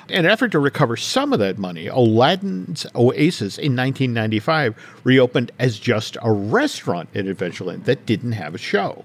In 0.09 0.25
an 0.25 0.31
effort 0.31 0.53
to 0.53 0.61
recover 0.61 0.97
some 0.97 1.33
of 1.33 1.41
that 1.41 1.59
money, 1.59 1.89
Aladdin's 1.89 2.87
Oasis 2.95 3.59
in 3.59 3.75
1995 3.75 5.01
reopened 5.03 5.51
as 5.59 5.81
just 5.81 6.17
a 6.23 6.31
restaurant 6.31 7.09
in 7.13 7.27
Adventureland 7.27 7.85
that 7.87 8.07
didn't 8.07 8.33
have 8.33 8.55
a 8.55 8.59
show. 8.59 9.05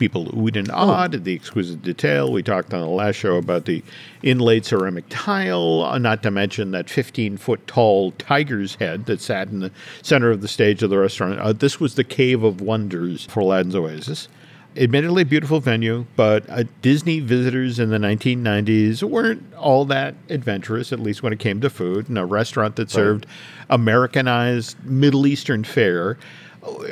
People 0.00 0.28
oohed 0.32 0.56
and 0.56 0.70
awed 0.70 1.14
at 1.14 1.24
the 1.24 1.34
exquisite 1.34 1.82
detail. 1.82 2.32
We 2.32 2.42
talked 2.42 2.72
on 2.72 2.80
the 2.80 2.86
last 2.86 3.16
show 3.16 3.36
about 3.36 3.66
the 3.66 3.84
inlaid 4.22 4.64
ceramic 4.64 5.04
tile, 5.10 5.82
uh, 5.82 5.98
not 5.98 6.22
to 6.22 6.30
mention 6.30 6.70
that 6.70 6.88
15 6.88 7.36
foot 7.36 7.66
tall 7.66 8.12
tiger's 8.12 8.76
head 8.76 9.04
that 9.04 9.20
sat 9.20 9.48
in 9.48 9.60
the 9.60 9.70
center 10.00 10.30
of 10.30 10.40
the 10.40 10.48
stage 10.48 10.82
of 10.82 10.88
the 10.88 10.96
restaurant. 10.96 11.38
Uh, 11.38 11.52
this 11.52 11.78
was 11.78 11.96
the 11.96 12.02
Cave 12.02 12.42
of 12.42 12.62
Wonders 12.62 13.26
for 13.26 13.40
Aladdin's 13.40 13.76
Oasis. 13.76 14.28
Admittedly, 14.74 15.22
a 15.22 15.26
beautiful 15.26 15.60
venue, 15.60 16.06
but 16.16 16.48
uh, 16.48 16.64
Disney 16.80 17.20
visitors 17.20 17.78
in 17.78 17.90
the 17.90 17.98
1990s 17.98 19.02
weren't 19.02 19.52
all 19.54 19.84
that 19.84 20.14
adventurous, 20.30 20.94
at 20.94 21.00
least 21.00 21.22
when 21.22 21.34
it 21.34 21.40
came 21.40 21.60
to 21.60 21.68
food. 21.68 22.08
And 22.08 22.16
a 22.16 22.24
restaurant 22.24 22.76
that 22.76 22.88
served 22.90 23.26
Americanized 23.68 24.82
Middle 24.82 25.26
Eastern 25.26 25.62
fare 25.62 26.16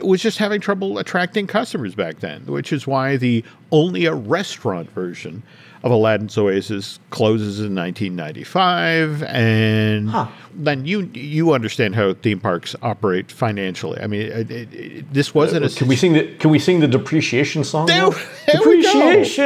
was 0.03 0.23
just 0.23 0.39
having 0.39 0.61
trouble 0.61 0.99
attracting 0.99 1.47
customers 1.47 1.95
back 1.95 2.21
then, 2.21 2.45
which 2.47 2.73
is 2.73 2.87
why 2.87 3.17
the 3.17 3.45
only 3.73 4.07
a 4.07 4.15
restaurant 4.15 4.91
version 4.91 5.43
of 5.85 5.93
Aladdin's 5.93 6.37
Oasis 6.37 6.99
closes 7.11 7.61
in 7.61 7.75
1995, 7.75 9.23
and 9.25 10.11
Huh. 10.11 10.27
then 10.55 10.85
you 10.87 11.09
you 11.15 11.53
understand 11.53 11.95
how 11.95 12.15
theme 12.15 12.41
parks 12.41 12.75
operate 12.83 13.31
financially. 13.31 14.01
I 14.01 14.07
mean, 14.09 14.23
it, 14.23 14.51
it, 14.51 14.75
it- 14.75 15.13
this 15.13 15.35
wasn't 15.35 15.65
uh, 15.65 15.69
a 15.69 15.71
Can 15.71 15.87
we 15.87 15.95
sing 15.97 16.15
the 16.15 16.35
Can 16.39 16.51
we 16.51 16.59
sing 16.59 16.81
the 16.81 16.89
depreciation 16.89 17.63
song? 17.63 17.87
There- 17.87 18.11
there 18.11 18.57
depreciation 18.57 19.45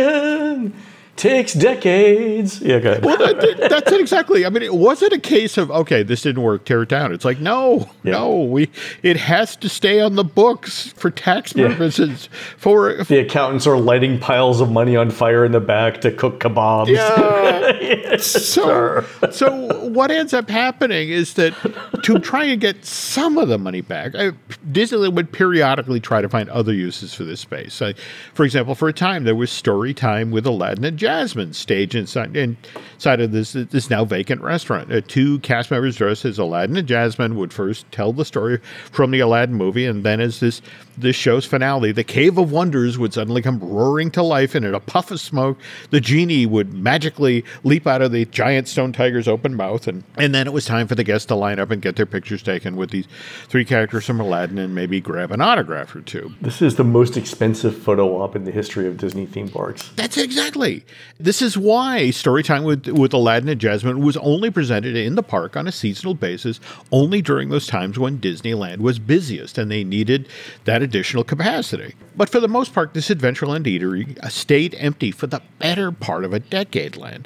takes 1.16 1.52
decades. 1.52 2.60
Yeah, 2.60 2.78
go 2.80 2.92
ahead. 2.92 3.04
Well, 3.04 3.18
that, 3.18 3.68
that's 3.70 3.92
it 3.92 4.00
exactly. 4.00 4.44
I 4.46 4.48
mean, 4.50 4.62
it 4.62 4.74
wasn't 4.74 5.12
a 5.12 5.18
case 5.18 5.58
of 5.58 5.70
okay, 5.70 6.02
this 6.02 6.22
didn't 6.22 6.42
work, 6.42 6.64
tear 6.64 6.82
it 6.82 6.88
down. 6.88 7.12
It's 7.12 7.24
like 7.24 7.38
no, 7.40 7.88
Yeah. 8.02 8.12
no, 8.12 8.40
we 8.42 8.70
it 9.02 9.16
has 9.16 9.56
to 9.56 9.68
stay 9.68 10.00
on 10.00 10.16
the 10.16 10.24
books 10.24 10.88
for 10.96 11.10
tax 11.10 11.54
Yeah. 11.54 11.68
purposes. 11.68 12.28
For 12.56 12.94
the 13.04 13.18
accountants 13.18 13.66
are 13.66 13.78
lighting 13.78 14.18
piles 14.18 14.60
of 14.60 14.70
money 14.70 14.96
on 14.96 15.10
fire 15.10 15.44
in 15.44 15.52
the 15.52 15.60
back 15.60 16.00
to 16.02 16.10
cook 16.12 16.40
kebabs. 16.40 16.88
yeah. 16.88 18.16
so 18.18 19.04
so 19.30 19.88
what 19.88 20.10
ends 20.10 20.32
up 20.34 20.48
happening 20.48 21.08
is 21.10 21.34
that 21.34 21.54
to 22.02 22.18
try 22.18 22.44
and 22.44 22.60
get 22.60 22.84
some 22.84 23.38
of 23.38 23.48
the 23.48 23.58
money 23.58 23.80
back, 23.80 24.14
uh, 24.14 24.32
Disneyland 24.70 25.14
would 25.14 25.32
periodically 25.32 26.00
try 26.00 26.20
to 26.20 26.28
find 26.28 26.48
other 26.50 26.72
uses 26.72 27.14
for 27.14 27.24
this 27.24 27.40
space. 27.40 27.80
Uh, 27.80 27.92
for 28.34 28.44
example, 28.44 28.74
for 28.74 28.88
a 28.88 28.92
time 28.92 29.24
there 29.24 29.34
was 29.34 29.50
story 29.50 29.94
time 29.94 30.30
with 30.30 30.46
Aladdin 30.46 30.84
and 30.84 30.98
Jasmine 31.02 31.52
stage 31.52 31.96
inside 31.96 32.36
inside 32.36 33.20
of 33.20 33.32
this 33.32 33.54
this 33.54 33.90
now 33.90 34.04
vacant 34.04 34.40
restaurant. 34.40 34.92
Uh, 34.92 35.00
two 35.00 35.40
cast 35.40 35.68
members 35.72 35.96
dressed 35.96 36.24
as 36.24 36.38
Aladdin 36.38 36.76
and 36.76 36.86
Jasmine 36.86 37.34
would 37.34 37.52
first 37.52 37.90
tell 37.90 38.12
the 38.12 38.24
story 38.24 38.60
from 38.92 39.10
the 39.10 39.18
Aladdin 39.18 39.56
movie, 39.56 39.84
and 39.84 40.04
then 40.04 40.20
as 40.20 40.38
this 40.38 40.62
this 40.96 41.16
show's 41.16 41.44
finale, 41.44 41.92
the 41.92 42.04
Cave 42.04 42.38
of 42.38 42.52
Wonders 42.52 42.98
would 42.98 43.14
suddenly 43.14 43.42
come 43.42 43.58
roaring 43.60 44.10
to 44.12 44.22
life, 44.22 44.54
and 44.54 44.64
in 44.64 44.74
a 44.74 44.80
puff 44.80 45.10
of 45.10 45.20
smoke, 45.20 45.58
the 45.90 46.00
genie 46.00 46.46
would 46.46 46.72
magically 46.72 47.44
leap 47.64 47.86
out 47.86 48.02
of 48.02 48.12
the 48.12 48.24
giant 48.26 48.68
stone 48.68 48.92
tiger's 48.92 49.28
open 49.28 49.54
mouth, 49.54 49.86
and 49.86 50.04
and 50.16 50.34
then 50.34 50.46
it 50.46 50.52
was 50.52 50.64
time 50.64 50.86
for 50.86 50.94
the 50.94 51.04
guests 51.04 51.26
to 51.26 51.34
line 51.34 51.58
up 51.58 51.70
and 51.70 51.82
get 51.82 51.96
their 51.96 52.06
pictures 52.06 52.42
taken 52.42 52.76
with 52.76 52.90
these 52.90 53.06
three 53.48 53.64
characters 53.64 54.04
from 54.04 54.20
Aladdin, 54.20 54.58
and 54.58 54.74
maybe 54.74 55.00
grab 55.00 55.32
an 55.32 55.40
autograph 55.40 55.94
or 55.94 56.00
two. 56.00 56.32
This 56.40 56.62
is 56.62 56.76
the 56.76 56.84
most 56.84 57.16
expensive 57.16 57.76
photo 57.76 58.20
op 58.20 58.36
in 58.36 58.44
the 58.44 58.50
history 58.50 58.86
of 58.86 58.96
Disney 58.96 59.26
theme 59.26 59.48
parks. 59.48 59.90
That's 59.96 60.16
exactly. 60.16 60.84
This 61.18 61.42
is 61.42 61.56
why 61.56 62.08
Storytime 62.08 62.64
with, 62.64 62.86
with 62.88 63.12
Aladdin 63.12 63.48
and 63.48 63.60
Jasmine 63.60 64.00
was 64.00 64.16
only 64.18 64.50
presented 64.50 64.96
in 64.96 65.14
the 65.14 65.22
park 65.22 65.56
on 65.56 65.66
a 65.66 65.72
seasonal 65.72 66.14
basis, 66.14 66.60
only 66.90 67.22
during 67.22 67.48
those 67.48 67.66
times 67.66 67.98
when 67.98 68.18
Disneyland 68.18 68.78
was 68.78 68.98
busiest 68.98 69.58
and 69.58 69.70
they 69.70 69.84
needed 69.84 70.28
that 70.64 70.81
additional 70.82 71.24
capacity. 71.24 71.94
But 72.16 72.28
for 72.28 72.40
the 72.40 72.48
most 72.48 72.74
part, 72.74 72.94
this 72.94 73.08
Adventureland 73.08 73.64
eatery 73.64 74.18
uh, 74.18 74.28
stayed 74.28 74.74
empty 74.78 75.10
for 75.10 75.26
the 75.26 75.42
better 75.58 75.92
part 75.92 76.24
of 76.24 76.32
a 76.32 76.40
decade, 76.40 76.96
Len, 76.96 77.24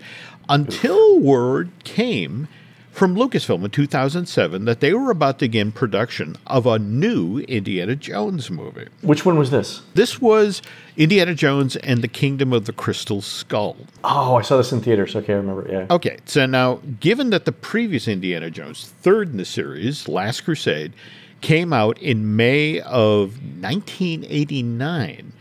until 0.48 1.18
word 1.18 1.70
came 1.84 2.48
from 2.96 3.14
Lucasfilm 3.14 3.62
in 3.62 3.70
2007 3.70 4.64
that 4.64 4.80
they 4.80 4.94
were 4.94 5.10
about 5.10 5.38
to 5.38 5.44
begin 5.44 5.70
production 5.70 6.34
of 6.46 6.64
a 6.64 6.78
new 6.78 7.40
Indiana 7.40 7.94
Jones 7.94 8.50
movie. 8.50 8.88
Which 9.02 9.26
one 9.26 9.38
was 9.38 9.50
this? 9.50 9.82
This 9.92 10.18
was 10.18 10.62
Indiana 10.96 11.34
Jones 11.34 11.76
and 11.76 12.00
the 12.00 12.08
Kingdom 12.08 12.54
of 12.54 12.64
the 12.64 12.72
Crystal 12.72 13.20
Skull. 13.20 13.76
Oh, 14.02 14.36
I 14.36 14.42
saw 14.42 14.56
this 14.56 14.72
in 14.72 14.80
theaters. 14.80 15.14
Okay, 15.14 15.34
I 15.34 15.36
remember. 15.36 15.68
Yeah. 15.70 15.86
Okay, 15.90 16.16
so 16.24 16.46
now, 16.46 16.80
given 16.98 17.28
that 17.30 17.44
the 17.44 17.52
previous 17.52 18.08
Indiana 18.08 18.50
Jones, 18.50 18.90
third 19.02 19.28
in 19.28 19.36
the 19.36 19.44
series, 19.44 20.08
Last 20.08 20.40
Crusade, 20.46 20.94
came 21.40 21.72
out 21.72 21.98
in 21.98 22.36
May 22.36 22.80
of 22.80 23.38
1989, 23.60 25.32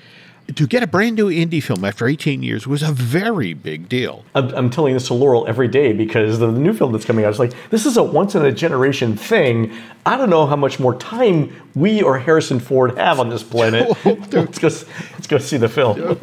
to 0.53 0.67
get 0.67 0.83
a 0.83 0.87
brand 0.87 1.15
new 1.15 1.29
Indy 1.29 1.59
film 1.59 1.83
after 1.83 2.07
18 2.07 2.43
years 2.43 2.67
was 2.67 2.83
a 2.83 2.91
very 2.91 3.53
big 3.53 3.89
deal. 3.89 4.23
I'm, 4.35 4.49
I'm 4.49 4.69
telling 4.69 4.93
this 4.93 5.07
to 5.07 5.13
Laurel 5.13 5.47
every 5.47 5.67
day 5.67 5.91
because 5.91 6.39
the, 6.39 6.47
the 6.51 6.59
new 6.59 6.73
film 6.73 6.91
that's 6.91 7.05
coming 7.05 7.25
out 7.25 7.31
is 7.31 7.39
like, 7.39 7.53
this 7.71 7.85
is 7.85 7.97
a 7.97 8.03
once 8.03 8.35
in 8.35 8.45
a 8.45 8.51
generation 8.51 9.17
thing. 9.17 9.75
I 10.05 10.17
don't 10.17 10.29
know 10.29 10.45
how 10.45 10.55
much 10.55 10.79
more 10.79 10.95
time 10.95 11.51
we 11.73 12.03
or 12.03 12.19
Harrison 12.19 12.59
Ford 12.59 12.95
have 12.97 13.19
on 13.19 13.29
this 13.29 13.41
planet. 13.41 13.87
let's, 14.05 14.59
go, 14.59 14.67
let's 14.67 15.27
go 15.27 15.37
see 15.39 15.57
the 15.57 15.67
film. 15.67 16.15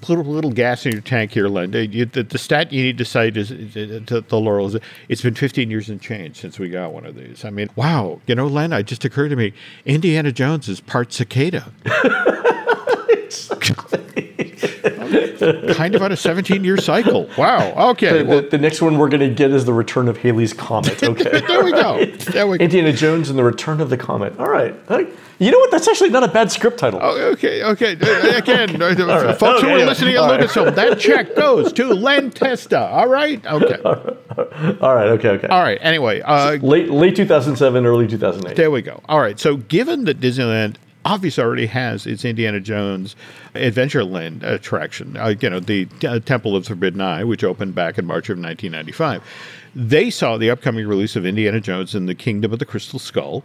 Put 0.00 0.18
a 0.18 0.22
little 0.22 0.52
gas 0.52 0.86
in 0.86 0.92
your 0.92 1.00
tank 1.00 1.32
here, 1.32 1.48
Linda. 1.48 1.86
You, 1.86 2.06
the, 2.06 2.22
the 2.22 2.38
stat 2.38 2.72
you 2.72 2.84
need 2.84 2.98
to 2.98 3.04
cite 3.04 3.36
is 3.36 3.48
to, 3.48 4.22
to 4.22 4.36
Laurel 4.36 4.66
is 4.66 4.80
it's 5.08 5.22
been 5.22 5.34
15 5.34 5.70
years 5.70 5.88
and 5.88 6.00
change 6.00 6.36
since 6.36 6.58
we 6.58 6.68
got 6.68 6.92
one 6.92 7.04
of 7.04 7.16
these. 7.16 7.44
I 7.44 7.50
mean, 7.50 7.68
wow. 7.74 8.20
You 8.28 8.36
know, 8.36 8.46
Len, 8.46 8.72
it 8.72 8.84
just 8.84 9.04
occurred 9.04 9.30
to 9.30 9.36
me 9.36 9.52
Indiana 9.84 10.30
Jones 10.30 10.68
is 10.68 10.80
part 10.80 11.12
cicada. 11.12 11.72
kind 15.74 15.94
of 15.94 16.02
on 16.02 16.12
a 16.12 16.16
17 16.16 16.64
year 16.64 16.76
cycle. 16.76 17.28
Wow. 17.36 17.90
Okay. 17.90 18.18
The, 18.18 18.24
well, 18.24 18.42
the, 18.42 18.48
the 18.48 18.58
next 18.58 18.82
one 18.82 18.98
we're 18.98 19.08
going 19.08 19.20
to 19.20 19.34
get 19.34 19.50
is 19.50 19.64
the 19.64 19.72
Return 19.72 20.08
of 20.08 20.18
Halley's 20.18 20.52
Comet. 20.52 21.02
Okay. 21.06 21.40
there 21.40 21.62
we 21.62 21.70
go. 21.70 22.04
There 22.16 22.46
we 22.46 22.58
go. 22.58 22.64
Indiana 22.64 22.92
Jones 22.92 23.30
and 23.30 23.38
the 23.38 23.44
Return 23.44 23.80
of 23.80 23.90
the 23.90 23.96
Comet. 23.96 24.38
All 24.38 24.48
right. 24.48 24.74
You 25.38 25.50
know 25.50 25.58
what? 25.58 25.70
That's 25.70 25.86
actually 25.86 26.10
not 26.10 26.24
a 26.24 26.28
bad 26.28 26.50
script 26.50 26.78
title. 26.78 26.98
Oh, 27.02 27.30
okay, 27.32 27.62
okay. 27.62 27.92
Again, 28.36 28.78
right. 28.78 29.38
folks 29.38 29.62
who 29.62 29.68
are 29.68 29.78
yeah. 29.78 29.84
listening 29.84 30.14
at 30.14 30.20
All 30.20 30.30
right. 30.30 30.40
Lucasfilm, 30.40 30.74
that 30.74 30.98
check 30.98 31.36
goes 31.36 31.72
to 31.74 31.92
Len 31.92 32.30
Testa. 32.30 32.88
All 32.88 33.08
right? 33.08 33.44
Okay. 33.46 33.80
All 33.82 34.94
right. 34.94 35.08
Okay. 35.08 35.28
Okay. 35.28 35.48
All 35.48 35.62
right. 35.62 35.78
Anyway, 35.80 36.20
uh, 36.22 36.56
Late 36.56 36.90
late 36.90 37.16
2007, 37.16 37.86
early 37.86 38.06
2008. 38.08 38.56
There 38.56 38.70
we 38.70 38.82
go. 38.82 39.00
All 39.08 39.20
right. 39.20 39.38
So, 39.38 39.56
given 39.56 40.04
that 40.04 40.20
Disneyland 40.20 40.76
obviously 41.06 41.42
already 41.42 41.66
has 41.66 42.04
its 42.04 42.24
Indiana 42.24 42.58
Jones 42.60 43.14
Adventureland 43.54 44.42
attraction, 44.42 45.16
uh, 45.16 45.34
you 45.40 45.48
know, 45.48 45.60
the 45.60 45.88
uh, 46.06 46.18
Temple 46.18 46.56
of 46.56 46.66
Forbidden 46.66 47.00
Eye, 47.00 47.22
which 47.22 47.44
opened 47.44 47.74
back 47.76 47.96
in 47.96 48.04
March 48.04 48.28
of 48.28 48.38
1995, 48.38 49.22
they 49.74 50.10
saw 50.10 50.36
the 50.36 50.50
upcoming 50.50 50.86
release 50.86 51.14
of 51.14 51.24
Indiana 51.24 51.60
Jones 51.60 51.94
and 51.94 52.08
the 52.08 52.14
Kingdom 52.14 52.52
of 52.52 52.58
the 52.58 52.66
Crystal 52.66 52.98
Skull. 52.98 53.44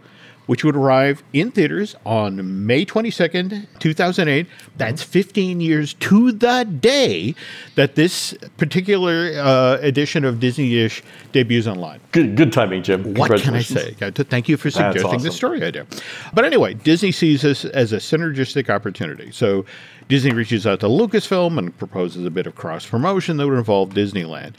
Which 0.52 0.64
would 0.64 0.76
arrive 0.76 1.22
in 1.32 1.50
theaters 1.50 1.96
on 2.04 2.66
May 2.66 2.84
22nd, 2.84 3.66
2008. 3.78 4.46
That's 4.76 5.02
15 5.02 5.62
years 5.62 5.94
to 5.94 6.30
the 6.30 6.64
day 6.64 7.34
that 7.74 7.94
this 7.94 8.34
particular 8.58 9.32
uh, 9.38 9.78
edition 9.80 10.26
of 10.26 10.40
Disney 10.40 10.68
Dish 10.68 11.02
debuts 11.32 11.66
online. 11.66 12.00
Good, 12.10 12.36
good 12.36 12.52
timing, 12.52 12.82
Jim. 12.82 13.14
What 13.14 13.40
can 13.40 13.54
I 13.54 13.62
say? 13.62 13.92
Thank 13.94 14.50
you 14.50 14.58
for 14.58 14.70
suggesting 14.70 15.06
awesome. 15.06 15.22
the 15.22 15.32
story 15.32 15.64
idea. 15.64 15.86
But 16.34 16.44
anyway, 16.44 16.74
Disney 16.74 17.12
sees 17.12 17.40
this 17.40 17.64
as 17.64 17.94
a 17.94 17.96
synergistic 17.96 18.68
opportunity. 18.68 19.30
So 19.32 19.64
Disney 20.08 20.32
reaches 20.32 20.66
out 20.66 20.80
to 20.80 20.86
Lucasfilm 20.86 21.56
and 21.56 21.74
proposes 21.78 22.26
a 22.26 22.30
bit 22.30 22.46
of 22.46 22.56
cross 22.56 22.84
promotion 22.84 23.38
that 23.38 23.48
would 23.48 23.56
involve 23.56 23.94
Disneyland. 23.94 24.52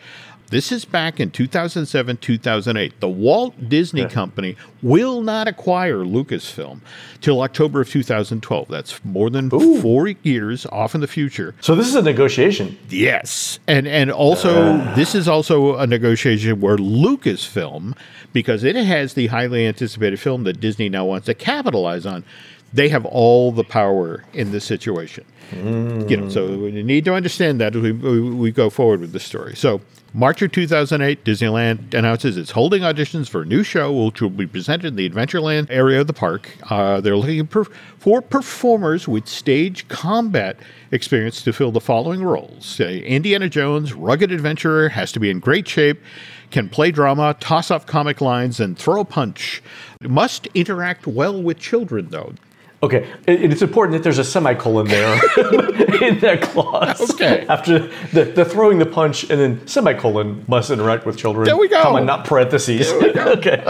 This 0.54 0.72
is 0.72 0.86
back 0.86 1.20
in 1.20 1.32
2007, 1.32 2.18
2008. 2.18 3.00
The 3.00 3.10
Walt 3.10 3.70
Disney 3.70 4.02
Yeah. 4.02 4.10
Company 4.10 4.56
will 4.84 5.24
not 5.24 5.48
acquire 5.48 6.04
Lucasfilm 6.06 6.82
till 7.22 7.42
October 7.42 7.82
of 7.82 7.90
2012. 7.90 8.68
That's 8.68 9.04
more 9.04 9.32
than 9.32 9.50
four 9.50 10.10
years 10.22 10.68
off 10.68 10.94
in 10.94 11.02
the 11.02 11.08
future. 11.08 11.56
So 11.60 11.74
this 11.74 11.88
is 11.88 11.96
a 11.96 12.04
negotiation. 12.04 12.78
Yes, 12.88 13.58
and 13.68 13.88
and 13.88 14.12
also 14.12 14.78
this 14.94 15.16
is 15.16 15.28
also 15.28 15.76
a 15.78 15.88
negotiation 15.88 16.62
where 16.62 16.78
Lucasfilm, 16.78 17.98
because 18.32 18.64
it 18.64 18.76
has 18.76 19.16
the 19.16 19.26
highly 19.28 19.66
anticipated 19.66 20.20
film 20.20 20.44
that 20.44 20.60
Disney 20.60 20.88
now 20.88 21.06
wants 21.06 21.26
to 21.26 21.34
capitalize 21.34 22.06
on, 22.06 22.24
they 22.72 22.90
have 22.90 23.08
all 23.08 23.52
the 23.52 23.64
power 23.64 24.24
in 24.34 24.52
this 24.52 24.66
situation. 24.66 25.26
You 25.52 26.18
know, 26.18 26.30
so 26.30 26.48
mm. 26.48 26.62
we 26.62 26.84
need 26.84 27.06
to 27.06 27.16
understand 27.16 27.60
that 27.60 27.76
as 27.76 27.82
we, 27.82 27.92
we, 27.92 28.22
we 28.22 28.52
go 28.52 28.70
forward 28.70 29.02
with 29.02 29.14
the 29.14 29.20
story. 29.20 29.56
So. 29.56 29.82
March 30.16 30.44
of 30.44 30.52
2008, 30.52 31.26
Disneyland 31.26 31.92
announces 31.96 32.38
it's 32.38 32.52
holding 32.52 32.84
auditions 32.84 33.28
for 33.28 33.42
a 33.42 33.46
new 33.46 33.64
show, 33.64 33.92
which 33.92 34.22
will 34.22 34.30
be 34.30 34.46
presented 34.46 34.90
in 34.90 34.96
the 34.96 35.10
Adventureland 35.10 35.66
area 35.72 36.02
of 36.02 36.06
the 36.06 36.14
park. 36.14 36.56
Uh, 36.70 37.02
they're 37.02 37.18
looking 37.18 37.48
for 37.98 38.22
performers 38.22 39.08
with 39.08 39.28
stage 39.28 39.88
combat 39.88 40.58
experience 40.92 41.42
to 41.42 41.52
fill 41.52 41.72
the 41.72 41.82
following 41.82 42.24
roles 42.24 42.80
uh, 42.80 42.84
Indiana 42.84 43.50
Jones, 43.50 43.94
rugged 43.94 44.32
adventurer, 44.32 44.90
has 44.90 45.12
to 45.14 45.20
be 45.20 45.32
in 45.32 45.40
great 45.40 45.68
shape, 45.68 46.00
can 46.52 46.70
play 46.70 46.92
drama, 46.92 47.36
toss 47.40 47.72
off 47.72 47.88
comic 47.88 48.22
lines, 48.22 48.60
and 48.60 48.78
throw 48.78 49.02
a 49.02 49.06
punch. 49.06 49.64
Must 50.00 50.46
interact 50.54 51.08
well 51.08 51.42
with 51.42 51.58
children, 51.58 52.10
though. 52.12 52.34
Okay, 52.84 53.10
and 53.28 53.54
it's 53.54 53.62
important 53.62 53.94
that 53.94 54.04
there's 54.04 54.18
a 54.18 54.26
semicolon 54.26 54.88
there 54.90 55.14
in 56.04 56.20
that 56.20 56.42
clause. 56.42 57.14
Okay. 57.14 57.46
After 57.48 57.80
the, 58.12 58.26
the 58.26 58.44
throwing 58.44 58.78
the 58.78 58.86
punch 58.86 59.24
and 59.30 59.40
then 59.40 59.66
semicolon 59.66 60.44
must 60.50 60.70
interact 60.70 61.06
with 61.06 61.18
children. 61.18 61.46
There 61.46 61.56
we 61.56 61.70
go. 61.70 61.82
Comma, 61.82 62.04
not 62.04 62.26
parentheses. 62.26 62.92
okay. 62.92 63.64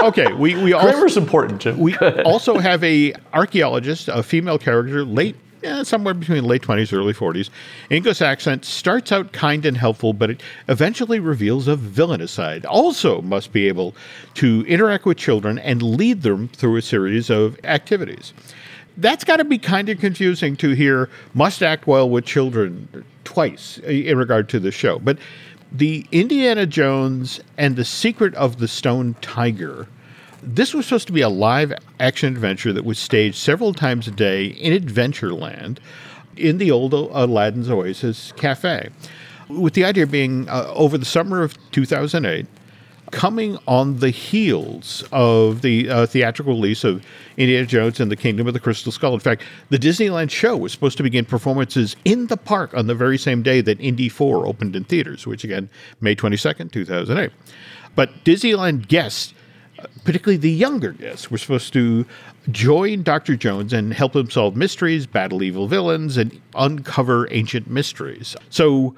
Okay, 0.00 0.32
we, 0.32 0.56
we 0.56 0.72
also. 0.74 0.88
Grammar's 0.88 1.16
important, 1.16 1.60
Jim. 1.60 1.78
We 1.78 1.96
also 1.96 2.58
have 2.58 2.82
a 2.82 3.14
archaeologist, 3.32 4.08
a 4.08 4.24
female 4.24 4.58
character, 4.58 5.04
late 5.04 5.36
eh, 5.62 5.84
somewhere 5.84 6.14
between 6.14 6.44
late 6.44 6.62
twenties, 6.62 6.92
early 6.92 7.12
forties. 7.12 7.50
English 7.90 8.20
accent 8.20 8.64
starts 8.64 9.12
out 9.12 9.32
kind 9.32 9.64
and 9.64 9.76
helpful, 9.76 10.12
but 10.12 10.30
it 10.30 10.42
eventually 10.68 11.20
reveals 11.20 11.68
a 11.68 11.76
villainous 11.76 12.32
side. 12.32 12.64
Also, 12.66 13.22
must 13.22 13.52
be 13.52 13.68
able 13.68 13.94
to 14.34 14.64
interact 14.66 15.04
with 15.04 15.16
children 15.16 15.58
and 15.58 15.82
lead 15.82 16.22
them 16.22 16.48
through 16.48 16.76
a 16.76 16.82
series 16.82 17.30
of 17.30 17.58
activities. 17.64 18.32
That's 18.96 19.24
got 19.24 19.36
to 19.36 19.44
be 19.44 19.58
kind 19.58 19.88
of 19.88 20.00
confusing 20.00 20.56
to 20.56 20.70
hear. 20.70 21.08
Must 21.34 21.62
act 21.62 21.86
well 21.86 22.08
with 22.08 22.24
children 22.24 23.04
twice 23.24 23.78
in 23.78 24.18
regard 24.18 24.48
to 24.50 24.60
the 24.60 24.70
show, 24.70 24.98
but. 24.98 25.18
The 25.70 26.06
Indiana 26.12 26.64
Jones 26.64 27.40
and 27.58 27.76
the 27.76 27.84
Secret 27.84 28.34
of 28.36 28.58
the 28.58 28.66
Stone 28.66 29.16
Tiger 29.20 29.86
this 30.54 30.72
was 30.72 30.86
supposed 30.86 31.06
to 31.06 31.12
be 31.12 31.20
a 31.20 31.28
live 31.28 31.74
action 32.00 32.32
adventure 32.34 32.72
that 32.72 32.84
was 32.84 32.98
staged 32.98 33.36
several 33.36 33.74
times 33.74 34.08
a 34.08 34.10
day 34.10 34.46
in 34.46 34.72
Adventureland 34.72 35.78
in 36.36 36.58
the 36.58 36.70
old 36.70 36.94
Aladdin's 36.94 37.68
Oasis 37.68 38.32
Cafe. 38.32 38.88
With 39.48 39.74
the 39.74 39.84
idea 39.84 40.06
being 40.06 40.48
uh, 40.48 40.72
over 40.74 40.96
the 40.96 41.04
summer 41.04 41.42
of 41.42 41.56
2008, 41.72 42.46
coming 43.10 43.58
on 43.66 43.98
the 43.98 44.10
heels 44.10 45.04
of 45.12 45.62
the 45.62 45.88
uh, 45.88 46.06
theatrical 46.06 46.54
release 46.54 46.84
of 46.84 47.04
Indiana 47.36 47.66
Jones 47.66 48.00
and 48.00 48.10
the 48.10 48.16
Kingdom 48.16 48.46
of 48.46 48.54
the 48.54 48.60
Crystal 48.60 48.92
Skull. 48.92 49.14
In 49.14 49.20
fact, 49.20 49.42
the 49.70 49.78
Disneyland 49.78 50.30
show 50.30 50.56
was 50.56 50.72
supposed 50.72 50.96
to 50.98 51.02
begin 51.02 51.24
performances 51.24 51.96
in 52.04 52.26
the 52.26 52.36
park 52.36 52.74
on 52.74 52.86
the 52.86 52.94
very 52.94 53.18
same 53.18 53.42
day 53.42 53.60
that 53.62 53.80
Indy 53.80 54.08
4 54.08 54.46
opened 54.46 54.76
in 54.76 54.84
theaters, 54.84 55.26
which 55.26 55.44
again, 55.44 55.68
May 56.00 56.14
22nd, 56.14 56.70
2008. 56.72 57.32
But 57.94 58.24
Disneyland 58.24 58.88
guests 58.88 59.32
particularly 60.04 60.36
the 60.36 60.50
younger 60.50 60.92
guests, 60.92 61.30
were 61.30 61.38
supposed 61.38 61.72
to 61.74 62.06
join 62.50 63.02
Dr. 63.02 63.36
Jones 63.36 63.72
and 63.72 63.92
help 63.92 64.16
him 64.16 64.30
solve 64.30 64.56
mysteries, 64.56 65.06
battle 65.06 65.42
evil 65.42 65.66
villains, 65.66 66.16
and 66.16 66.40
uncover 66.54 67.28
ancient 67.30 67.68
mysteries. 67.68 68.36
So 68.50 68.94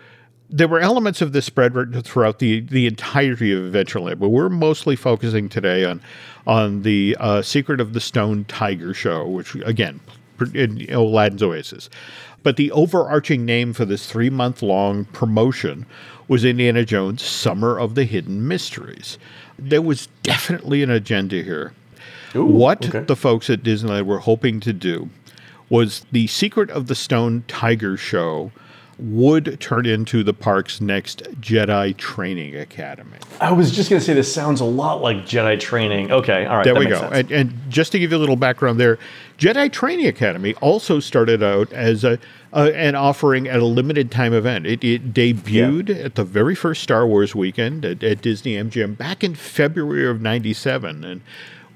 there 0.48 0.68
were 0.68 0.80
elements 0.80 1.22
of 1.22 1.32
this 1.32 1.46
spread 1.46 1.72
throughout 2.04 2.38
the, 2.40 2.60
the 2.60 2.86
entirety 2.86 3.52
of 3.52 3.72
Adventureland, 3.72 4.18
but 4.18 4.30
we're 4.30 4.48
mostly 4.48 4.96
focusing 4.96 5.48
today 5.48 5.84
on 5.84 6.00
on 6.46 6.82
the 6.82 7.16
uh, 7.20 7.42
Secret 7.42 7.80
of 7.80 7.92
the 7.92 8.00
Stone 8.00 8.46
Tiger 8.46 8.94
show, 8.94 9.26
which 9.26 9.54
again 9.56 10.00
in 10.54 10.90
Aladdin's 10.90 11.42
Oasis. 11.42 11.90
But 12.42 12.56
the 12.56 12.72
overarching 12.72 13.44
name 13.44 13.72
for 13.72 13.84
this 13.84 14.06
three 14.06 14.30
month 14.30 14.62
long 14.62 15.04
promotion 15.06 15.86
was 16.28 16.44
Indiana 16.44 16.84
Jones 16.84 17.22
Summer 17.22 17.78
of 17.78 17.94
the 17.94 18.04
Hidden 18.04 18.46
Mysteries. 18.48 19.18
There 19.60 19.82
was 19.82 20.08
definitely 20.22 20.82
an 20.82 20.90
agenda 20.90 21.42
here. 21.42 21.72
Ooh, 22.34 22.44
what 22.44 22.88
okay. 22.88 23.00
the 23.00 23.16
folks 23.16 23.50
at 23.50 23.62
Disneyland 23.62 24.06
were 24.06 24.20
hoping 24.20 24.60
to 24.60 24.72
do 24.72 25.10
was 25.68 26.04
the 26.12 26.26
Secret 26.26 26.70
of 26.70 26.86
the 26.86 26.94
Stone 26.94 27.44
Tiger 27.46 27.96
show 27.96 28.52
would 29.00 29.60
turn 29.60 29.86
into 29.86 30.22
the 30.22 30.34
park's 30.34 30.80
next 30.80 31.22
Jedi 31.40 31.96
Training 31.96 32.56
Academy. 32.56 33.18
I 33.40 33.52
was 33.52 33.74
just 33.74 33.88
going 33.88 34.00
to 34.00 34.04
say 34.04 34.14
this 34.14 34.32
sounds 34.32 34.60
a 34.60 34.64
lot 34.64 35.00
like 35.00 35.18
Jedi 35.18 35.58
training. 35.58 36.12
Okay, 36.12 36.46
all 36.46 36.56
right. 36.56 36.64
There 36.64 36.74
we 36.74 36.86
go. 36.86 37.00
And, 37.12 37.30
and 37.30 37.52
just 37.68 37.92
to 37.92 37.98
give 37.98 38.10
you 38.10 38.16
a 38.16 38.18
little 38.18 38.36
background 38.36 38.78
there, 38.78 38.98
Jedi 39.38 39.72
Training 39.72 40.06
Academy 40.06 40.54
also 40.56 41.00
started 41.00 41.42
out 41.42 41.72
as 41.72 42.04
a, 42.04 42.18
uh, 42.52 42.70
an 42.74 42.94
offering 42.94 43.48
at 43.48 43.60
a 43.60 43.64
limited 43.64 44.10
time 44.10 44.34
event. 44.34 44.66
It, 44.66 44.84
it 44.84 45.14
debuted 45.14 46.04
at 46.04 46.16
the 46.16 46.24
very 46.24 46.54
first 46.54 46.82
Star 46.82 47.06
Wars 47.06 47.34
weekend 47.34 47.84
at, 47.84 48.02
at 48.02 48.20
Disney 48.20 48.54
MGM 48.54 48.98
back 48.98 49.24
in 49.24 49.34
February 49.34 50.06
of 50.06 50.20
'97, 50.20 51.04
and 51.04 51.22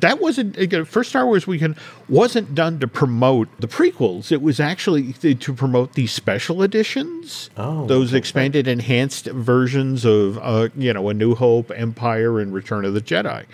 that 0.04 0.20
wasn't 0.20 0.58
again, 0.58 0.84
first 0.84 1.08
Star 1.10 1.24
Wars 1.24 1.46
weekend 1.46 1.76
wasn't 2.10 2.54
done 2.54 2.78
to 2.80 2.86
promote 2.86 3.48
the 3.58 3.66
prequels. 3.66 4.30
It 4.30 4.42
was 4.42 4.60
actually 4.60 5.14
to 5.14 5.54
promote 5.54 5.94
the 5.94 6.06
special 6.06 6.62
editions, 6.62 7.48
Oh, 7.56 7.86
those 7.86 8.10
okay, 8.10 8.18
expanded, 8.18 8.68
enhanced 8.68 9.24
versions 9.26 10.04
of 10.04 10.38
uh, 10.38 10.68
you 10.76 10.92
know 10.92 11.08
A 11.08 11.14
New 11.14 11.34
Hope, 11.34 11.70
Empire, 11.74 12.38
and 12.38 12.52
Return 12.52 12.84
of 12.84 12.92
the 12.92 13.00
Jedi. 13.00 13.46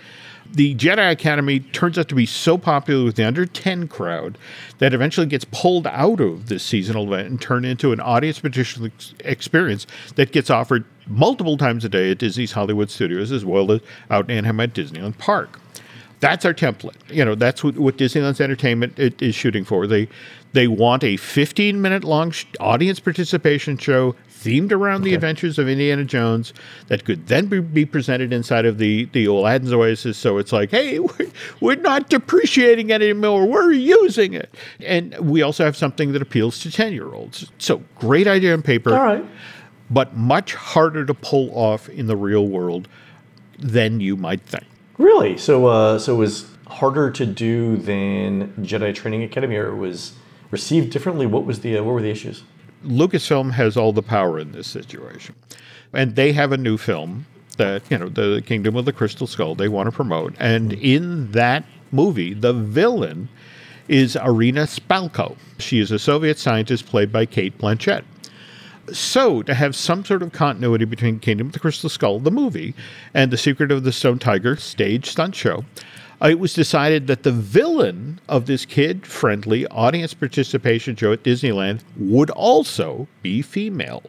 The 0.52 0.74
Jedi 0.74 1.12
Academy 1.12 1.60
turns 1.60 1.96
out 1.96 2.08
to 2.08 2.16
be 2.16 2.26
so 2.26 2.58
popular 2.58 3.04
with 3.04 3.14
the 3.14 3.24
under 3.24 3.46
10 3.46 3.86
crowd 3.86 4.36
that 4.78 4.92
eventually 4.92 5.28
gets 5.28 5.44
pulled 5.44 5.86
out 5.86 6.20
of 6.20 6.48
this 6.48 6.64
seasonal 6.64 7.04
event 7.14 7.28
and 7.28 7.40
turned 7.40 7.64
into 7.64 7.92
an 7.92 8.00
audience 8.00 8.40
ex- 8.44 9.14
experience 9.20 9.86
that 10.16 10.32
gets 10.32 10.50
offered 10.50 10.84
multiple 11.06 11.56
times 11.56 11.84
a 11.84 11.88
day 11.88 12.10
at 12.10 12.18
Disney's 12.18 12.50
Hollywood 12.50 12.90
Studios 12.90 13.30
as 13.30 13.44
well 13.44 13.70
as 13.70 13.80
out 14.10 14.28
in 14.28 14.38
Anaheim 14.38 14.58
at 14.58 14.74
Disneyland 14.74 15.18
Park 15.18 15.60
that's 16.20 16.44
our 16.44 16.54
template. 16.54 16.96
You 17.08 17.24
know, 17.24 17.34
that's 17.34 17.64
what, 17.64 17.76
what 17.78 17.96
Disneyland's 17.96 18.40
Entertainment 18.40 18.98
is 18.98 19.34
shooting 19.34 19.64
for. 19.64 19.86
They 19.86 20.08
they 20.52 20.66
want 20.66 21.04
a 21.04 21.16
15 21.16 21.80
minute 21.80 22.04
long 22.04 22.30
sh- 22.30 22.44
audience 22.58 23.00
participation 23.00 23.78
show 23.78 24.14
themed 24.28 24.72
around 24.72 25.02
the 25.02 25.14
adventures 25.14 25.58
of 25.58 25.68
Indiana 25.68 26.04
Jones 26.04 26.52
that 26.88 27.04
could 27.04 27.26
then 27.26 27.46
be, 27.46 27.60
be 27.60 27.84
presented 27.84 28.32
inside 28.32 28.64
of 28.64 28.78
the 28.78 29.06
the 29.12 29.24
Aladdin's 29.26 29.72
Oasis. 29.72 30.18
So 30.18 30.38
it's 30.38 30.52
like, 30.52 30.70
hey, 30.70 30.98
we're, 30.98 31.30
we're 31.60 31.76
not 31.76 32.08
depreciating 32.10 32.90
it 32.90 33.02
anymore. 33.02 33.46
We're 33.46 33.72
using 33.72 34.34
it, 34.34 34.54
and 34.80 35.16
we 35.18 35.42
also 35.42 35.64
have 35.64 35.76
something 35.76 36.12
that 36.12 36.22
appeals 36.22 36.58
to 36.60 36.70
10 36.70 36.92
year 36.92 37.12
olds. 37.12 37.50
So 37.58 37.82
great 37.96 38.26
idea 38.26 38.52
on 38.52 38.62
paper 38.62 38.90
all 38.94 39.04
right. 39.04 39.24
but 39.90 40.16
much 40.16 40.54
harder 40.54 41.04
to 41.06 41.14
pull 41.14 41.50
off 41.56 41.88
in 41.88 42.06
the 42.06 42.16
real 42.16 42.46
world 42.46 42.88
than 43.58 44.00
you 44.00 44.16
might 44.16 44.42
think. 44.42 44.64
Really? 45.00 45.38
So, 45.38 45.66
uh, 45.66 45.98
so 45.98 46.14
it 46.14 46.18
was 46.18 46.46
harder 46.68 47.10
to 47.10 47.24
do 47.24 47.78
than 47.78 48.52
Jedi 48.60 48.94
Training 48.94 49.22
Academy, 49.22 49.56
or 49.56 49.68
it 49.68 49.76
was 49.76 50.12
received 50.50 50.90
differently? 50.90 51.24
What 51.26 51.46
was 51.46 51.60
the 51.60 51.78
uh, 51.78 51.82
what 51.82 51.92
were 51.92 52.02
the 52.02 52.10
issues? 52.10 52.42
Lucasfilm 52.84 53.52
has 53.52 53.76
all 53.76 53.92
the 53.92 54.02
power 54.02 54.38
in 54.38 54.52
this 54.52 54.66
situation. 54.66 55.34
And 55.92 56.16
they 56.16 56.32
have 56.32 56.52
a 56.52 56.56
new 56.56 56.76
film 56.76 57.26
that, 57.56 57.82
you 57.90 57.98
know, 57.98 58.08
the 58.08 58.42
Kingdom 58.44 58.76
of 58.76 58.84
the 58.84 58.92
Crystal 58.92 59.26
Skull 59.26 59.54
they 59.54 59.68
want 59.68 59.86
to 59.86 59.92
promote. 59.92 60.34
And 60.38 60.72
in 60.74 61.32
that 61.32 61.64
movie, 61.92 62.32
the 62.32 62.52
villain 62.52 63.28
is 63.88 64.16
Irina 64.16 64.62
Spalko. 64.62 65.36
She 65.58 65.78
is 65.78 65.90
a 65.90 65.98
Soviet 65.98 66.38
scientist 66.38 66.86
played 66.86 67.10
by 67.10 67.26
Cate 67.26 67.56
Blanchett. 67.58 68.04
So, 68.92 69.42
to 69.42 69.54
have 69.54 69.76
some 69.76 70.04
sort 70.04 70.22
of 70.22 70.32
continuity 70.32 70.84
between 70.84 71.18
Kingdom 71.18 71.48
of 71.48 71.52
the 71.52 71.60
Crystal 71.60 71.90
Skull, 71.90 72.18
the 72.18 72.30
movie, 72.30 72.74
and 73.14 73.30
The 73.30 73.36
Secret 73.36 73.70
of 73.70 73.84
the 73.84 73.92
Stone 73.92 74.18
Tiger 74.18 74.56
stage 74.56 75.06
stunt 75.06 75.34
show, 75.34 75.64
uh, 76.22 76.28
it 76.28 76.38
was 76.38 76.52
decided 76.54 77.06
that 77.06 77.22
the 77.22 77.32
villain 77.32 78.20
of 78.28 78.46
this 78.46 78.66
kid 78.66 79.06
friendly 79.06 79.66
audience 79.68 80.12
participation 80.12 80.96
show 80.96 81.12
at 81.12 81.22
Disneyland 81.22 81.80
would 81.96 82.30
also 82.30 83.08
be 83.22 83.42
female. 83.42 84.02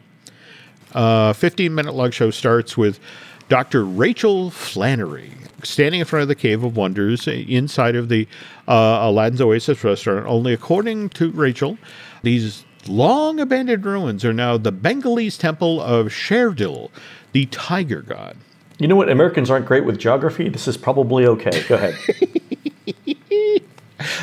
A 0.92 1.32
15 1.32 1.74
minute 1.74 1.94
long 1.94 2.10
show 2.10 2.30
starts 2.30 2.76
with 2.76 3.00
Dr. 3.48 3.84
Rachel 3.84 4.50
Flannery 4.50 5.32
standing 5.62 6.00
in 6.00 6.06
front 6.06 6.22
of 6.22 6.28
the 6.28 6.34
Cave 6.34 6.64
of 6.64 6.76
Wonders 6.76 7.26
inside 7.28 7.96
of 7.96 8.08
the 8.08 8.26
uh, 8.68 8.98
Aladdin's 9.02 9.40
Oasis 9.40 9.82
restaurant. 9.84 10.26
Only 10.26 10.52
according 10.52 11.10
to 11.10 11.30
Rachel, 11.30 11.78
these 12.22 12.64
long 12.88 13.40
abandoned 13.40 13.84
ruins 13.84 14.24
are 14.24 14.32
now 14.32 14.56
the 14.56 14.72
Bengalese 14.72 15.38
temple 15.38 15.80
of 15.80 16.06
Sherdil, 16.06 16.90
the 17.32 17.46
tiger 17.46 18.02
god. 18.02 18.36
You 18.78 18.88
know 18.88 18.96
what? 18.96 19.08
Americans 19.08 19.50
aren't 19.50 19.66
great 19.66 19.84
with 19.84 19.98
geography. 19.98 20.48
This 20.48 20.66
is 20.66 20.76
probably 20.76 21.26
okay. 21.26 21.62
Go 21.68 21.76
ahead. 21.76 21.94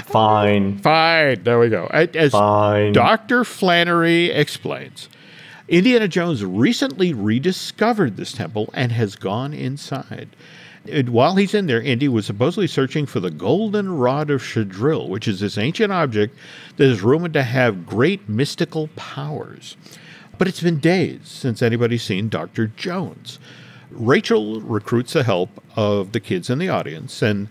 Fine. 0.06 0.80
Fine. 0.80 1.44
There 1.44 1.60
we 1.60 1.69
go. 1.69 1.86
As 1.88 2.31
Fine. 2.31 2.94
Dr. 2.94 3.45
Flannery 3.45 4.26
explains, 4.26 5.07
Indiana 5.68 6.07
Jones 6.07 6.44
recently 6.44 7.14
rediscovered 7.14 8.18
this 8.18 8.34
temple 8.34 8.69
and 8.73 8.91
has 8.91 9.15
gone 9.15 9.53
inside. 9.53 10.30
While 11.07 11.36
he's 11.36 11.53
in 11.53 11.68
there, 11.68 11.82
Indy 11.82 12.07
was 12.07 12.26
supposedly 12.26 12.68
searching 12.68 13.06
for 13.06 13.20
the 13.20 13.32
golden 13.32 13.98
rod 13.98 14.30
of 14.30 14.41
Shadril, 14.41 15.10
which 15.10 15.28
is 15.28 15.40
this 15.40 15.57
ancient 15.57 15.91
object 15.91 16.36
that 16.78 16.86
is 16.86 17.02
rumored 17.02 17.34
to 17.34 17.44
have 17.44 17.86
great 17.86 18.28
mystical 18.28 18.88
powers. 18.95 19.78
But 20.38 20.48
it's 20.48 20.61
been 20.61 20.80
days 20.80 21.22
since 21.24 21.61
anybody's 21.61 22.03
seen 22.03 22.30
Dr. 22.30 22.68
Jones. 22.68 23.40
Rachel 23.91 24.61
recruits 24.61 25.14
the 25.14 25.24
help 25.24 25.64
of 25.76 26.11
the 26.11 26.20
kids 26.20 26.49
in 26.49 26.60
the 26.60 26.70
audience, 26.70 27.22
and 27.22 27.49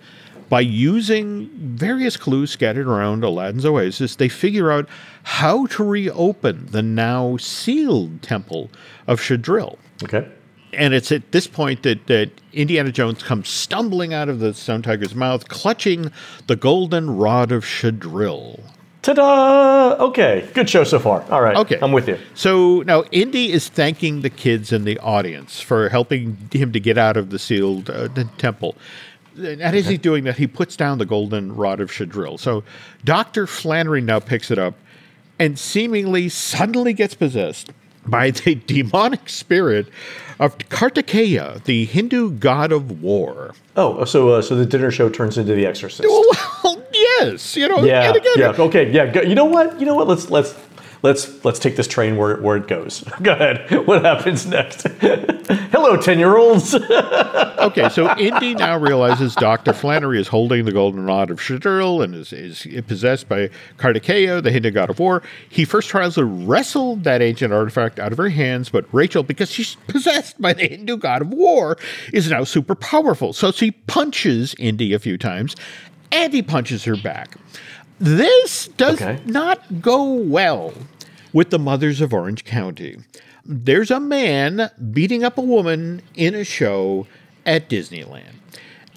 by 0.48 0.60
using 0.60 1.50
various 1.54 2.16
clues 2.16 2.50
scattered 2.50 2.86
around 2.86 3.22
Aladdin's 3.22 3.66
oasis, 3.66 4.16
they 4.16 4.30
figure 4.30 4.72
out 4.72 4.88
how 5.22 5.66
to 5.66 5.84
reopen 5.84 6.66
the 6.70 6.82
now 6.82 7.36
sealed 7.36 8.22
temple 8.22 8.70
of 9.06 9.20
Shadril. 9.20 9.76
Okay. 10.02 10.26
And 10.78 10.94
it's 10.94 11.10
at 11.10 11.32
this 11.32 11.48
point 11.48 11.82
that, 11.82 12.06
that 12.06 12.30
Indiana 12.52 12.92
Jones 12.92 13.20
comes 13.22 13.48
stumbling 13.48 14.14
out 14.14 14.28
of 14.28 14.38
the 14.38 14.54
Stone 14.54 14.82
Tiger's 14.82 15.14
mouth, 15.14 15.48
clutching 15.48 16.12
the 16.46 16.54
golden 16.54 17.16
rod 17.16 17.50
of 17.50 17.64
Shadril. 17.64 18.60
Ta-da! 19.02 19.96
Okay, 20.04 20.48
good 20.54 20.70
show 20.70 20.84
so 20.84 21.00
far. 21.00 21.24
All 21.30 21.42
right, 21.42 21.56
Okay. 21.56 21.78
I'm 21.82 21.90
with 21.90 22.08
you. 22.08 22.16
So 22.34 22.82
now 22.82 23.02
Indy 23.10 23.50
is 23.50 23.68
thanking 23.68 24.20
the 24.20 24.30
kids 24.30 24.72
in 24.72 24.84
the 24.84 24.98
audience 25.00 25.60
for 25.60 25.88
helping 25.88 26.36
him 26.52 26.72
to 26.72 26.80
get 26.80 26.96
out 26.96 27.16
of 27.16 27.30
the 27.30 27.38
sealed 27.40 27.90
uh, 27.90 28.06
the 28.08 28.24
temple. 28.38 28.76
And 29.36 29.60
as 29.62 29.86
he's 29.86 29.98
doing 29.98 30.24
that, 30.24 30.36
he 30.36 30.46
puts 30.46 30.76
down 30.76 30.98
the 30.98 31.06
golden 31.06 31.54
rod 31.56 31.80
of 31.80 31.90
Shadril. 31.90 32.38
So 32.38 32.62
Dr. 33.04 33.46
Flannery 33.46 34.00
now 34.00 34.20
picks 34.20 34.50
it 34.50 34.58
up 34.58 34.74
and 35.38 35.58
seemingly 35.58 36.28
suddenly 36.28 36.92
gets 36.92 37.14
possessed 37.14 37.72
by 38.08 38.30
the 38.30 38.54
demonic 38.66 39.28
spirit 39.28 39.88
of 40.38 40.56
Kartikeya, 40.58 41.62
the 41.64 41.84
Hindu 41.84 42.32
god 42.32 42.72
of 42.72 43.02
war. 43.02 43.54
Oh, 43.76 44.04
so 44.04 44.30
uh, 44.30 44.42
so 44.42 44.54
the 44.54 44.66
dinner 44.66 44.90
show 44.90 45.08
turns 45.08 45.36
into 45.38 45.54
The 45.54 45.66
Exorcist. 45.66 46.08
Well, 46.08 46.82
yes, 46.92 47.56
you 47.56 47.68
know, 47.68 47.84
yeah, 47.84 48.10
again, 48.10 48.32
yeah. 48.36 48.52
Okay, 48.58 48.90
yeah. 48.92 49.06
Go, 49.06 49.22
you 49.22 49.34
know 49.34 49.44
what? 49.44 49.78
You 49.80 49.86
know 49.86 49.94
what? 49.94 50.08
Let's 50.08 50.30
let's 50.30 50.54
let's 51.02 51.44
let's 51.44 51.58
take 51.58 51.76
this 51.76 51.86
train 51.86 52.16
where 52.16 52.40
where 52.40 52.56
it 52.56 52.68
goes. 52.68 53.04
Go 53.22 53.32
ahead. 53.32 53.86
What 53.86 54.04
happens 54.04 54.46
next? 54.46 54.82
Hello, 55.70 55.96
ten 55.96 56.18
year 56.18 56.36
olds. 56.36 56.74
okay, 57.58 57.88
so 57.88 58.14
Indy 58.16 58.54
now 58.54 58.76
realizes 58.78 59.34
Dr. 59.34 59.72
Flannery 59.72 60.20
is 60.20 60.28
holding 60.28 60.64
the 60.64 60.72
golden 60.72 61.04
rod 61.04 61.30
of 61.30 61.38
Shadurl 61.38 62.02
and 62.02 62.14
is, 62.14 62.32
is 62.32 62.66
possessed 62.86 63.28
by 63.28 63.50
Kartikeya, 63.76 64.42
the 64.42 64.50
Hindu 64.50 64.70
god 64.70 64.90
of 64.90 64.98
war. 64.98 65.22
He 65.48 65.64
first 65.64 65.88
tries 65.88 66.14
to 66.14 66.24
wrestle 66.24 66.96
that 66.96 67.22
ancient 67.22 67.52
artifact 67.52 67.98
out 67.98 68.12
of 68.12 68.18
her 68.18 68.28
hands, 68.28 68.68
but 68.68 68.86
Rachel, 68.92 69.22
because 69.22 69.50
she's 69.50 69.76
possessed 69.86 70.40
by 70.40 70.52
the 70.52 70.68
Hindu 70.68 70.96
god 70.96 71.22
of 71.22 71.28
war, 71.28 71.76
is 72.12 72.30
now 72.30 72.44
super 72.44 72.74
powerful. 72.74 73.32
So 73.32 73.52
she 73.52 73.72
punches 73.72 74.54
Indy 74.58 74.92
a 74.92 74.98
few 74.98 75.18
times, 75.18 75.54
and 76.12 76.32
he 76.32 76.42
punches 76.42 76.84
her 76.84 76.96
back. 76.96 77.36
This 78.00 78.68
does 78.76 79.00
Okay. 79.00 79.18
not 79.26 79.80
go 79.80 80.04
well 80.12 80.72
with 81.32 81.50
the 81.50 81.58
mothers 81.58 82.00
of 82.00 82.12
Orange 82.14 82.44
County. 82.44 82.96
There's 83.44 83.90
a 83.90 84.00
man 84.00 84.70
beating 84.92 85.24
up 85.24 85.38
a 85.38 85.42
woman 85.42 86.02
in 86.14 86.34
a 86.34 86.44
show 86.44 87.06
at 87.46 87.68
Disneyland. 87.68 88.34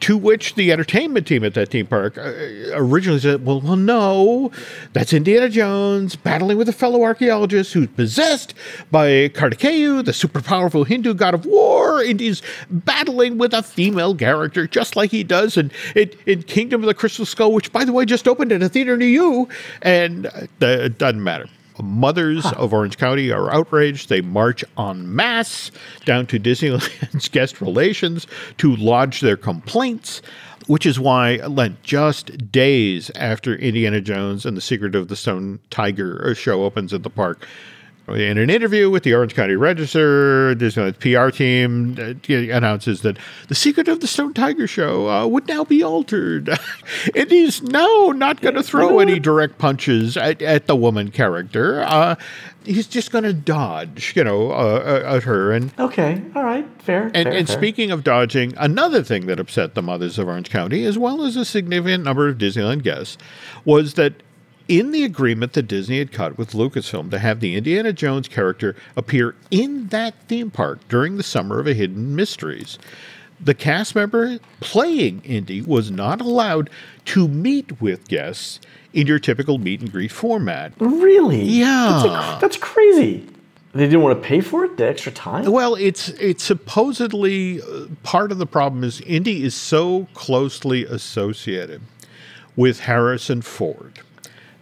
To 0.01 0.17
which 0.17 0.55
the 0.55 0.71
entertainment 0.71 1.27
team 1.27 1.43
at 1.43 1.53
that 1.53 1.69
theme 1.69 1.85
park 1.85 2.17
uh, 2.17 2.33
originally 2.73 3.19
said, 3.19 3.45
well, 3.45 3.61
well, 3.61 3.75
no, 3.75 4.51
that's 4.93 5.13
Indiana 5.13 5.47
Jones 5.47 6.15
battling 6.15 6.57
with 6.57 6.67
a 6.67 6.73
fellow 6.73 7.03
archaeologist 7.03 7.73
who's 7.73 7.87
possessed 7.87 8.55
by 8.89 9.29
Kartikeya, 9.29 10.03
the 10.03 10.11
super 10.11 10.41
powerful 10.41 10.85
Hindu 10.85 11.13
god 11.13 11.35
of 11.35 11.45
war, 11.45 12.01
and 12.01 12.19
he's 12.19 12.41
battling 12.71 13.37
with 13.37 13.53
a 13.53 13.61
female 13.61 14.15
character, 14.15 14.65
just 14.65 14.95
like 14.95 15.11
he 15.11 15.23
does 15.23 15.55
in, 15.55 15.71
in, 15.95 16.11
in 16.25 16.43
Kingdom 16.43 16.81
of 16.81 16.87
the 16.87 16.95
Crystal 16.95 17.25
Skull, 17.25 17.53
which, 17.53 17.71
by 17.71 17.85
the 17.85 17.93
way, 17.93 18.03
just 18.03 18.27
opened 18.27 18.51
in 18.51 18.63
a 18.63 18.69
theater 18.69 18.97
near 18.97 19.07
you. 19.07 19.49
And 19.83 20.25
uh, 20.25 20.47
it 20.59 20.97
doesn't 20.97 21.23
matter. 21.23 21.47
Mothers 21.81 22.45
of 22.53 22.73
Orange 22.73 22.97
County 22.97 23.31
are 23.31 23.51
outraged. 23.51 24.09
They 24.09 24.21
march 24.21 24.63
en 24.77 25.13
masse 25.13 25.71
down 26.05 26.27
to 26.27 26.39
Disneyland's 26.39 27.29
guest 27.31 27.61
relations 27.61 28.27
to 28.57 28.75
lodge 28.75 29.21
their 29.21 29.37
complaints, 29.37 30.21
which 30.67 30.85
is 30.85 30.99
why, 30.99 31.37
Len, 31.37 31.77
just 31.83 32.51
days 32.51 33.11
after 33.15 33.55
Indiana 33.55 34.01
Jones 34.01 34.45
and 34.45 34.55
the 34.55 34.61
Secret 34.61 34.95
of 34.95 35.07
the 35.07 35.15
Stone 35.15 35.59
Tiger 35.69 36.33
show 36.35 36.63
opens 36.63 36.93
at 36.93 37.03
the 37.03 37.09
park, 37.09 37.47
in 38.07 38.37
an 38.37 38.49
interview 38.49 38.89
with 38.89 39.03
the 39.03 39.13
Orange 39.13 39.35
County 39.35 39.55
Register, 39.55 40.55
Disneyland's 40.55 40.97
PR 40.97 41.29
team 41.35 41.95
uh, 41.99 42.55
announces 42.55 43.01
that 43.01 43.17
the 43.47 43.55
Secret 43.55 43.87
of 43.87 43.99
the 43.99 44.07
Stone 44.07 44.33
Tiger 44.33 44.67
show 44.67 45.09
uh, 45.09 45.27
would 45.27 45.47
now 45.47 45.63
be 45.63 45.83
altered. 45.83 46.49
and 47.15 47.31
he's 47.31 47.61
now 47.61 48.11
not 48.15 48.41
going 48.41 48.55
to 48.55 48.63
throw 48.63 48.99
any 48.99 49.19
direct 49.19 49.57
punches 49.57 50.17
at, 50.17 50.41
at 50.41 50.67
the 50.67 50.75
woman 50.75 51.11
character. 51.11 51.83
Uh, 51.83 52.15
he's 52.65 52.87
just 52.87 53.11
going 53.11 53.23
to 53.23 53.33
dodge, 53.33 54.13
you 54.15 54.23
know, 54.23 54.51
uh, 54.51 55.03
uh, 55.05 55.15
at 55.15 55.23
her. 55.23 55.51
And 55.51 55.71
okay, 55.79 56.21
all 56.35 56.43
right, 56.43 56.67
fair. 56.81 57.05
and, 57.05 57.13
fair, 57.13 57.27
and 57.31 57.47
fair. 57.47 57.57
speaking 57.57 57.91
of 57.91 58.03
dodging, 58.03 58.55
another 58.57 59.03
thing 59.03 59.27
that 59.27 59.39
upset 59.39 59.75
the 59.75 59.81
mothers 59.81 60.17
of 60.17 60.27
Orange 60.27 60.49
County, 60.49 60.85
as 60.85 60.97
well 60.97 61.23
as 61.23 61.35
a 61.35 61.45
significant 61.45 62.03
number 62.03 62.27
of 62.27 62.37
Disneyland 62.37 62.83
guests, 62.83 63.17
was 63.63 63.93
that 63.93 64.23
in 64.71 64.91
the 64.91 65.03
agreement 65.03 65.51
that 65.53 65.63
Disney 65.63 65.99
had 65.99 66.13
cut 66.13 66.37
with 66.37 66.53
Lucasfilm 66.53 67.11
to 67.11 67.19
have 67.19 67.41
the 67.41 67.55
Indiana 67.57 67.91
Jones 67.91 68.29
character 68.29 68.73
appear 68.95 69.35
in 69.51 69.87
that 69.87 70.13
theme 70.29 70.49
park 70.49 70.79
during 70.87 71.17
the 71.17 71.23
summer 71.23 71.59
of 71.59 71.67
a 71.67 71.73
Hidden 71.73 72.15
Mysteries, 72.15 72.79
the 73.39 73.53
cast 73.53 73.95
member 73.95 74.39
playing 74.61 75.21
Indy 75.25 75.61
was 75.61 75.91
not 75.91 76.21
allowed 76.21 76.69
to 77.05 77.27
meet 77.27 77.81
with 77.81 78.07
guests 78.07 78.61
in 78.93 79.07
your 79.07 79.19
typical 79.19 79.57
meet 79.57 79.81
and 79.81 79.91
greet 79.91 80.11
format. 80.11 80.71
really, 80.79 81.41
Yeah. 81.41 82.01
that's, 82.03 82.05
a- 82.05 82.37
that's 82.39 82.57
crazy. 82.57 83.27
They 83.73 83.85
didn't 83.85 84.01
want 84.01 84.21
to 84.21 84.25
pay 84.27 84.39
for 84.41 84.63
it, 84.65 84.75
the 84.77 84.87
extra 84.87 85.11
time. 85.13 85.49
Well, 85.49 85.75
it's 85.75 86.09
it's 86.09 86.43
supposedly 86.43 87.61
uh, 87.61 87.87
part 88.03 88.31
of 88.33 88.37
the 88.37 88.45
problem 88.45 88.83
is 88.83 88.99
Indy 89.01 89.43
is 89.43 89.55
so 89.55 90.07
closely 90.13 90.83
associated 90.85 91.81
with 92.57 92.81
Harrison 92.81 93.41
Ford 93.41 93.99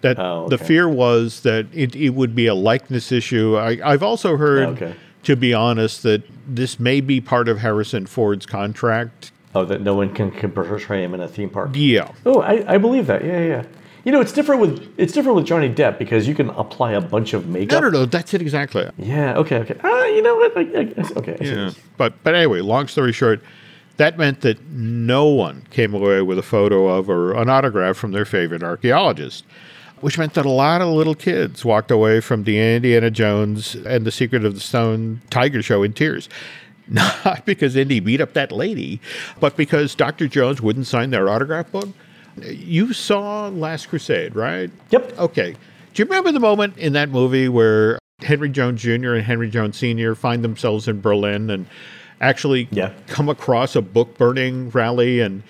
that 0.01 0.17
Oh, 0.19 0.47
the 0.49 0.57
fear 0.57 0.87
was 0.87 1.41
that 1.41 1.67
it, 1.73 1.95
it 1.95 2.09
would 2.09 2.33
be 2.35 2.47
a 2.47 2.55
likeness 2.55 3.11
issue. 3.11 3.57
I, 3.57 3.79
I've 3.83 4.03
also 4.03 4.37
heard, 4.37 4.69
Okay. 4.69 4.95
to 5.23 5.35
be 5.35 5.53
honest, 5.53 6.03
that 6.03 6.23
this 6.47 6.79
may 6.79 7.01
be 7.01 7.19
part 7.21 7.47
of 7.49 7.59
Harrison 7.59 8.05
Ford's 8.05 8.45
contract. 8.45 9.31
Oh, 9.55 9.65
that 9.65 9.81
no 9.81 9.95
one 9.95 10.13
can, 10.13 10.31
can 10.31 10.51
portray 10.51 11.03
him 11.03 11.13
in 11.13 11.19
a 11.21 11.27
theme 11.27 11.49
park. 11.49 11.71
Yeah. 11.73 12.11
Oh, 12.25 12.41
I, 12.41 12.75
I 12.75 12.77
believe 12.77 13.07
that. 13.07 13.23
Yeah, 13.25 13.39
yeah, 13.39 13.45
yeah. 13.47 13.63
You 14.05 14.13
know, 14.13 14.21
it's 14.21 14.31
different 14.31 14.61
with 14.61 14.93
it's 14.97 15.11
different 15.11 15.35
with 15.35 15.45
Johnny 15.45 15.69
Depp 15.69 15.97
because 15.99 16.25
you 16.27 16.33
can 16.33 16.49
apply 16.51 16.93
a 16.93 17.01
bunch 17.01 17.33
of 17.33 17.47
No, 17.47 17.53
makeup. 17.53 17.81
no, 17.83 17.89
no. 17.89 18.05
That's 18.05 18.33
it 18.33 18.41
exactly. 18.41 18.89
Yeah. 18.97 19.35
Okay. 19.37 19.57
Okay. 19.57 19.75
Ah, 19.83 20.05
you 20.05 20.21
know 20.21 20.35
what? 20.37 20.55
I, 20.57 20.61
I, 20.61 20.83
guess- 20.83 21.11
okay. 21.17 21.37
Yeah. 21.41 21.71
But 21.97 22.13
but 22.23 22.33
anyway, 22.33 22.61
long 22.61 22.87
story 22.87 23.11
short, 23.11 23.41
that 23.97 24.17
meant 24.17 24.39
that 24.41 24.61
no 24.69 25.25
one 25.25 25.63
came 25.69 25.93
away 25.93 26.21
with 26.21 26.39
a 26.39 26.43
photo 26.43 26.87
of 26.87 27.09
or 27.09 27.33
an 27.33 27.49
autograph 27.49 27.97
from 27.97 28.13
their 28.13 28.23
favorite 28.25 28.63
archaeologist. 28.63 29.43
Which 30.01 30.17
meant 30.17 30.33
that 30.35 30.45
a 30.45 30.49
lot 30.49 30.81
of 30.81 30.89
little 30.89 31.15
kids 31.15 31.65
walked 31.65 31.91
away 31.91 32.21
from 32.21 32.43
the 32.43 32.57
Indiana 32.57 33.11
Jones 33.11 33.75
and 33.75 34.05
the 34.05 34.11
Secret 34.11 34.45
of 34.45 34.53
the 34.53 34.59
Stone 34.59 35.21
Tiger 35.29 35.61
show 35.61 35.83
in 35.83 35.93
tears. 35.93 36.29
Not 36.87 37.45
because 37.45 37.75
Indy 37.75 37.99
beat 37.99 38.21
up 38.21 38.33
that 38.33 38.51
lady, 38.51 38.99
but 39.39 39.55
because 39.55 39.93
Dr. 39.93 40.27
Jones 40.27 40.61
wouldn't 40.61 40.87
sign 40.87 41.11
their 41.11 41.29
autograph 41.29 41.71
book. 41.71 41.89
You 42.41 42.93
saw 42.93 43.47
Last 43.49 43.89
Crusade, 43.89 44.35
right? 44.35 44.71
Yep. 44.89 45.19
Okay. 45.19 45.55
Do 45.93 46.01
you 46.01 46.05
remember 46.05 46.31
the 46.31 46.39
moment 46.39 46.77
in 46.77 46.93
that 46.93 47.09
movie 47.09 47.49
where 47.49 47.99
Henry 48.21 48.49
Jones 48.49 48.81
Jr. 48.81 49.13
and 49.15 49.23
Henry 49.23 49.49
Jones 49.49 49.77
Sr. 49.77 50.15
find 50.15 50.43
themselves 50.43 50.87
in 50.87 51.01
Berlin 51.01 51.49
and 51.49 51.67
actually 52.21 52.67
Yeah. 52.71 52.91
come 53.07 53.29
across 53.29 53.75
a 53.75 53.81
book 53.81 54.17
burning 54.17 54.69
rally 54.71 55.19
and 55.21 55.43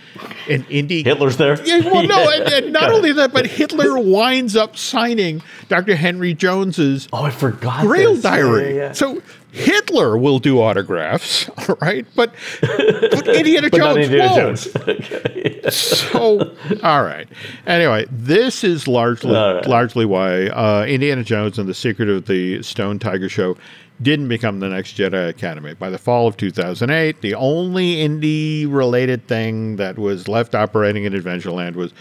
and 0.49 0.65
Indy 0.69 1.03
Hitler's 1.03 1.37
there. 1.37 1.59
Yeah, 1.63 1.79
well, 1.91 2.03
no, 2.07 2.29
and, 2.33 2.51
and 2.53 2.73
not 2.73 2.91
only 2.91 3.11
that, 3.13 3.33
but 3.33 3.45
Hitler 3.47 3.99
winds 3.99 4.55
up 4.55 4.77
signing 4.77 5.41
Dr. 5.67 5.95
Henry 5.95 6.33
Jones's 6.33 7.07
Oh, 7.13 7.23
I 7.23 7.31
forgot. 7.31 7.81
Grail 7.81 8.13
this. 8.13 8.23
Diary. 8.23 8.75
yeah, 8.75 8.81
yeah. 8.87 8.91
So 8.91 9.21
Hitler 9.51 10.15
will 10.17 10.37
do 10.37 10.61
autographs, 10.61 11.49
all 11.69 11.75
right? 11.81 12.05
But, 12.15 12.33
but 12.61 13.27
Indiana 13.35 13.69
but 13.71 13.77
Jones 13.77 14.05
Indiana 14.05 14.29
won't. 14.31 14.73
Jones. 14.75 15.73
So, 15.75 16.55
all 16.83 17.03
right. 17.03 17.27
Anyway, 17.67 18.05
this 18.11 18.63
is 18.63 18.87
largely 18.87 19.33
right. 19.33 19.65
largely 19.65 20.05
why 20.05 20.47
uh, 20.47 20.85
Indiana 20.87 21.23
Jones 21.23 21.57
and 21.59 21.67
the 21.67 21.73
Secret 21.73 22.09
of 22.09 22.25
the 22.25 22.61
Stone 22.63 22.99
Tiger 22.99 23.29
Show 23.29 23.57
didn't 24.01 24.27
become 24.29 24.59
the 24.59 24.69
next 24.69 24.95
Jedi 24.97 25.27
Academy. 25.29 25.73
By 25.73 25.89
the 25.89 25.97
fall 25.97 26.27
of 26.27 26.37
2008, 26.37 27.21
the 27.21 27.35
only 27.35 28.01
Indy 28.01 28.65
related 28.65 29.27
thing 29.27 29.75
that 29.75 29.97
was 29.97 30.27
left 30.27 30.55
operating 30.55 31.03
in 31.03 31.13
Adventureland 31.13 31.75
was 31.75 31.93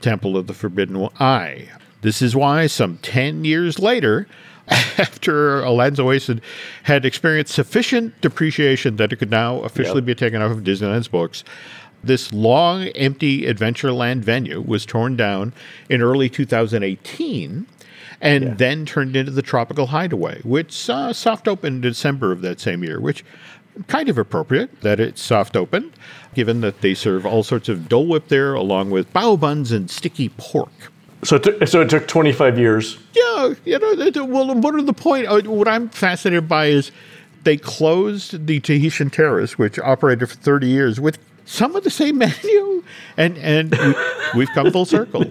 Temple 0.00 0.36
of 0.36 0.46
the 0.46 0.54
Forbidden 0.54 1.08
Eye. 1.18 1.68
This 2.02 2.20
is 2.20 2.36
why, 2.36 2.66
some 2.66 2.98
10 2.98 3.44
years 3.44 3.78
later, 3.78 4.26
after 4.68 5.62
Aladdin's 5.62 6.00
Oasis 6.00 6.26
had, 6.28 6.42
had 6.82 7.04
experienced 7.04 7.54
sufficient 7.54 8.20
depreciation 8.20 8.96
that 8.96 9.12
it 9.12 9.16
could 9.16 9.30
now 9.30 9.60
officially 9.60 10.00
Yep. 10.00 10.04
be 10.06 10.14
taken 10.14 10.42
off 10.42 10.50
of 10.50 10.62
Disneyland's 10.62 11.08
books, 11.08 11.42
this 12.04 12.32
long, 12.32 12.84
empty 12.88 13.42
Adventureland 13.42 14.18
venue 14.20 14.60
was 14.60 14.84
torn 14.86 15.16
down 15.16 15.52
in 15.88 16.02
early 16.02 16.28
2018 16.28 17.66
and 18.20 18.44
Yeah. 18.44 18.54
then 18.54 18.86
turned 18.86 19.16
into 19.16 19.30
the 19.30 19.42
Tropical 19.42 19.88
Hideaway, 19.88 20.40
which 20.44 20.88
uh, 20.90 21.12
soft 21.12 21.46
opened 21.48 21.76
in 21.84 21.90
December 21.90 22.32
of 22.32 22.40
that 22.42 22.60
same 22.60 22.82
year, 22.84 23.00
which 23.00 23.24
kind 23.88 24.08
of 24.08 24.16
appropriate 24.18 24.80
that 24.80 24.98
it's 25.00 25.20
soft 25.20 25.54
opened, 25.56 25.92
given 26.34 26.60
that 26.62 26.80
they 26.80 26.94
serve 26.94 27.26
all 27.26 27.42
sorts 27.42 27.68
of 27.68 27.88
Dole 27.88 28.06
Whip 28.06 28.28
there, 28.28 28.54
along 28.54 28.90
with 28.90 29.12
bao 29.12 29.38
buns 29.38 29.70
and 29.72 29.90
sticky 29.90 30.30
pork. 30.30 30.70
so, 31.22 31.36
it 31.36 31.42
took, 31.42 31.66
so 31.68 31.80
it 31.82 31.90
took 31.90 32.06
25 32.08 32.58
years. 32.58 32.98
Yeah, 33.14 33.54
you 33.64 33.78
know, 33.78 33.94
the- 34.10 34.24
well, 34.24 34.54
what 34.54 34.74
are 34.74 34.82
the 34.82 34.92
point? 34.94 35.26
uh, 35.26 35.40
What 35.42 35.68
I'm 35.68 35.88
fascinated 35.90 36.48
by 36.48 36.66
is 36.66 36.90
they 37.44 37.56
closed 37.56 38.46
the 38.46 38.60
Tahitian 38.60 39.10
Terrace, 39.10 39.58
which 39.58 39.78
operated 39.78 40.28
for 40.30 40.36
30 40.36 40.66
years, 40.68 40.98
with 41.00 41.18
some 41.44 41.76
of 41.76 41.84
the 41.84 41.90
same 41.90 42.18
menu, 42.18 42.82
and 43.16 43.36
and 43.38 43.70
we, 43.76 43.94
we've 44.40 44.50
come 44.50 44.70
full 44.72 44.84
circle. 44.86 45.24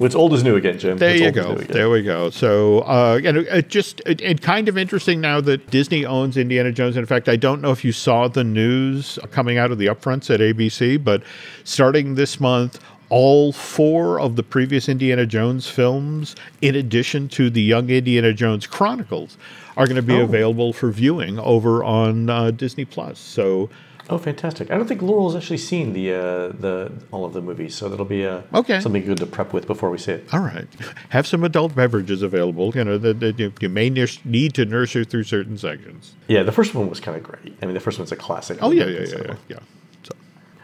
What's 0.00 0.14
old 0.14 0.32
is 0.32 0.42
new 0.42 0.56
again, 0.56 0.78
Jim. 0.78 0.96
There 0.96 1.10
What's 1.10 1.20
you 1.20 1.30
go. 1.30 1.54
There 1.56 1.90
we 1.90 2.02
go. 2.02 2.30
So, 2.30 2.78
uh, 2.80 3.20
know, 3.32 3.40
it 3.40 3.68
just 3.68 4.00
it, 4.06 4.20
it 4.22 4.40
kind 4.40 4.66
of 4.66 4.78
interesting 4.78 5.20
now 5.20 5.42
that 5.42 5.70
Disney 5.70 6.06
owns 6.06 6.38
Indiana 6.38 6.72
Jones. 6.72 6.96
In 6.96 7.04
fact, 7.04 7.28
I 7.28 7.36
don't 7.36 7.60
know 7.60 7.70
if 7.70 7.84
you 7.84 7.92
saw 7.92 8.26
the 8.26 8.42
news 8.42 9.18
coming 9.30 9.58
out 9.58 9.70
of 9.70 9.76
the 9.76 9.86
upfronts 9.88 10.32
at 10.32 10.40
ABC, 10.40 11.02
but 11.04 11.22
starting 11.64 12.14
this 12.14 12.40
month, 12.40 12.80
all 13.10 13.52
four 13.52 14.18
of 14.18 14.36
the 14.36 14.42
previous 14.42 14.88
Indiana 14.88 15.26
Jones 15.26 15.68
films, 15.68 16.34
in 16.62 16.76
addition 16.76 17.28
to 17.28 17.50
the 17.50 17.60
Young 17.60 17.90
Indiana 17.90 18.32
Jones 18.32 18.66
Chronicles, 18.66 19.36
are 19.76 19.84
going 19.84 19.96
to 19.96 20.02
be 20.02 20.14
Oh. 20.14 20.22
available 20.22 20.72
for 20.72 20.90
viewing 20.90 21.38
over 21.38 21.84
on 21.84 22.30
uh, 22.30 22.50
Disney 22.52 22.86
Plus. 22.86 23.18
So, 23.18 23.68
Oh, 24.12 24.18
fantastic! 24.18 24.70
I 24.72 24.76
don't 24.76 24.88
think 24.88 25.02
Laurel's 25.02 25.36
actually 25.36 25.58
seen 25.58 25.92
the 25.92 26.12
uh, 26.12 26.18
the 26.48 26.90
all 27.12 27.24
of 27.24 27.32
the 27.32 27.40
movies, 27.40 27.76
so 27.76 27.88
that'll 27.88 28.04
be 28.04 28.26
uh, 28.26 28.42
Okay. 28.52 28.80
something 28.80 29.04
good 29.04 29.18
to 29.18 29.26
prep 29.26 29.52
with 29.52 29.66
before 29.68 29.88
we 29.88 29.98
see 29.98 30.12
it. 30.12 30.34
all 30.34 30.40
right, 30.40 30.66
have 31.10 31.26
some 31.28 31.44
adult 31.44 31.76
beverages 31.76 32.20
available. 32.22 32.72
You 32.74 32.84
know 32.84 32.98
that, 32.98 33.20
that 33.20 33.38
you, 33.38 33.52
you 33.60 33.68
may 33.68 33.88
need 33.88 34.54
to 34.54 34.64
nurse 34.64 34.92
her 34.94 35.04
through 35.04 35.22
certain 35.24 35.56
sections. 35.56 36.14
Yeah, 36.26 36.42
the 36.42 36.50
first 36.52 36.74
one 36.74 36.90
was 36.90 36.98
kind 36.98 37.16
of 37.16 37.22
great. 37.22 37.56
I 37.62 37.66
mean, 37.66 37.74
the 37.74 37.80
first 37.80 37.98
one's 37.98 38.10
a 38.10 38.16
classic. 38.16 38.58
Oh 38.60 38.72
yeah, 38.72 38.86
yeah, 38.86 39.00
yeah, 39.06 39.16
yeah. 39.26 39.34
yeah. 39.48 39.58
So. 40.02 40.12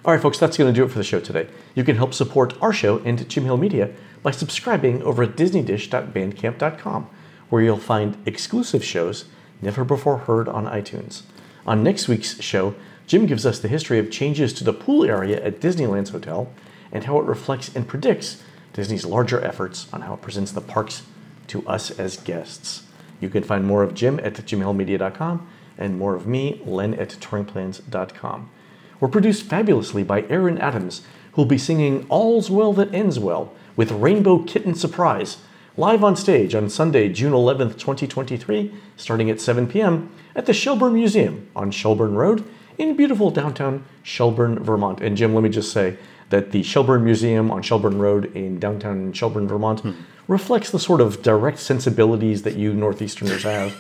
All 0.05 0.13
right, 0.13 0.21
folks, 0.21 0.39
that's 0.39 0.57
going 0.57 0.73
to 0.73 0.79
do 0.79 0.85
it 0.85 0.91
for 0.91 0.99
the 0.99 1.05
show 1.05 1.21
today. 1.21 1.47
You 1.77 1.85
can 1.85 1.95
help 1.97 2.15
support 2.15 2.55
our 2.61 2.73
show 2.73 2.99
and 3.05 3.29
Jim 3.29 3.45
Hill 3.45 3.59
Media 3.59 3.91
by 4.25 4.33
subscribing 4.33 5.05
over 5.05 5.23
at 5.23 5.37
disneydish.bandcamp.com, 5.37 7.09
where 7.51 7.63
you'll 7.63 7.79
find 7.79 8.17
exclusive 8.27 8.85
shows 8.85 9.27
never 9.63 9.85
before 9.85 10.19
heard 10.19 10.49
on 10.49 10.67
iTunes. 10.67 11.23
On 11.65 11.83
next 11.83 12.09
week's 12.09 12.41
show, 12.43 12.75
Jim 13.07 13.27
gives 13.27 13.47
us 13.47 13.59
the 13.59 13.69
history 13.69 13.99
of 13.99 14.11
changes 14.11 14.53
to 14.53 14.65
the 14.65 14.73
pool 14.73 15.05
area 15.05 15.43
at 15.45 15.61
Disneyland's 15.61 16.11
hotel 16.11 16.53
and 16.91 17.05
how 17.05 17.19
it 17.19 17.25
reflects 17.25 17.75
and 17.75 17.87
predicts 17.87 18.43
Disney's 18.73 19.07
larger 19.07 19.43
efforts 19.43 19.87
on 19.93 20.03
how 20.03 20.15
it 20.15 20.23
presents 20.23 20.53
the 20.53 20.61
parks 20.61 21.03
to 21.47 21.67
us 21.69 21.91
as 21.99 22.17
guests. 22.19 22.83
You 23.21 23.29
can 23.29 23.43
find 23.43 23.65
more 23.65 23.83
of 23.83 23.95
Jim 23.95 24.19
at 24.21 24.35
jimhillmedia.com 24.35 25.49
and 25.79 25.99
more 25.99 26.15
of 26.15 26.27
me, 26.27 26.61
Len 26.65 26.95
at 26.95 27.11
touringplans.com. 27.11 28.51
We're 28.99 29.09
produced 29.09 29.45
fabulously 29.45 30.03
by 30.03 30.23
Aaron 30.23 30.59
Adams, 30.59 31.03
who'll 31.33 31.45
be 31.45 31.59
singing 31.59 32.07
All's 32.09 32.51
Well 32.51 32.73
That 32.73 32.95
Ends 32.95 33.19
Well 33.19 33.53
with 33.77 33.93
Rainbow 33.93 34.39
Kitten 34.39 34.75
Surprise, 34.75 35.37
live 35.77 36.03
on 36.03 36.17
stage 36.17 36.55
on 36.55 36.71
Sunday, 36.71 37.11
June 37.11 37.33
11th, 37.33 37.79
2023, 37.79 38.75
starting 38.97 39.31
at 39.31 39.41
7 39.41 39.69
p.m. 39.69 40.11
at 40.35 40.47
the 40.47 40.55
Shelburne 40.55 40.95
Museum 40.95 41.49
on 41.55 41.71
Shelburne 41.71 42.15
Road 42.15 42.43
in 42.79 42.97
beautiful 42.97 43.31
downtown 43.31 43.85
Shelburne, 44.03 44.59
Vermont. 44.59 45.01
And 45.01 45.17
Jim, 45.17 45.35
let 45.35 45.43
me 45.43 45.49
just 45.49 45.73
say 45.73 45.97
that 46.31 46.51
the 46.51 46.63
Shelburne 46.63 47.05
Museum 47.05 47.51
on 47.51 47.63
Shelburne 47.63 47.99
Road 47.99 48.35
in 48.37 48.59
downtown 48.59 49.13
Shelburne, 49.13 49.47
Vermont 49.47 49.81
hmm. 49.81 49.93
reflects 50.29 50.71
the 50.71 50.79
sort 50.79 51.01
of 51.01 51.23
direct 51.23 51.59
sensibilities 51.59 52.43
that 52.43 52.57
you 52.57 52.73
Northeasterners 52.73 53.43
have 53.43 53.77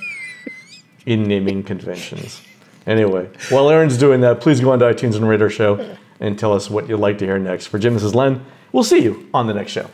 in 1.07 1.25
naming 1.25 1.63
conventions. 1.63 2.43
Anyway, 2.87 3.29
while 3.51 3.69
Aaron's 3.69 3.99
doing 3.99 4.21
that, 4.21 4.41
please 4.41 4.61
go 4.61 4.71
on 4.71 4.79
to 4.79 4.85
iTunes 4.85 5.17
and 5.17 5.29
rate 5.29 5.43
our 5.43 5.51
show 5.51 5.97
and 6.21 6.39
tell 6.39 6.53
us 6.53 6.71
what 6.71 6.89
you'd 6.89 6.99
like 6.99 7.19
to 7.19 7.25
hear 7.25 7.39
next. 7.39 7.67
For 7.67 7.79
Jim, 7.79 7.95
this 7.95 8.05
is 8.05 8.15
Len. 8.15 8.45
We'll 8.73 8.85
see 8.85 9.01
you 9.01 9.29
on 9.35 9.49
the 9.49 9.55
next 9.55 9.73
show. 9.73 9.91